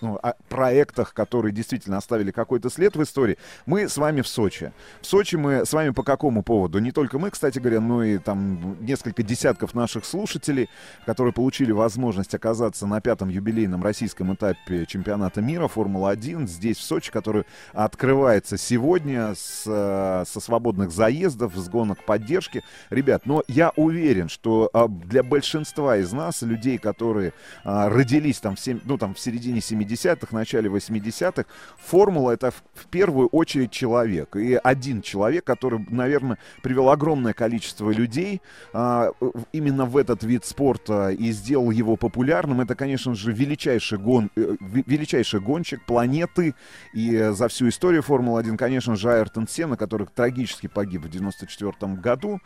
ну, 0.00 0.16
о 0.22 0.34
проектах, 0.48 1.14
которые 1.14 1.52
действительно 1.52 1.96
оставили 1.96 2.30
какой-то 2.30 2.70
след 2.70 2.96
в 2.96 3.02
истории. 3.02 3.38
Мы 3.66 3.88
с 3.88 3.96
вами 3.96 4.22
в 4.22 4.28
Сочи. 4.28 4.72
В 5.00 5.06
Сочи 5.06 5.36
мы 5.36 5.64
с 5.66 5.72
вами 5.72 5.90
по 5.90 6.02
какому 6.02 6.42
поводу? 6.42 6.78
Не 6.78 6.92
только 6.92 7.18
мы, 7.18 7.30
кстати 7.30 7.58
говоря, 7.58 7.80
но 7.80 8.02
и 8.02 8.18
там 8.18 8.76
несколько 8.84 9.22
десятков 9.22 9.74
наших 9.74 10.04
слушателей, 10.04 10.68
которые 11.06 11.32
получили 11.32 11.72
возможность 11.72 12.34
оказаться 12.34 12.86
на 12.86 13.00
пятом 13.00 13.28
юбилейном 13.28 13.82
российском 13.82 14.34
этапе 14.34 14.86
чемпионата 14.86 15.40
мира 15.40 15.68
Формула-1 15.68 16.46
здесь, 16.46 16.78
в 16.78 16.82
Сочи, 16.82 17.10
который 17.10 17.44
открывается 17.72 18.56
сегодня 18.56 19.34
с, 19.34 19.64
э, 19.66 20.24
со 20.26 20.40
свободных 20.40 20.90
заездов, 20.90 21.54
с 21.54 21.68
гонок 21.68 22.04
поддержки. 22.04 22.62
Ребят, 22.90 23.26
но 23.26 23.42
я 23.48 23.72
уверен, 23.76 24.28
что 24.28 24.70
а, 24.72 24.88
для 24.88 25.22
большинства 25.22 25.96
из 25.96 26.12
нас, 26.12 26.42
людей, 26.42 26.78
которые 26.78 27.32
а, 27.64 27.88
родились 27.88 28.40
там 28.40 28.56
в, 28.56 28.60
сем- 28.60 28.80
ну, 28.84 28.98
там, 28.98 29.14
в 29.14 29.20
середине 29.20 29.60
70-х, 29.94 30.28
начале 30.34 30.68
80-х, 30.68 31.44
формула 31.78 32.32
это 32.32 32.50
в, 32.50 32.86
первую 32.90 33.28
очередь 33.28 33.70
человек. 33.70 34.36
И 34.36 34.54
один 34.54 35.00
человек, 35.02 35.44
который, 35.44 35.86
наверное, 35.90 36.38
привел 36.62 36.90
огромное 36.90 37.32
количество 37.32 37.90
людей 37.90 38.42
а, 38.72 39.10
именно 39.52 39.84
в 39.84 39.96
этот 39.96 40.24
вид 40.24 40.44
спорта 40.44 41.10
и 41.10 41.30
сделал 41.30 41.70
его 41.70 41.96
популярным, 41.96 42.60
это, 42.60 42.74
конечно 42.74 43.14
же, 43.14 43.32
величайший, 43.32 43.98
гон, 43.98 44.30
э, 44.36 44.56
ве- 44.60 44.84
величайший 44.86 45.40
гонщик 45.40 45.84
планеты. 45.86 46.54
И 46.92 47.30
за 47.32 47.48
всю 47.48 47.68
историю 47.68 48.02
Формулы-1, 48.02 48.56
конечно 48.56 48.96
же, 48.96 49.12
Айртон 49.12 49.46
Сенна, 49.46 49.76
который 49.76 50.06
трагически 50.06 50.66
погиб 50.66 51.02
в 51.02 51.08
94 51.08 51.94
году. 51.94 52.40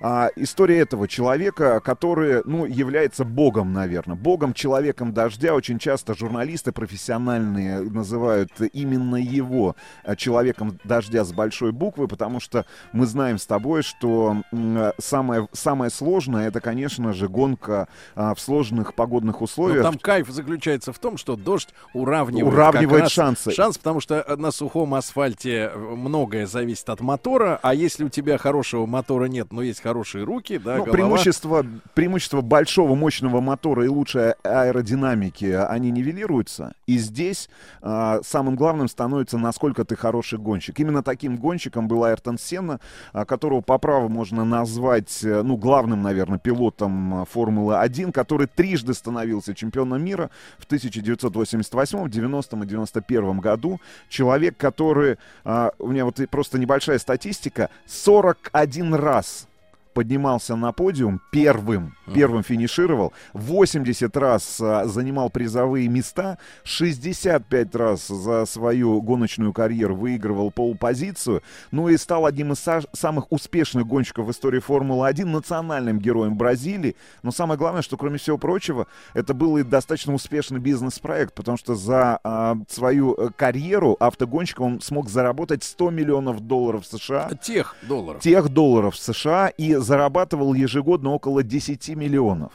А, 0.00 0.28
история 0.36 0.78
этого 0.80 1.08
человека, 1.08 1.80
который, 1.80 2.42
ну, 2.44 2.66
является 2.66 3.24
богом, 3.24 3.72
наверное. 3.72 4.16
Богом, 4.16 4.52
человеком 4.52 5.12
дождя. 5.12 5.54
Очень 5.54 5.78
часто 5.78 6.14
журналисты 6.14 6.72
профессиональные 6.86 7.80
называют 7.80 8.50
именно 8.72 9.16
его 9.16 9.74
а, 10.04 10.14
человеком 10.16 10.78
дождя 10.84 11.24
с 11.24 11.32
большой 11.32 11.72
буквы, 11.72 12.06
потому 12.06 12.38
что 12.38 12.64
мы 12.92 13.06
знаем 13.06 13.38
с 13.38 13.46
тобой, 13.46 13.82
что 13.82 14.36
м, 14.52 14.92
самое, 14.98 15.48
самое 15.52 15.90
сложное, 15.90 16.46
это, 16.48 16.60
конечно 16.60 17.12
же, 17.12 17.28
гонка 17.28 17.88
а, 18.14 18.34
в 18.34 18.40
сложных 18.40 18.94
погодных 18.94 19.40
Но 19.40 19.44
условиях. 19.44 19.82
там 19.82 19.98
кайф 19.98 20.28
заключается 20.28 20.92
в 20.92 20.98
том, 20.98 21.16
что 21.18 21.34
дождь 21.36 21.70
уравнивает, 21.92 22.52
Уравнивает 22.54 23.10
шансы. 23.10 23.50
Шанс, 23.50 23.78
потому 23.78 24.00
что 24.00 24.24
э, 24.26 24.36
на 24.36 24.52
сухом 24.52 24.94
асфальте 24.94 25.70
э, 25.72 25.76
многое 25.76 26.46
зависит 26.46 26.88
от 26.88 27.00
мотора, 27.00 27.58
а 27.62 27.74
если 27.74 28.04
у 28.04 28.08
тебя 28.08 28.38
хорошего 28.38 28.86
мотора 28.86 29.24
нет, 29.24 29.52
но 29.52 29.62
есть 29.62 29.82
хорошие 29.82 30.24
руки, 30.24 30.58
да, 30.58 30.76
Ну, 30.76 30.84
голова, 30.84 30.92
преимущество, 30.92 31.66
преимущество 31.94 32.40
большого 32.42 32.94
мощного 32.94 33.40
мотора 33.40 33.84
и 33.84 33.88
лучшей 33.88 34.32
аэродинамики, 34.44 35.46
они 35.46 35.90
нивелируются. 35.90 36.75
И 36.86 36.98
здесь 36.98 37.50
а, 37.82 38.20
самым 38.22 38.54
главным 38.54 38.86
становится, 38.86 39.38
насколько 39.38 39.84
ты 39.84 39.96
хороший 39.96 40.38
гонщик. 40.38 40.78
Именно 40.78 41.02
таким 41.02 41.36
гонщиком 41.36 41.88
был 41.88 42.04
Айртон 42.04 42.38
Сенна, 42.38 42.80
а, 43.12 43.24
которого 43.24 43.60
по 43.60 43.78
праву 43.78 44.08
можно 44.08 44.44
назвать, 44.44 45.24
э, 45.24 45.42
ну, 45.42 45.56
главным, 45.56 46.02
наверное, 46.02 46.38
пилотом 46.38 47.22
а, 47.22 47.24
Формулы-1, 47.24 48.12
который 48.12 48.46
трижды 48.46 48.94
становился 48.94 49.52
чемпионом 49.52 50.04
мира 50.04 50.30
в 50.58 50.64
1988, 50.66 52.08
90 52.08 52.56
и 52.62 52.66
91 52.66 53.40
году. 53.40 53.80
Человек, 54.08 54.56
который, 54.56 55.18
а, 55.44 55.72
у 55.80 55.88
меня 55.88 56.04
вот 56.04 56.20
просто 56.30 56.56
небольшая 56.56 57.00
статистика, 57.00 57.68
41 57.86 58.94
раз 58.94 59.48
поднимался 59.96 60.56
на 60.56 60.72
подиум 60.72 61.22
первым, 61.30 61.96
первым 62.12 62.42
финишировал, 62.42 63.14
80 63.32 64.14
раз 64.18 64.60
а, 64.60 64.84
занимал 64.84 65.30
призовые 65.30 65.88
места, 65.88 66.36
65 66.64 67.74
раз 67.74 68.06
за 68.06 68.44
свою 68.44 69.00
гоночную 69.00 69.54
карьеру 69.54 69.96
выигрывал 69.96 70.50
полпозицию, 70.50 71.42
ну 71.70 71.88
и 71.88 71.96
стал 71.96 72.26
одним 72.26 72.52
из 72.52 72.58
са- 72.58 72.86
самых 72.92 73.32
успешных 73.32 73.86
гонщиков 73.86 74.26
в 74.26 74.30
истории 74.32 74.58
Формулы-1, 74.58 75.24
национальным 75.24 75.98
героем 75.98 76.36
Бразилии. 76.36 76.94
Но 77.22 77.30
самое 77.30 77.56
главное, 77.56 77.80
что 77.80 77.96
кроме 77.96 78.18
всего 78.18 78.36
прочего, 78.36 78.88
это 79.14 79.32
был 79.32 79.56
и 79.56 79.62
достаточно 79.62 80.12
успешный 80.12 80.60
бизнес-проект, 80.60 81.32
потому 81.32 81.56
что 81.56 81.74
за 81.74 82.20
а, 82.22 82.58
свою 82.68 83.14
э, 83.14 83.30
карьеру 83.34 83.96
автогонщика 83.98 84.60
он 84.60 84.82
смог 84.82 85.08
заработать 85.08 85.64
100 85.64 85.88
миллионов 85.88 86.40
долларов 86.40 86.84
США. 86.84 87.30
Тех 87.40 87.74
долларов. 87.88 88.20
Тех 88.20 88.50
долларов 88.50 88.94
США 88.94 89.48
и 89.48 89.85
зарабатывал 89.86 90.52
ежегодно 90.52 91.10
около 91.10 91.42
10 91.42 91.88
миллионов. 91.96 92.52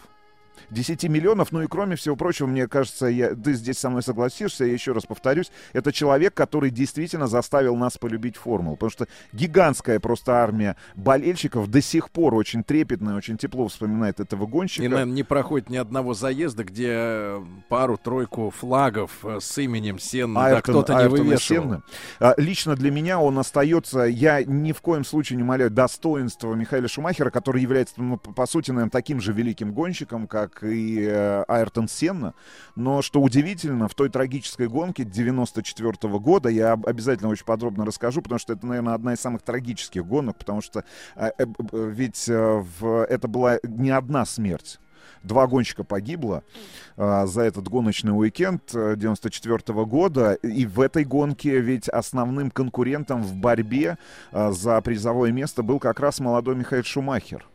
10 0.69 1.03
миллионов, 1.05 1.51
ну 1.51 1.61
и 1.61 1.67
кроме 1.67 1.95
всего 1.95 2.15
прочего, 2.15 2.47
мне 2.47 2.67
кажется, 2.67 3.07
я, 3.07 3.33
ты 3.35 3.53
здесь 3.53 3.77
со 3.77 3.89
мной 3.89 4.03
согласишься, 4.03 4.65
я 4.65 4.73
еще 4.73 4.91
раз 4.91 5.05
повторюсь, 5.05 5.51
это 5.73 5.91
человек, 5.93 6.33
который 6.33 6.69
действительно 6.69 7.27
заставил 7.27 7.75
нас 7.75 7.97
полюбить 7.97 8.37
формулу, 8.37 8.75
потому 8.75 8.91
что 8.91 9.07
гигантская 9.33 9.99
просто 9.99 10.33
армия 10.33 10.75
болельщиков 10.95 11.69
до 11.69 11.81
сих 11.81 12.09
пор 12.09 12.35
очень 12.35 12.63
трепетно, 12.63 13.15
очень 13.15 13.37
тепло 13.37 13.67
вспоминает 13.67 14.19
этого 14.19 14.45
гонщика. 14.45 14.83
И, 14.83 14.87
наверное, 14.87 15.13
не 15.13 15.23
проходит 15.23 15.69
ни 15.69 15.77
одного 15.77 16.13
заезда, 16.13 16.63
где 16.63 16.89
э, 16.89 17.43
пару-тройку 17.69 18.49
флагов 18.49 19.11
э, 19.23 19.39
с 19.39 19.57
именем 19.57 19.97
Сенна 19.99 20.41
да, 20.41 20.57
Айртон- 20.57 20.61
кто-то 20.61 21.01
не 21.01 21.07
вывешивал. 21.07 21.83
А, 22.19 22.33
Лично 22.37 22.75
для 22.75 22.91
меня 22.91 23.19
он 23.19 23.39
остается, 23.39 24.01
я 24.01 24.43
ни 24.43 24.71
в 24.71 24.81
коем 24.81 25.05
случае 25.05 25.37
не 25.37 25.43
умоляю 25.43 25.71
достоинства 25.71 26.53
Михаила 26.53 26.87
Шумахера, 26.87 27.29
который 27.29 27.61
является, 27.61 27.93
ну, 27.97 28.17
по 28.17 28.41
по 28.41 28.47
сути, 28.47 28.71
наверное, 28.71 28.89
таким 28.89 29.21
же 29.21 29.33
великим 29.33 29.71
гонщиком, 29.71 30.25
как 30.25 30.50
и 30.63 31.05
э, 31.07 31.43
Айртон 31.47 31.87
Сенна. 31.87 32.33
Но 32.75 33.01
что 33.01 33.21
удивительно, 33.21 33.87
в 33.87 33.95
той 33.95 34.09
трагической 34.09 34.67
гонке 34.67 35.03
94 35.03 35.93
года, 36.19 36.49
я 36.49 36.73
об- 36.73 36.87
обязательно 36.87 37.29
очень 37.29 37.45
подробно 37.45 37.85
расскажу, 37.85 38.21
потому 38.21 38.39
что 38.39 38.53
это, 38.53 38.65
наверное, 38.65 38.93
одна 38.93 39.13
из 39.13 39.19
самых 39.19 39.41
трагических 39.41 40.05
гонок, 40.05 40.37
потому 40.37 40.61
что 40.61 40.83
э, 41.15 41.31
э, 41.37 41.45
ведь 41.71 42.27
э, 42.29 42.63
в- 42.79 43.05
это 43.05 43.27
была 43.27 43.59
не 43.63 43.89
одна 43.89 44.25
смерть. 44.25 44.79
Два 45.23 45.45
гонщика 45.45 45.83
погибло 45.83 46.43
а, 46.97 47.27
за 47.27 47.41
этот 47.43 47.67
гоночный 47.67 48.11
уикенд 48.11 48.73
э, 48.73 48.95
94 48.95 49.85
года. 49.85 50.33
И 50.33 50.65
в 50.65 50.79
этой 50.81 51.03
гонке 51.05 51.59
ведь 51.59 51.87
основным 51.89 52.49
конкурентом 52.49 53.21
в 53.21 53.35
борьбе 53.35 53.97
а, 54.31 54.51
за 54.51 54.81
призовое 54.81 55.31
место 55.31 55.61
был 55.61 55.77
как 55.79 55.99
раз 55.99 56.19
молодой 56.19 56.55
Михаил 56.55 56.83
Шумахер. 56.83 57.45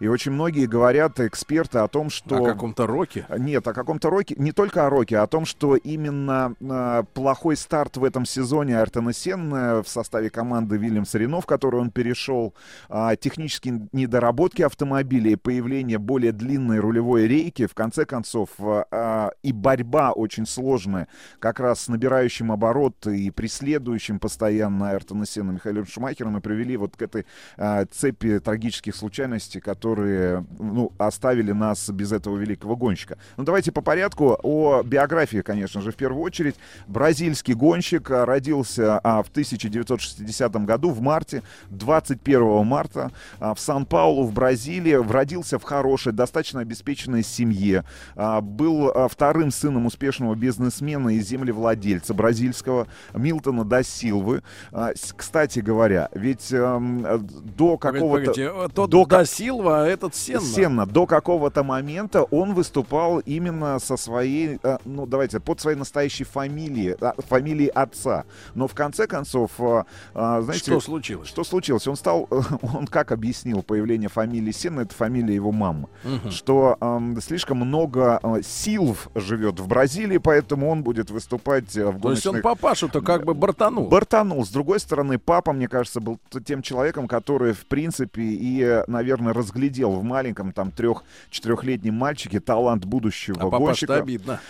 И 0.00 0.08
очень 0.08 0.32
многие 0.32 0.66
говорят, 0.66 1.20
эксперты, 1.20 1.78
о 1.78 1.88
том, 1.88 2.10
что... 2.10 2.36
О 2.36 2.44
каком-то 2.44 2.86
роке? 2.86 3.26
Нет, 3.38 3.66
о 3.66 3.72
каком-то 3.72 4.10
роке. 4.10 4.34
Не 4.38 4.52
только 4.52 4.86
о 4.86 4.90
роке, 4.90 5.18
а 5.18 5.22
о 5.22 5.26
том, 5.26 5.44
что 5.44 5.76
именно 5.76 6.54
э, 6.60 7.04
плохой 7.14 7.56
старт 7.56 7.96
в 7.96 8.04
этом 8.04 8.26
сезоне 8.26 8.78
Артена 8.78 9.12
Сенна 9.12 9.82
в 9.82 9.88
составе 9.88 10.30
команды 10.30 10.76
Вильямс 10.76 11.14
Рено, 11.14 11.40
в 11.40 11.46
которую 11.46 11.82
он 11.82 11.90
перешел, 11.90 12.54
а, 12.88 13.16
технические 13.16 13.88
недоработки 13.92 14.62
автомобиля 14.62 15.30
и 15.30 15.36
появление 15.36 15.98
более 15.98 16.32
длинной 16.32 16.78
рулевой 16.78 17.26
рейки, 17.26 17.66
в 17.66 17.74
конце 17.74 18.04
концов, 18.04 18.50
а, 18.58 19.30
и 19.42 19.52
борьба 19.52 20.12
очень 20.12 20.46
сложная, 20.46 21.08
как 21.38 21.60
раз 21.60 21.82
с 21.82 21.88
набирающим 21.88 22.52
обороты 22.52 23.18
и 23.18 23.30
преследующим 23.30 24.18
постоянно 24.18 24.90
Артена 24.90 25.26
Сенна 25.26 25.52
Михаилом 25.52 25.86
Шумахером, 25.86 26.36
и 26.38 26.40
привели 26.40 26.76
вот 26.76 26.96
к 26.96 27.02
этой 27.02 27.26
а, 27.56 27.84
цепи 27.86 28.38
трагических 28.38 28.94
случайностей, 28.94 29.43
которые 29.60 30.44
ну, 30.58 30.92
оставили 30.98 31.52
нас 31.52 31.88
без 31.90 32.12
этого 32.12 32.36
великого 32.36 32.76
гонщика. 32.76 33.18
Ну, 33.36 33.44
давайте 33.44 33.72
по 33.72 33.80
порядку. 33.80 34.38
О 34.42 34.82
биографии, 34.82 35.40
конечно 35.40 35.80
же, 35.80 35.92
в 35.92 35.96
первую 35.96 36.22
очередь. 36.22 36.56
Бразильский 36.86 37.54
гонщик 37.54 38.10
а, 38.10 38.26
родился 38.26 38.98
а, 38.98 39.22
в 39.22 39.28
1960 39.28 40.56
году, 40.64 40.90
в 40.90 41.00
марте, 41.00 41.42
21 41.70 42.66
марта, 42.66 43.10
а, 43.40 43.54
в 43.54 43.60
Сан-Паулу, 43.60 44.24
в 44.24 44.32
Бразилии. 44.32 44.94
Родился 44.94 45.58
в 45.58 45.62
хорошей, 45.62 46.12
достаточно 46.12 46.60
обеспеченной 46.60 47.22
семье. 47.22 47.84
А, 48.16 48.40
был 48.40 48.90
а, 48.94 49.08
вторым 49.08 49.50
сыном 49.50 49.86
успешного 49.86 50.34
бизнесмена 50.34 51.10
и 51.10 51.20
землевладельца 51.20 52.14
бразильского 52.14 52.86
Милтона 53.12 53.64
да 53.64 53.82
Силвы. 53.82 54.42
А, 54.72 54.92
Кстати 55.16 55.60
говоря, 55.60 56.08
ведь 56.12 56.52
эм, 56.52 57.04
э, 57.04 57.18
до 57.18 57.76
Погодите, 57.76 57.78
какого-то... 57.78 58.26
погодите, 58.26 58.52
э, 58.54 58.68
тот 58.74 58.90
до 58.90 59.04
да 59.04 59.24
Силва, 59.36 59.82
а 59.82 59.86
этот 59.86 60.14
Сенна. 60.14 60.40
Сенна. 60.40 60.86
До 60.86 61.06
какого-то 61.06 61.62
момента 61.62 62.22
он 62.24 62.54
выступал 62.54 63.18
именно 63.20 63.78
со 63.78 63.96
своей, 63.96 64.58
э, 64.62 64.78
ну 64.84 65.06
давайте, 65.06 65.40
под 65.40 65.60
своей 65.60 65.76
настоящей 65.76 66.24
фамилией, 66.24 66.96
а, 67.00 67.14
фамилией 67.18 67.68
отца. 67.68 68.24
Но 68.54 68.68
в 68.68 68.74
конце 68.74 69.06
концов, 69.06 69.52
э, 69.58 69.84
э, 70.14 70.40
знаете... 70.42 70.64
Что 70.70 70.80
случилось? 70.80 71.28
Что 71.28 71.44
случилось? 71.44 71.86
Он 71.86 71.96
стал, 71.96 72.28
он 72.62 72.86
как 72.86 73.12
объяснил 73.12 73.62
появление 73.62 74.08
фамилии 74.08 74.52
Сенна, 74.52 74.80
это 74.82 74.94
фамилия 74.94 75.34
его 75.34 75.52
мамы, 75.52 75.88
Мгм. 76.04 76.30
что 76.30 76.76
эм, 76.80 77.20
слишком 77.20 77.58
много 77.58 78.20
э, 78.22 78.42
Силв 78.42 79.08
живет 79.14 79.58
в 79.58 79.66
Бразилии, 79.66 80.18
поэтому 80.18 80.70
он 80.70 80.82
будет 80.82 81.10
выступать 81.10 81.76
э, 81.76 81.86
в 81.90 82.00
То 82.00 82.10
есть 82.12 82.26
он 82.26 82.34
гоночных 82.34 82.42
папашу-то 82.42 83.00
как 83.00 83.24
бы 83.24 83.34
бортанул. 83.34 83.88
Бортанул. 83.88 84.44
С 84.44 84.50
другой 84.50 84.80
стороны, 84.80 85.18
папа, 85.18 85.52
мне 85.52 85.68
кажется, 85.68 86.00
был 86.00 86.18
тем 86.44 86.62
человеком, 86.62 87.08
который, 87.08 87.52
в 87.52 87.66
принципе, 87.66 88.22
и, 88.22 88.62
э, 88.62 88.84
наверное, 88.86 89.23
разглядел 89.32 89.92
в 89.92 90.04
маленьком, 90.04 90.52
там, 90.52 90.70
трех-четырехлетнем 90.70 91.94
мальчике 91.94 92.40
талант 92.40 92.84
будущего 92.84 93.36
А 93.40 93.58
гонщика. 93.58 93.96
обидно. 93.96 94.40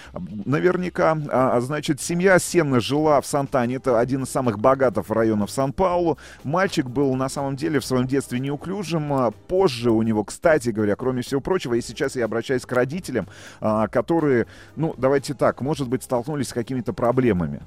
Наверняка. 0.45 1.17
А, 1.31 1.57
а, 1.57 1.61
значит, 1.61 2.01
семья 2.01 2.39
Сенны 2.39 2.81
жила 2.81 3.21
в 3.21 3.27
Сантане. 3.27 3.77
Это 3.77 3.99
один 3.99 4.25
из 4.25 4.31
самых 4.31 4.59
богатых 4.59 5.09
районов 5.11 5.51
Сан-Паулу. 5.51 6.19
Мальчик 6.43 6.87
был, 6.89 7.15
на 7.15 7.29
самом 7.29 7.57
деле, 7.57 7.81
в 7.81 7.85
своем 7.85 8.07
детстве 8.07 8.41
неуклюжим. 8.41 9.13
А, 9.13 9.31
Позже 9.31 9.91
у 9.91 10.03
него, 10.03 10.25
кстати 10.25 10.71
говоря, 10.71 10.97
кроме 10.97 11.23
всего 11.23 11.41
прочего, 11.41 11.75
и 11.75 11.81
сейчас 11.81 12.17
я 12.17 12.25
обращаюсь 12.25 12.67
к 12.67 12.73
родителям, 12.73 13.29
а, 13.61 13.89
которые, 13.89 14.47
ну, 14.77 14.95
давайте 14.97 15.35
так, 15.35 15.61
может 15.61 15.89
быть, 15.89 16.03
столкнулись 16.03 16.49
с 16.49 16.53
какими-то 16.53 16.93
проблемами 16.93 17.63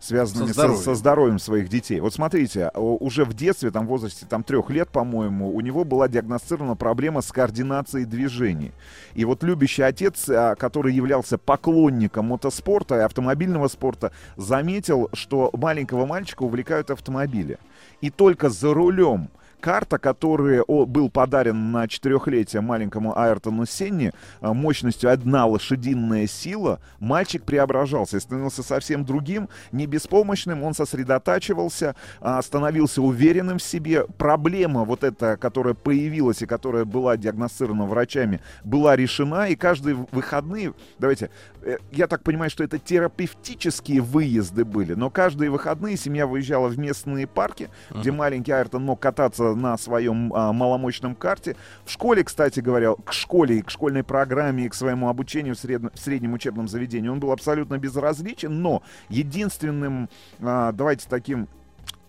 связанными 0.00 0.48
Со 0.48 0.54
со, 0.54 0.60
здоровьем. 0.60 0.82
со 0.82 0.94
здоровьем 0.94 1.38
своих 1.38 1.68
детей. 1.68 2.00
Вот 2.00 2.14
смотрите, 2.14 2.70
уже 2.74 3.24
в 3.24 3.34
детстве, 3.34 3.70
там 3.70 3.86
в 3.86 3.88
возрасте 3.88 4.26
там, 4.26 4.44
трех 4.44 4.70
лет, 4.70 4.88
по-моему, 4.90 5.54
у 5.54 5.60
него 5.60 5.84
была 5.84 6.08
диагностирована 6.08 6.76
проблема 6.76 7.20
с 7.20 7.32
координацией 7.32 8.04
движений. 8.04 8.72
И 9.14 9.24
вот 9.24 9.42
любящий 9.42 9.82
отец, 9.82 10.28
а, 10.28 10.54
который 10.54 10.94
являлся 10.94 11.38
поклонником 11.38 12.26
мотоспорта 12.26 12.96
и 12.96 13.00
автомобильного 13.00 13.68
спорта, 13.68 14.12
заметил, 14.36 15.08
что 15.12 15.50
маленького 15.52 16.06
мальчика 16.06 16.42
увлекают 16.44 16.90
автомобили. 16.90 17.58
И 18.00 18.10
только 18.10 18.48
за 18.48 18.72
рулем 18.72 19.30
карта, 19.60 19.98
который 19.98 20.60
о, 20.62 20.86
был 20.86 21.10
подарен 21.10 21.72
на 21.72 21.88
четырехлетие 21.88 22.62
маленькому 22.62 23.18
Айртону 23.18 23.66
Сенни, 23.66 24.12
а, 24.40 24.54
мощностью 24.54 25.10
одна 25.10 25.46
лошадиная 25.46 26.26
сила, 26.26 26.80
мальчик 27.00 27.42
преображался 27.42 28.16
и 28.16 28.20
становился 28.20 28.62
совсем 28.62 29.04
другим, 29.04 29.48
не 29.72 29.86
беспомощным, 29.86 30.62
он 30.62 30.74
сосредотачивался, 30.74 31.96
а, 32.20 32.40
становился 32.42 33.02
уверенным 33.02 33.58
в 33.58 33.62
себе. 33.62 34.04
Проблема 34.04 34.84
вот 34.84 35.04
эта, 35.04 35.36
которая 35.36 35.74
появилась 35.74 36.42
и 36.42 36.46
которая 36.46 36.84
была 36.84 37.16
диагностирована 37.16 37.84
врачами, 37.84 38.40
была 38.64 38.96
решена, 38.96 39.48
и 39.48 39.56
каждые 39.56 40.06
выходные, 40.12 40.74
давайте, 40.98 41.30
э, 41.62 41.78
я 41.90 42.06
так 42.06 42.22
понимаю, 42.22 42.50
что 42.50 42.64
это 42.64 42.78
терапевтические 42.78 44.00
выезды 44.00 44.64
были, 44.64 44.94
но 44.94 45.10
каждые 45.10 45.50
выходные 45.50 45.96
семья 45.96 46.26
выезжала 46.26 46.68
в 46.68 46.78
местные 46.78 47.26
парки, 47.26 47.68
где 47.90 48.12
маленький 48.12 48.52
Айртон 48.52 48.84
мог 48.84 49.00
кататься 49.00 49.47
на 49.54 49.76
своем 49.78 50.32
а, 50.34 50.52
маломощном 50.52 51.14
карте. 51.14 51.56
В 51.84 51.90
школе, 51.90 52.24
кстати 52.24 52.60
говоря, 52.60 52.94
к 52.94 53.12
школе 53.12 53.58
и 53.58 53.62
к 53.62 53.70
школьной 53.70 54.04
программе, 54.04 54.66
и 54.66 54.68
к 54.68 54.74
своему 54.74 55.08
обучению 55.08 55.54
в, 55.54 55.58
среднем- 55.58 55.90
в 55.94 55.98
среднем 55.98 56.32
учебном 56.32 56.68
заведении 56.68 57.08
он 57.08 57.20
был 57.20 57.32
абсолютно 57.32 57.78
безразличен, 57.78 58.62
но 58.62 58.82
единственным, 59.08 60.08
а, 60.40 60.72
давайте 60.72 61.06
таким 61.08 61.48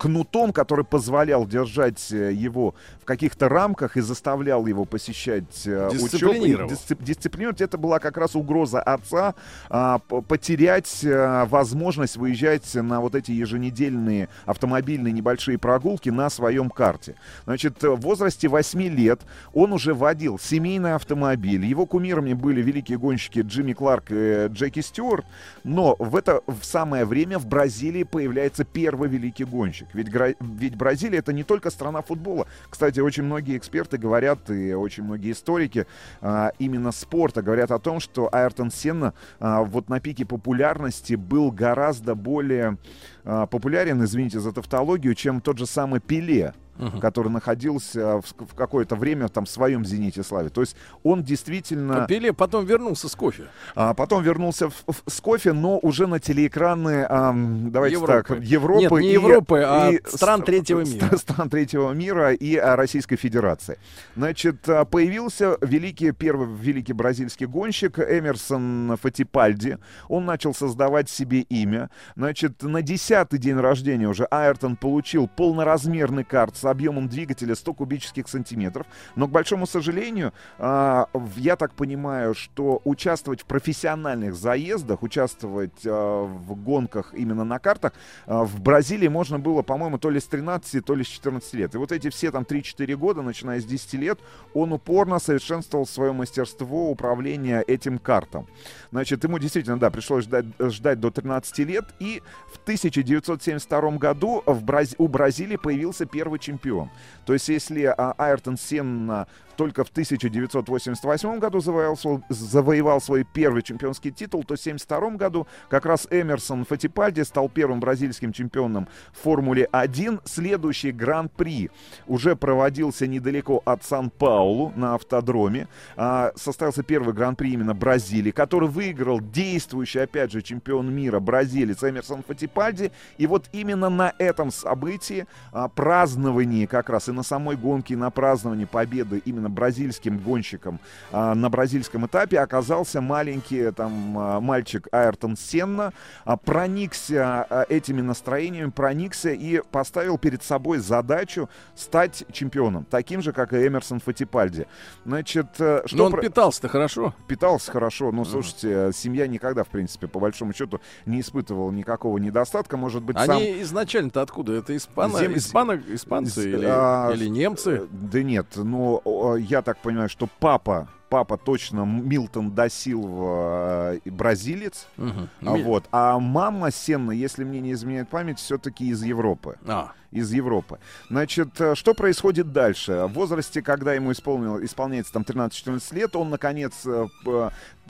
кнутом, 0.00 0.54
который 0.54 0.84
позволял 0.84 1.46
держать 1.46 2.10
э, 2.10 2.32
его 2.32 2.74
в 3.02 3.04
каких-то 3.04 3.50
рамках 3.50 3.98
и 3.98 4.00
заставлял 4.00 4.64
его 4.64 4.86
посещать 4.86 5.66
э, 5.66 5.90
учебу. 5.92 6.32
дисцип- 6.72 7.04
дисциплинировать. 7.04 7.60
Это 7.60 7.76
была 7.76 7.98
как 7.98 8.16
раз 8.16 8.34
угроза 8.34 8.80
отца 8.80 9.34
а, 9.68 9.98
потерять 9.98 11.04
э, 11.04 11.44
возможность 11.44 12.16
выезжать 12.16 12.74
на 12.74 13.02
вот 13.02 13.14
эти 13.14 13.32
еженедельные 13.32 14.30
автомобильные 14.46 15.12
небольшие 15.12 15.58
прогулки 15.58 16.08
на 16.08 16.30
своем 16.30 16.70
карте. 16.70 17.14
Значит, 17.44 17.82
в 17.82 17.96
возрасте 17.96 18.48
8 18.48 18.80
лет 18.80 19.20
он 19.52 19.74
уже 19.74 19.92
водил 19.92 20.38
семейный 20.38 20.94
автомобиль. 20.94 21.66
Его 21.66 21.84
кумирами 21.84 22.32
были 22.32 22.62
великие 22.62 22.96
гонщики 22.96 23.40
Джимми 23.40 23.74
Кларк 23.74 24.04
и 24.08 24.46
Джеки 24.48 24.80
Стюарт. 24.80 25.26
Но 25.62 25.94
в 25.98 26.16
это 26.16 26.40
в 26.46 26.64
самое 26.64 27.04
время 27.04 27.38
в 27.38 27.44
Бразилии 27.44 28.04
появляется 28.04 28.64
первый 28.64 29.10
великий 29.10 29.44
гонщик. 29.44 29.89
Ведь, 29.92 30.10
гра- 30.10 30.34
ведь 30.40 30.76
Бразилия 30.76 31.18
это 31.18 31.32
не 31.32 31.44
только 31.44 31.70
страна 31.70 32.02
футбола. 32.02 32.46
Кстати, 32.68 33.00
очень 33.00 33.24
многие 33.24 33.56
эксперты 33.56 33.98
говорят, 33.98 34.50
и 34.50 34.72
очень 34.74 35.04
многие 35.04 35.32
историки 35.32 35.86
а, 36.20 36.52
именно 36.58 36.92
спорта 36.92 37.42
говорят 37.42 37.70
о 37.70 37.78
том, 37.78 38.00
что 38.00 38.28
Айртон 38.32 38.70
Сенна 38.70 39.14
а, 39.38 39.62
вот 39.62 39.88
на 39.88 40.00
пике 40.00 40.24
популярности 40.24 41.14
был 41.14 41.50
гораздо 41.50 42.14
более 42.14 42.78
а, 43.24 43.46
популярен, 43.46 44.02
извините 44.04 44.40
за 44.40 44.52
тавтологию, 44.52 45.14
чем 45.14 45.40
тот 45.40 45.58
же 45.58 45.66
самый 45.66 46.00
Пеле 46.00 46.54
который 47.00 47.28
находился 47.30 48.20
в, 48.20 48.24
в 48.38 48.54
какое-то 48.54 48.96
время 48.96 49.28
там 49.28 49.44
в 49.44 49.50
своем 49.50 49.84
зените 49.84 50.22
славе. 50.22 50.48
То 50.48 50.60
есть 50.62 50.76
он 51.02 51.22
действительно... 51.22 52.04
А 52.04 52.06
Пеле 52.06 52.32
потом 52.32 52.64
вернулся 52.64 53.08
с 53.08 53.14
кофе. 53.14 53.44
А 53.74 53.94
потом 53.94 54.22
вернулся 54.22 54.68
в, 54.70 54.74
в- 54.86 55.10
с 55.10 55.20
кофе, 55.20 55.52
но 55.52 55.78
уже 55.78 56.06
на 56.06 56.18
телеэкраны, 56.20 57.06
ам, 57.08 57.70
давайте 57.70 57.96
Европы. 57.96 58.24
так, 58.28 58.40
Европы. 58.40 58.80
Нет, 58.80 58.92
не 58.92 59.10
и- 59.10 59.12
Европы, 59.12 59.62
а 59.66 59.90
и 59.90 60.00
стран 60.06 60.40
ст- 60.40 60.46
третьего 60.46 60.80
мира. 60.84 61.16
Стран 61.16 61.50
третьего 61.50 61.92
мира 61.92 62.32
и 62.32 62.56
а, 62.56 62.76
Российской 62.76 63.16
Федерации. 63.16 63.78
Значит, 64.16 64.68
а, 64.68 64.84
появился 64.84 65.56
великий, 65.60 66.12
первый 66.12 66.48
великий 66.48 66.92
бразильский 66.92 67.46
гонщик 67.46 67.98
Эмерсон 67.98 68.96
Фатипальди. 69.00 69.78
Он 70.08 70.24
начал 70.24 70.54
создавать 70.54 71.08
себе 71.10 71.40
имя. 71.40 71.90
Значит, 72.16 72.62
на 72.62 72.82
десятый 72.82 73.38
день 73.38 73.56
рождения 73.56 74.08
уже 74.08 74.26
Айртон 74.30 74.76
получил 74.76 75.28
полноразмерный 75.28 76.24
карт 76.24 76.56
с 76.56 76.64
объемом 76.70 77.08
двигателя 77.08 77.54
100 77.54 77.74
кубических 77.74 78.28
сантиметров. 78.28 78.86
Но, 79.16 79.26
к 79.26 79.30
большому 79.30 79.66
сожалению, 79.66 80.32
а, 80.58 81.08
я 81.36 81.56
так 81.56 81.74
понимаю, 81.74 82.34
что 82.34 82.80
участвовать 82.84 83.42
в 83.42 83.44
профессиональных 83.44 84.34
заездах, 84.34 85.02
участвовать 85.02 85.86
а, 85.86 86.24
в 86.24 86.54
гонках 86.54 87.14
именно 87.14 87.44
на 87.44 87.58
картах, 87.58 87.92
а, 88.26 88.44
в 88.44 88.60
Бразилии 88.60 89.08
можно 89.08 89.38
было, 89.38 89.62
по-моему, 89.62 89.98
то 89.98 90.10
ли 90.10 90.20
с 90.20 90.24
13, 90.24 90.84
то 90.84 90.94
ли 90.94 91.04
с 91.04 91.08
14 91.08 91.54
лет. 91.54 91.74
И 91.74 91.78
вот 91.78 91.92
эти 91.92 92.10
все 92.10 92.30
там 92.30 92.44
3-4 92.44 92.96
года, 92.96 93.22
начиная 93.22 93.60
с 93.60 93.64
10 93.64 93.94
лет, 93.94 94.18
он 94.54 94.72
упорно 94.72 95.18
совершенствовал 95.18 95.86
свое 95.86 96.12
мастерство 96.12 96.90
управления 96.90 97.62
этим 97.66 97.98
картом. 97.98 98.46
Значит, 98.90 99.24
ему 99.24 99.38
действительно, 99.38 99.78
да, 99.78 99.90
пришлось 99.90 100.24
ждать, 100.24 100.46
ждать 100.58 101.00
до 101.00 101.10
13 101.10 101.58
лет, 101.60 101.84
и 101.98 102.22
в 102.52 102.58
1972 102.58 103.98
году 103.98 104.42
в 104.46 104.64
Браз- 104.64 104.94
у 104.98 105.08
Бразилии 105.08 105.56
появился 105.56 106.06
первый 106.06 106.38
чемпион. 106.50 106.90
То 107.26 107.32
есть, 107.32 107.48
если 107.48 107.84
а, 107.84 108.14
Айртон 108.18 108.56
Сенна 108.56 109.26
только 109.60 109.84
в 109.84 109.90
1988 109.90 111.38
году 111.38 111.60
завоевал, 111.60 111.98
завоевал 112.30 112.98
свой 112.98 113.24
первый 113.24 113.60
чемпионский 113.60 114.10
титул, 114.10 114.42
то 114.42 114.56
в 114.56 114.58
1972 114.58 115.18
году 115.18 115.46
как 115.68 115.84
раз 115.84 116.08
Эмерсон 116.10 116.64
Фатипальди 116.64 117.20
стал 117.20 117.50
первым 117.50 117.78
бразильским 117.78 118.32
чемпионом 118.32 118.88
в 119.12 119.22
Формуле-1. 119.22 120.22
Следующий 120.24 120.92
Гран-при 120.92 121.70
уже 122.06 122.36
проводился 122.36 123.06
недалеко 123.06 123.60
от 123.66 123.84
Сан-Паулу 123.84 124.72
на 124.76 124.94
автодроме. 124.94 125.68
А, 125.94 126.32
состоялся 126.36 126.82
первый 126.82 127.12
Гран-при 127.12 127.52
именно 127.52 127.74
Бразилии, 127.74 128.30
который 128.30 128.70
выиграл 128.70 129.20
действующий, 129.20 129.98
опять 129.98 130.32
же, 130.32 130.40
чемпион 130.40 130.90
мира 130.90 131.20
бразилец 131.20 131.84
Эмерсон 131.84 132.22
Фатипальди. 132.22 132.92
И 133.18 133.26
вот 133.26 133.50
именно 133.52 133.90
на 133.90 134.14
этом 134.16 134.50
событии, 134.52 135.26
а, 135.52 135.68
праздновании 135.68 136.64
как 136.64 136.88
раз 136.88 137.10
и 137.10 137.12
на 137.12 137.22
самой 137.22 137.56
гонке, 137.56 137.92
и 137.92 137.96
на 137.98 138.10
праздновании 138.10 138.64
победы 138.64 139.20
именно 139.26 139.49
бразильским 139.50 140.18
гонщиком 140.18 140.80
а, 141.12 141.34
на 141.34 141.50
бразильском 141.50 142.06
этапе 142.06 142.38
оказался 142.40 143.00
маленький 143.00 143.70
там 143.72 144.16
а, 144.18 144.40
мальчик 144.40 144.88
Айртон 144.92 145.36
Сенна, 145.36 145.92
а, 146.24 146.36
проникся 146.36 147.46
а, 147.48 147.66
этими 147.68 148.00
настроениями, 148.00 148.70
проникся 148.70 149.30
и 149.30 149.60
поставил 149.70 150.18
перед 150.18 150.42
собой 150.42 150.78
задачу 150.78 151.48
стать 151.74 152.24
чемпионом, 152.32 152.84
таким 152.88 153.22
же, 153.22 153.32
как 153.32 153.52
и 153.52 153.66
Эмерсон 153.66 154.00
Фатипальди. 154.00 154.66
Значит, 155.04 155.46
э, 155.58 155.82
что 155.86 155.96
Но 155.96 156.04
он 156.06 156.12
про- 156.12 156.22
питался-то 156.22 156.68
хорошо. 156.68 157.14
питался 157.26 157.70
хорошо, 157.72 158.12
но 158.12 158.24
слушайте, 158.24 158.68
э, 158.88 158.92
семья 158.92 159.26
никогда, 159.26 159.64
в 159.64 159.68
принципе, 159.68 160.06
по 160.06 160.20
большому 160.20 160.52
счету, 160.52 160.80
не 161.06 161.20
испытывала 161.20 161.70
никакого 161.70 162.18
недостатка, 162.18 162.76
может 162.76 163.02
быть, 163.02 163.16
сам... 163.18 163.36
Они 163.38 163.60
изначально-то 163.62 164.22
откуда? 164.22 164.52
Это 164.54 164.76
испано... 164.76 165.18
Зем- 165.18 165.36
испано... 165.36 165.80
испанцы 165.88 166.40
З- 166.42 166.48
или... 166.48 166.66
а, 166.68 167.10
или 167.12 167.26
немцы? 167.28 167.86
Да 167.90 168.22
нет, 168.22 168.46
но 168.56 169.00
о, 169.04 169.36
я 169.40 169.62
так 169.62 169.78
понимаю, 169.78 170.08
что 170.08 170.28
папа, 170.38 170.88
папа 171.08 171.36
точно 171.36 171.84
Милтон 171.84 172.50
да 172.52 172.68
Силва 172.68 173.94
э, 173.94 174.10
бразилец, 174.10 174.86
а, 174.96 175.56
Ми- 175.56 175.62
вот, 175.62 175.84
а 175.92 176.18
мама 176.18 176.70
Сенна, 176.70 177.12
если 177.12 177.44
мне 177.44 177.60
не 177.60 177.72
изменяет 177.72 178.08
память, 178.08 178.38
все-таки 178.38 178.88
из 178.88 179.02
Европы. 179.02 179.56
А. 179.66 179.92
Из 180.12 180.32
Европы. 180.32 180.80
Значит, 181.08 181.60
э, 181.60 181.74
что 181.76 181.94
происходит 181.94 182.52
дальше? 182.52 183.06
В 183.08 183.12
возрасте, 183.12 183.62
когда 183.62 183.94
ему 183.94 184.10
исполнил, 184.10 184.62
исполняется 184.64 185.12
там 185.12 185.22
13-14 185.22 185.94
лет, 185.94 186.16
он, 186.16 186.30
наконец, 186.30 186.84
э, 186.84 187.06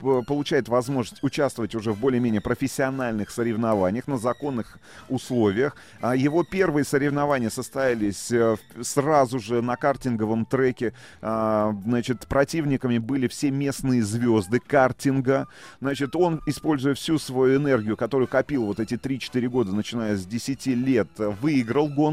получает 0.01 0.67
возможность 0.67 1.23
участвовать 1.23 1.75
уже 1.75 1.91
в 1.93 1.99
более-менее 1.99 2.41
профессиональных 2.41 3.29
соревнованиях 3.29 4.07
на 4.07 4.17
законных 4.17 4.79
условиях. 5.09 5.75
А 6.01 6.15
Его 6.15 6.43
первые 6.43 6.83
соревнования 6.83 7.49
состоялись 7.49 8.31
э, 8.31 8.57
сразу 8.81 9.39
же 9.39 9.61
на 9.61 9.75
картинговом 9.75 10.45
треке. 10.45 10.93
А, 11.21 11.75
Значит, 11.85 12.27
противниками 12.27 12.97
были 12.97 13.27
все 13.27 13.51
местные 13.51 14.03
звезды 14.03 14.59
картинга. 14.59 15.47
Значит, 15.79 16.15
он, 16.15 16.41
используя 16.45 16.93
всю 16.93 17.17
свою 17.17 17.57
энергию, 17.57 17.97
которую 17.97 18.27
копил 18.27 18.65
вот 18.65 18.79
эти 18.79 18.95
3-4 18.95 19.47
года, 19.47 19.73
начиная 19.73 20.15
с 20.15 20.25
10 20.25 20.67
лет, 20.67 21.07
выиграл 21.17 21.87
гонку. 21.87 22.10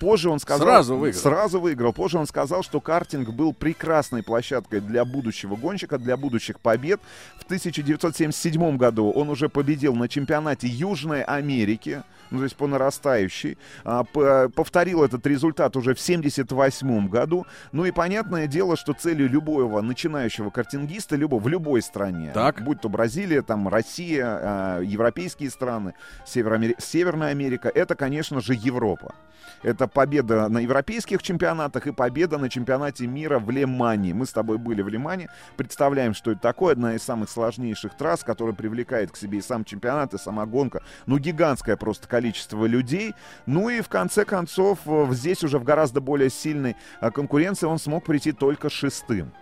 Позже 0.00 0.30
он 0.30 0.40
сказал... 0.40 0.66
Сразу 0.66 0.96
выиграл. 0.96 1.22
Сразу 1.22 1.60
выиграл. 1.60 1.92
Позже 1.92 2.18
он 2.18 2.26
сказал, 2.26 2.62
что 2.62 2.80
картинг 2.80 3.30
был 3.30 3.52
прекрасной 3.52 4.22
площадкой 4.22 4.80
для 4.80 5.04
будущего 5.04 5.54
гонщика, 5.56 5.98
для 5.98 6.16
будущих 6.16 6.58
побед. 6.60 7.00
В 7.38 7.44
1977 7.44 8.76
году 8.76 9.10
он 9.10 9.28
уже 9.30 9.48
победил 9.48 9.94
на 9.94 10.08
чемпионате 10.08 10.66
Южной 10.66 11.22
Америки, 11.22 12.02
ну, 12.30 12.38
то 12.38 12.44
есть 12.44 12.56
по 12.56 12.66
нарастающей. 12.66 13.58
А, 13.84 14.04
п- 14.04 14.48
повторил 14.48 15.04
этот 15.04 15.26
результат 15.26 15.76
уже 15.76 15.94
в 15.94 16.00
1978 16.00 17.08
году. 17.08 17.46
Ну 17.72 17.84
и 17.84 17.90
понятное 17.90 18.46
дело, 18.46 18.76
что 18.76 18.94
целью 18.94 19.28
любого 19.28 19.80
начинающего 19.82 20.50
картингиста 20.50 21.14
любого, 21.16 21.40
в 21.42 21.48
любой 21.48 21.82
стране, 21.82 22.30
Так. 22.34 22.62
будь 22.64 22.80
то 22.80 22.88
Бразилия, 22.88 23.42
там, 23.42 23.68
Россия, 23.68 24.24
а, 24.26 24.80
европейские 24.80 25.50
страны, 25.50 25.94
Североамери- 26.26 26.76
Северная 26.78 27.30
Америка, 27.30 27.70
это, 27.72 27.94
конечно 27.94 28.40
же, 28.40 28.54
Европа. 28.54 29.14
Это 29.62 29.86
победа 29.86 30.48
на 30.48 30.58
европейских 30.58 31.22
чемпионатах 31.22 31.86
и 31.86 31.92
победа 31.92 32.38
на 32.38 32.48
чемпионате 32.48 33.06
мира 33.06 33.38
в 33.38 33.50
Лемане. 33.50 34.12
Мы 34.12 34.26
с 34.26 34.32
тобой 34.32 34.58
были 34.58 34.82
в 34.82 34.88
Лемане, 34.88 35.28
представляем, 35.56 36.14
что 36.14 36.32
это 36.32 36.40
такое. 36.40 36.72
Одна 36.72 36.94
из 36.94 37.02
самых 37.02 37.30
сложнейших 37.30 37.96
трасс, 37.96 38.24
которая 38.24 38.54
привлекает 38.54 39.12
к 39.12 39.16
себе 39.16 39.38
и 39.38 39.42
сам 39.42 39.64
чемпионат, 39.64 40.14
и 40.14 40.18
сама 40.18 40.46
гонка. 40.46 40.82
Ну, 41.06 41.18
гигантское 41.18 41.76
просто 41.76 42.08
количество 42.08 42.66
людей. 42.66 43.14
Ну 43.46 43.68
и 43.68 43.82
в 43.82 43.88
конце 43.88 44.24
концов, 44.24 44.80
э, 44.86 45.06
здесь 45.12 45.44
уже 45.44 45.58
в 45.58 45.64
гораздо 45.64 46.00
более 46.00 46.30
сильной 46.30 46.76
э, 47.00 47.10
конкуренции 47.10 47.66
он 47.66 47.78
смог 47.78 48.04
прийти 48.04 48.32
только 48.32 48.68
шестым. 48.68 49.32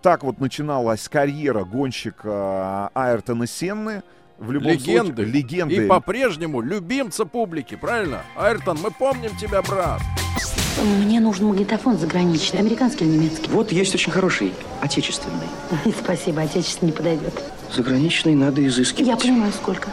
Так 0.00 0.22
вот 0.22 0.38
начиналась 0.38 1.08
карьера 1.08 1.64
гонщика 1.64 2.90
э, 2.94 2.98
Айртона 2.98 3.46
Сенны. 3.46 4.02
В 4.38 4.50
любом 4.50 4.72
Легенды. 4.72 5.22
случае, 5.22 5.32
легенды. 5.32 5.74
И 5.84 5.88
по-прежнему 5.88 6.60
любимца 6.60 7.24
публики, 7.24 7.76
правильно? 7.76 8.22
Айртон, 8.36 8.78
мы 8.82 8.90
помним 8.90 9.36
тебя, 9.36 9.62
брат. 9.62 10.02
Мне 10.82 11.20
нужен 11.20 11.46
магнитофон 11.46 11.96
заграничный, 11.98 12.58
американский 12.58 13.04
или 13.04 13.12
немецкий. 13.12 13.48
Вот 13.50 13.70
есть 13.70 13.94
очень 13.94 14.10
хороший, 14.10 14.52
отечественный. 14.80 15.46
Спасибо, 16.02 16.42
отечественный 16.42 16.90
не 16.90 16.96
подойдет. 16.96 17.32
Заграничный 17.72 18.34
надо 18.34 18.66
изыскивать. 18.66 19.08
Я 19.08 19.16
понимаю, 19.16 19.52
сколько. 19.52 19.88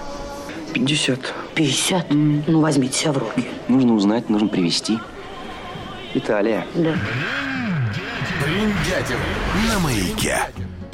50. 0.73 1.19
50? 1.55 2.05
Ну, 2.11 2.61
возьмите 2.61 2.97
себя 2.97 3.11
в 3.11 3.17
руки. 3.19 3.45
Нужно 3.67 3.93
узнать, 3.93 4.29
нужно 4.29 4.47
привезти. 4.47 4.99
Италия. 6.13 6.65
Да. 6.75 6.95
Бриндятин 8.43 9.17
на 9.69 9.79
маяке. 9.79 10.39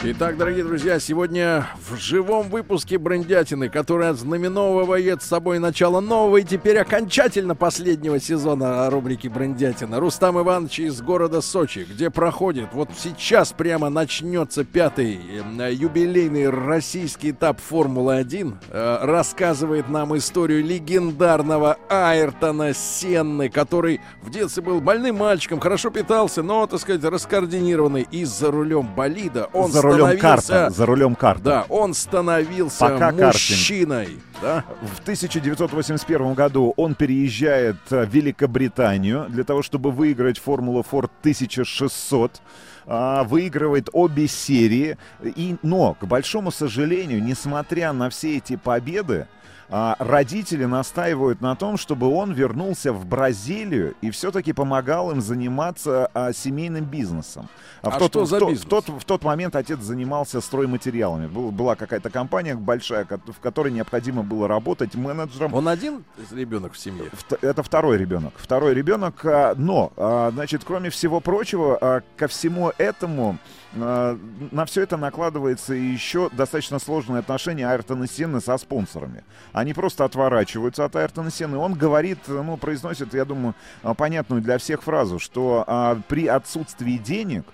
Итак, 0.09 0.37
дорогие 0.37 0.63
друзья, 0.63 0.99
сегодня 0.99 1.67
в 1.85 1.97
живом 1.97 2.47
выпуске 2.47 2.97
Брендятины, 2.97 3.67
который 3.67 4.07
ознаменовывает 4.07 5.21
собой 5.21 5.59
начало 5.59 5.99
нового 5.99 6.37
и 6.37 6.43
теперь 6.43 6.77
окончательно 6.77 7.55
последнего 7.55 8.17
сезона 8.17 8.89
рубрики 8.89 9.27
Брендятина. 9.27 9.99
Рустам 9.99 10.39
Иванович 10.39 10.79
из 10.79 11.01
города 11.01 11.41
Сочи, 11.41 11.85
где 11.89 12.09
проходит, 12.09 12.69
вот 12.71 12.89
сейчас 12.97 13.51
прямо 13.51 13.89
начнется 13.89 14.63
пятый 14.63 15.19
э, 15.59 15.73
юбилейный 15.73 16.49
российский 16.49 17.31
этап 17.31 17.59
Формулы-1, 17.59 18.55
э, 18.69 18.99
рассказывает 19.01 19.89
нам 19.89 20.15
историю 20.15 20.63
легендарного 20.63 21.79
Айртона 21.89 22.73
Сенны, 22.73 23.49
который 23.49 23.99
в 24.21 24.29
детстве 24.29 24.63
был 24.63 24.79
больным 24.79 25.17
мальчиком, 25.17 25.59
хорошо 25.59 25.89
питался, 25.89 26.43
но, 26.43 26.65
так 26.65 26.79
сказать, 26.79 27.03
раскоординированный 27.03 28.07
и 28.09 28.23
за 28.23 28.51
рулем 28.51 28.87
болида. 28.95 29.49
Он 29.51 29.69
За 29.69 29.81
рулем 29.81 29.96
рулем 29.97 30.19
карта. 30.19 30.69
За 30.69 30.85
рулем 30.85 31.15
карта. 31.15 31.43
Да, 31.43 31.65
он 31.69 31.93
становился 31.93 32.79
Пока 32.79 33.11
картинг. 33.11 33.33
мужчиной. 33.33 34.19
Да? 34.41 34.63
В 34.95 35.01
1981 35.01 36.33
году 36.33 36.73
он 36.77 36.95
переезжает 36.95 37.77
в 37.89 38.05
Великобританию 38.05 39.25
для 39.29 39.43
того, 39.43 39.61
чтобы 39.61 39.91
выиграть 39.91 40.39
Формулу 40.39 40.85
Ford 40.89 41.09
1600. 41.21 42.41
А, 42.89 43.25
выигрывает 43.25 43.89
обе 43.91 44.27
серии. 44.27 44.97
И, 45.21 45.57
но, 45.61 45.95
к 45.99 46.05
большому 46.05 46.51
сожалению, 46.51 47.21
несмотря 47.21 47.91
на 47.91 48.09
все 48.09 48.37
эти 48.37 48.55
победы, 48.55 49.27
родители 49.69 50.65
настаивают 50.65 51.41
на 51.41 51.55
том, 51.55 51.77
чтобы 51.77 52.07
он 52.07 52.33
вернулся 52.33 52.93
в 52.93 53.05
Бразилию 53.05 53.95
и 54.01 54.11
все-таки 54.11 54.53
помогал 54.53 55.11
им 55.11 55.21
заниматься 55.21 56.09
а, 56.13 56.31
семейным 56.33 56.85
бизнесом. 56.85 57.49
А 57.81 57.89
в 57.89 57.97
тот, 57.97 58.11
что 58.11 58.23
в 58.23 58.27
за 58.27 58.39
тот- 58.39 58.49
бизнес? 58.49 58.65
В 58.65 58.69
тот, 58.69 58.89
в 58.89 59.03
тот 59.03 59.23
момент 59.23 59.55
отец 59.55 59.79
занимался 59.79 60.41
стройматериалами. 60.41 61.27
Был- 61.27 61.51
была 61.51 61.75
какая-то 61.75 62.09
компания 62.09 62.55
большая, 62.55 63.05
в 63.05 63.39
которой 63.41 63.71
необходимо 63.71 64.23
было 64.23 64.47
работать 64.47 64.95
менеджером. 64.95 65.53
Он 65.53 65.67
один 65.67 66.03
ребенок 66.31 66.73
в 66.73 66.79
семье? 66.79 67.05
Это 67.41 67.63
второй 67.63 67.97
ребенок. 67.97 68.33
Второй 68.37 68.73
ребенок, 68.73 69.25
а, 69.25 69.53
но, 69.57 69.91
а, 69.97 70.31
значит, 70.31 70.63
кроме 70.63 70.89
всего 70.89 71.19
прочего, 71.19 71.77
а, 71.79 72.01
ко 72.15 72.27
всему 72.27 72.71
этому 72.77 73.37
а, 73.37 73.56
на 73.73 74.65
все 74.65 74.83
это 74.83 74.97
накладывается 74.97 75.73
еще 75.73 76.29
достаточно 76.31 76.79
сложные 76.79 77.19
отношения 77.19 77.67
Айртона 77.67 78.07
Сенны 78.07 78.41
со 78.41 78.57
спонсорами. 78.57 79.23
Они 79.53 79.73
просто 79.73 80.05
отворачиваются 80.05 80.85
от 80.85 80.95
Айртона 80.95 81.31
Сенны. 81.31 81.57
Он 81.57 81.73
говорит, 81.73 82.19
ну, 82.27 82.57
произносит, 82.57 83.13
я 83.13 83.25
думаю, 83.25 83.55
а, 83.83 83.93
понятную 83.93 84.41
для 84.41 84.57
всех 84.57 84.83
фразу, 84.83 85.19
что 85.19 85.63
а, 85.67 85.99
при 86.07 86.27
отсутствии 86.27 86.97
денег 86.97 87.45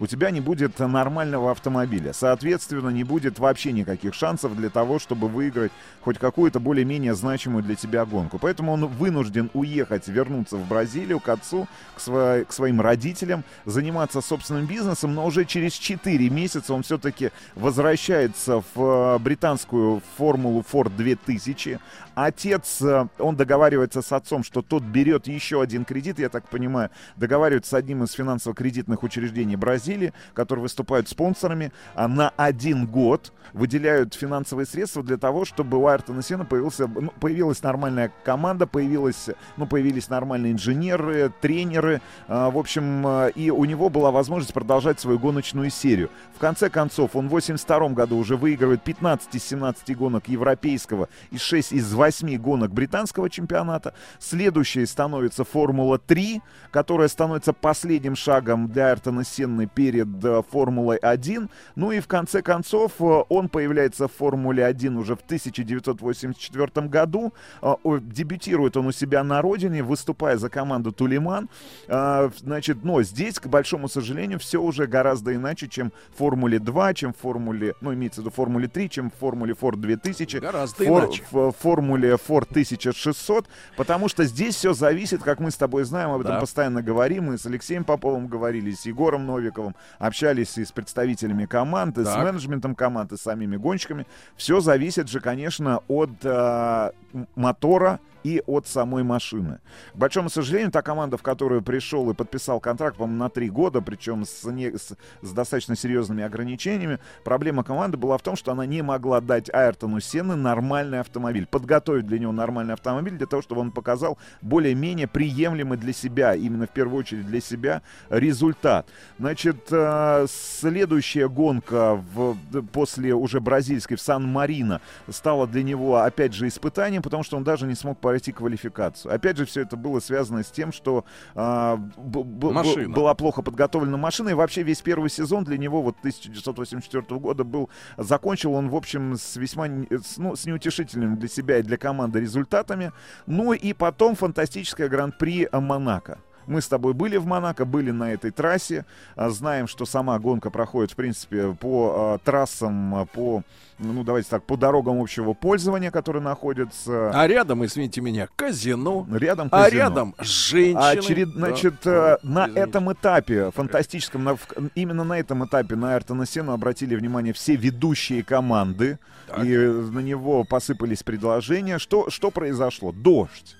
у 0.00 0.06
тебя 0.06 0.30
не 0.30 0.40
будет 0.40 0.78
нормального 0.78 1.50
автомобиля. 1.50 2.12
Соответственно, 2.12 2.88
не 2.88 3.04
будет 3.04 3.38
вообще 3.38 3.70
никаких 3.72 4.14
шансов 4.14 4.56
для 4.56 4.70
того, 4.70 4.98
чтобы 4.98 5.28
выиграть 5.28 5.70
хоть 6.00 6.18
какую-то 6.18 6.58
более-менее 6.58 7.14
значимую 7.14 7.62
для 7.62 7.74
тебя 7.76 8.04
гонку. 8.06 8.38
Поэтому 8.38 8.72
он 8.72 8.86
вынужден 8.86 9.50
уехать, 9.52 10.08
вернуться 10.08 10.56
в 10.56 10.66
Бразилию 10.66 11.20
к 11.20 11.28
отцу, 11.28 11.68
к, 11.94 12.00
сво- 12.00 12.44
к 12.46 12.52
своим 12.52 12.80
родителям, 12.80 13.44
заниматься 13.66 14.22
собственным 14.22 14.66
бизнесом, 14.66 15.14
но 15.14 15.26
уже 15.26 15.44
через 15.44 15.74
4 15.74 16.30
месяца 16.30 16.72
он 16.72 16.82
все-таки 16.82 17.30
возвращается 17.54 18.62
в 18.74 19.16
э, 19.16 19.18
британскую 19.18 20.02
формулу 20.16 20.64
Ford 20.72 20.96
2000. 20.96 21.78
Отец, 22.24 22.82
э, 22.82 23.08
он 23.18 23.36
договаривается 23.36 24.02
с 24.02 24.12
отцом, 24.12 24.44
что 24.44 24.60
тот 24.60 24.82
берет 24.82 25.26
еще 25.26 25.62
один 25.62 25.86
кредит, 25.86 26.18
я 26.18 26.28
так 26.28 26.46
понимаю, 26.48 26.90
договаривается 27.16 27.70
с 27.70 27.74
одним 27.74 28.04
из 28.04 28.12
финансово-кредитных 28.12 29.02
учреждений 29.02 29.56
Бразилии, 29.56 30.12
которые 30.34 30.64
выступают 30.64 31.08
спонсорами, 31.08 31.72
а 31.94 32.08
на 32.08 32.30
один 32.36 32.86
год 32.86 33.32
выделяют 33.54 34.14
финансовые 34.14 34.66
средства 34.66 35.02
для 35.02 35.16
того, 35.16 35.46
чтобы 35.46 35.78
у 35.78 35.86
Айртона 35.86 36.22
Сена 36.22 36.44
появился, 36.44 36.86
ну, 36.86 37.10
появилась 37.20 37.62
нормальная 37.62 38.12
команда, 38.22 38.66
появилась, 38.66 39.30
ну, 39.56 39.66
появились 39.66 40.10
нормальные 40.10 40.52
инженеры, 40.52 41.32
тренеры, 41.40 42.02
а, 42.28 42.50
в 42.50 42.58
общем, 42.58 43.06
а, 43.06 43.28
и 43.28 43.50
у 43.50 43.64
него 43.64 43.88
была 43.88 44.10
возможность 44.10 44.52
продолжать 44.52 45.00
свою 45.00 45.18
гоночную 45.18 45.70
серию. 45.70 46.10
В 46.36 46.38
конце 46.38 46.68
концов, 46.68 47.16
он 47.16 47.28
в 47.28 47.30
82 47.30 47.88
году 47.90 48.18
уже 48.18 48.36
выигрывает 48.36 48.82
15 48.82 49.34
из 49.34 49.44
17 49.44 49.96
гонок 49.96 50.28
европейского 50.28 51.08
и 51.30 51.38
6 51.38 51.72
из 51.72 51.92
8 51.92 52.09
гонок 52.38 52.72
британского 52.72 53.30
чемпионата. 53.30 53.94
Следующей 54.18 54.86
становится 54.86 55.44
Формула-3, 55.44 56.40
которая 56.70 57.08
становится 57.08 57.52
последним 57.52 58.16
шагом 58.16 58.68
для 58.68 58.88
Айртона 58.88 59.24
Сенны 59.24 59.66
перед 59.66 60.08
э, 60.24 60.42
Формулой-1. 60.50 61.48
Ну 61.76 61.92
и 61.92 62.00
в 62.00 62.08
конце 62.08 62.42
концов 62.42 62.92
э, 63.00 63.04
он 63.28 63.48
появляется 63.48 64.08
в 64.08 64.12
Формуле-1 64.12 64.96
уже 64.96 65.14
в 65.16 65.20
1984 65.20 66.88
году. 66.88 67.32
Э, 67.62 67.74
Дебютирует 68.00 68.76
он 68.76 68.86
у 68.86 68.92
себя 68.92 69.22
на 69.24 69.42
родине, 69.42 69.82
выступая 69.82 70.36
за 70.36 70.48
команду 70.48 70.92
Тулиман. 70.92 71.48
Значит, 71.88 72.84
но 72.84 73.02
здесь, 73.02 73.38
к 73.38 73.46
большому 73.46 73.88
сожалению, 73.88 74.38
все 74.38 74.60
уже 74.60 74.86
гораздо 74.86 75.34
иначе, 75.34 75.68
чем 75.68 75.92
в 76.14 76.18
Формуле 76.18 76.58
2, 76.58 76.94
чем 76.94 77.12
в 77.12 77.16
Формуле, 77.18 77.74
ну, 77.80 77.92
имеется 77.94 78.20
в 78.20 78.24
виду 78.24 78.34
Формуле 78.34 78.68
3, 78.68 78.88
чем 78.90 79.10
в 79.10 79.14
Формуле 79.14 79.54
Ford 79.60 79.76
2000. 79.76 80.38
Гораздо 80.38 80.84
Фор- 80.84 81.04
иначе. 81.04 81.22
В 81.30 81.52
Формуле 81.52 81.99
Ford 82.08 82.46
1600, 82.50 83.46
потому 83.76 84.08
что 84.08 84.24
здесь 84.24 84.54
все 84.56 84.72
зависит, 84.72 85.22
как 85.22 85.40
мы 85.40 85.50
с 85.50 85.56
тобой 85.56 85.84
знаем, 85.84 86.10
об 86.10 86.20
этом 86.20 86.34
Да. 86.34 86.40
постоянно 86.40 86.82
говорим, 86.82 87.24
мы 87.26 87.38
с 87.38 87.46
Алексеем 87.46 87.84
Поповым 87.84 88.26
говорили, 88.28 88.70
с 88.72 88.86
Егором 88.86 89.26
Новиковым, 89.26 89.74
общались 89.98 90.56
и 90.58 90.64
с 90.64 90.72
представителями 90.72 91.46
команды, 91.46 92.04
с 92.04 92.08
Так. 92.08 92.24
менеджментом 92.24 92.74
команды, 92.74 93.16
с 93.16 93.20
самими 93.22 93.56
гонщиками. 93.56 94.06
Все 94.36 94.60
зависит 94.60 95.08
же, 95.08 95.20
конечно, 95.20 95.80
от 95.88 96.10
э, 96.22 96.90
мотора 97.34 98.00
и 98.24 98.42
от 98.46 98.66
самой 98.66 99.02
машины. 99.02 99.60
К 99.94 99.96
большому 99.96 100.28
сожалению, 100.30 100.70
та 100.70 100.82
команда, 100.82 101.16
в 101.16 101.22
которую 101.22 101.62
пришел 101.62 102.10
и 102.10 102.14
подписал 102.14 102.60
контракт, 102.60 102.96
по-моему, 102.96 103.18
на 103.18 103.28
три 103.30 103.50
года, 103.50 103.80
причем 103.80 104.24
с, 104.24 104.44
не- 104.44 104.76
с- 104.76 104.96
с 105.22 105.32
достаточно 105.32 105.76
серьезными 105.76 106.22
ограничениями, 106.22 106.98
проблема 107.24 107.64
команды 107.64 107.96
была 107.96 108.18
в 108.18 108.22
том, 108.22 108.36
что 108.36 108.52
она 108.52 108.66
не 108.66 108.82
могла 108.82 109.20
дать 109.20 109.52
Айртону 109.52 110.00
Сенны 110.00 110.36
нормальный 110.36 111.00
автомобиль, 111.00 111.46
подготовить 111.46 112.06
для 112.06 112.18
него 112.18 112.32
нормальный 112.32 112.74
автомобиль 112.74 113.16
для 113.16 113.26
того, 113.26 113.42
чтобы 113.42 113.60
он 113.60 113.70
показал 113.72 114.18
более-менее 114.42 115.06
приемлемый 115.06 115.78
для 115.78 115.92
себя, 115.92 116.34
именно 116.34 116.66
в 116.66 116.70
первую 116.70 117.00
очередь 117.00 117.26
для 117.26 117.40
себя, 117.40 117.82
результат. 118.08 118.88
Значит, 119.18 119.68
э, 119.70 120.26
следующая 120.28 121.28
гонка 121.28 122.02
в, 122.14 122.36
после 122.72 123.14
уже 123.14 123.40
бразильской 123.40 123.96
в 123.96 124.00
Сан-Марино 124.00 124.80
стала 125.08 125.46
для 125.46 125.62
него, 125.62 125.96
опять 125.98 126.32
же, 126.34 126.48
испытанием, 126.48 127.02
потому 127.02 127.22
что 127.22 127.36
он 127.36 127.44
даже 127.44 127.66
не 127.66 127.74
смог 127.74 127.98
пройти 128.10 128.32
квалификацию. 128.32 129.14
Опять 129.14 129.36
же, 129.36 129.44
все 129.46 129.60
это 129.62 129.76
было 129.76 130.00
связано 130.00 130.42
с 130.42 130.50
тем, 130.50 130.72
что 130.72 131.04
а, 131.36 131.76
б- 131.76 132.24
б- 132.24 132.50
Машина. 132.50 132.92
была 132.92 133.14
плохо 133.14 133.40
подготовлена 133.40 133.96
машина, 133.96 134.30
и 134.30 134.34
вообще 134.34 134.64
весь 134.64 134.80
первый 134.82 135.08
сезон 135.10 135.44
для 135.44 135.56
него 135.56 135.80
вот 135.80 135.96
1984 136.00 137.20
года 137.20 137.44
был 137.44 137.70
закончил 137.96 138.54
он, 138.54 138.68
в 138.68 138.74
общем, 138.74 139.14
с 139.16 139.36
весьма 139.36 139.66
с, 139.90 140.18
ну, 140.18 140.34
с 140.34 140.44
неутешительными 140.44 141.14
для 141.14 141.28
себя 141.28 141.58
и 141.58 141.62
для 141.62 141.76
команды 141.76 142.18
результатами. 142.18 142.90
Ну 143.26 143.52
и 143.52 143.72
потом 143.74 144.16
фантастическое 144.16 144.88
гран-при 144.88 145.48
Монако. 145.52 146.18
Мы 146.46 146.60
с 146.60 146.68
тобой 146.68 146.94
были 146.94 147.16
в 147.16 147.26
Монако, 147.26 147.64
были 147.64 147.90
на 147.90 148.12
этой 148.12 148.30
трассе, 148.30 148.84
а, 149.16 149.30
знаем, 149.30 149.66
что 149.68 149.86
сама 149.86 150.18
гонка 150.18 150.50
проходит, 150.50 150.92
в 150.92 150.96
принципе, 150.96 151.52
по 151.52 151.94
а, 152.14 152.18
трассам, 152.18 152.94
а, 152.94 153.06
по, 153.06 153.42
ну, 153.78 154.04
давайте 154.04 154.28
так, 154.30 154.44
по 154.44 154.56
дорогам 154.56 155.00
общего 155.00 155.32
пользования, 155.32 155.90
которые 155.90 156.22
находятся... 156.22 157.10
А 157.14 157.26
рядом, 157.26 157.64
извините 157.64 158.00
меня, 158.00 158.28
казино. 158.36 159.06
Рядом 159.10 159.48
А 159.50 159.64
казино. 159.64 159.78
рядом 159.78 160.14
женщины. 160.18 160.78
А 160.80 160.94
Да. 161.26 161.46
Значит, 161.46 161.86
э, 161.86 162.18
на 162.22 162.46
этом 162.46 162.92
этапе 162.92 163.50
фантастическом, 163.50 164.24
на- 164.24 164.38
именно 164.74 165.04
на 165.04 165.18
этом 165.18 165.44
этапе 165.44 165.76
на 165.76 165.94
Айртона 165.94 166.26
Сену 166.26 166.52
обратили 166.52 166.94
внимание 166.94 167.32
все 167.32 167.56
ведущие 167.56 168.22
команды, 168.24 168.98
и 169.42 169.52
э, 169.52 169.70
на 169.70 170.00
него 170.00 170.44
посыпались 170.44 171.02
предложения. 171.02 171.78
Что, 171.78 172.10
что 172.10 172.30
произошло? 172.30 172.92
Дождь. 172.92 173.56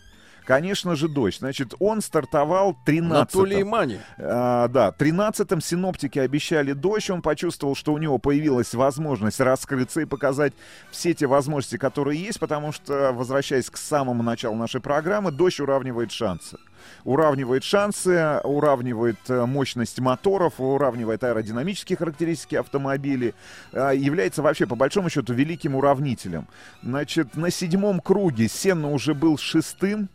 Конечно 0.51 0.97
же, 0.97 1.07
дождь. 1.07 1.39
Значит, 1.39 1.75
он 1.79 2.01
стартовал 2.01 2.77
13 2.85 3.09
На 3.09 3.25
Тулеймане. 3.25 4.01
а, 4.19 4.67
да, 4.67 4.93
13-м 4.99 5.61
синоптики 5.61 6.19
обещали 6.19 6.73
дождь, 6.73 7.09
он 7.09 7.23
почувствовал, 7.23 7.77
что 7.77 7.93
у 7.93 7.99
него 7.99 8.19
появилась 8.19 8.75
возможность 8.75 9.39
раскрыться 9.39 10.01
и 10.01 10.07
показать 10.07 10.53
все 10.91 11.15
те 11.15 11.29
возможности, 11.29 11.77
которые 11.77 12.21
есть, 12.21 12.41
потому 12.41 12.73
что, 12.73 13.13
возвращаясь 13.13 13.71
к 13.71 13.77
самому 13.77 14.25
началу 14.25 14.57
нашей 14.57 14.81
программы, 14.81 15.31
дождь 15.31 15.61
уравнивает 15.61 16.11
шансы. 16.11 16.59
Уравнивает 17.05 17.63
шансы, 17.63 18.41
уравнивает 18.43 19.19
э, 19.29 19.47
мощность 19.47 20.01
моторов, 20.01 20.55
уравнивает 20.59 21.23
аэродинамические 21.23 21.97
характеристики 21.97 22.57
автомобилей, 22.57 23.35
а, 23.73 23.93
является 23.93 24.43
вообще, 24.43 24.67
по 24.67 24.75
большому 24.75 25.11
счету, 25.11 25.33
великим 25.33 25.77
уравнителем. 25.77 26.49
Значит, 26.83 27.37
на 27.37 27.53
седьмом 27.53 28.01
круге 28.01 28.49
Сенна 28.49 28.91
уже 28.91 29.15
был 29.15 29.39
шестым, 29.39 30.09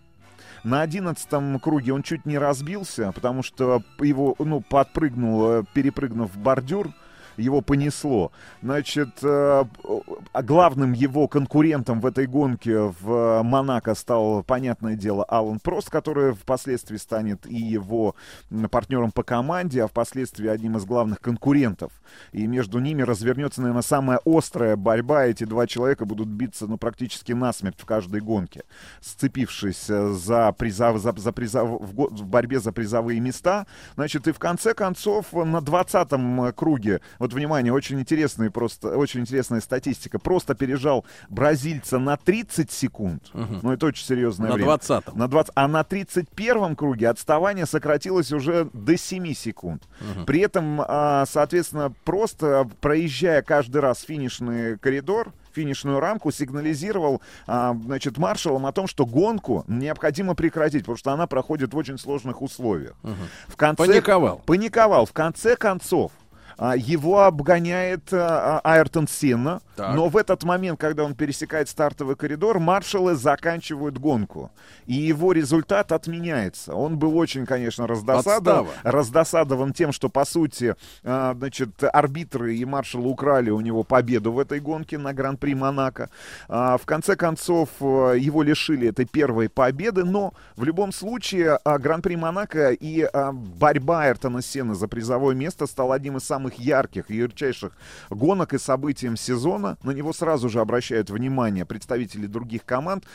на 0.65 0.81
одиннадцатом 0.81 1.59
круге 1.59 1.93
он 1.93 2.01
чуть 2.03 2.25
не 2.25 2.37
разбился, 2.37 3.11
потому 3.11 3.43
что 3.43 3.83
его, 3.99 4.35
ну, 4.39 4.61
подпрыгнул, 4.61 5.49
э, 5.49 5.63
перепрыгнув 5.73 6.35
бордюр, 6.35 6.91
его 7.37 7.61
понесло. 7.61 8.31
Значит, 8.61 9.09
э, 9.23 9.63
главным 10.33 10.93
его 10.93 11.27
конкурентом 11.27 12.01
в 12.01 12.05
этой 12.05 12.27
гонке 12.27 12.93
в 12.99 13.43
Монако 13.43 13.95
стал, 13.95 14.43
понятное 14.43 14.95
дело, 14.95 15.23
Алан 15.25 15.59
Прост, 15.59 15.89
который 15.89 16.33
впоследствии 16.33 16.97
станет 16.97 17.45
и 17.45 17.55
его 17.55 18.15
партнером 18.71 19.11
по 19.11 19.23
команде, 19.23 19.83
а 19.83 19.87
впоследствии 19.87 20.47
одним 20.47 20.77
из 20.77 20.85
главных 20.85 21.19
конкурентов. 21.19 21.91
И 22.31 22.47
между 22.47 22.79
ними 22.79 23.01
развернется, 23.01 23.61
наверное, 23.61 23.81
самая 23.81 24.19
острая 24.25 24.75
борьба. 24.75 25.25
Эти 25.25 25.43
два 25.43 25.67
человека 25.67 26.05
будут 26.05 26.27
биться, 26.27 26.67
ну, 26.67 26.77
практически 26.77 27.31
насмерть 27.33 27.79
в 27.79 27.85
каждой 27.85 28.21
гонке, 28.21 28.63
сцепившись 29.01 29.89
э, 29.89 30.09
за, 30.11 30.51
призов, 30.53 30.99
за, 30.99 31.13
за 31.17 31.31
призов, 31.31 31.81
в, 31.81 31.93
в 31.93 32.25
борьбе 32.25 32.59
за 32.59 32.71
призовые 32.71 33.19
места. 33.19 33.67
Значит, 33.95 34.27
и 34.27 34.31
в 34.31 34.39
конце 34.39 34.73
концов 34.73 35.33
на 35.33 35.57
20-м 35.57 36.53
круге 36.53 37.01
Вот, 37.25 37.33
внимание, 37.33 37.73
очень 37.73 37.99
интересная 37.99 38.51
просто, 38.51 38.95
очень 38.95 39.21
интересная 39.21 39.59
статистика. 39.59 40.19
Просто 40.19 40.53
пережал 40.53 41.05
бразильца 41.27 41.97
на 41.97 42.17
30 42.17 42.69
секунд. 42.69 43.31
Ну, 43.33 43.71
это 43.71 43.87
очень 43.87 44.05
серьезное 44.05 44.49
На 44.49 44.53
время. 44.53 44.73
20-м. 44.73 45.17
На 45.17 45.27
20 45.27 45.51
А 45.55 45.67
на 45.67 45.81
31-м 45.81 46.75
круге 46.75 47.09
отставание 47.09 47.65
сократилось 47.65 48.31
уже 48.31 48.69
до 48.73 48.95
7 48.95 49.33
секунд. 49.33 49.81
При 50.27 50.41
этом, 50.41 50.81
а, 50.87 51.25
соответственно, 51.25 51.91
просто 52.03 52.69
проезжая 52.79 53.41
каждый 53.41 53.81
раз 53.81 54.01
финишный 54.01 54.77
коридор, 54.77 55.33
финишную 55.51 55.99
рамку, 55.99 56.31
сигнализировал, 56.31 57.23
а, 57.47 57.75
значит, 57.85 58.19
маршалам 58.19 58.67
о 58.67 58.71
том, 58.71 58.85
что 58.85 59.07
гонку 59.07 59.63
необходимо 59.67 60.35
прекратить, 60.35 60.81
потому 60.81 60.97
что 60.97 61.11
она 61.11 61.25
проходит 61.25 61.73
в 61.73 61.77
очень 61.77 61.97
сложных 61.97 62.43
условиях. 62.43 62.93
В 63.47 63.55
конце... 63.55 63.87
Паниковал. 63.87 64.43
Паниковал. 64.45 65.07
В 65.07 65.13
конце 65.13 65.55
концов, 65.55 66.11
его 66.57 67.23
обгоняет 67.23 68.13
а, 68.13 68.61
а, 68.63 68.73
Айртон 68.73 69.07
Сенна, 69.07 69.61
Так. 69.75 69.95
но 69.95 70.07
в 70.07 70.17
этот 70.17 70.43
момент, 70.43 70.79
когда 70.79 71.03
он 71.03 71.13
пересекает 71.15 71.69
стартовый 71.69 72.15
коридор, 72.15 72.59
маршалы 72.59 73.15
заканчивают 73.15 73.97
гонку, 73.97 74.51
и 74.85 74.93
его 74.93 75.31
результат 75.31 75.91
отменяется. 75.91 76.73
Он 76.73 76.97
был 76.97 77.17
очень, 77.17 77.45
конечно, 77.45 77.87
раздосадован, 77.87 78.65
Подстава. 78.65 78.91
раздосадован 78.91 79.73
тем, 79.73 79.91
что, 79.91 80.09
по 80.09 80.25
сути, 80.25 80.75
а, 81.03 81.33
значит, 81.37 81.83
арбитры 81.83 82.55
и 82.55 82.65
маршалы 82.65 83.09
украли 83.09 83.49
у 83.49 83.59
него 83.61 83.83
победу 83.83 84.31
в 84.31 84.39
этой 84.39 84.59
гонке 84.59 84.97
на 84.97 85.13
Гран-при 85.13 85.53
Монако. 85.55 86.09
А, 86.47 86.77
В 86.77 86.85
конце 86.85 87.15
концов, 87.15 87.69
его 87.79 88.43
лишили 88.43 88.89
этой 88.89 89.05
первой 89.05 89.49
победы, 89.49 90.03
но 90.03 90.33
в 90.55 90.63
любом 90.63 90.91
случае 90.91 91.59
а, 91.63 91.77
Гран-при 91.77 92.15
Монако 92.15 92.71
и 92.71 93.01
а, 93.01 93.31
борьба 93.31 94.03
Айртона 94.03 94.41
Сена 94.41 94.75
за 94.75 94.87
призовое 94.87 95.35
место 95.35 95.65
стал 95.67 95.91
одним 95.91 96.17
из 96.17 96.23
самых 96.23 96.44
ярких 96.53 97.09
и 97.09 97.17
ярчайших 97.17 97.73
гонок 98.09 98.53
и 98.53 98.57
событием 98.57 99.17
сезона. 99.17 99.77
На 99.83 99.91
него 99.91 100.13
сразу 100.13 100.49
же 100.49 100.59
обращают 100.61 101.09
внимание 101.09 101.65
представители 101.65 102.27
других 102.27 102.65
команд. 102.65 103.05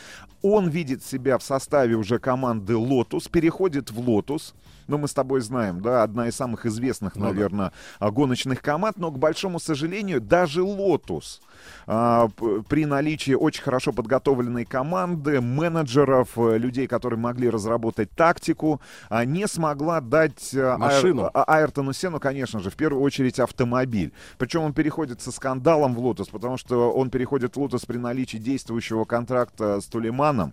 Он 0.42 0.68
видит 0.68 1.04
себя 1.04 1.38
в 1.38 1.42
составе 1.42 1.94
уже 1.94 2.18
команды 2.18 2.74
Lotus, 2.74 3.30
переходит 3.30 3.90
в 3.90 4.00
Lotus. 4.00 4.54
Ну, 4.90 4.98
мы 4.98 5.06
с 5.06 5.14
тобой 5.14 5.40
знаем, 5.40 5.80
да, 5.80 6.02
одна 6.02 6.26
из 6.26 6.34
самых 6.34 6.66
известных, 6.66 7.14
Ну 7.14 7.22
да. 7.22 7.28
наверное, 7.28 7.72
а, 8.00 8.10
гоночных 8.10 8.60
команд, 8.60 8.96
но, 8.98 9.12
к 9.12 9.18
большому 9.18 9.60
сожалению, 9.60 10.20
даже 10.20 10.62
Lotus 10.62 11.40
а, 11.86 12.28
при 12.68 12.86
наличии 12.86 13.34
очень 13.34 13.62
хорошо 13.62 13.92
подготовленной 13.92 14.64
команды, 14.64 15.40
менеджеров, 15.40 16.30
э, 16.36 16.58
людей, 16.58 16.88
которые 16.88 17.20
могли 17.20 17.48
разработать 17.48 18.10
тактику, 18.10 18.80
а, 19.08 19.24
не 19.24 19.46
смогла 19.46 20.00
дать 20.00 20.50
а, 20.54 20.76
Машину. 20.76 21.30
Айр- 21.32 21.44
Айртону 21.46 21.92
Сену, 21.92 22.18
конечно 22.18 22.58
же, 22.58 22.70
в 22.70 22.76
первую 22.76 23.02
очередь 23.02 23.38
автомобиль. 23.38 24.12
Причем 24.38 24.62
он 24.62 24.72
переходит 24.72 25.20
со 25.22 25.30
скандалом 25.30 25.94
в 25.94 26.00
Лотос, 26.00 26.28
потому 26.28 26.56
что 26.56 26.92
он 26.92 27.10
переходит 27.10 27.54
в 27.54 27.60
Лотос 27.60 27.86
при 27.86 27.98
наличии 27.98 28.38
действующего 28.38 29.04
контракта 29.04 29.80
с 29.80 29.86
Тулейманом. 29.86 30.52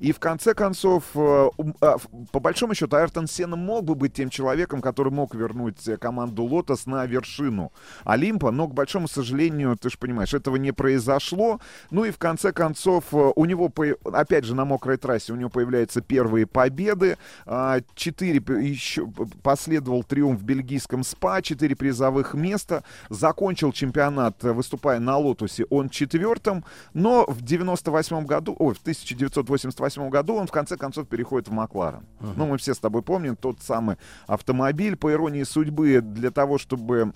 И 0.00 0.12
в 0.12 0.18
конце 0.18 0.54
концов, 0.54 1.04
э, 1.14 1.48
в- 1.58 2.00
по 2.32 2.40
большому 2.40 2.74
счету, 2.74 2.96
Айртон 2.96 3.26
Сена 3.26 3.56
мог 3.56 3.84
бы 3.84 3.94
быть 3.94 4.12
тем 4.14 4.30
человеком, 4.30 4.80
который 4.80 5.12
мог 5.12 5.34
вернуть 5.34 5.86
э, 5.88 5.96
команду 5.96 6.44
Лотос 6.44 6.86
на 6.86 7.04
вершину 7.06 7.72
Олимпа, 8.04 8.50
но, 8.50 8.68
к 8.68 8.74
большому 8.74 9.08
сожалению, 9.08 9.76
ты 9.76 9.90
же 9.90 9.98
понимаешь, 9.98 10.34
этого 10.34 10.56
не 10.56 10.72
произошло. 10.72 11.60
Ну 11.90 12.04
и 12.04 12.10
в 12.10 12.18
конце 12.18 12.52
концов, 12.52 13.04
э, 13.12 13.32
у 13.34 13.44
него, 13.44 13.72
опять 14.12 14.44
же, 14.44 14.54
на 14.54 14.64
мокрой 14.64 14.96
трассе 14.96 15.32
у 15.32 15.36
него 15.36 15.50
появляются 15.50 16.00
первые 16.00 16.46
победы. 16.46 17.16
А, 17.46 17.80
Четыре, 17.94 18.42
еще 18.62 19.06
последовал 19.42 20.02
триумф 20.04 20.40
в 20.40 20.44
бельгийском 20.44 21.02
СПА, 21.02 21.40
четыре 21.42 21.74
призовых 21.76 22.34
места. 22.34 22.82
Закончил 23.08 23.72
чемпионат, 23.72 24.44
э, 24.44 24.52
выступая 24.52 25.00
на 25.00 25.16
Лотусе, 25.16 25.64
он 25.70 25.88
четвертым, 25.88 26.64
но 26.94 27.24
в 27.26 27.42
98 27.42 28.24
году, 28.26 28.54
ой, 28.58 28.74
в 28.74 28.78
1988 28.78 29.70
году 30.10 30.34
он 30.34 30.46
в 30.46 30.50
конце 30.52 30.76
концов 30.76 31.08
переходит 31.08 31.48
в 31.48 31.52
Макларен. 31.52 32.06
Ну, 32.20 32.46
мы 32.46 32.58
все 32.58 32.74
с 32.74 32.78
тобой 32.78 33.02
помним 33.02 33.36
тот 33.36 33.60
самый 33.62 33.96
автомобиль, 34.26 34.96
по 34.96 35.12
иронии 35.12 35.42
судьбы, 35.44 36.00
для 36.00 36.30
того, 36.30 36.58
чтобы... 36.58 37.12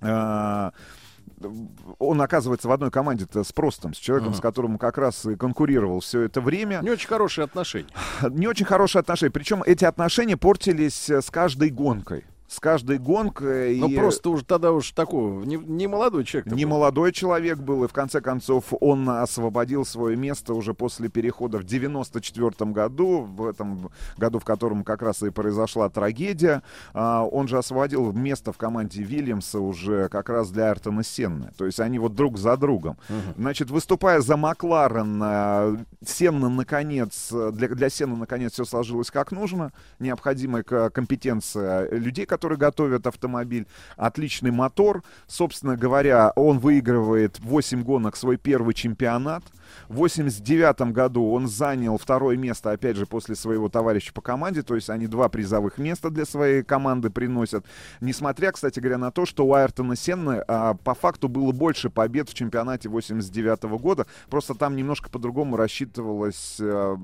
э, 0.00 0.70
он 1.98 2.22
оказывается 2.22 2.68
в 2.68 2.72
одной 2.72 2.90
команде 2.90 3.26
с 3.32 3.52
Простом, 3.52 3.92
с 3.94 3.98
человеком, 3.98 4.30
Мгм. 4.30 4.38
с 4.38 4.40
которым 4.40 4.78
как 4.78 4.98
раз 4.98 5.24
и 5.26 5.36
конкурировал 5.36 6.00
все 6.00 6.22
это 6.22 6.40
время. 6.40 6.80
Не 6.82 6.90
очень 6.90 7.08
хорошие 7.08 7.44
отношения. 7.44 7.88
Не 8.30 8.46
очень 8.46 8.64
хорошие 8.66 9.00
отношения. 9.00 9.32
Причем 9.32 9.62
эти 9.64 9.84
отношения 9.84 10.36
портились 10.36 11.10
э, 11.10 11.20
с 11.20 11.30
каждой 11.30 11.70
гонкой. 11.70 12.24
С 12.46 12.60
каждой 12.60 12.98
гонкой. 12.98 13.78
Ну, 13.80 13.88
и- 13.88 13.96
просто 13.96 14.30
уж 14.30 14.42
тогда 14.44 14.70
уж 14.72 14.90
такого, 14.92 15.42
не, 15.44 15.56
не 15.56 15.86
молодой 15.86 16.24
человек. 16.24 16.52
не 16.52 16.66
молодой 16.66 17.10
человек 17.12 17.58
был, 17.58 17.84
и 17.84 17.88
в 17.88 17.92
конце 17.92 18.20
концов 18.20 18.66
он 18.80 19.08
освободил 19.08 19.84
свое 19.86 20.16
место 20.16 20.52
уже 20.54 20.74
после 20.74 21.08
перехода 21.08 21.58
в 21.58 21.64
94 21.64 22.70
году, 22.72 23.20
в 23.22 23.46
этом 23.46 23.90
году, 24.18 24.38
в 24.38 24.44
котором 24.44 24.84
как 24.84 25.02
раз 25.02 25.22
и 25.22 25.30
произошла 25.30 25.88
трагедия. 25.88 26.62
А, 26.92 27.24
Он 27.24 27.48
же 27.48 27.58
освободил 27.58 28.12
место 28.12 28.52
в 28.52 28.58
команде 28.58 29.02
Вильямса 29.02 29.58
уже 29.60 30.08
как 30.10 30.28
раз 30.28 30.50
для 30.50 30.66
Айртона 30.68 31.02
Сенны. 31.02 31.50
То 31.56 31.64
есть 31.66 31.80
они 31.80 31.98
вот 31.98 32.14
друг 32.14 32.38
за 32.38 32.56
другом. 32.56 32.98
Значит, 33.36 33.70
выступая 33.70 34.20
за 34.20 34.36
Макларен, 34.36 35.20
а, 35.22 35.76
Сенна, 36.04 36.48
наконец, 36.50 37.32
для, 37.32 37.68
для 37.68 37.88
Сенна, 37.88 38.16
наконец, 38.16 38.52
все 38.52 38.64
сложилось 38.64 39.10
как 39.10 39.32
нужно. 39.32 39.72
Необходимая 39.98 40.62
компетенция 40.62 41.88
людей, 41.90 42.26
которые 42.34 42.58
готовят 42.58 43.06
автомобиль. 43.06 43.68
Отличный 43.96 44.50
мотор. 44.50 45.04
Собственно 45.28 45.76
говоря, 45.76 46.32
он 46.34 46.58
выигрывает 46.58 47.38
8 47.38 47.82
гонок 47.84 48.16
свой 48.16 48.36
первый 48.36 48.74
чемпионат. 48.74 49.44
В 49.88 49.96
89 49.96 50.92
году 50.92 51.30
он 51.32 51.48
занял 51.48 51.98
второе 51.98 52.36
место, 52.36 52.70
опять 52.70 52.96
же, 52.96 53.06
после 53.06 53.34
своего 53.34 53.68
товарища 53.68 54.12
по 54.12 54.20
команде. 54.20 54.62
То 54.62 54.74
есть 54.74 54.90
они 54.90 55.06
два 55.06 55.28
призовых 55.28 55.78
места 55.78 56.10
для 56.10 56.24
своей 56.24 56.62
команды 56.62 57.10
приносят. 57.10 57.64
Несмотря, 58.00 58.52
кстати 58.52 58.80
говоря, 58.80 58.98
на 58.98 59.10
то, 59.10 59.26
что 59.26 59.46
у 59.46 59.54
Айртона 59.54 59.96
Сенны 59.96 60.42
а, 60.46 60.74
по 60.74 60.94
факту 60.94 61.28
было 61.28 61.52
больше 61.52 61.90
побед 61.90 62.28
в 62.28 62.34
чемпионате 62.34 62.88
89 62.88 63.62
года. 63.80 64.06
Просто 64.28 64.54
там 64.54 64.76
немножко 64.76 65.10
по-другому 65.10 65.56
рассчитывалась 65.56 66.56
э, 66.60 66.96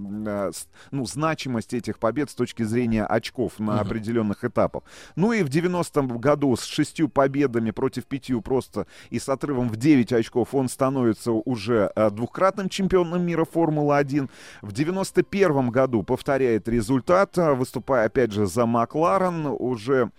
с- 0.52 0.68
ну, 0.90 1.06
значимость 1.06 1.74
этих 1.74 1.98
побед 1.98 2.30
с 2.30 2.34
точки 2.34 2.62
зрения 2.62 3.04
очков 3.04 3.58
на 3.58 3.72
Мгм. 3.74 3.80
определенных 3.80 4.44
этапах. 4.44 4.82
Ну 5.16 5.32
и 5.32 5.42
в 5.42 5.48
90-м 5.48 6.18
году 6.18 6.56
с 6.56 6.64
шестью 6.64 7.08
победами 7.08 7.70
против 7.70 8.06
пятью 8.06 8.40
просто 8.42 8.86
и 9.10 9.18
с 9.18 9.28
отрывом 9.28 9.68
в 9.68 9.76
9 9.76 10.12
очков 10.12 10.54
он 10.54 10.68
становится 10.68 11.32
уже 11.32 11.90
э, 11.94 12.10
двукратным 12.10 12.59
чемпионом 12.68 13.22
мира 13.22 13.44
Формулы-1. 13.44 14.28
В 14.62 14.72
91 14.72 15.70
году 15.70 16.02
повторяет 16.02 16.68
результат, 16.68 17.38
э, 17.38 17.52
выступая 17.54 18.06
опять 18.06 18.32
же 18.32 18.46
за 18.46 18.66
Макларен, 18.66 19.46
уже 19.46 20.10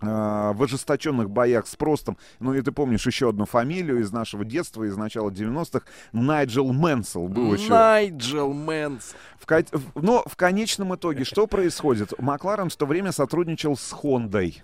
э, 0.00 0.06
в 0.54 0.62
ожесточенных 0.62 1.30
боях 1.30 1.66
с 1.66 1.76
Простом. 1.76 2.16
Ну 2.40 2.54
и 2.54 2.60
ты 2.62 2.72
помнишь 2.72 3.06
еще 3.06 3.28
одну 3.28 3.44
фамилию 3.46 4.00
из 4.00 4.10
нашего 4.12 4.44
детства, 4.44 4.84
из 4.84 4.96
начала 4.96 5.30
90-х. 5.30 5.84
Найджел 6.12 6.72
Мэнсел 6.72 7.28
был 7.28 7.54
еще. 7.54 7.70
Найджел 7.70 8.52
Мэнс. 8.52 9.14
В 9.38 9.46
ко- 9.46 9.64
в- 9.72 10.00
Но 10.02 10.22
в 10.26 10.36
конечном 10.36 10.94
итоге 10.94 11.24
что 11.24 11.46
происходит? 11.46 12.12
Макларен 12.18 12.68
в 12.70 12.76
то 12.76 12.86
время 12.86 13.12
сотрудничал 13.12 13.76
с 13.76 13.92
Хондой. 13.92 14.62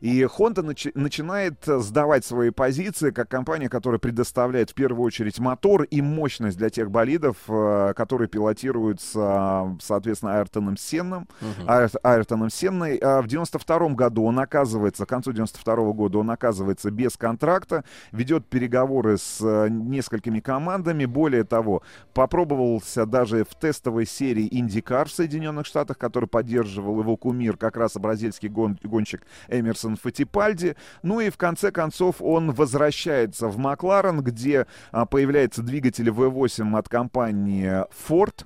И 0.00 0.22
Honda 0.22 0.62
начи- 0.64 0.92
начинает 0.94 1.54
сдавать 1.64 2.24
свои 2.24 2.50
позиции 2.50 3.10
как 3.10 3.28
компания, 3.28 3.68
которая 3.68 3.98
предоставляет 3.98 4.70
в 4.70 4.74
первую 4.74 5.04
очередь 5.04 5.38
мотор 5.38 5.82
и 5.82 6.00
мощность 6.02 6.56
для 6.58 6.70
тех 6.70 6.90
болидов, 6.90 7.36
э, 7.48 7.92
которые 7.96 8.28
пилотируются, 8.28 9.76
соответственно, 9.80 10.36
Айртоном 10.38 10.76
Сенном. 10.76 11.28
Мгм. 11.40 11.68
Айр- 11.68 11.98
Айртоном 12.02 12.50
Сенной. 12.50 12.98
В 12.98 13.26
92 13.26 13.94
году 13.94 14.24
он 14.24 14.38
оказывается, 14.38 15.06
к 15.06 15.08
концу 15.08 15.32
92 15.32 15.92
года 15.92 16.18
он 16.18 16.30
оказывается 16.30 16.90
без 16.90 17.16
контракта, 17.16 17.84
ведет 18.12 18.46
переговоры 18.46 19.18
с 19.18 19.38
э, 19.42 19.68
несколькими 19.70 20.40
командами. 20.40 21.04
Более 21.04 21.44
того, 21.44 21.82
попробовался 22.12 23.06
даже 23.06 23.44
в 23.44 23.54
тестовой 23.54 24.06
серии 24.06 24.48
IndyCar 24.50 25.06
в 25.06 25.10
Соединенных 25.12 25.66
Штатах, 25.66 25.98
который 25.98 26.28
поддерживал 26.28 27.00
его 27.00 27.16
кумир, 27.16 27.56
как 27.56 27.76
раз 27.76 27.94
бразильский 27.94 28.48
гон- 28.48 28.78
гонщик 28.82 29.22
Эмерсон 29.48 29.96
Фатипальди. 29.96 30.76
Ну 31.02 31.20
и 31.20 31.30
в 31.30 31.36
конце 31.36 31.70
концов 31.70 32.16
он 32.20 32.52
возвращается 32.52 33.48
в 33.48 33.58
Макларен, 33.58 34.20
где 34.20 34.66
а, 34.92 35.06
появляется 35.06 35.62
двигатель 35.62 36.08
V8 36.08 36.78
от 36.78 36.88
компании 36.88 37.84
Ford. 38.08 38.44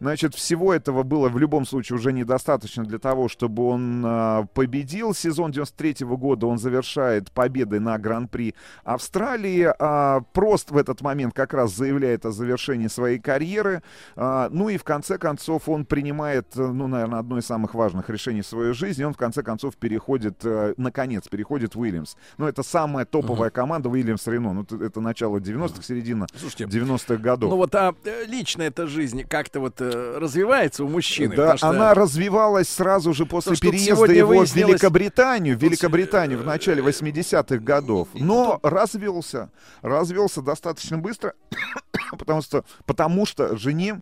Значит, 0.00 0.34
всего 0.34 0.72
этого 0.72 1.02
было 1.02 1.28
в 1.28 1.38
любом 1.38 1.66
случае 1.66 1.96
уже 1.96 2.12
недостаточно 2.12 2.84
для 2.84 2.98
того, 2.98 3.28
чтобы 3.28 3.66
он 3.66 4.02
а, 4.04 4.44
победил. 4.54 5.14
Сезон 5.14 5.50
93 5.50 6.06
года 6.06 6.46
он 6.46 6.58
завершает 6.58 7.30
победой 7.32 7.80
на 7.80 7.98
Гран-при 7.98 8.54
Австралии. 8.84 9.72
А, 9.78 10.20
Прост 10.32 10.70
в 10.70 10.76
этот 10.76 11.00
момент 11.00 11.34
как 11.34 11.52
раз 11.54 11.74
заявляет 11.74 12.26
о 12.26 12.30
завершении 12.30 12.88
своей 12.88 13.18
карьеры. 13.18 13.82
А, 14.16 14.48
ну 14.50 14.68
и 14.68 14.76
в 14.76 14.84
конце 14.84 15.18
концов 15.18 15.68
он 15.68 15.84
принимает, 15.84 16.56
э, 16.56 16.66
ну, 16.66 16.86
наверное, 16.86 17.20
одно 17.20 17.38
из 17.38 17.46
самых 17.46 17.74
важных 17.74 18.08
решений 18.10 18.42
в 18.42 18.46
своей 18.46 18.72
жизни. 18.72 19.04
Он 19.04 19.14
в 19.14 19.16
конце 19.16 19.42
концов 19.42 19.76
переходит, 19.76 20.44
э, 20.44 20.74
наконец, 20.76 21.28
переходит 21.28 21.74
в 21.74 21.80
Уильямс. 21.80 22.16
Ну, 22.36 22.46
это 22.46 22.62
самая 22.62 23.04
топовая 23.04 23.50
команда 23.50 23.88
Уильямс 23.88 24.26
Рено. 24.26 24.52
Ну, 24.52 24.62
это, 24.80 25.00
начало 25.00 25.38
90-х, 25.38 25.82
середина 25.82 26.26
Слушайте, 26.34 26.64
90-х 26.64 27.16
годов. 27.16 27.50
Ну 27.50 27.56
вот, 27.56 27.74
а 27.74 27.94
э, 28.04 28.24
личная 28.26 28.68
эта 28.68 28.86
жизнь 28.86 29.24
как-то 29.28 29.60
вот 29.60 29.74
э, 29.80 30.18
развивается 30.18 30.84
у 30.84 30.88
мужчины? 30.88 31.36
Да, 31.36 31.56
что- 31.56 31.68
она 31.68 31.94
развивалась 31.94 32.68
сразу 32.68 33.12
же 33.14 33.26
после 33.26 33.54
То, 33.54 33.60
переезда 33.60 34.12
его 34.12 34.32
в 34.32 34.36
выяснилось- 34.38 34.54
Великобританию, 34.72 35.56
в 35.56 35.62
Великобританию 35.62 36.38
в 36.38 36.46
начале 36.46 36.82
80-х 36.82 37.58
годов. 37.58 38.08
Но 38.14 38.58
развелся. 38.62 39.50
Развелся 39.82 40.42
достаточно 40.42 40.98
быстро, 40.98 41.34
потому 42.18 42.42
что, 42.42 42.64
потому 42.86 43.26
что 43.26 43.56
жене 43.56 44.00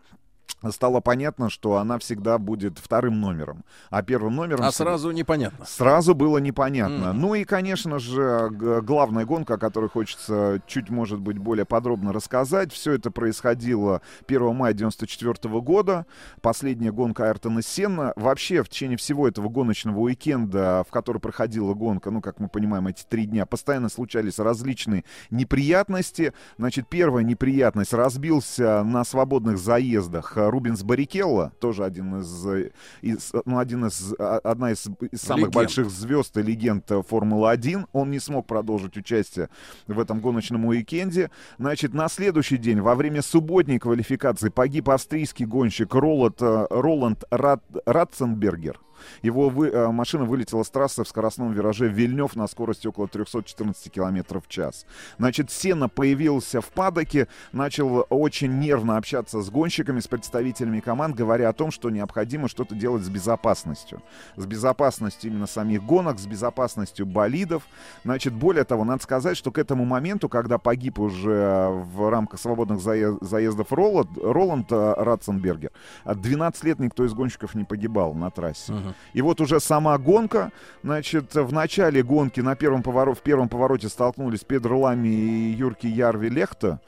стало 0.71 1.01
понятно, 1.01 1.51
что 1.51 1.77
она 1.77 1.99
всегда 1.99 2.39
будет 2.39 2.79
вторым 2.79 3.21
номером, 3.21 3.65
а 3.91 4.03
первым 4.03 4.37
номером... 4.37 4.65
А 4.65 4.71
всегда- 4.71 4.91
сразу 4.91 5.11
непонятно. 5.11 5.65
Сразу 5.67 6.15
было 6.15 6.39
непонятно. 6.39 7.11
Мгм. 7.11 7.21
Ну 7.21 7.35
и, 7.35 7.45
конечно 7.45 7.99
же, 7.99 8.49
главная 8.51 9.25
гонка, 9.25 9.55
о 9.55 9.59
которой 9.59 9.89
хочется 9.91 10.63
чуть, 10.67 10.91
может 10.91 11.21
быть, 11.21 11.39
более 11.39 11.65
подробно 11.65 12.13
рассказать. 12.13 12.73
Все 12.73 12.93
это 12.93 13.11
происходило 13.11 14.01
1 14.27 14.55
мая 14.55 14.73
94 14.73 15.61
года. 15.61 16.07
Последняя 16.41 16.93
гонка 16.93 17.27
Айртона 17.27 17.63
Сенна. 17.63 18.13
Вообще, 18.17 18.63
в 18.63 18.69
течение 18.69 18.97
всего 18.97 19.29
этого 19.29 19.49
гоночного 19.49 19.99
уикенда, 19.99 20.85
в 20.89 20.91
который 20.91 21.19
проходила 21.19 21.75
гонка, 21.75 22.11
ну, 22.11 22.21
как 22.21 22.41
мы 22.41 22.49
понимаем, 22.49 22.87
эти 22.87 23.05
три 23.09 23.27
дня, 23.27 23.47
постоянно 23.47 23.89
случались 23.89 24.39
различные 24.39 25.05
неприятности. 25.31 26.33
Значит, 26.59 26.89
первая 26.89 27.25
неприятность. 27.25 27.93
Разбился 27.93 28.83
на 28.85 29.05
свободных 29.05 29.59
заездах 29.59 30.36
Рубинс 30.37 30.83
Баррикелло, 30.83 31.53
тоже 31.61 31.85
один 31.85 32.21
из, 32.21 32.47
э, 32.47 32.71
из, 33.03 33.33
ну, 33.45 33.59
один 33.59 33.87
из, 33.87 34.13
одна 34.19 34.73
из, 34.73 34.87
из 35.11 35.21
самых 35.23 35.39
Легенд. 35.49 35.55
больших 35.55 35.91
звезд 35.91 36.37
и 36.37 36.43
легенд 36.43 36.91
э, 36.91 37.03
Формулы-1. 37.03 37.87
Он 37.93 38.11
не 38.11 38.19
смог 38.21 38.47
продолжить 38.47 38.97
участие 38.97 39.49
в 39.87 39.99
этом 39.99 40.21
гоночном 40.21 40.65
уикенде. 40.67 41.31
Значит, 41.59 41.95
на 41.95 42.09
следующий 42.09 42.57
день, 42.57 42.81
во 42.81 42.95
время 42.95 43.23
субботней 43.23 43.79
квалификации, 43.79 44.49
погиб 44.49 44.89
австрийский 44.91 45.47
гонщик 45.47 45.95
Роланд, 45.95 46.41
э, 46.41 46.67
Роланд 46.71 47.25
Рат- 47.31 47.63
Ратценбергер. 47.87 48.81
Его 49.23 49.49
вы- 49.49 49.69
э, 49.69 49.89
машина 49.89 50.25
вылетела 50.25 50.63
с 50.63 50.71
трассы 50.71 51.05
в 51.05 51.09
скоростном 51.09 51.53
вираже 51.53 51.89
Вильнев 51.89 52.37
на 52.37 52.47
скорости 52.47 52.87
около 52.87 53.09
314 53.09 53.91
км 53.91 54.41
в 54.41 54.49
час. 54.49 54.87
Значит, 55.19 55.51
Сена 55.51 55.89
появился 55.89 56.61
в 56.61 56.67
падоке, 56.69 57.29
начал 57.53 58.07
очень 58.11 58.59
нервно 58.59 58.97
общаться 58.97 59.41
с 59.43 59.51
гонщиками, 59.51 60.01
с 60.01 60.09
представителями 60.09 60.81
команд, 60.81 61.15
говоря 61.17 61.49
о 61.49 61.53
том, 61.53 61.71
что 61.71 61.91
необходимо 61.91 62.49
что-то 62.49 62.75
делать 62.75 63.03
с 63.05 63.09
безопасностью. 63.09 64.03
С 64.37 64.47
безопасностью 64.47 65.31
именно 65.31 65.47
самих 65.47 65.83
гонок, 65.85 66.19
с 66.19 66.27
безопасностью 66.27 67.07
болидов. 67.07 67.63
Значит, 68.05 68.33
более 68.35 68.65
того, 68.65 68.85
надо 68.85 69.03
сказать, 69.03 69.37
что 69.37 69.51
к 69.51 69.59
этому 69.59 69.85
моменту, 69.85 70.29
когда 70.29 70.59
погиб 70.59 70.99
уже 70.99 71.69
в 71.71 72.11
рамках 72.11 72.41
свободных 72.41 72.79
зае- 72.79 73.19
заездов 73.21 73.73
Роланд, 73.73 74.11
Роланд 74.23 74.73
э, 74.73 74.95
Ратценбергер, 74.97 75.71
а 76.05 76.15
12 76.15 76.65
лет 76.65 76.79
никто 76.79 77.05
из 77.05 77.13
гонщиков 77.15 77.55
не 77.55 77.65
погибал 77.65 78.15
на 78.15 78.31
трассе. 78.31 78.73
И 79.13 79.23
вот 79.23 79.41
уже 79.41 79.61
сама 79.61 79.97
гонка, 79.99 80.53
значит, 80.83 81.35
в 81.35 81.53
начале 81.53 82.03
гонки 82.03 82.41
на 82.41 82.57
первом 82.57 82.83
поворот, 82.83 83.19
в 83.19 83.23
первом 83.23 83.49
повороте 83.49 83.89
столкнулись 83.89 84.45
Педро 84.45 84.79
Лами 84.81 85.09
и 85.09 85.53
Юрки 85.53 85.87
Ярви 85.87 86.29
Лехта. 86.29 86.81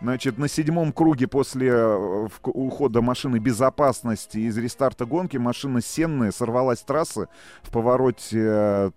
Значит, 0.00 0.38
на 0.38 0.48
седьмом 0.48 0.92
круге 0.92 1.26
после 1.26 1.70
э, 1.70 2.28
ухода 2.42 3.00
машины 3.00 3.38
безопасности 3.38 4.38
из 4.38 4.58
рестарта 4.58 5.06
гонки 5.06 5.36
машина 5.36 5.80
Сенны 5.80 6.30
сорвалась 6.32 6.80
с 6.80 6.82
трассы 6.82 7.28
в 7.62 7.70
повороте 7.70 8.40
э, 8.44 8.90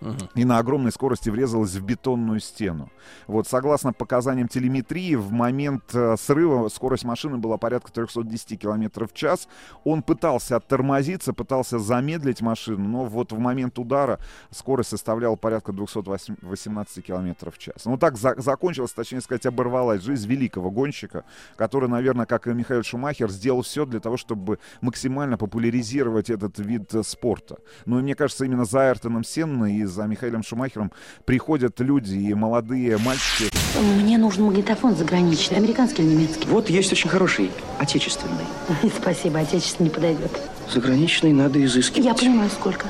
Тамбурелла 0.00 0.30
и 0.34 0.44
на 0.44 0.58
огромной 0.58 0.92
скорости 0.92 1.28
врезалась 1.30 1.74
в 1.74 1.84
бетонную 1.84 2.40
стену. 2.40 2.90
Вот, 3.26 3.46
согласно 3.46 3.92
показаниям 3.92 4.48
телеметрии, 4.48 5.14
в 5.14 5.32
момент 5.32 5.94
э, 5.94 6.16
срыва 6.18 6.68
скорость 6.68 7.04
машины 7.04 7.38
была 7.38 7.56
порядка 7.56 7.92
310 7.92 8.58
км 8.58 9.06
в 9.06 9.12
час. 9.12 9.48
Он 9.84 10.02
пытался 10.02 10.56
оттормозиться, 10.56 11.32
пытался 11.32 11.78
замедлить 11.78 12.40
машину, 12.40 12.88
но 12.88 13.04
вот 13.04 13.32
в 13.32 13.38
момент 13.38 13.78
удара 13.78 14.18
скорость 14.50 14.90
составляла 14.90 15.36
порядка 15.36 15.72
218 15.72 17.04
км 17.04 17.50
в 17.50 17.58
час. 17.58 17.84
Ну, 17.84 17.96
так 17.96 18.16
за- 18.16 18.40
закончилась, 18.40 18.92
точнее 18.92 19.20
сказать, 19.20 19.46
оборвалась 19.46 20.02
жизнь 20.02 20.28
великого 20.28 20.70
гонщика, 20.70 21.24
который, 21.56 21.88
наверное, 21.88 22.26
как 22.26 22.46
и 22.46 22.50
Михаил 22.50 22.82
Шумахер, 22.82 23.30
сделал 23.30 23.62
все 23.62 23.84
для 23.84 24.00
того, 24.00 24.16
чтобы 24.16 24.58
максимально 24.80 25.36
популяризировать 25.36 26.30
этот 26.30 26.58
вид 26.58 26.94
э, 26.94 27.02
спорта. 27.02 27.58
Ну, 27.86 27.98
и 27.98 28.02
мне 28.02 28.14
кажется, 28.14 28.44
именно 28.44 28.64
за 28.64 28.80
Айртоном 28.80 29.24
Сенна 29.24 29.76
и 29.76 29.84
за 29.90 30.04
Михаилом 30.04 30.42
Шумахером 30.42 30.92
приходят 31.24 31.78
люди 31.80 32.14
и 32.14 32.34
молодые 32.34 32.96
мальчики. 32.98 33.50
Мне 33.78 34.18
нужен 34.18 34.44
магнитофон 34.44 34.96
заграничный, 34.96 35.58
американский 35.58 36.02
или 36.02 36.14
немецкий? 36.14 36.46
Вот 36.48 36.70
есть 36.70 36.92
очень 36.92 37.10
хороший, 37.10 37.50
отечественный. 37.78 38.44
Спасибо, 39.00 39.40
отечественный 39.40 39.88
не 39.88 39.94
подойдет. 39.94 40.30
Заграничный 40.72 41.32
надо 41.32 41.62
изыскивать. 41.64 42.06
Я 42.06 42.14
понимаю, 42.14 42.50
сколько. 42.50 42.86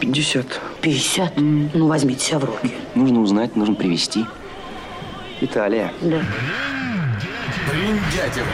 50. 0.00 0.60
50? 0.82 1.32
Ну, 1.38 1.86
возьмите 1.86 2.24
себя 2.24 2.38
в 2.38 2.44
руки. 2.44 2.72
Нужно 2.94 3.20
узнать, 3.20 3.56
нужно 3.56 3.74
привезти. 3.74 4.26
Италия. 5.40 5.92
Да. 6.02 6.20
Бриндятин 7.70 8.44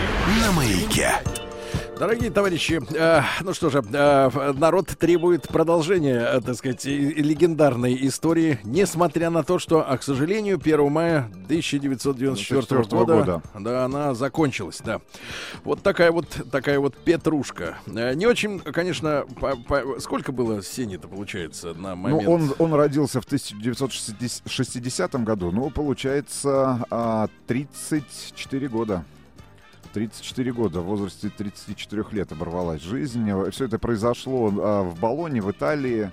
на 0.40 0.52
маяке. 0.52 1.12
Дорогие 2.02 2.30
товарищи, 2.32 2.80
э, 2.96 3.22
ну 3.42 3.54
что 3.54 3.70
же, 3.70 3.80
э, 3.92 4.52
народ 4.56 4.88
требует 4.88 5.46
продолжения, 5.46 6.18
э, 6.18 6.40
так 6.40 6.56
сказать, 6.56 6.84
легендарной 6.84 7.96
истории, 8.08 8.58
несмотря 8.64 9.30
на 9.30 9.44
то, 9.44 9.60
что, 9.60 9.88
а, 9.88 9.96
к 9.96 10.02
сожалению, 10.02 10.58
1 10.58 10.90
мая 10.90 11.30
1994 11.46 12.82
года, 12.88 13.14
года. 13.14 13.40
да, 13.54 13.84
она 13.84 14.14
закончилась, 14.14 14.80
да. 14.84 15.00
Вот 15.62 15.84
такая 15.84 16.10
вот, 16.10 16.26
такая 16.50 16.80
вот 16.80 16.96
петрушка. 16.96 17.78
Э, 17.86 18.14
Не 18.14 18.26
очень, 18.26 18.58
конечно, 18.58 19.24
по- 19.38 19.54
по- 19.54 20.00
сколько 20.00 20.32
было 20.32 20.60
Сени-то, 20.60 21.06
получается, 21.06 21.72
на 21.72 21.94
момент? 21.94 22.24
Ну, 22.24 22.32
он, 22.32 22.52
он 22.58 22.74
родился 22.74 23.20
в 23.20 23.26
1960 23.26 25.14
году, 25.22 25.52
ну, 25.52 25.70
получается, 25.70 26.84
а, 26.90 27.28
34 27.46 28.66
года. 28.66 29.04
34 29.92 30.52
года, 30.52 30.80
в 30.80 30.84
возрасте 30.84 31.30
34 31.30 32.04
лет 32.12 32.32
оборвалась 32.32 32.82
жизнь. 32.82 33.28
Все 33.50 33.66
это 33.66 33.78
произошло 33.78 34.52
а, 34.56 34.82
в 34.82 34.98
Болоне, 34.98 35.42
в 35.42 35.50
Италии. 35.50 36.10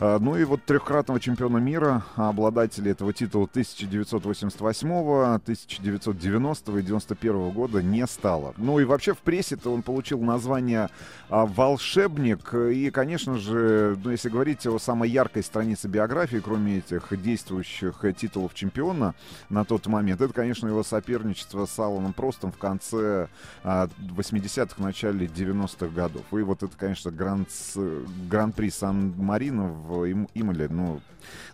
А, 0.00 0.18
Ну 0.18 0.36
и 0.36 0.44
вот 0.44 0.64
трехкратного 0.64 1.20
чемпиона 1.20 1.58
мира, 1.58 2.04
обладателя 2.16 2.92
этого 2.92 3.12
титула 3.12 3.44
1988, 3.44 4.90
1990 4.90 6.78
и 6.78 6.82
91 6.82 7.50
года 7.50 7.82
не 7.82 8.06
стало. 8.06 8.54
Ну 8.56 8.78
и 8.78 8.84
вообще 8.84 9.12
в 9.12 9.18
прессе-то 9.18 9.70
он 9.70 9.82
получил 9.82 10.22
название 10.22 10.88
а, 11.28 11.44
«Волшебник». 11.44 12.54
И, 12.54 12.90
конечно 12.90 13.36
же, 13.36 13.98
ну, 14.02 14.10
если 14.10 14.30
говорить 14.30 14.66
о 14.66 14.78
самой 14.78 15.10
яркой 15.10 15.42
странице 15.42 15.86
биографии, 15.86 16.38
кроме 16.42 16.78
этих 16.78 17.20
действующих 17.20 18.02
титулов 18.16 18.54
чемпиона 18.54 19.14
на 19.50 19.66
тот 19.66 19.86
момент, 19.86 20.22
это, 20.22 20.32
конечно, 20.32 20.66
его 20.66 20.82
соперничество 20.82 21.66
с 21.66 21.78
Алланом 21.78 22.14
Простом 22.14 22.52
в 22.52 22.58
конце 22.58 23.28
а, 23.62 23.88
80-х, 23.98 24.82
начале 24.82 25.26
90-х 25.26 25.88
годов. 25.88 26.24
И 26.32 26.36
вот 26.36 26.62
это, 26.62 26.74
конечно, 26.74 27.10
гран-при 27.10 28.70
Сан-Марино 28.70 29.68
в 29.68 29.89
Им- 30.04 30.28
Имале, 30.34 30.68
ну, 30.68 31.00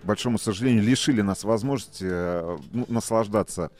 к 0.03 0.07
большому 0.07 0.39
сожалению, 0.39 0.83
лишили 0.83 1.23
нас 1.23 1.45
возможности 1.45 2.07
э, 2.09 2.59
ну, 2.73 2.87
наслаждаться 2.89 3.71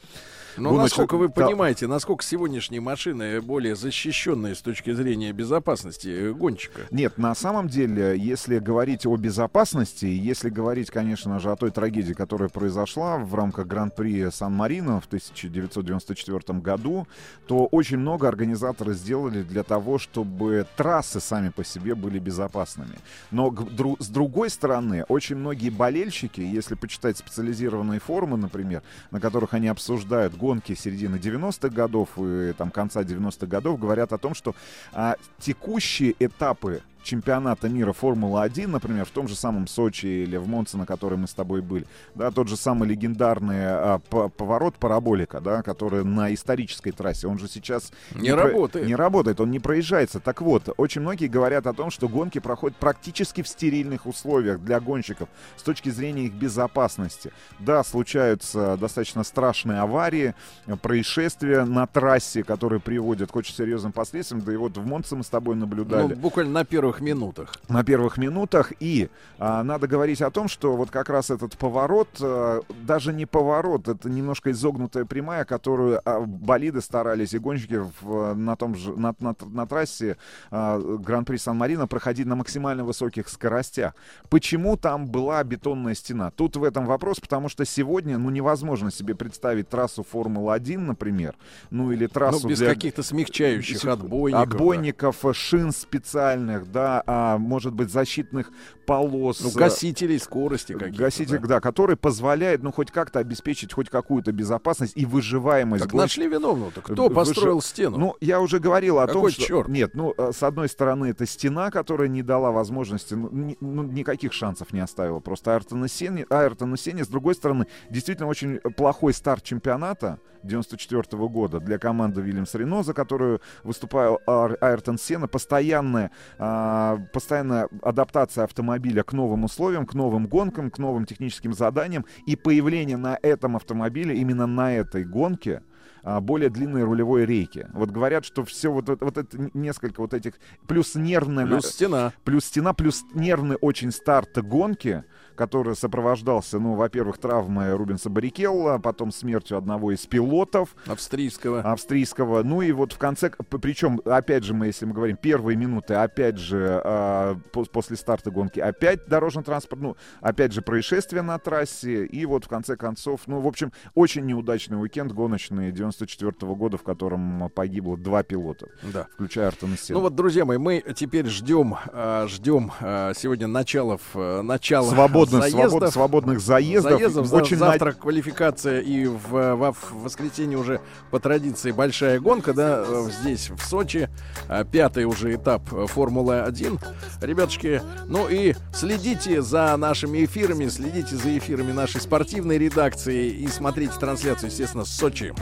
Но 0.57 0.69
гоночной- 0.71 0.83
насколько 0.83 1.17
вы 1.17 1.27
Да. 1.27 1.33
понимаете, 1.45 1.87
насколько 1.87 2.23
сегодняшние 2.23 2.81
машины 2.81 3.41
более 3.41 3.75
защищенные 3.75 4.55
с 4.55 4.61
точки 4.61 4.91
зрения 4.93 5.31
безопасности 5.31 6.07
э, 6.07 6.33
гонщика? 6.33 6.81
Нет, 6.91 7.17
на 7.17 7.35
самом 7.35 7.67
деле, 7.67 8.17
если 8.17 8.59
говорить 8.59 9.05
о 9.05 9.15
безопасности, 9.17 10.05
если 10.05 10.49
говорить, 10.49 10.89
конечно 10.89 11.39
же, 11.39 11.51
о 11.51 11.55
той 11.55 11.71
трагедии, 11.71 12.13
которая 12.13 12.49
произошла 12.49 13.17
в 13.17 13.33
рамках 13.35 13.67
Гран-при 13.67 14.29
Сан-Марино 14.31 14.99
в 14.99 15.05
1994 15.07 16.59
году, 16.59 17.07
то 17.47 17.65
очень 17.67 17.97
много 17.97 18.27
организаторы 18.27 18.93
сделали 18.93 19.43
для 19.43 19.63
того, 19.63 19.97
чтобы 19.99 20.65
трассы 20.75 21.19
сами 21.19 21.49
по 21.49 21.63
себе 21.63 21.95
были 21.95 22.19
безопасными. 22.19 22.97
Но 23.31 23.53
с 23.99 24.07
другой 24.07 24.49
стороны, 24.49 25.03
очень 25.07 25.35
многие 25.35 25.69
болельщики, 25.69 26.41
если 26.41 26.75
почитать 26.75 27.17
специализированные 27.17 27.99
форумы, 27.99 28.37
например, 28.37 28.81
на 29.11 29.19
которых 29.19 29.53
они 29.53 29.67
обсуждают 29.67 30.35
гонки 30.35 30.46
середины 30.75 31.17
90-х 31.17 31.69
годов 31.69 32.09
и 32.17 32.53
там 32.57 32.71
конца 32.71 33.01
90-х 33.01 33.47
годов 33.47 33.79
говорят 33.79 34.13
о 34.13 34.17
том, 34.17 34.33
что 34.35 34.55
а, 34.93 35.15
текущие 35.39 36.15
этапы 36.19 36.81
чемпионата 37.07 37.69
мира 37.69 37.93
Формула-1, 37.93 38.67
например, 38.67 39.05
в 39.05 39.09
том 39.11 39.27
же 39.27 39.35
самом 39.35 39.67
Сочи 39.67 40.05
или 40.05 40.37
в 40.37 40.47
Монце, 40.47 40.77
на 40.77 40.85
которой 40.85 41.15
мы 41.15 41.27
с 41.27 41.33
тобой 41.33 41.61
были, 41.61 41.85
да, 42.15 42.31
тот 42.31 42.47
же 42.49 42.57
самый 42.57 42.87
легендарный 42.89 43.55
а, 43.65 43.99
по- 44.09 44.27
поворот 44.29 44.75
параболика, 44.75 45.39
да, 45.39 45.63
который 45.63 46.03
на 46.03 46.33
исторической 46.33 46.91
трассе, 46.91 47.27
он 47.27 47.39
же 47.39 47.47
сейчас 47.47 47.91
Не 48.13 48.31
про- 48.33 48.43
работает. 48.43 48.85
не 48.87 48.95
работает, 48.95 49.39
он 49.39 49.51
не 49.51 49.59
проезжается. 49.59 50.19
Так 50.19 50.41
вот, 50.41 50.69
очень 50.77 51.01
многие 51.01 51.27
говорят 51.27 51.65
о 51.65 51.73
том, 51.73 51.89
что 51.91 52.09
гонки 52.09 52.39
проходят 52.39 52.77
практически 52.77 53.41
в 53.41 53.47
стерильных 53.47 54.05
условиях 54.05 54.59
для 54.59 54.79
гонщиков 54.79 55.29
с 55.55 55.63
точки 55.63 55.89
зрения 55.89 56.25
их 56.25 56.33
безопасности. 56.33 57.31
Да, 57.59 57.83
случаются 57.83 58.75
достаточно 58.77 59.23
страшные 59.23 59.79
аварии, 59.79 60.35
происшествия 60.81 61.63
на 61.65 61.87
трассе, 61.87 62.43
которые 62.43 62.79
приводят 62.79 63.31
к 63.31 63.35
очень 63.35 63.55
серьезным 63.55 63.91
последствиям. 63.91 64.41
Да 64.43 64.53
и 64.53 64.57
вот 64.57 64.77
в 64.77 64.85
Монце 64.85 65.15
мы 65.15 65.23
с 65.23 65.27
тобой 65.29 65.55
наблюдали 65.55 66.13
Ну, 66.13 66.15
буквально 66.15 66.51
на 66.51 66.65
первых 66.65 66.96
минутах. 67.01 67.55
на 67.69 67.83
первых 67.83 68.17
минутах. 68.17 68.73
И 68.79 69.09
а, 69.39 69.63
надо 69.63 69.87
говорить 69.87 70.21
о 70.21 70.31
том, 70.31 70.47
что 70.47 70.75
вот 70.75 70.89
как 70.91 71.09
раз 71.09 71.29
этот 71.29 71.57
поворот, 71.57 72.07
а, 72.21 72.61
даже 72.83 73.13
не 73.13 73.25
поворот, 73.25 73.87
это 73.87 74.09
немножко 74.09 74.51
изогнутая 74.51 75.05
прямая, 75.05 75.45
которую 75.45 76.01
а, 76.05 76.19
болиды 76.21 76.81
старались 76.81 77.33
и 77.33 77.39
гонщики 77.39 77.81
в, 78.01 78.33
на 78.33 78.55
том 78.55 78.75
же 78.75 78.95
на, 78.97 79.13
на- 79.19 79.35
на 79.45 79.67
трассе 79.67 80.17
а, 80.51 80.79
Гран-при 80.79 81.37
Сан-Марино 81.37 81.87
проходить 81.87 82.25
на 82.25 82.35
максимально 82.35 82.83
высоких 82.83 83.29
скоростях. 83.29 83.93
Почему 84.29 84.77
там 84.77 85.07
была 85.07 85.43
бетонная 85.43 85.93
стена? 85.95 86.31
Тут 86.31 86.55
в 86.55 86.63
этом 86.63 86.85
вопрос, 86.85 87.19
потому 87.19 87.49
что 87.49 87.65
сегодня 87.65 88.17
ну 88.17 88.29
невозможно 88.29 88.91
себе 88.91 89.15
представить 89.15 89.69
трассу 89.69 90.03
Формулы-1, 90.03 90.77
например, 90.79 91.35
ну 91.69 91.91
или 91.91 92.07
трассу 92.07 92.41
Ну, 92.43 92.49
без 92.49 92.59
для- 92.59 92.69
каких-то 92.69 93.03
смягчающих 93.03 93.83
отбойников. 93.85 94.47
да. 94.49 94.53
отбойников, 94.55 95.17
шин 95.33 95.71
специальных, 95.71 96.71
да, 96.71 96.86
а, 97.05 97.37
может 97.37 97.73
быть, 97.73 97.89
защитных 97.91 98.51
полос. 98.87 99.41
Ну, 99.41 99.49
э, 99.49 99.53
гасителей 99.53 100.17
скорости 100.17 100.73
каких-то. 100.73 101.03
Гаситель, 101.03 101.39
да. 101.39 101.59
который 101.59 101.97
позволяет, 101.97 102.63
ну, 102.63 102.71
хоть 102.71 102.89
как-то 102.89 103.19
обеспечить 103.19 103.73
хоть 103.73 103.89
какую-то 103.89 104.31
безопасность 104.31 104.93
и 104.95 105.05
выживаемость. 105.05 105.83
Так 105.83 105.93
нашли 105.93 106.27
виновного-то. 106.27 106.81
Кто 106.81 107.07
Выжи- 107.07 107.13
построил 107.13 107.61
стену? 107.61 107.97
Ну, 107.97 108.15
я 108.21 108.39
уже 108.39 108.59
говорил 108.59 108.99
о 108.99 109.05
том, 109.07 109.17
Какой 109.17 109.31
что... 109.33 109.43
чёрт? 109.43 109.67
Нет, 109.67 109.91
ну, 109.93 110.13
э, 110.17 110.31
с 110.31 110.41
одной 110.41 110.69
стороны, 110.69 111.07
это 111.07 111.25
стена, 111.25 111.69
которая 111.69 112.07
не 112.07 112.23
дала 112.23 112.51
возможности, 112.51 113.13
ну, 113.13 113.29
ни- 113.29 113.57
ну, 113.59 113.83
никаких 113.83 114.31
шансов 114.31 114.71
не 114.71 114.79
оставила 114.79 115.19
просто 115.19 115.51
Айртону 115.53 115.89
Сене, 115.89 116.25
Айртону 116.29 116.77
Сене. 116.77 117.03
С 117.03 117.09
другой 117.09 117.35
стороны, 117.35 117.67
действительно 117.89 118.29
очень 118.29 118.59
плохой 118.59 119.13
старт 119.13 119.43
чемпионата 119.43 120.19
94 120.43 121.27
года 121.27 121.59
для 121.59 121.77
команды 121.77 122.21
Вильямс 122.21 122.55
Рено, 122.55 122.83
за 122.83 122.93
которую 122.93 123.41
выступал 123.63 124.21
Айртон 124.25 124.97
Сена. 124.97 125.27
Постоянная, 125.27 126.11
а, 126.39 126.99
постоянная 127.11 127.67
адаптация 127.81 128.45
автомобиля 128.45 128.76
к 129.03 129.13
новым 129.13 129.43
условиям, 129.43 129.85
к 129.85 129.93
новым 129.93 130.27
гонкам, 130.27 130.69
к 130.71 130.77
новым 130.77 131.05
техническим 131.05 131.53
заданиям. 131.53 132.05
И 132.25 132.35
появление 132.35 132.97
на 132.97 133.17
этом 133.21 133.55
автомобиле, 133.55 134.17
именно 134.17 134.47
на 134.47 134.73
этой 134.73 135.03
гонке, 135.03 135.61
а, 136.03 136.21
более 136.21 136.49
длинной 136.49 136.83
рулевой 136.83 137.25
рейки. 137.25 137.67
Вот 137.73 137.89
говорят, 137.91 138.23
что 138.23 138.45
все 138.45 138.71
вот, 138.71 138.87
это- 138.87 139.03
вот 139.03 139.17
это 139.17 139.49
несколько 139.53 139.99
вот 140.01 140.13
этих 140.13 140.33
плюс 140.67 140.95
нервная 140.95 141.45
Плюс 141.45 141.65
стена. 141.65 142.13
плюс 142.23 142.45
стена, 142.45 142.73
плюс 142.73 143.03
нервный 143.13 143.57
очень 143.59 143.91
старт 143.91 144.37
гонки, 144.41 145.03
который 145.37 145.75
сопровождался, 145.75 146.59
ну, 146.59 146.73
во-первых, 146.73 147.17
травмой 147.19 147.73
Рубенса 147.75 148.09
Баррикелла, 148.09 148.79
потом 148.79 149.11
смертью 149.11 149.57
одного 149.57 149.91
из 149.93 150.05
пилотов 150.05 150.75
Австрийского. 150.87 151.61
австрийского. 151.61 152.43
Ну 152.43 152.61
и 152.61 152.71
вот 152.71 152.93
в 152.93 152.97
конце, 152.97 153.31
причем, 153.61 154.01
опять 154.05 154.43
же, 154.43 154.53
мы, 154.53 154.67
если 154.67 154.85
мы 154.85 154.93
говорим, 154.93 155.15
первые 155.17 155.55
минуты, 155.55 155.93
опять 155.93 156.37
же, 156.37 156.81
а, 156.83 157.37
по- 157.51 157.65
после 157.65 157.95
старта 157.95 158.31
гонки, 158.31 158.59
опять 158.59 159.07
дорожный 159.07 159.43
транспорт, 159.43 159.81
ну, 159.81 159.95
опять 160.21 160.51
же, 160.51 160.61
происшествие 160.61 161.21
на 161.21 161.37
трассе, 161.39 162.05
и 162.05 162.25
вот 162.25 162.45
в 162.45 162.47
конце 162.47 162.75
концов, 162.75 163.21
ну, 163.27 163.39
в 163.39 163.47
общем, 163.47 163.71
очень 163.95 164.25
неудачный 164.25 164.81
уикенд 164.81 165.11
гоночный 165.11 165.71
94 165.71 166.31
года, 166.55 166.77
в 166.77 166.83
котором 166.83 167.49
погибло 167.53 167.97
два 167.97 168.23
пилота, 168.23 168.67
Да. 168.81 169.07
включая 169.13 169.47
Артона 169.49 169.77
Сена. 169.77 169.99
Ну 169.99 170.03
вот, 170.03 170.15
друзья 170.15 170.45
мои, 170.45 170.57
мы 170.57 170.83
теперь 170.95 171.27
ждем, 171.27 171.75
а, 171.93 172.25
ждем 172.27 172.71
а, 172.81 173.13
сегодня 173.15 173.47
началов, 173.47 174.01
а, 174.15 174.41
начала 174.41 174.89
Свободных, 175.29 175.51
заездов. 175.51 175.71
свобод- 175.71 175.93
свободных 175.93 176.39
заездов. 176.39 176.91
Заездов, 176.93 177.25
за- 177.27 177.35
Очень 177.35 177.57
завтра 177.57 177.91
квалификация 177.93 178.79
и 178.81 179.05
в, 179.05 179.19
во- 179.55 179.71
в 179.73 180.03
воскресенье 180.03 180.57
уже 180.57 180.79
по 181.11 181.19
традиции 181.19 181.71
большая 181.71 182.19
гонка, 182.19 182.53
да, 182.53 182.83
э, 182.87 183.09
здесь 183.21 183.49
в 183.49 183.61
Сочи, 183.67 184.09
а, 184.47 184.63
пятый 184.63 185.05
уже 185.05 185.35
этап 185.35 185.61
э, 185.73 185.85
Формулы-1. 185.87 186.79
Ребятушки, 187.21 187.81
ну 188.07 188.27
и 188.29 188.53
следите 188.73 189.41
за 189.41 189.75
нашими 189.77 190.25
эфирами, 190.25 190.67
следите 190.67 191.15
за 191.15 191.37
эфирами 191.37 191.71
нашей 191.71 192.01
спортивной 192.01 192.57
редакции 192.57 193.29
и 193.29 193.47
смотрите 193.47 193.93
трансляцию, 193.99 194.49
естественно, 194.49 194.85
с 194.85 194.89
Сочи. 194.95 195.33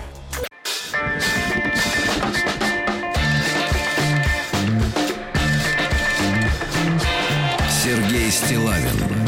Сергей 7.70 8.32
Стилавин 8.32 9.24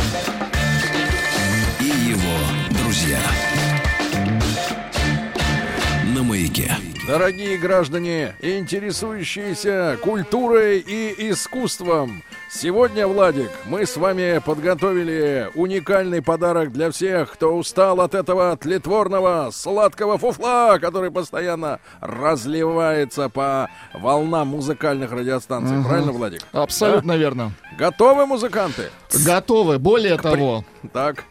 Дорогие 7.08 7.58
граждане, 7.58 8.36
интересующиеся 8.42 9.98
культурой 10.04 10.80
и 10.80 11.32
искусством, 11.32 12.22
сегодня, 12.52 13.08
Владик, 13.08 13.50
мы 13.66 13.86
с 13.86 13.96
вами 13.96 14.42
подготовили 14.44 15.50
уникальный 15.56 16.22
подарок 16.22 16.74
для 16.74 16.92
всех, 16.92 17.32
кто 17.32 17.56
устал 17.56 18.02
от 18.02 18.14
этого 18.14 18.58
тлетворного 18.58 19.52
сладкого 19.54 20.18
фуфла, 20.18 20.80
который 20.82 21.10
постоянно 21.10 21.80
разливается 22.02 23.30
по 23.30 23.70
волнам 23.94 24.50
музыкальных 24.50 25.14
радиостанций. 25.14 25.78
Мгм. 25.78 25.88
Правильно, 25.88 26.12
Владик? 26.12 26.42
Абсолютно 26.52 27.14
Да? 27.14 27.18
верно. 27.20 27.52
Готовы 27.78 28.26
музыканты? 28.26 28.90
Готовы. 29.26 29.80
Более 29.80 30.18
того, 30.18 30.66
Так, 30.92 31.24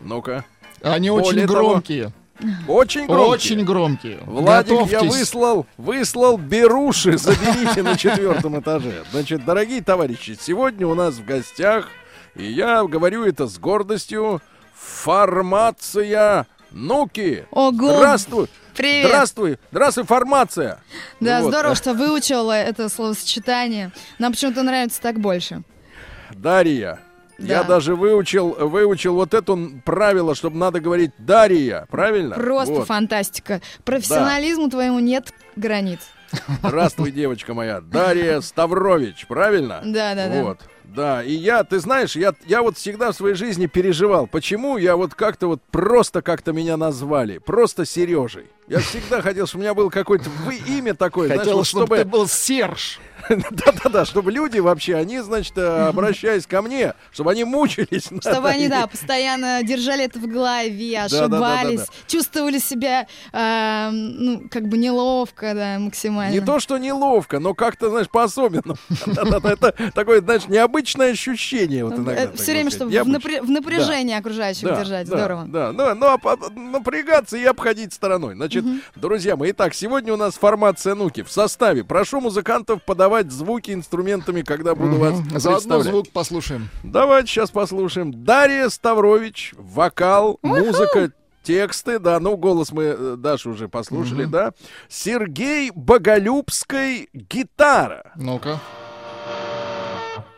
ну-ка. 0.00 0.44
они 0.82 1.08
Более 1.10 1.24
очень 1.28 1.46
того, 1.46 1.68
громкие. 1.70 2.12
Очень 2.68 3.06
громкие. 3.06 3.28
Очень 3.28 3.64
громкие. 3.64 4.18
Владик, 4.24 4.72
я 4.72 4.84
Готовьтесь. 4.84 5.10
выслал, 5.10 5.66
выслал 5.76 6.36
беруши, 6.38 7.18
заберите 7.18 7.82
на 7.82 7.96
четвертом 7.96 8.58
этаже. 8.60 9.04
Значит, 9.12 9.44
дорогие 9.44 9.82
товарищи, 9.82 10.36
сегодня 10.40 10.86
у 10.86 10.94
нас 10.94 11.14
в 11.16 11.24
гостях, 11.24 11.88
и 12.34 12.44
я 12.44 12.84
говорю 12.84 13.24
это 13.24 13.46
с 13.46 13.58
гордостью, 13.58 14.40
формация 14.74 16.46
Нуки. 16.70 17.44
Ого. 17.50 17.96
Здравствуй. 17.96 18.46
Привет. 18.76 19.08
Здравствуй. 19.08 19.58
Здравствуй, 19.72 20.04
формация. 20.04 20.78
Да, 21.18 21.40
Вот. 21.42 21.48
здорово, 21.52 21.74
что 21.74 21.94
выучила 21.94 22.52
это 22.52 22.88
словосочетание. 22.88 23.90
Нам 24.18 24.32
почему-то 24.32 24.62
нравится 24.62 25.00
так 25.02 25.18
больше. 25.18 25.62
Дарья. 26.32 27.00
Я 27.40 27.62
Да. 27.62 27.68
даже 27.68 27.94
выучил, 27.96 28.50
выучил 28.68 29.14
вот 29.14 29.34
это 29.34 29.58
правило, 29.84 30.34
чтобы 30.34 30.56
надо 30.58 30.80
говорить 30.80 31.12
Дарья, 31.18 31.86
правильно? 31.90 32.36
Просто 32.36 32.74
Вот. 32.74 32.86
фантастика. 32.86 33.60
Профессионализму 33.84 34.68
твоему 34.70 34.98
нет 34.98 35.32
границ. 35.56 36.00
Здравствуй, 36.62 37.10
девочка 37.10 37.54
моя. 37.54 37.80
Дарья 37.80 38.40
Ставрович, 38.40 39.26
правильно? 39.26 39.80
Да, 39.84 40.14
да, 40.14 40.28
да. 40.28 40.42
Вот. 40.42 40.60
Да, 40.84 41.22
и 41.22 41.32
я, 41.32 41.62
ты 41.62 41.78
знаешь, 41.78 42.16
я, 42.16 42.34
я 42.46 42.62
вот 42.62 42.76
всегда 42.76 43.12
в 43.12 43.14
своей 43.16 43.36
жизни 43.36 43.66
переживал, 43.66 44.26
почему 44.26 44.76
я 44.76 44.96
вот 44.96 45.14
как-то 45.14 45.46
вот 45.46 45.62
просто 45.70 46.20
как-то 46.20 46.52
меня 46.52 46.76
назвали, 46.76 47.38
просто 47.38 47.84
Сережей. 47.84 48.46
Я 48.66 48.80
всегда 48.80 49.22
хотел, 49.22 49.46
чтобы 49.46 49.60
у 49.60 49.62
меня 49.64 49.74
было 49.74 49.88
какое-то 49.88 50.28
вы- 50.44 50.56
имя 50.66 50.94
такое, 50.94 51.26
знаешь, 51.28 51.42
Хотел, 51.42 51.58
вот 51.58 51.66
чтобы 51.68 51.96
ты 51.96 52.04
был 52.04 52.26
Серж. 52.26 52.98
Да-да-да, 53.50 54.04
чтобы 54.04 54.32
люди 54.32 54.58
вообще, 54.58 54.96
они, 54.96 55.20
значит, 55.20 55.56
э, 55.56 55.88
обращаясь 55.88 56.46
ко 56.46 56.62
мне, 56.62 56.94
чтобы 57.12 57.32
они 57.32 57.44
мучились. 57.44 58.08
Чтобы 58.20 58.48
они, 58.48 58.68
да, 58.68 58.86
постоянно 58.86 59.62
держали 59.62 60.04
это 60.04 60.18
в 60.18 60.26
голове, 60.26 61.00
ошибались, 61.00 61.86
чувствовали 62.06 62.58
себя, 62.58 63.06
э, 63.32 63.90
ну, 63.90 64.48
как 64.50 64.68
бы 64.68 64.76
неловко, 64.76 65.54
да, 65.54 65.78
максимально. 65.78 66.32
Не 66.32 66.40
то, 66.40 66.60
что 66.60 66.78
неловко, 66.78 67.38
но 67.38 67.54
как-то, 67.54 67.90
знаешь, 67.90 68.08
по-особенному. 68.08 68.76
Это 69.06 69.74
такое, 69.94 70.20
знаешь, 70.20 70.46
необычное 70.48 71.12
ощущение. 71.12 71.84
Вот 71.84 71.94
иногда, 71.94 72.26
так 72.26 72.36
Все 72.36 72.50
Э, 72.50 72.54
время, 72.54 72.70
чтобы 72.70 72.90
в, 72.90 73.50
напряжении 73.50 74.14
окружающих 74.14 74.68
держать. 74.68 75.06
Здорово. 75.06 75.44
Да, 75.46 75.72
ну, 75.72 75.94
ну, 75.94 76.06
а 76.06 76.36
напрягаться 76.54 77.36
и 77.36 77.44
обходить 77.44 77.92
стороной. 77.92 78.34
Значит, 78.34 78.64
друзья 78.96 79.36
мои, 79.36 79.52
итак, 79.52 79.74
сегодня 79.74 80.12
у 80.12 80.16
нас 80.16 80.34
формация 80.34 80.94
Нуки 80.94 81.22
в 81.22 81.30
составе. 81.30 81.84
Прошу 81.84 82.20
музыкантов 82.20 82.82
подавать 82.82 83.19
звуки 83.28 83.72
инструментами, 83.72 84.42
когда 84.42 84.74
буду 84.74 84.96
вас 84.96 85.18
Мгм. 85.18 85.38
Заодно 85.38 85.80
звук 85.80 86.08
послушаем. 86.10 86.68
Давайте 86.82 87.28
сейчас 87.28 87.50
послушаем. 87.50 88.24
Дарья 88.24 88.68
Ставрович, 88.68 89.54
вокал, 89.56 90.38
музыка, 90.42 91.12
Тексты, 91.42 91.98
да, 91.98 92.20
ну 92.20 92.36
голос 92.36 92.70
мы 92.70 92.82
э, 92.82 93.14
Дашу 93.16 93.50
уже 93.52 93.68
послушали, 93.68 94.26
да. 94.26 94.52
Сергей 94.88 95.70
Боголюбской 95.74 97.08
гитара. 97.14 98.12
Ну-ка. 98.14 98.60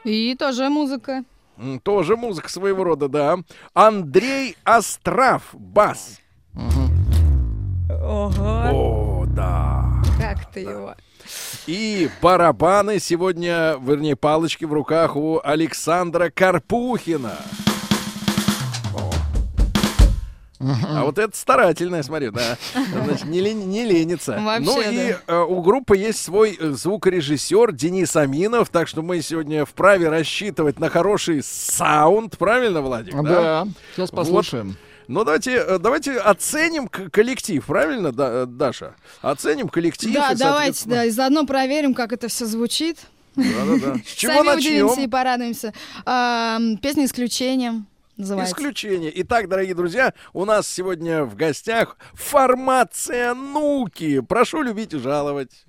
И 0.04 0.34
тоже 0.36 0.68
музыка. 0.68 1.24
Тоже 1.82 2.16
музыка 2.16 2.48
своего 2.48 2.84
рода, 2.84 3.08
да. 3.08 3.38
Андрей 3.74 4.56
Острав, 4.64 5.42
бас. 5.52 6.18
Ого. 6.54 8.30
О, 8.72 9.24
да. 9.26 10.02
Как 10.18 10.50
ты 10.50 10.60
его? 10.60 10.94
И 11.66 12.10
барабаны 12.20 12.98
сегодня, 12.98 13.76
вернее, 13.80 14.16
палочки 14.16 14.64
в 14.64 14.72
руках 14.72 15.14
у 15.16 15.40
Александра 15.42 16.30
Карпухина. 16.34 17.36
А 20.60 21.02
вот 21.04 21.18
это 21.18 21.36
старательное, 21.36 22.04
смотри, 22.04 22.30
да. 22.30 22.56
Значит, 23.04 23.24
не, 23.24 23.40
лен- 23.40 23.68
не 23.68 23.84
ленится. 23.84 24.38
Вообще, 24.40 24.64
ну 24.64 24.80
и 24.80 25.16
э, 25.26 25.40
у 25.40 25.60
группы 25.60 25.96
есть 25.96 26.22
свой 26.22 26.56
э, 26.58 26.70
звукорежиссер 26.70 27.72
Денис 27.72 28.14
Аминов, 28.14 28.68
так 28.68 28.86
что 28.86 29.02
мы 29.02 29.20
сегодня 29.22 29.64
вправе 29.64 30.08
рассчитывать 30.08 30.78
на 30.78 30.88
хороший 30.88 31.42
саунд, 31.42 32.38
правильно, 32.38 32.80
Владик? 32.80 33.12
Да, 33.22 33.66
сейчас 33.96 34.10
Вот. 34.12 34.70
Послушаем. 35.12 35.14
Ну 35.14 35.24
давайте, 35.24 35.52
э, 35.52 35.78
давайте 35.78 36.18
оценим 36.18 36.88
коллектив, 36.88 37.64
правильно, 37.64 38.12
Да- 38.12 38.42
э, 38.42 38.46
Даша? 38.46 38.94
Оценим 39.20 39.68
коллектив. 39.68 40.12
Да, 40.12 40.32
и, 40.32 40.36
давайте, 40.36 40.88
да, 40.88 41.04
и 41.04 41.10
заодно 41.10 41.46
проверим, 41.46 41.94
как 41.94 42.12
это 42.12 42.28
все 42.28 42.46
звучит. 42.46 42.98
Да-да-да. 43.36 43.96
С 44.06 44.12
чего 44.12 44.32
Сами 44.44 44.58
удивимся 44.58 44.94
и 44.94 44.96
начнем? 44.96 45.10
порадуемся. 45.10 45.72
Ам, 46.04 46.76
Песня 46.78 47.04
исключением 47.06 47.86
называется. 48.16 48.54
Исключение. 48.54 49.10
Итак, 49.22 49.48
дорогие 49.48 49.74
друзья, 49.74 50.12
у 50.32 50.44
нас 50.44 50.68
сегодня 50.68 51.24
в 51.24 51.34
гостях 51.34 51.96
формация 52.14 53.34
Нуки. 53.34 54.20
Прошу 54.20 54.62
любить 54.62 54.92
и 54.92 54.98
жаловать. 54.98 55.64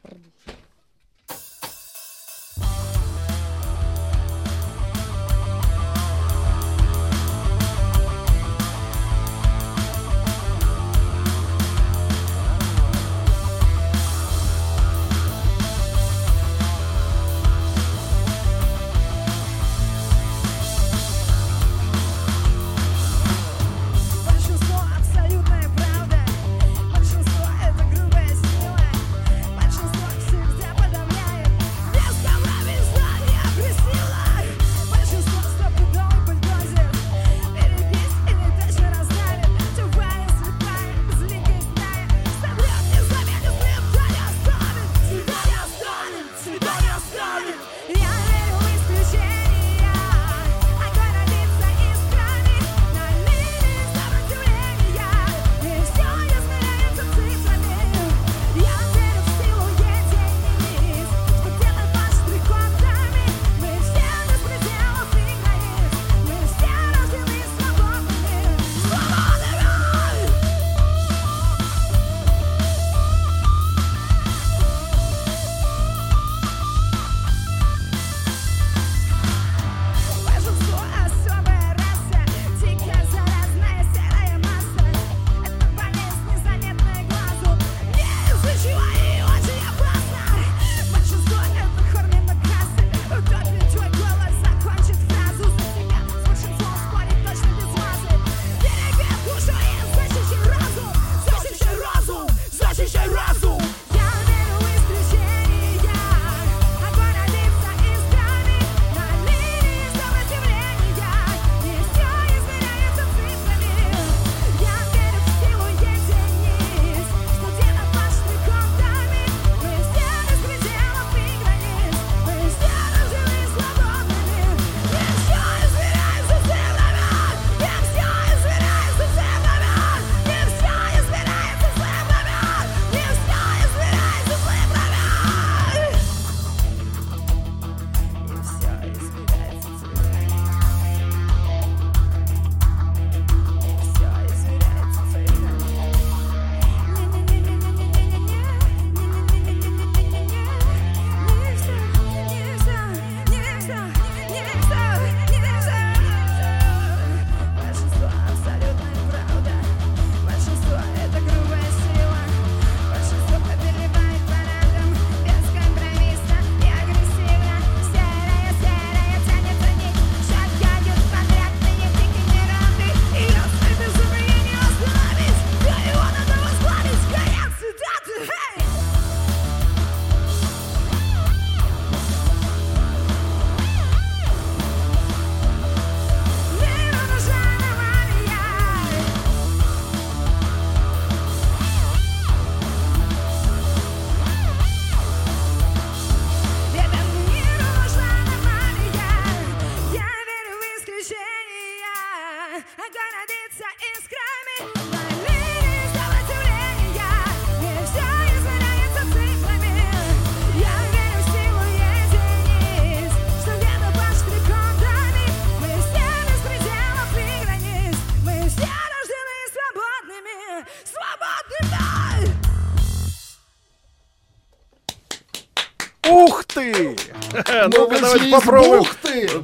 Давайте 228.14 228.35
попробуем. 228.35 228.84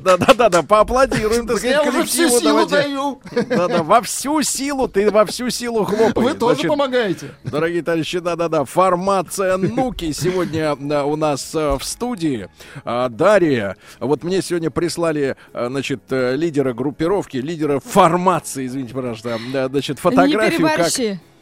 Да-да-да, 0.04 0.64
поаплодируем, 0.64 1.48
так 1.48 1.64
я 1.64 1.84
уже 1.84 2.04
всю 2.06 2.30
силу 2.30 2.66
давайте. 2.66 2.76
даю. 2.76 3.22
Да-да, 3.50 3.84
во 3.84 4.02
всю 4.02 4.42
силу, 4.42 4.88
ты 4.88 5.10
во 5.12 5.26
всю 5.26 5.50
силу 5.50 5.84
хлопай. 5.86 6.24
Вы 6.24 6.34
тоже 6.34 6.56
Значит, 6.56 6.70
помогаете. 6.70 7.32
Дорогие 7.44 7.82
товарищи, 7.84 8.20
да-да-да, 8.20 8.66
формация 8.66 9.58
Нуки 9.58 10.12
сегодня 10.12 10.72
а, 10.72 11.04
у 11.06 11.16
нас 11.16 11.52
а, 11.54 11.78
в 11.78 11.84
студии. 11.84 12.50
А, 12.84 13.10
Дарья, 13.10 13.78
вот 14.00 14.24
мне 14.24 14.42
сегодня 14.42 14.70
прислали, 14.72 15.36
а, 15.54 15.68
значит, 15.70 16.02
э, 16.10 16.36
лидера 16.36 16.74
группировки, 16.74 17.38
лидера 17.38 17.80
формации, 17.80 18.66
извините, 18.68 18.94
пожалуйста, 18.94 19.38
значит, 19.70 19.98
Не 19.98 20.02
фотографию, 20.02 20.68
как... 20.68 20.90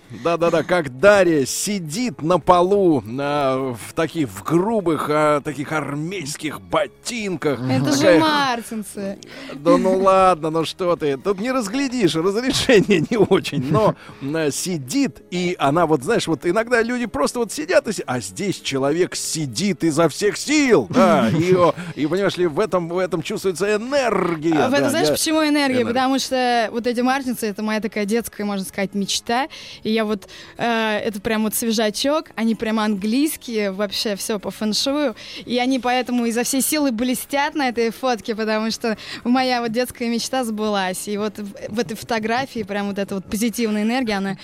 Да-да-да, 0.10 0.64
как 0.64 1.00
Дарья 1.00 1.46
сидит 1.46 2.22
на 2.22 2.40
полу 2.40 3.04
а, 3.20 3.74
в 3.74 3.94
таких, 3.94 4.30
в 4.30 4.44
грубых, 4.44 5.08
а, 5.10 5.42
таких 5.42 5.72
армейских 5.72 6.62
ботинках. 6.62 7.60
Это 7.70 7.92
же 7.92 7.98
Такая 7.98 8.20
мартинсы. 8.20 9.18
да 9.54 9.78
ну 9.78 9.98
ладно, 9.98 10.50
ну 10.50 10.66
что 10.66 10.96
ты, 10.96 11.18
тут 11.18 11.40
не 11.40 11.52
разглядишь, 11.52 12.16
разрешение 12.16 13.04
не 13.10 13.18
очень, 13.18 13.70
но 13.72 13.96
э, 14.22 14.52
сидит, 14.52 15.22
и 15.30 15.56
она 15.60 15.86
вот, 15.86 16.04
знаешь, 16.04 16.28
вот 16.28 16.46
иногда 16.46 16.82
люди 16.82 17.06
просто 17.06 17.40
вот 17.40 17.52
сидят, 17.52 17.88
и 17.88 17.92
а 18.06 18.20
здесь 18.20 18.60
человек 18.62 19.16
сидит 19.16 19.84
изо 19.84 20.08
всех 20.10 20.38
сил, 20.38 20.88
да, 20.90 21.30
и, 21.30 21.54
и 22.02 22.08
понимаешь 22.08 22.38
ли, 22.38 22.48
в 22.48 22.60
этом, 22.60 22.88
в 22.90 22.98
этом 22.98 23.22
чувствуется 23.22 23.76
энергия. 23.76 24.54
А 24.54 24.70
да, 24.70 24.90
знаешь, 24.90 25.08
я- 25.08 25.14
почему 25.14 25.40
энергия? 25.44 25.58
Энергия. 25.82 25.86
Потому 25.86 26.20
что 26.20 26.70
вот 26.72 26.88
эти 26.88 27.02
мартинсы 27.02 27.48
это 27.48 27.62
моя 27.62 27.82
такая 27.82 28.06
детская, 28.06 28.44
можно 28.46 28.66
сказать, 28.66 28.94
мечта. 28.94 29.48
И 29.84 29.97
я 29.98 30.06
вот 30.06 30.30
э, 30.58 30.98
это 31.04 31.20
прям 31.20 31.44
вот 31.44 31.56
свежачок, 31.56 32.30
они 32.36 32.54
прям 32.54 32.80
английские, 32.80 33.72
вообще 33.72 34.16
все 34.16 34.40
по 34.40 34.52
фэншую. 34.52 35.16
И 35.46 35.58
они 35.58 35.80
поэтому 35.80 36.26
изо 36.26 36.44
всей 36.44 36.62
силы 36.62 36.92
блестят 36.92 37.56
на 37.56 37.70
этой 37.70 37.90
фотке, 37.92 38.36
потому 38.36 38.70
что 38.70 38.96
моя 39.24 39.62
вот 39.62 39.72
детская 39.72 40.08
мечта 40.08 40.44
сбылась. 40.44 41.08
И 41.08 41.18
вот 41.18 41.40
в, 41.40 41.52
в 41.70 41.80
этой 41.80 41.98
фотографии 41.98 42.62
прям 42.64 42.88
вот 42.90 43.00
эта 43.00 43.16
вот 43.16 43.26
позитивная 43.26 43.82
энергия, 43.82 44.14
она 44.14 44.38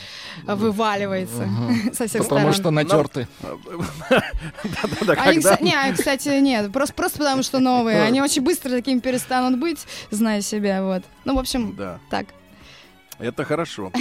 вываливается 0.43 1.47
со 1.93 2.07
всех 2.07 2.23
Потому 2.23 2.51
сторон. 2.51 2.53
что 2.53 2.71
натерты. 2.71 3.27
Да-да-да, 4.09 5.13
Они, 5.21 5.37
не, 5.61 5.73
а, 5.75 5.93
кстати, 5.93 6.29
нет, 6.39 6.71
просто, 6.71 6.95
просто 6.95 7.19
потому 7.19 7.43
что 7.43 7.59
новые. 7.59 8.01
Они 8.01 8.21
очень 8.21 8.41
быстро 8.41 8.71
такими 8.71 8.99
перестанут 8.99 9.59
быть, 9.59 9.79
зная 10.09 10.41
себя, 10.41 10.83
вот. 10.83 11.03
Ну, 11.25 11.35
в 11.35 11.39
общем, 11.39 11.77
так. 12.09 12.25
Это 13.19 13.45
хорошо. 13.45 13.91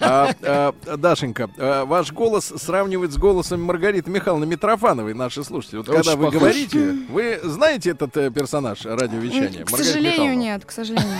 А, 0.00 0.30
а, 0.42 0.74
Дашенька, 0.96 1.50
а, 1.58 1.84
ваш 1.84 2.12
голос 2.12 2.52
сравнивает 2.56 3.12
с 3.12 3.16
голосом 3.16 3.62
Маргариты 3.62 4.10
Михайловны 4.10 4.46
Митрофановой, 4.46 5.14
наши 5.14 5.42
слушатели. 5.44 5.78
Вот 5.78 5.88
Очень 5.88 5.96
когда 6.02 6.16
вы 6.16 6.24
похож. 6.26 6.40
говорите, 6.40 6.92
вы 7.10 7.40
знаете 7.42 7.90
этот 7.90 8.16
э, 8.16 8.30
персонаж 8.30 8.84
радиовещания? 8.84 9.64
К 9.64 9.70
Маргарита 9.70 9.76
сожалению, 9.84 10.12
Михайловна? 10.12 10.40
нет, 10.42 10.64
к 10.64 10.70
сожалению. 10.70 11.18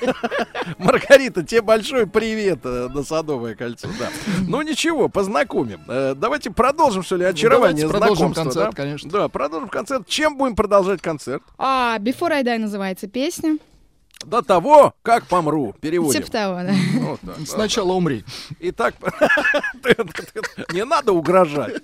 Маргарита, 0.78 1.42
тебе 1.42 1.60
большой 1.62 2.06
привет 2.06 2.60
э, 2.64 2.88
на 2.92 3.02
Садовое 3.02 3.54
кольцо. 3.54 3.88
Да. 3.98 4.08
Ну 4.46 4.62
ничего, 4.62 5.08
познакомим. 5.08 5.80
Э, 5.88 6.14
Давайте 6.16 6.50
продолжим, 6.50 7.02
что 7.02 7.16
ли, 7.16 7.24
очарование 7.24 7.86
Ну, 7.86 7.92
давайте 7.92 8.14
продолжим 8.16 8.34
концерт, 8.34 8.70
да? 8.70 8.76
конечно. 8.76 9.10
Да, 9.10 9.28
продолжим 9.28 9.68
концерт. 9.68 10.06
Чем 10.06 10.36
будем 10.36 10.54
продолжать 10.56 11.02
концерт? 11.02 11.42
А, 11.58 11.98
Before 11.98 12.30
I 12.32 12.42
Die 12.44 12.58
называется 12.58 13.08
песня. 13.08 13.58
До 14.24 14.42
того, 14.42 14.94
как 15.02 15.26
помру. 15.26 15.74
Переводим. 15.80 16.20
Типа 16.22 16.32
того, 16.32 16.54
да. 16.62 16.74
Вот 17.00 17.20
так. 17.20 17.46
Сначала 17.46 17.92
умри. 17.92 18.24
Итак, 18.60 18.94
не 20.72 20.84
надо 20.84 21.12
угрожать. 21.12 21.82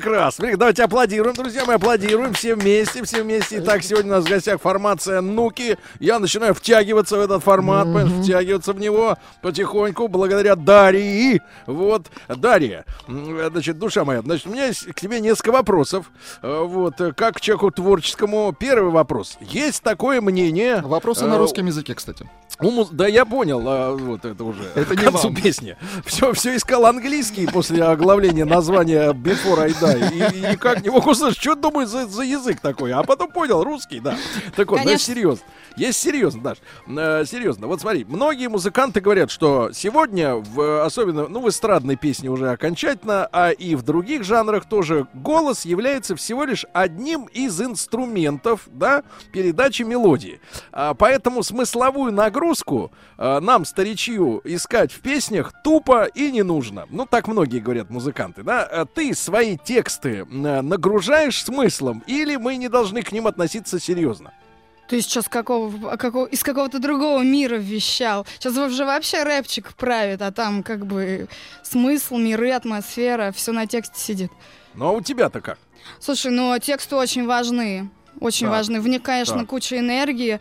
Прекрасно. 0.00 0.46
Прек- 0.46 0.56
Давайте 0.56 0.84
аплодируем, 0.84 1.34
друзья 1.34 1.64
мы 1.66 1.74
аплодируем 1.74 2.32
все 2.32 2.54
вместе, 2.54 3.04
все 3.04 3.22
вместе. 3.22 3.58
Итак, 3.58 3.82
сегодня 3.82 4.12
у 4.12 4.14
нас 4.16 4.24
в 4.24 4.28
гостях 4.30 4.58
формация 4.60 5.20
Нуки. 5.20 5.76
Я 5.98 6.18
начинаю 6.18 6.54
втягиваться 6.54 7.18
в 7.18 7.20
этот 7.20 7.42
формат, 7.42 7.84
понимаешь, 7.84 8.24
втягиваться 8.24 8.72
в 8.72 8.80
него 8.80 9.18
потихоньку, 9.42 10.08
благодаря 10.08 10.56
Дарьи. 10.56 11.42
Вот, 11.66 12.06
Дарья, 12.28 12.86
значит, 13.06 13.78
душа 13.78 14.04
моя, 14.06 14.22
значит, 14.22 14.46
у 14.46 14.50
меня 14.50 14.66
есть 14.66 14.86
к 14.86 14.98
тебе 14.98 15.20
несколько 15.20 15.52
вопросов. 15.52 16.10
Э, 16.42 16.64
Вот, 16.64 16.98
э, 17.00 17.12
как 17.12 17.36
к 17.36 17.40
человеку 17.40 17.70
творческому. 17.70 18.54
Первый 18.58 18.92
вопрос. 18.92 19.36
Есть 19.40 19.82
такое 19.82 20.22
мнение... 20.22 20.80
Вопросы 20.80 21.24
э, 21.24 21.28
на 21.28 21.36
русском 21.36 21.66
языке, 21.66 21.94
кстати. 21.94 22.26
у 22.60 22.84
Да, 22.86 23.06
я 23.06 23.26
понял, 23.26 23.62
а, 23.66 23.94
вот 23.94 24.24
это 24.24 24.44
уже 24.44 24.62
Это 24.74 24.94
к 24.94 24.98
не 24.98 25.04
концу 25.04 25.28
вам. 25.28 25.36
песни. 25.36 25.76
Все, 26.06 26.32
все 26.32 26.56
искал 26.56 26.86
английский 26.86 27.46
после 27.46 27.84
оглавления 27.84 28.44
названия 28.46 29.12
Before 29.12 29.60
I 29.60 29.70
Die. 29.70 29.89
И, 29.96 30.36
и 30.36 30.40
никак 30.52 30.82
не 30.82 30.90
мог 30.90 31.06
услышать, 31.06 31.40
что 31.40 31.54
думает 31.54 31.88
за, 31.88 32.06
за 32.06 32.22
язык 32.22 32.60
такой. 32.60 32.92
А 32.92 33.02
потом 33.02 33.30
понял, 33.30 33.62
русский, 33.62 34.00
да. 34.00 34.16
Так 34.56 34.70
вот, 34.70 34.80
значит, 34.82 35.02
серьезно. 35.02 35.44
Есть 35.76 36.00
серьезно, 36.00 36.42
Даш. 36.42 36.58
Э, 36.88 37.24
серьезно. 37.24 37.66
Вот 37.66 37.80
смотри, 37.80 38.04
многие 38.04 38.48
музыканты 38.48 39.00
говорят, 39.00 39.30
что 39.30 39.70
сегодня, 39.72 40.34
в, 40.34 40.84
особенно, 40.84 41.28
ну, 41.28 41.40
в 41.40 41.48
эстрадной 41.48 41.96
песне 41.96 42.28
уже 42.28 42.50
окончательно, 42.50 43.28
а 43.32 43.50
и 43.50 43.74
в 43.74 43.82
других 43.82 44.24
жанрах 44.24 44.68
тоже, 44.68 45.06
голос 45.14 45.64
является 45.64 46.16
всего 46.16 46.44
лишь 46.44 46.66
одним 46.72 47.24
из 47.26 47.60
инструментов, 47.60 48.68
да, 48.72 49.02
передачи 49.32 49.82
мелодии. 49.82 50.40
А, 50.72 50.94
поэтому 50.94 51.42
смысловую 51.42 52.12
нагрузку 52.12 52.92
а, 53.16 53.40
нам, 53.40 53.64
старичью, 53.64 54.40
искать 54.44 54.92
в 54.92 55.00
песнях 55.00 55.52
тупо 55.62 56.04
и 56.04 56.30
не 56.30 56.42
нужно. 56.42 56.86
Ну, 56.90 57.06
так 57.06 57.28
многие 57.28 57.60
говорят 57.60 57.90
музыканты, 57.90 58.42
да. 58.42 58.62
А 58.64 58.84
ты 58.84 59.14
свои 59.14 59.56
тексты 59.70 60.26
м, 60.28 60.68
нагружаешь 60.68 61.44
смыслом 61.44 62.02
или 62.08 62.34
мы 62.34 62.56
не 62.56 62.68
должны 62.68 63.02
к 63.02 63.12
ним 63.12 63.28
относиться 63.28 63.78
серьезно? 63.78 64.32
Ты 64.88 65.00
сейчас 65.00 65.28
какого, 65.28 65.96
какого, 65.96 66.26
из 66.26 66.42
какого-то 66.42 66.80
другого 66.80 67.22
мира 67.22 67.54
вещал. 67.54 68.26
Сейчас 68.40 68.56
уже 68.56 68.84
вообще 68.84 69.22
рэпчик 69.22 69.74
правит, 69.74 70.22
а 70.22 70.32
там 70.32 70.64
как 70.64 70.84
бы 70.86 71.28
смысл, 71.62 72.16
миры, 72.16 72.50
атмосфера, 72.50 73.30
все 73.30 73.52
на 73.52 73.68
тексте 73.68 74.00
сидит. 74.00 74.32
Ну, 74.74 74.88
а 74.88 74.90
у 74.90 75.00
тебя-то 75.00 75.40
как? 75.40 75.58
Слушай, 76.00 76.32
ну 76.32 76.58
тексты 76.58 76.96
очень 76.96 77.24
важны. 77.24 77.88
Очень 78.20 78.46
Так, 78.48 78.56
важны. 78.56 78.80
В 78.80 78.86
них, 78.88 79.02
конечно, 79.02 79.38
так. 79.38 79.46
куча 79.48 79.78
энергии. 79.78 80.40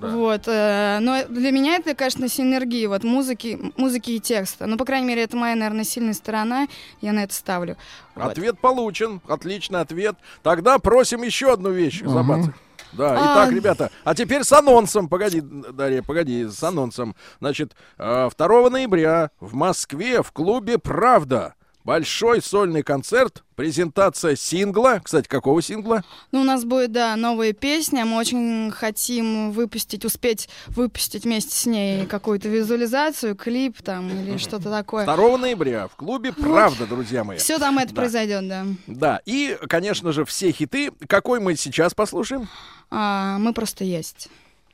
Да. 0.00 0.08
Вот. 0.08 0.42
э, 0.46 0.98
но 1.00 1.24
для 1.28 1.50
меня 1.52 1.76
это, 1.76 1.94
конечно, 1.94 2.28
синергия 2.28 2.88
вот 2.88 3.04
музыки, 3.04 3.72
музыки 3.76 4.10
и 4.12 4.20
текста. 4.20 4.66
Ну, 4.66 4.76
по 4.76 4.84
крайней 4.84 5.06
мере, 5.06 5.22
это 5.22 5.36
моя, 5.36 5.54
наверное, 5.54 5.84
сильная 5.84 6.14
сторона. 6.14 6.66
Я 7.00 7.12
на 7.12 7.24
это 7.24 7.32
ставлю. 7.34 7.76
Вот. 8.14 8.32
Ответ 8.32 8.58
получен. 8.60 9.20
Отличный 9.28 9.80
ответ. 9.80 10.16
Тогда 10.42 10.78
просим 10.78 11.22
еще 11.22 11.52
одну 11.52 11.70
вещь 11.70 12.02
Мгм. 12.02 12.10
забацать. 12.12 12.54
Да, 12.92 13.12
А. 13.12 13.24
итак, 13.44 13.52
ребята, 13.54 13.90
а 14.02 14.16
теперь 14.16 14.42
с 14.42 14.52
анонсом. 14.52 15.08
Погоди, 15.08 15.40
Дарья, 15.40 16.02
погоди, 16.02 16.48
с 16.48 16.60
анонсом. 16.64 17.14
Значит, 17.38 17.76
э, 17.98 18.28
2 18.28 18.68
ноября 18.70 19.30
в 19.38 19.54
Москве 19.54 20.22
в 20.22 20.32
клубе 20.32 20.76
«Правда» 20.78 21.54
большой 21.84 22.42
сольный 22.42 22.82
концерт, 22.82 23.42
презентация 23.56 24.36
сингла. 24.36 25.00
Кстати, 25.02 25.28
какого 25.28 25.60
сингла? 25.62 26.02
Ну, 26.32 26.42
у 26.42 26.44
нас 26.44 26.64
будет, 26.64 26.92
да, 26.92 27.16
новая 27.16 27.52
песня. 27.52 28.04
Мы 28.04 28.16
очень 28.18 28.70
хотим 28.70 29.50
выпустить, 29.52 30.04
успеть 30.04 30.48
выпустить 30.68 31.24
вместе 31.24 31.54
с 31.54 31.66
ней 31.66 32.06
какую-то 32.06 32.48
визуализацию, 32.48 33.34
клип 33.36 33.82
там 33.82 34.08
или 34.08 34.36
что-то 34.36 34.70
такое. 34.70 35.04
2 35.04 35.38
ноября 35.38 35.88
в 35.88 35.96
клубе 35.96 36.32
«Правда», 36.32 36.86
друзья 36.86 37.24
мои. 37.24 37.38
Все 37.38 37.58
там 37.58 37.78
это 37.78 37.88
Да. 37.94 38.00
произойдет, 38.00 38.48
да. 38.48 38.66
Да, 38.86 39.20
и, 39.26 39.58
конечно 39.68 40.12
же, 40.12 40.24
все 40.24 40.52
хиты. 40.52 40.92
Какой 41.08 41.40
мы 41.40 41.56
сейчас 41.56 41.94
послушаем? 41.94 42.48
А, 42.90 43.38
мы 43.38 43.52
просто 43.52 43.84
есть. 43.84 44.28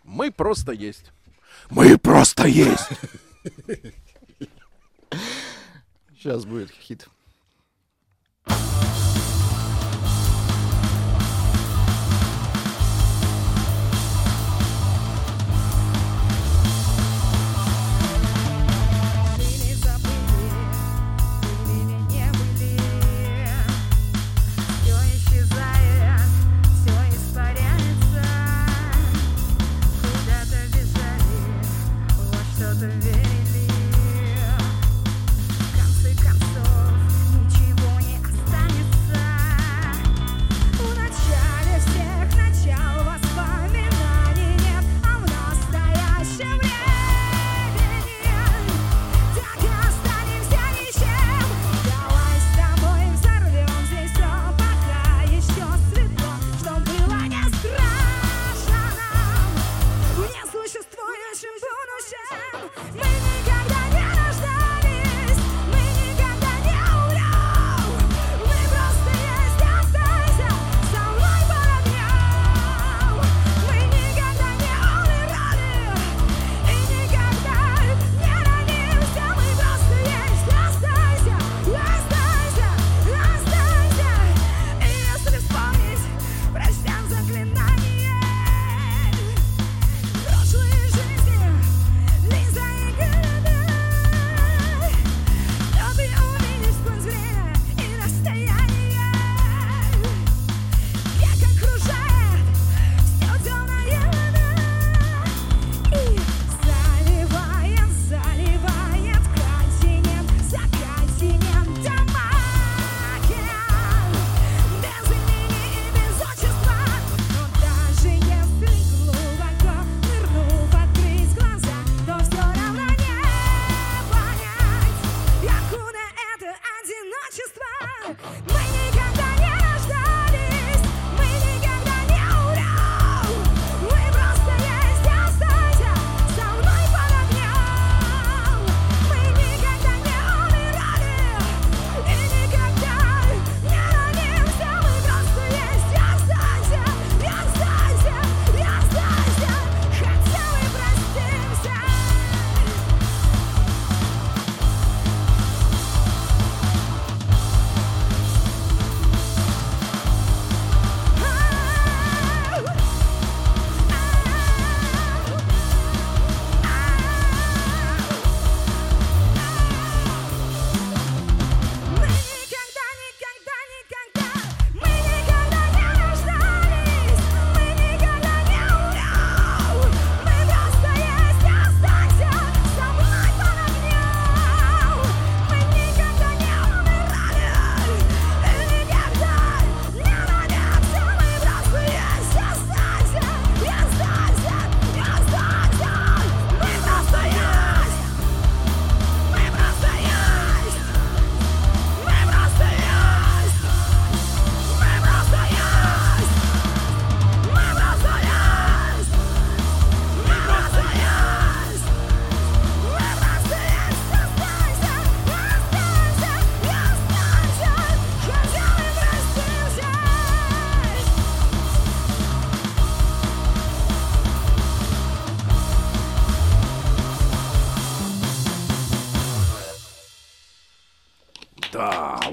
Мы 0.05 0.31
просто 0.31 0.73
есть. 0.73 1.13
Мы 1.71 1.99
просто 1.99 2.47
есть. 2.47 2.89
Сейчас 6.27 6.45
будет 6.45 6.73
хит. 6.73 7.07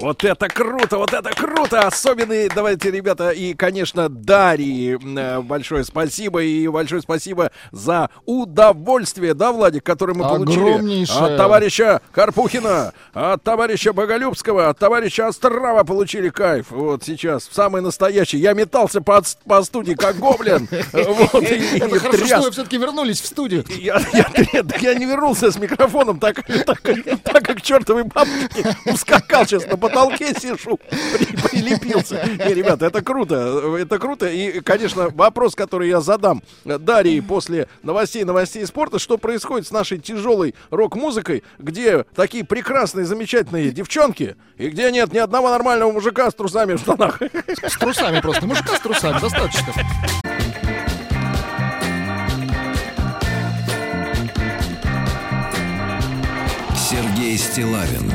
Вот 0.04 0.22
это 0.22 0.48
круто, 0.48 0.98
вот 0.98 1.14
это 1.14 1.30
круто! 1.30 1.80
Особенные, 1.80 2.50
давайте, 2.54 2.90
ребята, 2.90 3.30
и, 3.30 3.54
конечно, 3.54 4.10
Дарьи 4.10 4.98
э, 5.02 5.40
большое 5.40 5.82
спасибо, 5.82 6.42
и 6.42 6.68
большое 6.68 7.00
спасибо 7.00 7.50
за 7.72 8.10
удовольствие, 8.26 9.32
да, 9.32 9.50
Владик, 9.50 9.82
которое 9.82 10.12
мы 10.12 10.24
получили 10.28 11.06
от 11.10 11.38
товарища 11.38 12.02
Карпухина, 12.12 12.92
от 13.14 13.42
товарища 13.42 13.94
Боголюбского, 13.94 14.68
от 14.68 14.78
товарища 14.78 15.26
Острова 15.26 15.84
получили 15.84 16.28
кайф. 16.28 16.66
Вот 16.68 17.02
сейчас, 17.02 17.48
самый 17.50 17.80
настоящий. 17.80 18.36
Я 18.36 18.52
метался 18.52 19.00
по, 19.00 19.22
по 19.46 19.62
студии, 19.62 19.94
как 19.94 20.18
гоблин. 20.18 20.68
Вот, 20.92 21.42
и- 21.42 21.78
Это 21.78 21.98
хорошо, 21.98 22.26
что 22.26 22.40
вы 22.42 22.50
все-таки 22.50 22.76
вернулись 22.76 23.22
в 23.22 23.26
студию. 23.26 23.64
Я, 23.70 23.94
не 24.94 25.06
вернулся 25.06 25.50
с 25.50 25.56
микрофоном, 25.56 26.20
так, 26.20 26.44
так, 26.66 26.82
как 27.42 27.62
чертовой 27.62 28.04
бабушки 28.04 28.66
ускакал 28.84 29.46
сейчас 29.46 29.66
на 29.66 29.78
потолке 29.94 30.34
сижу, 30.34 30.78
при- 30.78 31.48
прилепился. 31.48 32.28
Не, 32.38 32.54
ребята, 32.54 32.86
это 32.86 33.02
круто, 33.02 33.76
это 33.78 33.98
круто. 33.98 34.26
И, 34.26 34.60
конечно, 34.60 35.08
вопрос, 35.10 35.54
который 35.54 35.88
я 35.88 36.00
задам 36.00 36.42
Дарье 36.64 37.22
после 37.22 37.68
новостей, 37.82 38.24
новостей 38.24 38.66
спорта, 38.66 38.98
что 38.98 39.18
происходит 39.18 39.66
с 39.66 39.70
нашей 39.70 39.98
тяжелой 39.98 40.54
рок-музыкой, 40.70 41.42
где 41.58 42.04
такие 42.14 42.44
прекрасные, 42.44 43.06
замечательные 43.06 43.70
девчонки, 43.70 44.36
и 44.58 44.68
где 44.68 44.90
нет 44.90 45.12
ни 45.12 45.18
одного 45.18 45.50
нормального 45.50 45.92
мужика 45.92 46.30
с 46.30 46.34
трусами 46.34 46.74
в 46.74 46.78
штанах. 46.80 47.20
С 47.62 47.76
трусами 47.78 48.20
просто. 48.20 48.46
Мужика 48.46 48.76
с 48.76 48.80
трусами 48.80 49.20
достаточно. 49.20 49.72
Сергей 56.76 57.36
Стилавин 57.38 58.12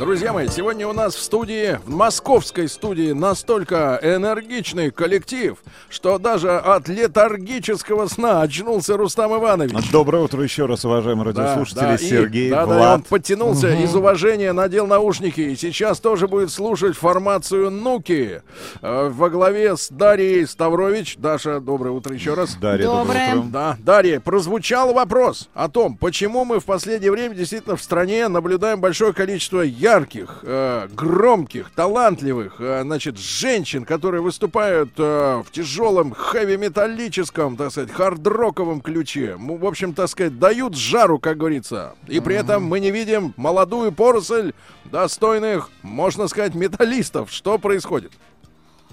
Друзья 0.00 0.32
мои, 0.32 0.48
сегодня 0.48 0.88
у 0.88 0.94
нас 0.94 1.14
в 1.14 1.20
студии, 1.22 1.78
в 1.84 1.90
московской 1.90 2.70
студии, 2.70 3.12
настолько 3.12 4.00
энергичный 4.02 4.90
коллектив, 4.90 5.58
что 5.90 6.16
даже 6.18 6.56
от 6.56 6.88
летаргического 6.88 8.06
сна 8.06 8.40
очнулся 8.40 8.96
Рустам 8.96 9.34
Иванович. 9.38 9.90
Доброе 9.92 10.22
утро 10.24 10.42
еще 10.42 10.64
раз, 10.64 10.86
уважаемые 10.86 11.34
Да, 11.34 11.42
радиослушатели. 11.42 11.80
да, 11.80 11.94
и- 11.96 11.98
Сергей, 11.98 12.48
да, 12.50 12.64
да, 12.64 12.72
и 12.72 12.78
Влад. 12.78 12.94
он 12.94 13.02
подтянулся, 13.02 13.66
Мгм. 13.66 13.84
из 13.84 13.94
уважения 13.94 14.52
надел 14.54 14.86
наушники. 14.86 15.42
И 15.42 15.54
сейчас 15.54 16.00
тоже 16.00 16.28
будет 16.28 16.50
слушать 16.50 16.96
формацию 16.96 17.70
«Нуки» 17.70 18.40
э, 18.80 19.08
во 19.12 19.28
главе 19.28 19.76
с 19.76 19.90
Дарьей 19.90 20.46
Ставрович. 20.46 21.16
Даша, 21.18 21.60
доброе 21.60 21.90
утро 21.90 22.14
еще 22.14 22.32
раз. 22.32 22.54
Дарья, 22.54 22.86
доброе 22.86 23.04
Доброе. 23.04 23.36
утро. 23.36 23.48
Да, 23.52 23.76
Дарья, 23.80 24.18
прозвучал 24.20 24.94
вопрос 24.94 25.50
о 25.52 25.68
том, 25.68 25.94
почему 25.98 26.46
мы 26.46 26.58
в 26.58 26.64
последнее 26.64 27.12
время 27.12 27.34
действительно 27.34 27.76
в 27.76 27.82
стране 27.82 28.28
наблюдаем 28.28 28.80
большое 28.80 29.12
количество 29.12 29.60
ярких, 29.90 30.40
э, 30.42 30.88
громких, 30.92 31.70
талантливых, 31.74 32.60
э, 32.60 32.82
значит, 32.82 33.18
женщин, 33.18 33.84
которые 33.84 34.22
выступают 34.22 34.90
э, 34.98 35.42
в 35.44 35.50
тяжелом 35.50 36.12
хэви-металлическом, 36.12 37.56
так 37.56 37.70
сказать, 37.72 37.90
хард-роковом 37.90 38.80
ключе. 38.80 39.36
В 39.36 39.66
общем, 39.66 39.92
так 39.92 40.08
сказать, 40.08 40.38
дают 40.38 40.74
жару, 40.74 41.18
как 41.18 41.38
говорится. 41.38 41.94
И 42.06 42.20
при 42.20 42.36
этом 42.36 42.64
мы 42.64 42.80
не 42.80 42.90
видим 42.90 43.34
молодую 43.36 43.92
поросль 43.92 44.52
достойных, 44.84 45.70
можно 45.82 46.28
сказать, 46.28 46.54
металлистов. 46.54 47.32
Что 47.32 47.58
происходит? 47.58 48.12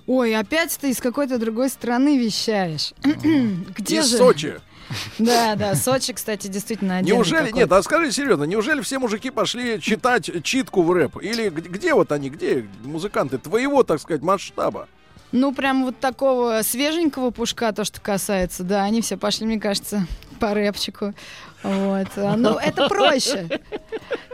Ой, 0.08 0.36
опять 0.36 0.78
ты 0.80 0.90
из 0.90 1.00
какой-то 1.00 1.38
другой 1.38 1.70
страны 1.70 2.18
вещаешь. 2.18 2.94
Где 3.04 4.00
Из 4.00 4.10
же? 4.10 4.18
Сочи. 4.18 4.56
Да, 5.20 5.56
да, 5.56 5.76
Сочи, 5.76 6.14
кстати, 6.14 6.48
действительно 6.48 6.98
отдельный 6.98 7.18
Неужели, 7.18 7.52
нет, 7.52 7.72
а 7.72 7.82
скажи 7.84 8.12
серьезно, 8.12 8.44
неужели 8.44 8.82
все 8.82 9.00
мужики 9.00 9.30
пошли 9.30 9.82
читать 9.82 10.30
читку 10.44 10.84
в 10.84 10.92
рэп? 10.92 11.18
Или 11.22 11.50
где 11.50 11.94
вот 11.94 12.12
они, 12.12 12.30
где 12.30 12.68
музыканты 12.84 13.38
твоего, 13.38 13.84
так 13.84 14.00
сказать, 14.00 14.22
масштаба? 14.22 14.88
Ну, 15.34 15.54
прям 15.54 15.84
вот 15.84 16.00
такого 16.00 16.62
свеженького 16.64 17.32
пушка, 17.32 17.74
то, 17.74 17.84
что 17.84 18.00
касается, 18.00 18.64
да, 18.64 18.84
они 18.84 19.02
все 19.02 19.18
пошли, 19.18 19.46
мне 19.46 19.60
кажется, 19.60 20.08
по 20.40 20.54
рэпчику. 20.54 21.14
Вот. 21.64 22.08
Ну, 22.16 22.58
это 22.58 22.88
проще. 22.88 23.48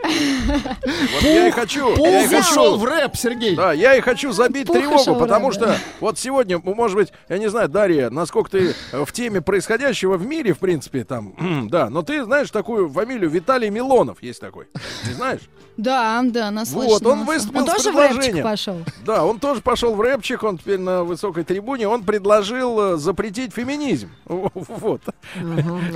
Вот 0.04 1.22
я 1.24 1.48
и 1.48 1.52
хочу. 1.52 1.96
Я 2.04 2.24
и 2.24 2.28
хочу- 2.28 2.40
ушел 2.52 2.78
в 2.78 2.86
рэп, 2.86 3.16
Сергей. 3.16 3.56
Да, 3.56 3.72
я 3.74 3.96
и 3.96 4.02
хочу 4.02 4.32
забить 4.32 4.68
тревогу, 4.68 5.16
потому 5.20 5.52
что 5.52 5.76
вот 6.00 6.20
сегодня, 6.20 6.58
м, 6.58 6.62
может 6.66 6.98
быть, 6.98 7.14
я 7.30 7.38
не 7.38 7.48
знаю, 7.50 7.70
Дарья, 7.70 8.10
насколько 8.10 8.52
ты 8.52 8.74
в 8.92 9.12
теме 9.12 9.42
происходящего 9.42 10.18
в 10.18 10.26
мире, 10.26 10.54
в 10.54 10.60
принципе, 10.60 11.04
там, 11.04 11.34
да, 11.70 11.90
но 11.90 12.02
ты 12.02 12.24
знаешь 12.24 12.52
такую 12.52 12.90
фамилию 12.90 13.30
Виталий 13.30 13.70
Милонов, 13.70 14.22
есть 14.22 14.42
такой. 14.42 14.68
Не 15.08 15.14
знаешь? 15.14 15.42
Да, 15.78 16.22
да, 16.24 16.52
наслышно. 16.52 16.94
Вот, 16.94 17.06
он 17.06 17.26
выступил 17.26 17.62
Он 17.62 17.66
тоже 17.66 17.92
в 17.92 17.96
рэпчик 17.98 18.44
пошел. 18.44 18.78
Да, 19.06 19.26
он 19.26 19.40
тоже 19.40 19.62
пошел 19.62 19.96
в 19.96 20.02
рэпчик, 20.02 20.44
он 20.44 20.58
теперь 20.58 20.80
на 20.80 21.04
высокой 21.04 21.44
трибуне, 21.44 21.88
он 21.88 22.04
предложил 22.04 22.94
э, 22.94 22.98
запретить 22.98 23.54
феминизм. 23.54 24.10
Вот. 24.84 25.02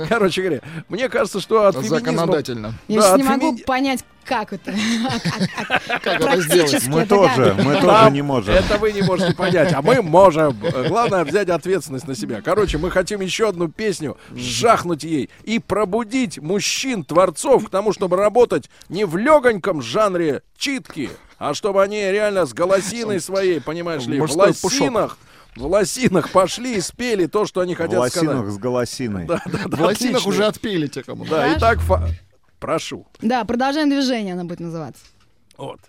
Короче 0.08 0.42
говоря, 0.42 0.60
мне 0.88 1.08
кажется, 1.08 1.40
что 1.40 1.66
от 1.66 1.74
феминизма... 1.74 1.98
Законодательно. 1.98 2.74
Я 2.88 3.00
Да, 3.00 3.16
не 3.16 3.22
могу 3.22 3.58
понять, 3.58 4.04
как 4.28 4.52
это. 4.52 4.72
Как 6.02 6.20
это 6.20 6.40
сделать? 6.42 6.86
Мы 6.88 7.06
тоже, 7.06 7.56
мы 7.64 7.80
тоже 7.80 8.10
не 8.10 8.22
можем. 8.22 8.54
Это 8.54 8.76
вы 8.78 8.92
не 8.92 9.02
можете 9.02 9.34
понять, 9.34 9.72
а 9.72 9.82
мы 9.82 10.02
можем. 10.02 10.56
Главное 10.88 11.24
взять 11.24 11.48
ответственность 11.48 12.06
на 12.06 12.14
себя. 12.14 12.40
Короче, 12.42 12.78
мы 12.78 12.90
хотим 12.90 13.20
еще 13.20 13.48
одну 13.48 13.68
песню, 13.68 14.16
жахнуть 14.34 15.04
ей 15.04 15.30
и 15.44 15.58
пробудить 15.58 16.38
мужчин, 16.38 17.04
творцов 17.04 17.66
к 17.66 17.70
тому, 17.70 17.92
чтобы 17.92 18.16
работать 18.16 18.68
не 18.88 19.04
в 19.04 19.16
легоньком 19.16 19.80
жанре 19.82 20.42
читки, 20.56 21.10
а 21.38 21.54
чтобы 21.54 21.82
они 21.82 21.98
реально 22.10 22.46
с 22.46 22.52
голосиной 22.52 23.20
своей, 23.20 23.60
понимаешь 23.60 24.06
ли, 24.06 24.20
в 24.20 24.30
лосинах, 24.36 25.18
в 25.56 25.64
лосинах 25.66 26.30
пошли 26.30 26.76
и 26.76 26.80
спели 26.80 27.26
то, 27.26 27.46
что 27.46 27.60
они 27.60 27.74
В 27.74 27.78
хотят 27.78 27.98
лосинах 27.98 28.36
сказать. 28.36 28.52
с 28.54 28.58
голосиной. 28.58 29.24
Да, 29.26 29.40
да, 29.46 29.58
да, 29.66 29.76
В 29.76 29.80
лосинах 29.80 30.16
отлично. 30.16 30.28
уже 30.30 30.44
отпели 30.46 30.86
те, 30.86 31.02
кому. 31.02 31.24
Да, 31.24 31.38
Хорошо. 31.38 31.56
итак, 31.58 31.78
фа- 31.80 32.08
прошу. 32.58 33.06
Да, 33.20 33.44
продолжаем 33.44 33.88
движение, 33.90 34.34
она 34.34 34.44
будет 34.44 34.60
называться. 34.60 35.04
Вот. 35.56 35.80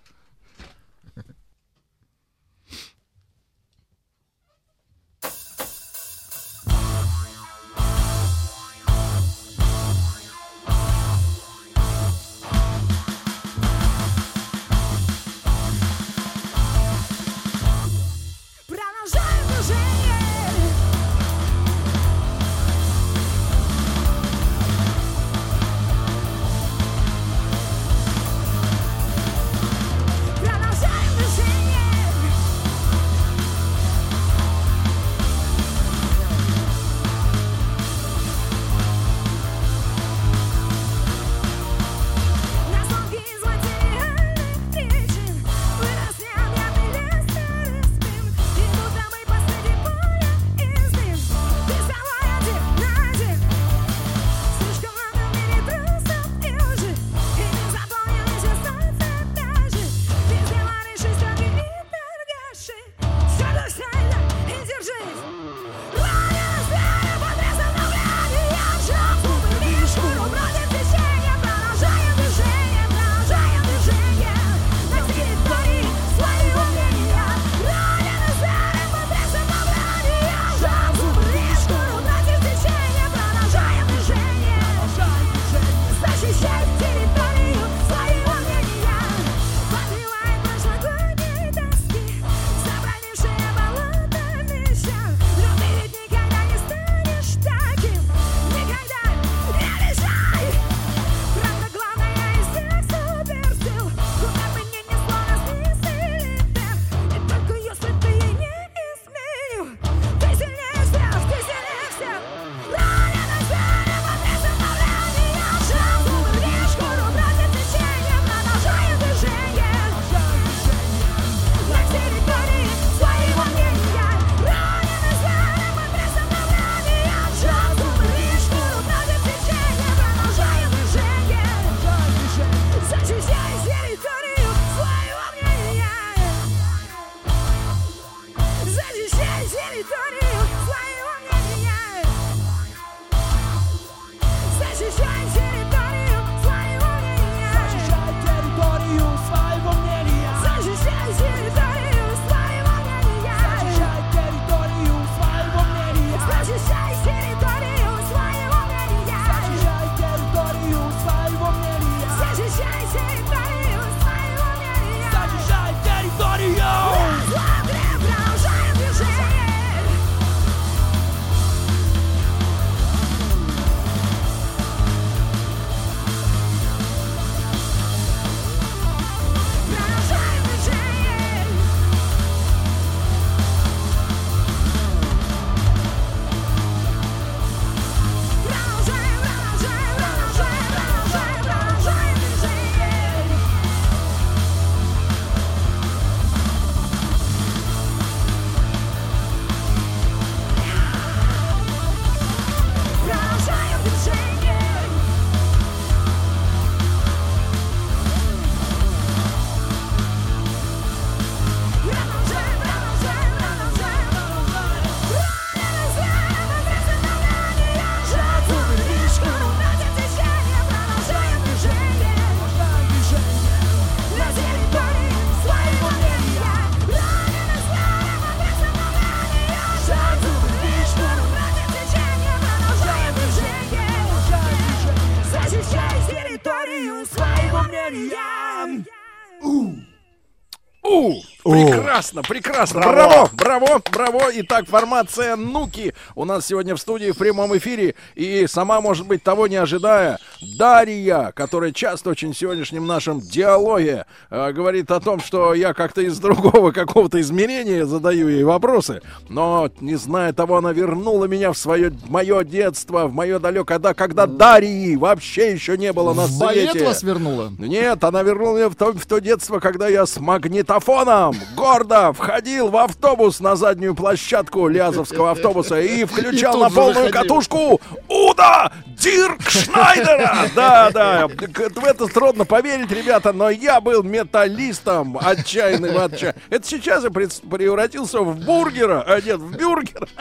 Прекрасно, 241.99 242.21
прекрасно. 242.21 242.79
Браво! 242.79 243.29
Браво, 243.33 243.65
браво, 243.65 243.81
браво. 243.91 244.31
Итак, 244.35 244.69
формация 244.69 245.35
Нуки 245.35 245.93
у 246.15 246.23
нас 246.23 246.45
сегодня 246.45 246.73
в 246.77 246.79
студии 246.79 247.11
в 247.11 247.17
прямом 247.17 247.57
эфире. 247.57 247.93
И 248.15 248.47
сама, 248.47 248.79
может 248.79 249.05
быть, 249.05 249.21
того 249.21 249.47
не 249.47 249.57
ожидая, 249.57 250.17
Дарья, 250.59 251.31
которая 251.33 251.71
часто 251.71 252.09
очень 252.09 252.33
в 252.33 252.37
сегодняшнем 252.37 252.85
нашем 252.85 253.21
диалоге 253.21 254.05
э, 254.29 254.51
говорит 254.51 254.91
о 254.91 254.99
том, 254.99 255.21
что 255.21 255.53
я 255.53 255.73
как-то 255.73 256.01
из 256.01 256.19
другого 256.19 256.71
какого-то 256.73 257.21
измерения 257.21 257.85
задаю 257.85 258.27
ей 258.27 258.43
вопросы. 258.43 259.01
Но, 259.29 259.69
не 259.79 259.95
зная 259.95 260.33
того, 260.33 260.57
она 260.57 260.73
вернула 260.73 261.25
меня 261.25 261.53
в 261.53 261.57
свое 261.57 261.93
мое 262.09 262.43
детство, 262.43 263.07
в 263.07 263.13
мое 263.13 263.39
далекое, 263.39 263.63
когда, 263.63 263.93
когда 263.93 264.25
Дарьи 264.25 264.97
вообще 264.97 265.53
еще 265.53 265.77
не 265.77 265.93
было 265.93 266.13
на 266.13 266.27
балет 266.27 266.71
свете. 266.71 266.85
вас 266.85 267.03
вернула? 267.03 267.53
Нет, 267.57 268.03
она 268.03 268.21
вернула 268.21 268.57
меня 268.57 268.69
в 268.69 268.75
то, 268.75 268.91
в 268.91 269.05
то 269.05 269.19
детство, 269.19 269.59
когда 269.59 269.87
я 269.87 270.05
с 270.05 270.19
магнитофоном 270.19 271.37
гордо 271.55 272.11
входил 272.11 272.67
в 272.67 272.75
автобус 272.75 273.39
на 273.39 273.55
заднюю 273.55 273.95
площадку 273.95 274.67
Лязовского 274.67 275.31
автобуса 275.31 275.79
и 275.79 276.03
включал 276.03 276.57
на 276.57 276.69
полную 276.69 277.13
катушку 277.13 277.79
Уда 278.09 278.73
Дирк 278.99 279.49
Шнайдера. 279.49 280.48
Да, 280.55 280.91
да. 280.91 281.27
В 281.27 281.85
это 281.85 282.07
трудно 282.07 282.45
поверить, 282.45 282.91
ребята, 282.91 283.33
но 283.33 283.49
я 283.49 283.81
был 283.81 284.03
металлистом 284.03 285.17
отчаянным 285.17 285.97
отчаянным. 285.97 286.41
Это 286.49 286.67
сейчас 286.67 287.03
я 287.03 287.09
превратился 287.09 288.19
в 288.21 288.45
бургера, 288.45 289.03
а 289.07 289.21
нет, 289.21 289.39
в 289.39 289.57
бюргера. 289.57 290.07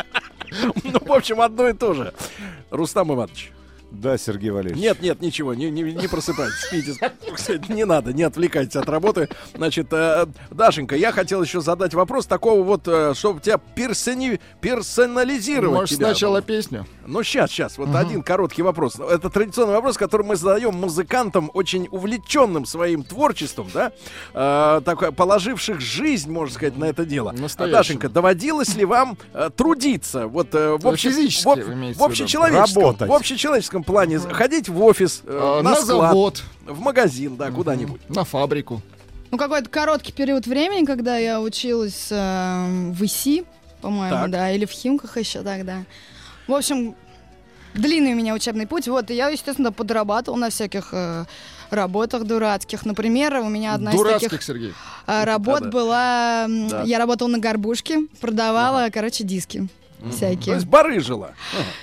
Ну, 0.82 0.98
в 0.98 1.12
общем, 1.12 1.42
одно 1.42 1.68
и 1.68 1.74
то 1.74 1.92
же. 1.92 2.14
Рустам 2.70 3.12
Иванович. 3.12 3.52
Да, 3.90 4.18
Сергей 4.18 4.50
Валерьевич. 4.50 4.82
Нет, 4.82 5.00
нет, 5.00 5.20
ничего, 5.20 5.54
не, 5.54 5.70
не, 5.70 5.82
не 5.82 6.08
просыпайтесь, 6.08 6.58
спите. 6.60 6.94
Кстати, 7.34 7.70
Не 7.72 7.84
надо, 7.84 8.12
не 8.12 8.22
отвлекайтесь 8.22 8.76
от 8.76 8.88
работы. 8.88 9.28
Значит, 9.54 9.88
э, 9.92 10.26
Дашенька, 10.50 10.94
я 10.94 11.10
хотел 11.12 11.42
еще 11.42 11.60
задать 11.60 11.94
вопрос 11.94 12.26
такого 12.26 12.62
вот, 12.62 12.86
э, 12.86 13.14
чтобы 13.14 13.40
тебя 13.40 13.58
персони... 13.58 14.40
персонализировать. 14.60 15.80
Может, 15.80 15.96
тебя. 15.96 16.08
сначала 16.08 16.42
песню? 16.42 16.86
Ну, 17.10 17.22
сейчас, 17.22 17.50
сейчас, 17.50 17.78
вот 17.78 17.88
Мгм. 17.88 17.96
один 17.96 18.22
короткий 18.22 18.60
вопрос. 18.60 18.96
Это 19.00 19.30
традиционный 19.30 19.72
вопрос, 19.72 19.96
который 19.96 20.26
мы 20.26 20.36
задаем 20.36 20.74
музыкантам, 20.74 21.50
очень 21.54 21.88
увлеченным 21.90 22.66
своим 22.66 23.02
творчеством, 23.02 23.70
да, 23.72 23.92
э, 24.34 24.82
такое, 24.84 25.10
положивших 25.10 25.80
жизнь, 25.80 26.30
можно 26.30 26.54
сказать, 26.54 26.76
на 26.76 26.84
это 26.84 27.06
дело. 27.06 27.32
Настоящим. 27.32 27.72
Дашенька, 27.72 28.08
доводилось 28.10 28.74
ли 28.76 28.84
вам 28.84 29.16
э, 29.32 29.48
трудиться 29.56 30.26
вот 30.26 30.54
э, 30.54 30.76
в, 30.76 30.86
общем, 30.86 31.10
физически 31.12 31.62
в, 31.94 31.98
в 31.98 32.02
общечеловеческом, 32.04 32.82
Работать. 32.82 33.08
в 33.08 33.12
общечеловеческом 33.14 33.84
плане 33.84 34.18
ходить 34.18 34.68
в 34.68 34.82
офис, 34.84 35.22
э, 35.24 35.30
Э, 35.30 35.62
на, 35.62 35.70
на 35.70 35.76
склад, 35.76 35.86
завод. 35.86 36.42
в 36.66 36.78
магазин, 36.80 37.36
да, 37.36 37.50
куда-нибудь? 37.50 38.02
На 38.10 38.24
фабрику. 38.24 38.82
Ну, 39.30 39.38
какой-то 39.38 39.70
короткий 39.70 40.12
период 40.12 40.46
времени, 40.46 40.84
когда 40.84 41.16
я 41.16 41.40
училась 41.40 42.08
э, 42.10 42.66
в 42.92 43.02
ИСИ, 43.02 43.44
по-моему, 43.80 44.14
Так. 44.14 44.30
да, 44.30 44.50
или 44.50 44.66
в 44.66 44.70
Химках 44.72 45.16
еще 45.16 45.42
тогда. 45.42 45.84
В 46.48 46.54
общем, 46.54 46.94
длинный 47.74 48.12
у 48.14 48.16
меня 48.16 48.34
учебный 48.34 48.66
путь. 48.66 48.88
Вот, 48.88 49.10
и 49.10 49.14
я, 49.14 49.28
естественно, 49.28 49.70
подрабатывал 49.70 50.36
на 50.38 50.50
всяких 50.50 50.88
э, 50.92 51.24
работах 51.70 52.24
дурацких. 52.24 52.84
Например, 52.86 53.36
у 53.40 53.48
меня 53.48 53.74
одна 53.74 53.92
из 53.92 53.96
Дурацких, 53.96 54.30
таких 54.30 54.42
Сергей. 54.42 54.72
э, 55.06 55.24
работ 55.24 55.60
Да-да. 55.60 55.70
была... 55.70 56.46
Да. 56.70 56.82
Я 56.84 56.98
работала 56.98 57.28
на 57.28 57.38
горбушке, 57.38 58.00
продавала, 58.20 58.88
короче, 58.92 59.24
диски. 59.24 59.68
То 60.00 60.10
Всякие. 60.10 60.54
есть 60.54 60.66
барыжила. 60.66 61.32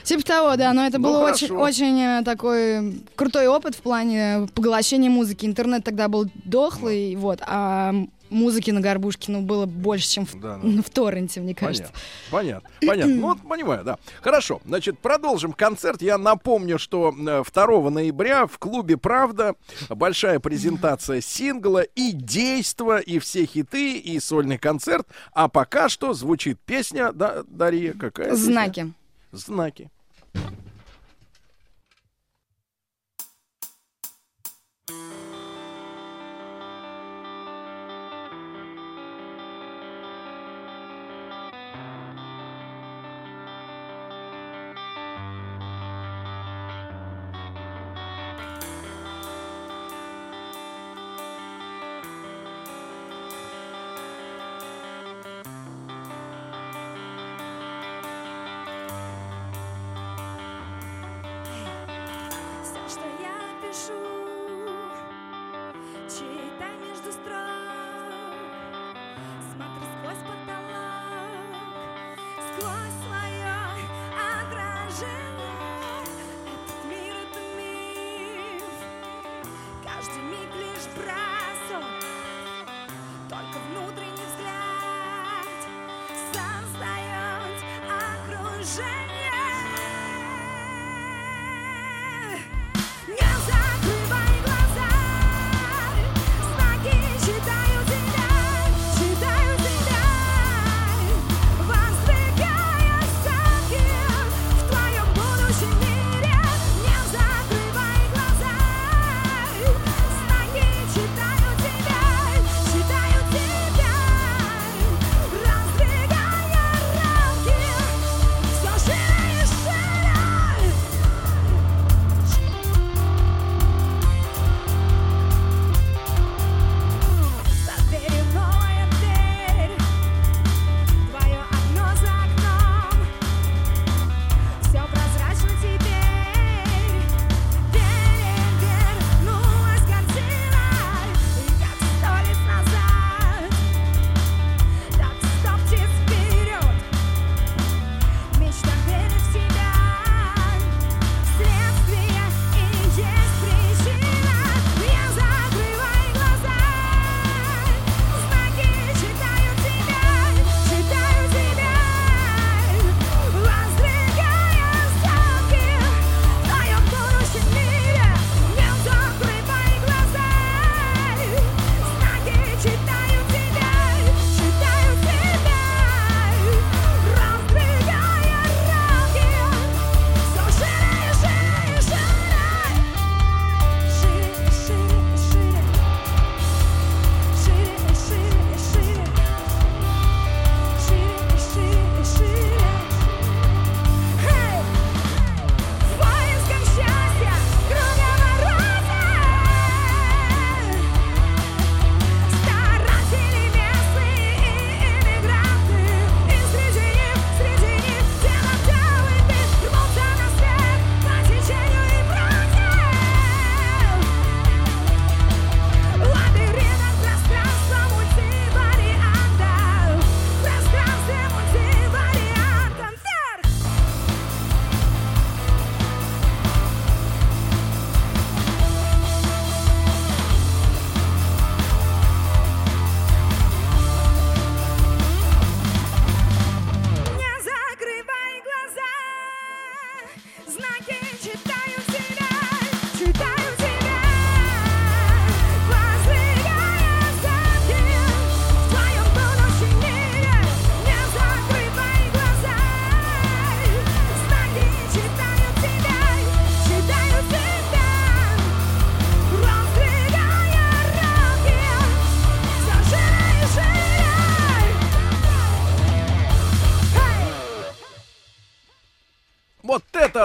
Типа 0.03 0.23
того, 0.23 0.55
да, 0.55 0.71
но 0.71 0.85
это 0.87 0.97
Ну, 0.99 1.03
был 1.09 1.19
очень, 1.19 1.51
очень 1.53 1.99
э, 1.99 2.23
такой 2.23 3.03
крутой 3.15 3.47
опыт 3.47 3.75
в 3.75 3.81
плане 3.81 4.47
поглощения 4.55 5.09
музыки. 5.09 5.45
Интернет 5.45 5.83
тогда 5.83 6.07
был 6.07 6.25
дохлый, 6.45 7.15
вот, 7.17 7.41
а 7.45 7.93
музыки 8.29 8.71
на 8.71 8.81
горбушке, 8.81 9.31
ну, 9.31 9.41
было 9.41 9.65
больше, 9.65 10.07
чем 10.07 10.25
в, 10.25 10.39
Да, 10.39 10.57
да. 10.57 10.81
в 10.85 10.89
торренте, 10.89 11.41
мне 11.41 11.55
кажется. 11.55 11.91
Понятно, 12.31 12.69
понятно, 12.81 12.87
понятно. 12.87 13.15
Ну, 13.15 13.27
вот 13.27 13.47
понимаю, 13.47 13.83
да. 13.83 13.97
Хорошо, 14.21 14.61
значит, 14.65 14.99
продолжим 14.99 15.53
концерт. 15.53 16.01
Я 16.01 16.17
напомню, 16.17 16.79
что 16.79 17.13
э, 17.17 17.43
2 17.43 17.89
ноября 17.89 18.47
в 18.47 18.57
клубе 18.57 18.97
«Правда» 18.97 19.55
большая 19.89 20.39
презентация 20.39 21.21
сингла 21.21 21.81
и 21.81 22.11
действа, 22.11 22.99
и 22.99 23.19
все 23.19 23.45
хиты, 23.45 23.97
и 23.97 24.19
сольный 24.19 24.57
концерт. 24.57 25.07
А 25.33 25.47
пока 25.47 25.89
что 25.89 26.13
звучит 26.13 26.59
песня, 26.65 27.11
да, 27.11 27.43
Дарья, 27.47 27.93
какая? 27.93 28.31
песня? 28.31 28.43
Знаки. 28.43 28.93
Знаки. 29.31 29.89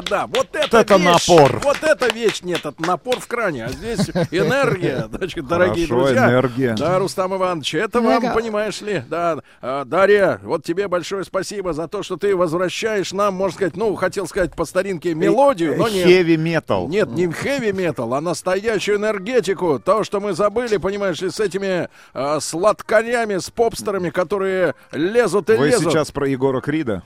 Да, 0.03 0.27
вот 0.27 0.49
это, 0.55 0.79
это 0.79 0.97
вещь, 0.97 1.29
напор. 1.29 1.61
Вот 1.63 1.79
это 1.83 2.13
вещь, 2.15 2.43
нет, 2.43 2.61
это 2.65 2.75
напор 2.79 3.19
в 3.21 3.27
кране, 3.27 3.67
а 3.67 3.69
здесь 3.71 4.09
энергия, 4.31 5.09
значит, 5.13 5.47
дорогие 5.47 5.87
Хорошо, 5.87 6.07
друзья. 6.07 6.29
энергия. 6.31 6.75
Да, 6.79 6.99
Рустам 6.99 7.35
Иванович, 7.37 7.75
это 7.75 8.01
вам, 8.01 8.25
Эго. 8.25 8.35
понимаешь 8.35 8.81
ли, 8.81 9.03
да. 9.09 9.39
А, 9.61 9.85
Дарья, 9.85 10.41
вот 10.43 10.65
тебе 10.65 10.89
большое 10.89 11.25
спасибо 11.25 11.73
за 11.73 11.89
то, 11.89 12.03
что 12.03 12.17
ты 12.17 12.35
возвращаешь 12.37 13.13
нам, 13.13 13.35
можно 13.35 13.55
сказать, 13.57 13.77
ну, 13.77 13.95
хотел 13.95 14.27
сказать 14.27 14.55
по 14.55 14.65
старинке 14.65 15.15
мелодию, 15.15 15.77
но 15.77 15.89
нет. 15.89 16.07
Heavy 16.07 16.37
metal. 16.37 16.89
Нет, 16.89 17.09
не 17.11 17.27
хэви 17.31 17.73
метал, 17.73 18.15
а 18.15 18.21
настоящую 18.21 18.99
энергетику. 18.99 19.79
То, 19.79 20.05
что 20.05 20.21
мы 20.21 20.33
забыли, 20.33 20.77
понимаешь 20.77 21.21
ли, 21.21 21.31
с 21.31 21.41
этими 21.41 21.89
э, 22.15 22.39
сладкарями, 22.41 23.39
с 23.39 23.51
попстерами, 23.51 24.11
которые 24.11 24.75
лезут 24.93 25.51
и 25.51 25.55
Вы 25.55 25.69
лезут. 25.69 25.93
сейчас 25.93 26.11
про 26.11 26.29
Егора 26.29 26.61
Крида? 26.61 27.03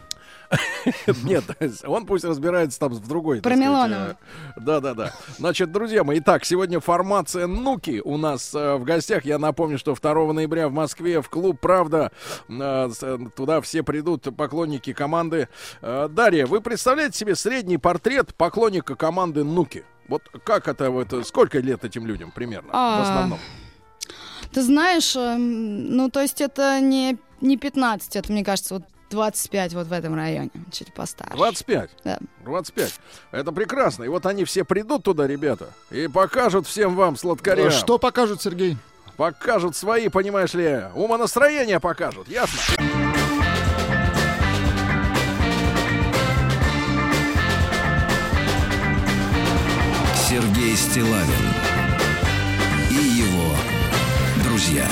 Нет, 1.25 1.45
он 1.87 2.07
пусть 2.07 2.25
разбирается 2.25 2.79
там 2.79 2.93
в 2.93 3.07
другой. 3.09 3.41
Про 3.41 3.55
Милонова. 3.57 4.17
э, 4.57 4.61
Да-да-да. 4.61 5.13
Значит, 5.39 5.73
друзья 5.73 6.05
мои, 6.05 6.19
итак, 6.19 6.45
сегодня 6.45 6.81
формация 6.81 7.47
Нуки 7.47 8.01
у 8.05 8.17
нас 8.17 8.55
э, 8.55 8.75
в 8.77 8.85
гостях. 8.85 9.25
Я 9.25 9.39
напомню, 9.39 9.79
что 9.79 9.95
2 9.95 10.33
ноября 10.33 10.69
в 10.69 10.73
Москве 10.73 11.21
в 11.23 11.29
клуб 11.29 11.59
«Правда» 11.61 12.13
э, 12.49 12.89
туда 13.37 13.61
все 13.61 13.83
придут 13.83 14.29
поклонники 14.37 14.93
команды. 14.93 15.49
Дарья, 15.83 16.47
вы 16.47 16.61
представляете 16.61 17.19
себе 17.19 17.35
средний 17.35 17.79
портрет 17.79 18.35
поклонника 18.35 18.95
команды 18.95 19.45
Нуки? 19.45 19.85
Вот 20.09 20.23
как 20.45 20.69
это, 20.69 20.91
вот, 20.91 21.15
сколько 21.27 21.59
лет 21.61 21.85
этим 21.85 22.07
людям 22.07 22.31
примерно 22.31 22.69
в 22.69 22.75
А, 22.75 23.03
основном? 23.03 23.39
Ты 24.53 24.63
знаешь, 24.63 25.17
эм, 25.17 25.97
ну, 25.97 26.11
то 26.11 26.21
есть 26.21 26.41
это 26.41 26.79
не, 26.81 27.17
не 27.41 27.57
15, 27.57 28.17
это, 28.17 28.31
мне 28.31 28.45
кажется, 28.45 28.75
вот 28.75 28.85
25 29.11 29.75
вот 29.75 29.87
в 29.87 29.93
этом 29.93 30.15
районе, 30.15 30.51
чуть 30.73 30.93
постарше. 30.93 31.37
25. 31.37 31.91
Да. 32.05 32.19
25. 32.45 33.01
Это 33.33 33.53
прекрасно. 33.53 34.05
И 34.05 34.09
вот 34.09 34.27
они 34.27 34.45
все 34.45 34.65
придут 34.65 35.05
туда, 35.05 35.27
ребята, 35.27 35.71
и 35.91 36.09
покажут 36.09 36.67
всем 36.67 36.95
вам, 36.95 37.17
сладкарям. 37.17 37.71
Что 37.71 37.99
покажут, 37.99 38.43
Сергей? 38.43 38.77
Покажут 39.17 39.77
свои, 39.77 40.09
понимаешь 40.09 40.55
ли, 40.55 40.85
умонастроения 40.95 41.79
покажут, 41.79 42.29
ясно? 42.29 42.59
Сергей 50.29 50.75
Стилавин 50.75 51.55
и 52.91 52.95
его 52.95 53.55
друзья. 54.43 54.89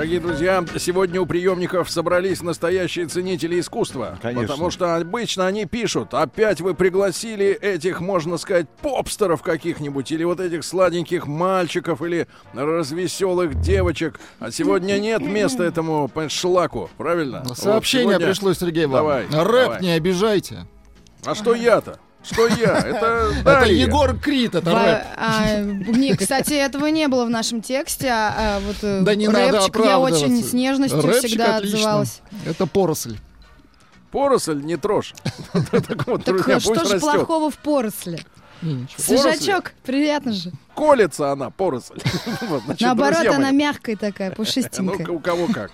Дорогие 0.00 0.20
друзья, 0.20 0.64
сегодня 0.78 1.20
у 1.20 1.26
приемников 1.26 1.90
собрались 1.90 2.40
настоящие 2.40 3.04
ценители 3.04 3.60
искусства. 3.60 4.18
Конечно. 4.22 4.48
Потому 4.48 4.70
что 4.70 4.96
обычно 4.96 5.46
они 5.46 5.66
пишут, 5.66 6.14
опять 6.14 6.62
вы 6.62 6.72
пригласили 6.72 7.48
этих, 7.48 8.00
можно 8.00 8.38
сказать, 8.38 8.66
попстеров 8.80 9.42
каких-нибудь, 9.42 10.10
или 10.10 10.24
вот 10.24 10.40
этих 10.40 10.64
сладеньких 10.64 11.26
мальчиков, 11.26 12.00
или 12.00 12.28
развеселых 12.54 13.60
девочек. 13.60 14.18
А 14.38 14.50
сегодня 14.50 14.98
нет 14.98 15.20
места 15.20 15.64
этому 15.64 16.10
шлаку, 16.30 16.88
правильно? 16.96 17.42
Вот 17.46 17.58
Сообщение 17.58 18.12
сегодня- 18.12 18.26
пришло, 18.26 18.54
Сергей, 18.54 18.86
вам. 18.86 18.94
Давай, 19.02 19.24
Рэп 19.26 19.64
давай. 19.64 19.82
не 19.82 19.90
обижайте. 19.90 20.66
А 21.26 21.34
что 21.34 21.54
я-то? 21.54 22.00
Что 22.22 22.46
я? 22.48 22.78
Это 22.78 23.32
Это. 23.44 23.64
Егор 23.66 24.16
Крид, 24.18 24.54
это 24.54 24.70
рэп. 24.74 25.04
а, 25.16 25.60
не, 25.62 26.14
кстати, 26.14 26.52
этого 26.52 26.86
не 26.86 27.08
было 27.08 27.24
в 27.24 27.30
нашем 27.30 27.62
тексте. 27.62 28.08
А, 28.08 28.34
а 28.36 28.60
вот 28.60 28.76
э, 28.82 29.00
Да 29.02 29.14
не 29.14 29.26
надо 29.26 29.56
я 29.56 29.64
оправдываться. 29.64 30.26
очень 30.26 30.44
с 30.44 30.52
нежностью 30.52 31.00
Рэпчик 31.00 31.24
всегда 31.28 31.56
отлично. 31.56 31.78
отзывалась. 31.78 32.20
Это 32.44 32.66
поросль. 32.66 33.16
Поросль 34.12 34.60
не 34.62 34.76
трожь. 34.76 35.14
Так 35.70 36.06
вот, 36.06 36.24
Так 36.24 36.34
друзья, 36.36 36.56
а 36.56 36.60
что 36.60 36.84
же 36.84 36.98
плохого 37.00 37.50
в 37.50 37.56
поросли? 37.56 38.18
Свежачок, 38.98 39.72
приятно 39.84 40.32
же. 40.32 40.52
Колется 40.80 41.30
она, 41.30 41.50
поросль. 41.50 42.00
Значит, 42.64 42.80
Наоборот, 42.80 43.26
она 43.26 43.48
мои, 43.48 43.52
мягкая 43.52 43.96
такая, 43.96 44.30
Ну, 44.30 44.34
пушистенькая. 44.34 45.08
у 45.08 45.18
кого 45.18 45.46
как. 45.52 45.70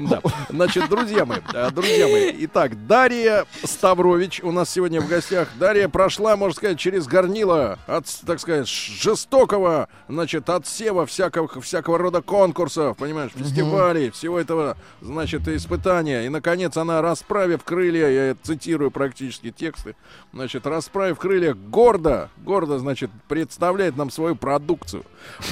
Да. 0.00 0.22
Значит, 0.48 0.88
друзья 0.88 1.26
мои, 1.26 1.40
э, 1.52 1.70
друзья 1.70 2.08
мои, 2.08 2.34
итак, 2.46 2.86
Дарья 2.86 3.44
Ставрович 3.62 4.40
у 4.42 4.50
нас 4.50 4.70
сегодня 4.70 5.02
в 5.02 5.06
гостях. 5.06 5.48
Дарья 5.58 5.88
прошла, 5.90 6.34
можно 6.34 6.56
сказать, 6.56 6.78
через 6.78 7.06
горнило 7.06 7.78
от, 7.86 8.06
так 8.24 8.40
сказать, 8.40 8.66
жестокого, 8.66 9.90
значит, 10.08 10.48
отсева 10.48 11.04
всякого, 11.04 11.60
всякого 11.60 11.98
рода 11.98 12.22
конкурсов, 12.22 12.96
понимаешь, 12.96 13.32
фестивалей, 13.34 14.10
всего 14.10 14.40
этого, 14.40 14.78
значит, 15.02 15.46
испытания. 15.46 16.24
И, 16.24 16.30
наконец, 16.30 16.74
она, 16.78 17.02
расправив 17.02 17.64
крылья, 17.64 18.08
я 18.08 18.36
цитирую 18.42 18.90
практически 18.90 19.50
тексты, 19.50 19.94
значит, 20.32 20.66
расправив 20.66 21.18
крылья, 21.18 21.52
гордо, 21.52 22.30
гордо, 22.38 22.78
значит, 22.78 23.10
представляет 23.28 23.98
нам 23.98 24.10
свою 24.10 24.37
продукцию. 24.38 25.04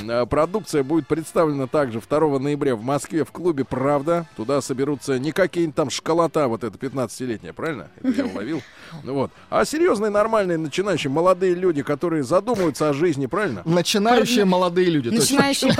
Э, 0.08 0.24
Продукция 0.26 0.82
будет 0.82 1.06
представлена 1.06 1.66
также 1.66 2.00
2 2.00 2.38
ноября 2.38 2.76
в 2.76 2.82
Москве 2.82 3.24
в 3.24 3.32
клубе 3.32 3.64
«Правда». 3.64 4.26
Туда 4.36 4.60
соберутся 4.60 5.18
не 5.18 5.32
какие-нибудь 5.32 5.76
там 5.76 5.90
школота, 5.90 6.48
вот 6.48 6.64
это 6.64 6.76
15-летняя, 6.78 7.52
правильно? 7.52 7.88
Это 8.02 8.08
я 8.08 8.26
уловил. 8.26 8.62
Ну 9.02 9.14
Вот. 9.14 9.30
А 9.50 9.64
серьезные, 9.64 10.10
нормальные, 10.10 10.58
начинающие, 10.58 11.10
молодые 11.10 11.54
люди, 11.54 11.82
которые 11.82 12.22
задумываются 12.22 12.88
о 12.88 12.92
жизни, 12.92 13.26
правильно? 13.26 13.62
Начинающие 13.64 14.44
молодые 14.44 14.88
люди. 14.88 15.08
Начинающие, 15.08 15.72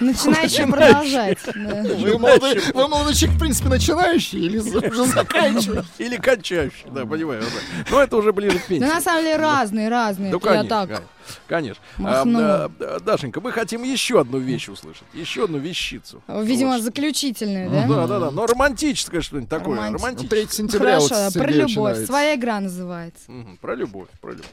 начинающие 0.00 0.66
продолжать. 0.66 1.38
Вы 1.54 2.18
молодой, 2.18 3.14
человек, 3.14 3.36
в 3.36 3.38
принципе, 3.38 3.68
начинающий 3.68 4.40
или 4.40 4.58
уже 4.58 5.04
заканчивающий? 5.04 5.90
Или 5.98 6.16
кончающий, 6.16 6.86
да, 6.90 7.06
понимаю. 7.06 7.42
Но 7.90 8.00
это 8.02 8.16
уже 8.16 8.32
ближе 8.32 8.58
к 8.58 8.66
пенсии. 8.66 8.84
Да 8.86 8.94
на 8.94 9.00
самом 9.00 9.22
деле 9.22 9.36
разные, 9.36 9.88
разные. 9.88 10.32
Ну, 10.32 10.40
конечно, 10.40 11.00
конечно. 11.46 11.82
А, 12.22 12.24
махнула. 12.24 12.72
а, 12.80 13.00
Дашенька, 13.00 13.40
мы 13.40 13.52
хотим 13.52 13.82
еще 13.82 14.20
одну 14.20 14.38
вещь 14.38 14.68
услышать, 14.68 15.04
еще 15.14 15.44
одну 15.44 15.58
вещицу. 15.58 16.22
Видимо, 16.28 16.72
Вот. 16.74 16.82
заключительные, 16.82 17.68
Ну, 17.68 17.74
да? 17.74 17.86
да, 17.86 18.06
да, 18.06 18.18
да. 18.20 18.30
Но 18.30 18.46
романтическое 18.46 19.20
что-нибудь 19.20 19.48
такое. 19.48 19.76
Романтическое. 19.90 20.46
3 20.46 20.48
сентября 20.52 20.98
вот 21.00 21.08
Хорошо, 21.10 21.32
про 21.38 21.40
Сергей 21.40 21.54
любовь. 21.60 21.68
начинается. 21.76 22.06
Своя 22.06 22.34
игра 22.34 22.60
называется. 22.60 23.30
Мгм, 23.30 23.56
Про 23.58 23.74
любовь, 23.74 24.08
про 24.20 24.30
любовь. 24.32 24.46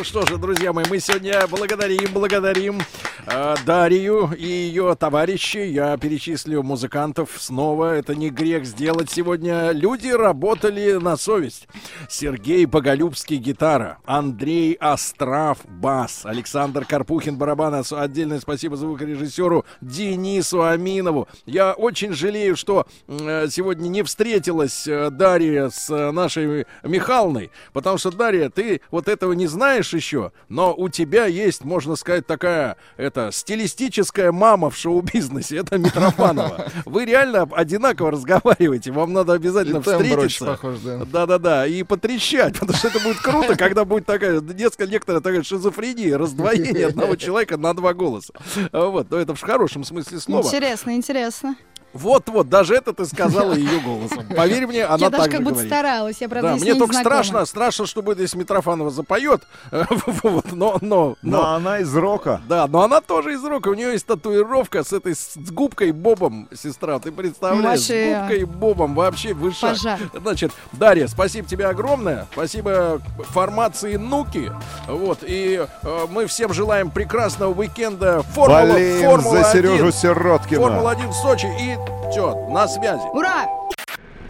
Ну 0.00 0.04
что 0.04 0.24
же, 0.24 0.38
друзья 0.38 0.72
мои, 0.72 0.86
мы 0.88 0.98
сегодня 0.98 1.46
благодарим, 1.46 2.10
благодарим 2.14 2.80
э, 3.26 3.54
Дарью 3.66 4.32
и 4.32 4.46
ее 4.46 4.96
товарищей. 4.98 5.70
Я 5.72 5.94
перечислю 5.98 6.62
музыкантов 6.62 7.32
снова. 7.36 7.96
Это 7.96 8.14
не 8.14 8.30
грех 8.30 8.64
сделать 8.64 9.10
сегодня. 9.10 9.72
Люди 9.72 10.08
работали 10.08 10.92
на 10.92 11.18
совесть. 11.18 11.68
Сергей 12.10 12.64
Боголюбский 12.66 13.36
гитара, 13.36 13.98
Андрей 14.04 14.74
Острав 14.74 15.58
бас, 15.64 16.22
Александр 16.24 16.84
Карпухин 16.84 17.36
барабаны. 17.36 17.84
С- 17.84 17.92
Отдельное 17.96 18.40
спасибо 18.40 18.76
звукорежиссеру 18.76 19.64
Денису 19.80 20.64
Аминову. 20.64 21.28
Я 21.46 21.72
очень 21.72 22.12
жалею, 22.12 22.56
что 22.56 22.86
э, 23.06 23.46
сегодня 23.48 23.86
не 23.88 24.02
встретилась 24.02 24.88
э, 24.88 25.10
Дарья 25.10 25.68
с 25.70 25.88
э, 25.88 26.10
нашей 26.10 26.66
Михалной, 26.82 27.52
потому 27.72 27.96
что, 27.96 28.10
Дарья, 28.10 28.50
ты 28.50 28.80
вот 28.90 29.06
этого 29.06 29.32
не 29.34 29.46
знаешь 29.46 29.94
еще, 29.94 30.32
но 30.48 30.74
у 30.76 30.88
тебя 30.88 31.26
есть, 31.26 31.62
можно 31.64 31.94
сказать, 31.94 32.26
такая, 32.26 32.76
это, 32.96 33.30
стилистическая 33.32 34.32
мама 34.32 34.70
в 34.70 34.76
шоу-бизнесе, 34.76 35.58
это 35.58 35.78
Митрофанова. 35.78 36.66
Вы 36.86 37.04
реально 37.04 37.48
одинаково 37.52 38.10
разговариваете, 38.10 38.90
вам 38.90 39.12
надо 39.12 39.34
обязательно 39.34 39.78
И 39.78 39.82
встретиться. 39.82 40.44
похож, 40.44 40.78
да. 40.84 41.04
Да-да-да, 41.04 41.66
и 41.68 41.84
потрещать, 42.00 42.58
потому 42.58 42.78
что 42.78 42.88
это 42.88 43.00
будет 43.00 43.18
круто, 43.18 43.56
когда 43.56 43.84
будет 43.84 44.06
такая 44.06 44.40
детская 44.40 44.86
некоторая 44.86 45.20
такая 45.20 45.42
шизофрения, 45.42 46.16
раздвоение 46.16 46.86
одного 46.88 47.16
человека 47.16 47.56
на 47.56 47.74
два 47.74 47.92
голоса. 47.94 48.32
Вот, 48.72 49.10
но 49.10 49.18
это 49.18 49.34
в 49.34 49.40
хорошем 49.40 49.84
смысле 49.84 50.18
слова. 50.20 50.46
Интересно, 50.46 50.94
интересно. 50.96 51.56
Вот-вот, 51.92 52.48
даже 52.48 52.74
это 52.74 52.92
ты 52.92 53.04
сказала 53.04 53.52
ее 53.52 53.80
голосом. 53.80 54.24
Поверь 54.36 54.66
мне, 54.66 54.84
она 54.84 54.96
я 54.96 55.10
так 55.10 55.12
даже 55.12 55.24
же 55.24 55.30
как 55.30 55.40
будто 55.40 55.54
говорит. 55.54 55.72
старалась, 55.72 56.20
я 56.20 56.28
правда 56.28 56.48
Да, 56.50 56.56
мне 56.56 56.74
только 56.74 56.92
знакома. 56.94 57.14
страшно, 57.22 57.46
страшно, 57.46 57.86
что 57.86 58.02
будет, 58.02 58.20
если 58.20 58.38
Митрофанова 58.38 58.90
запоет. 58.90 59.42
Вот, 60.22 60.52
но, 60.52 60.78
но, 60.80 61.16
Но 61.22 61.54
она 61.54 61.78
из 61.80 61.94
рока. 61.96 62.40
Да, 62.48 62.66
но 62.66 62.82
она 62.82 63.00
тоже 63.00 63.34
из 63.34 63.44
рока. 63.44 63.68
У 63.68 63.74
нее 63.74 63.92
есть 63.92 64.06
татуировка 64.06 64.84
с 64.84 64.92
этой 64.92 65.14
с 65.14 65.36
губкой 65.50 65.92
Бобом, 65.92 66.48
сестра. 66.54 66.98
Ты 66.98 67.10
представляешь? 67.12 67.80
С 67.80 68.18
губкой 68.20 68.44
Бобом 68.44 68.94
вообще 68.94 69.34
выше. 69.34 69.60
Пожар. 69.62 69.98
Значит, 70.14 70.52
Дарья, 70.72 71.06
спасибо 71.06 71.48
тебе 71.48 71.66
огромное. 71.66 72.26
Спасибо 72.32 73.00
формации 73.30 73.96
Нуки. 73.96 74.52
Вот. 74.86 75.18
И 75.22 75.64
э, 75.82 76.06
мы 76.10 76.26
всем 76.26 76.52
желаем 76.52 76.90
прекрасного 76.90 77.52
уикенда. 77.52 78.22
Формула, 78.22 78.60
Болеем 78.60 79.10
Формула 79.10 79.42
за 79.44 79.52
Сережу 79.52 79.86
1. 79.88 79.92
Сироткина. 79.92 80.60
Формула-1 80.60 81.08
в 81.08 81.14
Сочи. 81.14 81.46
И 81.60 81.76
все, 82.10 82.34
на 82.48 82.66
связи. 82.68 83.02
Ура! 83.12 83.46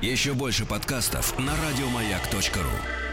Еще 0.01 0.33
больше 0.33 0.65
подкастов 0.65 1.39
на 1.39 1.53
радиомаяк.ру. 1.53 3.10